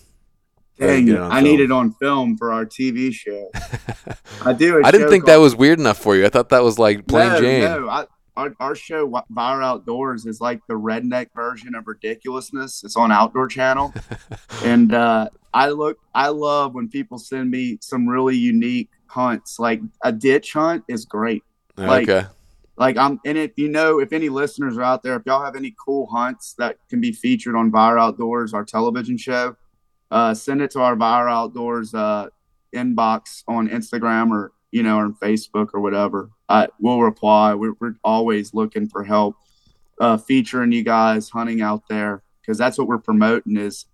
Dang 0.79 1.09
it 1.09 1.19
I 1.19 1.41
need 1.41 1.59
it 1.59 1.71
on 1.71 1.91
film 1.91 2.37
for 2.37 2.53
our 2.53 2.65
TV 2.65 3.13
show. 3.13 3.51
I 4.45 4.53
do. 4.53 4.81
I 4.81 4.87
I 4.87 4.91
didn't 4.91 5.09
think 5.09 5.25
that 5.25 5.35
was 5.35 5.53
weird 5.55 5.77
enough 5.77 5.97
for 5.97 6.15
you. 6.15 6.25
I 6.25 6.29
thought 6.29 6.49
that 6.49 6.63
was 6.63 6.79
like 6.79 7.05
plain 7.05 7.33
no, 7.33 7.41
Jane. 7.41 7.61
No, 7.63 7.89
I, 7.89 8.05
our, 8.39 8.55
our 8.59 8.75
show 8.75 9.05
Viral 9.09 9.63
Outdoors 9.63 10.25
is 10.25 10.39
like 10.39 10.61
the 10.67 10.73
redneck 10.73 11.27
version 11.35 11.75
of 11.75 11.87
ridiculousness. 11.87 12.83
It's 12.85 12.95
on 12.95 13.11
Outdoor 13.11 13.47
Channel, 13.47 13.93
and 14.63 14.93
uh, 14.93 15.29
I 15.53 15.69
look. 15.69 15.99
I 16.15 16.29
love 16.29 16.73
when 16.73 16.87
people 16.87 17.17
send 17.17 17.51
me 17.51 17.77
some 17.81 18.07
really 18.07 18.37
unique 18.37 18.89
hunts. 19.07 19.59
Like 19.59 19.81
a 20.03 20.11
ditch 20.11 20.53
hunt 20.53 20.85
is 20.87 21.05
great. 21.05 21.43
like- 21.75 22.09
okay. 22.09 22.27
like 22.77 22.95
I'm 22.95 23.19
and 23.25 23.37
if 23.37 23.57
you 23.57 23.67
know 23.67 23.99
if 23.99 24.13
any 24.13 24.29
listeners 24.29 24.77
are 24.77 24.83
out 24.83 25.03
there, 25.03 25.17
if 25.17 25.23
y'all 25.25 25.43
have 25.43 25.57
any 25.57 25.75
cool 25.77 26.07
hunts 26.07 26.53
that 26.53 26.77
can 26.89 27.01
be 27.01 27.11
featured 27.11 27.55
on 27.55 27.71
Viral 27.71 27.99
Outdoors, 28.07 28.53
our 28.53 28.63
television 28.63 29.17
show, 29.17 29.57
uh, 30.11 30.33
send 30.33 30.61
it 30.61 30.71
to 30.71 30.79
our 30.79 30.95
Viral 30.95 31.31
Outdoors 31.31 31.93
uh, 31.93 32.27
inbox 32.73 33.43
on 33.49 33.67
Instagram 33.67 34.31
or 34.31 34.53
you 34.71 34.83
know, 34.83 34.97
or 34.97 35.05
on 35.05 35.15
Facebook 35.15 35.71
or 35.73 35.81
whatever. 35.81 36.29
I 36.49 36.67
we'll 36.79 37.01
reply. 37.01 37.53
We're, 37.53 37.73
we're 37.79 37.95
always 38.03 38.53
looking 38.53 38.89
for 38.89 39.03
help 39.03 39.35
uh, 40.01 40.17
featuring 40.17 40.71
you 40.71 40.83
guys 40.83 41.29
hunting 41.29 41.61
out 41.61 41.83
there 41.87 42.23
because 42.41 42.57
that's 42.57 42.77
what 42.77 42.87
we're 42.87 42.97
promoting 42.97 43.55
is 43.57 43.85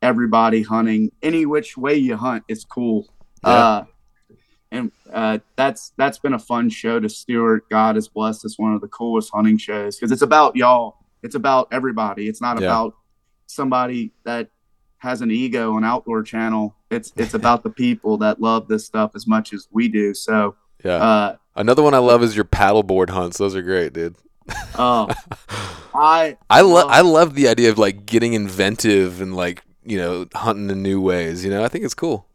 everybody 0.00 0.62
hunting 0.62 1.12
any 1.22 1.46
which 1.46 1.76
way 1.76 1.94
you 1.96 2.16
hunt. 2.16 2.44
It's 2.48 2.64
cool. 2.64 3.08
Yeah. 3.44 3.50
Uh, 3.50 3.84
and 4.70 4.90
uh, 5.12 5.38
that's 5.54 5.92
that's 5.98 6.18
been 6.18 6.32
a 6.32 6.38
fun 6.38 6.70
show 6.70 6.98
to 6.98 7.08
steward. 7.08 7.62
God 7.70 7.96
has 7.96 8.08
blessed 8.08 8.44
us 8.46 8.58
one 8.58 8.72
of 8.72 8.80
the 8.80 8.88
coolest 8.88 9.30
hunting 9.32 9.58
shows 9.58 9.96
because 9.98 10.10
it's 10.12 10.22
about 10.22 10.56
y'all. 10.56 10.96
It's 11.22 11.34
about 11.34 11.68
everybody. 11.72 12.26
It's 12.26 12.40
not 12.40 12.58
Yeah. 12.58 12.68
about 12.68 12.94
somebody 13.46 14.12
that 14.24 14.48
has 14.98 15.20
an 15.20 15.30
ego 15.30 15.74
on 15.74 15.84
Outdoor 15.84 16.22
Channel. 16.22 16.74
It's 16.90 17.12
it's 17.16 17.34
about 17.34 17.62
the 17.64 17.70
people 17.70 18.16
that 18.18 18.40
love 18.40 18.66
this 18.66 18.86
stuff 18.86 19.12
as 19.14 19.26
much 19.26 19.52
as 19.52 19.68
we 19.70 19.88
do. 19.88 20.14
So, 20.14 20.56
Yeah. 20.82 20.94
uh, 20.94 21.36
Another 21.54 21.82
one 21.82 21.94
I 21.94 21.98
love 21.98 22.22
is 22.22 22.34
your 22.34 22.44
paddleboard 22.44 23.10
hunts. 23.10 23.38
Those 23.38 23.54
are 23.54 23.62
great, 23.62 23.92
dude. 23.92 24.16
oh, 24.78 25.08
I 25.94 26.36
I 26.50 26.62
love 26.62 26.88
I 26.90 27.00
love 27.02 27.34
the 27.34 27.48
idea 27.48 27.70
of 27.70 27.78
like 27.78 28.06
getting 28.06 28.32
inventive 28.34 29.20
and 29.20 29.36
like 29.36 29.62
you 29.84 29.98
know 29.98 30.26
hunting 30.34 30.70
in 30.70 30.82
new 30.82 31.00
ways. 31.00 31.44
You 31.44 31.50
know, 31.50 31.62
I 31.64 31.68
think 31.68 31.84
it's 31.84 31.94
cool. 31.94 32.26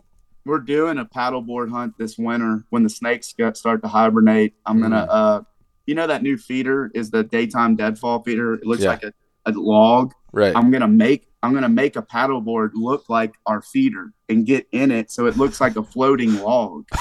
we're 0.45 0.59
doing 0.59 0.97
a 0.97 1.03
paddleboard 1.05 1.69
hunt 1.69 1.93
this 1.97 2.17
winter 2.17 2.63
when 2.69 2.83
the 2.83 2.89
snakes 2.89 3.33
start 3.53 3.81
to 3.81 3.87
hibernate. 3.89 4.53
I'm 4.65 4.79
gonna, 4.81 5.05
Mm. 5.05 5.09
uh, 5.09 5.41
you 5.85 5.93
know, 5.95 6.07
that 6.07 6.23
new 6.23 6.37
feeder 6.37 6.89
is 6.95 7.09
the 7.11 7.23
daytime 7.23 7.75
deadfall 7.75 8.23
feeder. 8.23 8.53
It 8.53 8.65
looks 8.65 8.81
Yeah. 8.83 8.89
like 8.91 9.03
a, 9.03 9.11
a 9.45 9.51
log. 9.51 10.13
Right. 10.31 10.55
I'm 10.55 10.71
gonna 10.71 10.87
make 10.87 11.26
I'm 11.43 11.53
gonna 11.53 11.69
make 11.69 11.95
a 11.95 12.01
paddleboard 12.01 12.71
look 12.73 13.09
like 13.09 13.35
our 13.45 13.61
feeder 13.61 14.11
and 14.29 14.45
get 14.45 14.67
in 14.71 14.91
it 14.91 15.11
so 15.11 15.27
it 15.27 15.37
looks 15.37 15.61
like 15.61 15.75
a 15.75 15.83
floating 15.83 16.35
log. 16.41 16.87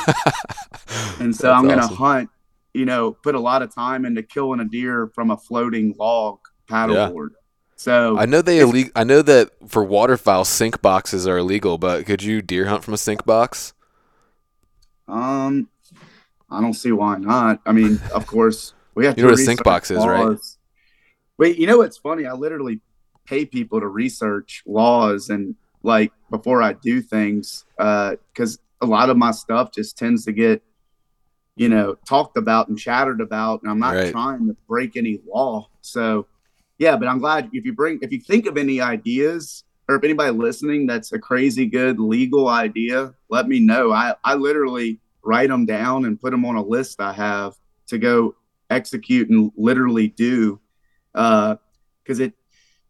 And 1.18 1.34
so 1.34 1.48
That's 1.48 1.58
I'm 1.58 1.66
gonna 1.66 1.82
awesome. 1.82 1.96
hunt, 1.96 2.30
you 2.74 2.84
know, 2.84 3.12
put 3.12 3.34
a 3.34 3.40
lot 3.40 3.62
of 3.62 3.74
time 3.74 4.04
into 4.04 4.22
killing 4.22 4.60
a 4.60 4.64
deer 4.64 5.10
from 5.14 5.30
a 5.30 5.36
floating 5.36 5.94
log 5.98 6.38
paddleboard. 6.70 7.30
So 7.76 8.18
I 8.18 8.26
know 8.26 8.42
they 8.42 8.58
ille- 8.58 8.90
I 8.94 9.04
know 9.04 9.22
that 9.22 9.50
for 9.66 9.82
waterfowl 9.82 10.44
sink 10.44 10.80
boxes 10.82 11.26
are 11.26 11.38
illegal, 11.38 11.78
but 11.78 12.06
could 12.06 12.22
you 12.22 12.40
deer 12.42 12.66
hunt 12.66 12.84
from 12.84 12.94
a 12.94 12.98
sink 12.98 13.24
box? 13.24 13.72
Um, 15.08 15.68
I 16.50 16.60
don't 16.60 16.74
see 16.74 16.92
why 16.92 17.16
not. 17.18 17.60
I 17.66 17.72
mean, 17.72 18.00
of 18.14 18.26
course, 18.26 18.74
we 18.94 19.06
have 19.06 19.14
You 19.18 19.22
to 19.22 19.28
know 19.28 19.32
what 19.32 19.40
a 19.40 19.44
sink 19.44 19.62
box 19.64 19.90
is, 19.90 20.04
right? 20.04 20.38
Wait, 21.38 21.58
you 21.58 21.66
know 21.66 21.78
what's 21.78 21.98
funny? 21.98 22.26
I 22.26 22.32
literally 22.32 22.80
pay 23.26 23.44
people 23.44 23.80
to 23.80 23.88
research 23.88 24.62
laws 24.66 25.28
and 25.30 25.54
like 25.82 26.12
before 26.30 26.62
I 26.62 26.72
do 26.74 27.00
things, 27.00 27.64
uh, 27.78 28.16
because 28.32 28.58
a 28.80 28.86
lot 28.86 29.10
of 29.10 29.16
my 29.16 29.30
stuff 29.30 29.70
just 29.72 29.96
tends 29.96 30.24
to 30.24 30.32
get, 30.32 30.62
you 31.56 31.68
know, 31.68 31.96
talked 32.06 32.36
about 32.36 32.68
and 32.68 32.78
chattered 32.78 33.20
about, 33.20 33.62
and 33.62 33.70
I'm 33.70 33.78
not 33.78 33.94
Right. 33.94 34.10
trying 34.10 34.46
to 34.48 34.56
break 34.68 34.96
any 34.96 35.20
law. 35.26 35.68
So, 35.82 36.26
yeah, 36.78 36.96
but 36.96 37.08
I'm 37.08 37.18
glad 37.20 37.50
if 37.52 37.64
you 37.64 37.72
bring 37.72 37.98
if 38.02 38.12
you 38.12 38.20
think 38.20 38.46
of 38.46 38.58
any 38.58 38.80
ideas 38.80 39.64
or 39.88 39.94
if 39.96 40.04
anybody 40.04 40.32
listening 40.32 40.86
that's 40.86 41.12
a 41.12 41.18
crazy 41.18 41.66
good 41.66 41.98
legal 42.00 42.48
idea, 42.48 43.14
let 43.30 43.48
me 43.48 43.60
know. 43.60 43.92
I 43.92 44.14
I 44.24 44.34
literally 44.34 45.00
write 45.24 45.48
them 45.48 45.66
down 45.66 46.04
and 46.04 46.20
put 46.20 46.32
them 46.32 46.44
on 46.44 46.56
a 46.56 46.62
list 46.62 47.00
I 47.00 47.12
have 47.12 47.54
to 47.88 47.98
go 47.98 48.34
execute 48.70 49.30
and 49.30 49.52
literally 49.56 50.08
do. 50.08 50.60
Uh, 51.14 51.56
because 52.02 52.20
it 52.20 52.34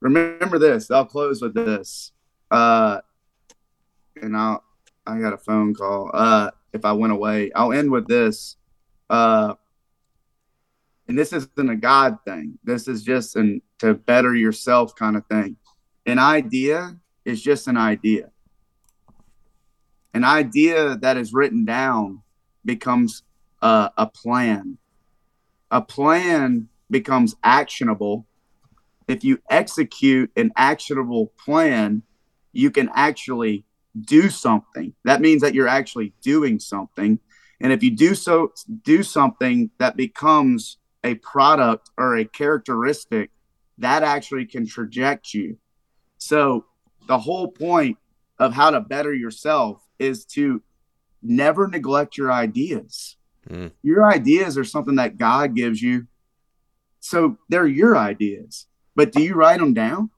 remember 0.07 0.59
this. 0.59 0.91
I'll 0.91 1.05
close 1.05 1.43
with 1.43 1.55
this. 1.55 2.13
Uh, 2.51 3.01
and 4.21 4.37
I'll 4.37 4.63
I 5.07 5.21
got 5.21 5.33
a 5.33 5.39
phone 5.39 5.75
call. 5.75 6.11
Uh, 6.13 6.51
if 6.73 6.85
I 6.85 6.93
went 6.93 7.13
away, 7.13 7.53
I'll 7.55 7.73
end 7.73 7.91
with 7.91 8.09
this. 8.09 8.57
Uh, 9.09 9.55
and 11.09 11.17
this 11.17 11.33
isn't 11.33 11.71
a 11.71 11.77
God 11.77 12.19
thing. 12.25 12.59
This 12.65 12.89
is 12.89 13.05
just 13.05 13.37
an 13.37 13.63
to 13.79 13.95
better 13.95 14.35
yourself 14.35 14.95
kind 14.97 15.17
of 15.17 15.25
thing. 15.27 15.57
An 16.07 16.19
idea 16.19 16.97
is 17.25 17.43
just 17.43 17.69
an 17.69 17.77
idea. 17.77 18.31
An 20.15 20.25
idea 20.25 20.97
that 20.97 21.17
is 21.17 21.33
written 21.33 21.65
down 21.65 22.23
becomes 22.65 23.23
uh, 23.63 23.91
a 23.97 24.07
plan. 24.07 24.79
A 25.71 25.83
plan 25.83 26.69
becomes 26.91 27.37
actionable. 27.45 28.27
If 29.09 29.25
you 29.25 29.39
execute 29.51 30.31
an 30.37 30.53
actionable 30.57 31.33
plan, 31.39 32.03
you 32.53 32.71
can 32.71 32.91
actually 32.95 33.65
do 34.01 34.29
something. 34.29 34.95
That 35.05 35.21
means 35.21 35.43
that 35.43 35.55
you're 35.55 35.69
actually 35.69 36.13
doing 36.23 36.59
something. 36.59 37.19
And 37.61 37.73
if 37.73 37.83
you 37.83 37.91
do 37.91 38.15
so 38.15 38.53
do 38.83 39.03
something 39.03 39.71
that 39.79 39.97
becomes 39.97 40.79
a 41.05 41.15
product 41.17 41.91
or 41.97 42.17
a 42.17 42.25
characteristic, 42.25 43.31
that 43.79 44.03
actually 44.03 44.47
can 44.47 44.67
traject 44.67 45.33
you. 45.33 45.59
So 46.19 46.67
the 47.07 47.19
whole 47.19 47.49
point 47.49 47.99
of 48.39 48.53
how 48.53 48.71
to 48.71 48.81
better 48.81 49.15
yourself 49.15 49.83
is 49.99 50.25
to 50.25 50.63
never 51.23 51.69
neglect 51.69 52.19
your 52.19 52.33
ideas. 52.33 53.17
Mm. 53.49 53.73
Your 53.83 54.11
ideas 54.11 54.59
are 54.59 54.65
something 54.65 54.97
that 54.97 55.19
God 55.19 55.55
gives 55.55 55.81
you. 55.81 56.07
So 57.01 57.39
they're 57.49 57.67
your 57.67 57.97
ideas. 57.97 58.67
But 58.97 59.13
do 59.13 59.23
you 59.23 59.35
write 59.35 59.61
them 59.61 59.75
down? 59.75 60.11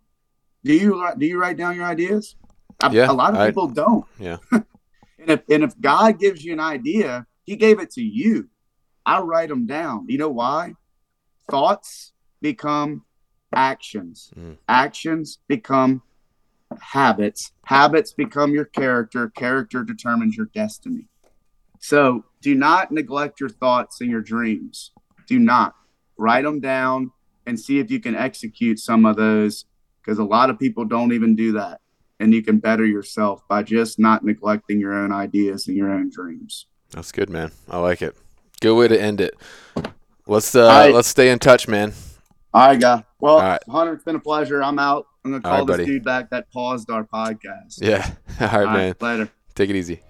Do 0.65 0.73
you 0.73 1.05
do 1.19 1.27
you 1.27 1.39
write 1.39 1.57
down 1.59 1.77
your 1.77 1.85
ideas? 1.85 2.37
A- 2.83 2.91
Yeah, 2.93 3.11
a 3.11 3.13
lot 3.13 3.35
of 3.35 3.41
I- 3.41 3.49
people 3.49 3.67
don't. 3.69 4.07
Yeah. 4.19 4.39
and 4.53 5.29
if 5.29 5.43
and 5.51 5.63
if 5.65 5.79
God 5.81 6.19
gives 6.19 6.45
you 6.45 6.53
an 6.53 6.61
idea, 6.61 7.27
He 7.45 7.57
gave 7.57 7.81
it 7.81 7.91
to 7.93 8.03
you. 8.03 8.49
I 9.05 9.21
write 9.21 9.49
them 9.49 9.67
down. 9.67 10.07
You 10.09 10.19
know 10.19 10.31
why? 10.31 10.75
Thoughts 11.51 12.13
become 12.41 13.05
actions. 13.55 14.31
Mm. 14.39 14.59
Actions 14.69 15.39
become 15.49 16.03
habits. 16.81 17.53
Habits 17.65 18.13
become 18.13 18.53
your 18.53 18.67
character. 18.67 19.31
Character 19.31 19.83
determines 19.83 20.37
your 20.37 20.47
destiny. 20.55 21.09
So 21.81 22.25
do 22.43 22.55
not 22.55 22.93
neglect 22.93 23.41
your 23.41 23.49
thoughts 23.49 24.01
and 24.03 24.11
your 24.11 24.21
dreams. 24.21 24.93
Do 25.27 25.39
not 25.39 25.75
write 26.19 26.45
them 26.45 26.61
down 26.61 27.13
and 27.49 27.59
see 27.59 27.79
if 27.79 27.91
you 27.91 27.99
can 27.99 28.15
execute 28.15 28.79
some 28.79 29.07
of 29.07 29.17
those 29.17 29.65
because 30.03 30.19
a 30.19 30.25
lot 30.25 30.51
of 30.51 30.59
people 30.59 30.85
don't 30.85 31.13
even 31.13 31.35
do 31.35 31.53
that. 31.53 31.81
And 32.21 32.35
you 32.35 32.43
can 32.43 32.59
better 32.59 32.85
yourself 32.85 33.47
by 33.49 33.63
just 33.63 33.99
not 33.99 34.25
neglecting 34.25 34.79
your 34.79 34.93
own 34.93 35.13
ideas 35.13 35.67
and 35.67 35.77
your 35.77 35.91
own 35.91 36.11
dreams. 36.11 36.67
That's 36.91 37.11
good, 37.11 37.31
man. 37.31 37.53
I 37.71 37.79
like 37.79 38.03
it. 38.03 38.17
Good 38.61 38.77
way 38.77 38.89
to 38.89 39.01
end 39.01 39.21
it. 39.21 39.35
Let's 40.27 40.55
uh 40.55 40.67
right. 40.67 40.95
let's 40.95 41.09
stay 41.09 41.31
in 41.31 41.39
touch, 41.39 41.69
man. 41.69 41.95
All 42.53 42.69
right, 42.69 42.81
guy. 42.81 43.05
Well, 43.21 43.37
All 43.37 43.43
right. 43.43 43.61
Hunter, 43.69 43.95
it's 43.95 44.05
been 44.05 44.17
a 44.17 44.21
pleasure. 44.21 44.63
I'm 44.63 44.79
out. 44.79 45.07
I'm 45.25 45.31
going 45.31 45.43
to 45.43 45.49
call 45.49 45.59
right, 45.59 45.67
this 45.67 45.77
buddy. 45.77 45.85
dude 45.87 46.05
back 46.05 46.31
that 46.31 46.51
paused 46.51 46.91
our 46.91 47.05
podcast. 47.05 47.79
Yeah. 47.81 48.11
All 48.41 48.47
right, 48.47 48.67
All 48.67 48.75
man. 48.75 48.95
later. 49.01 49.31
Take 49.55 49.71
it 49.71 49.77
easy. 49.77 50.01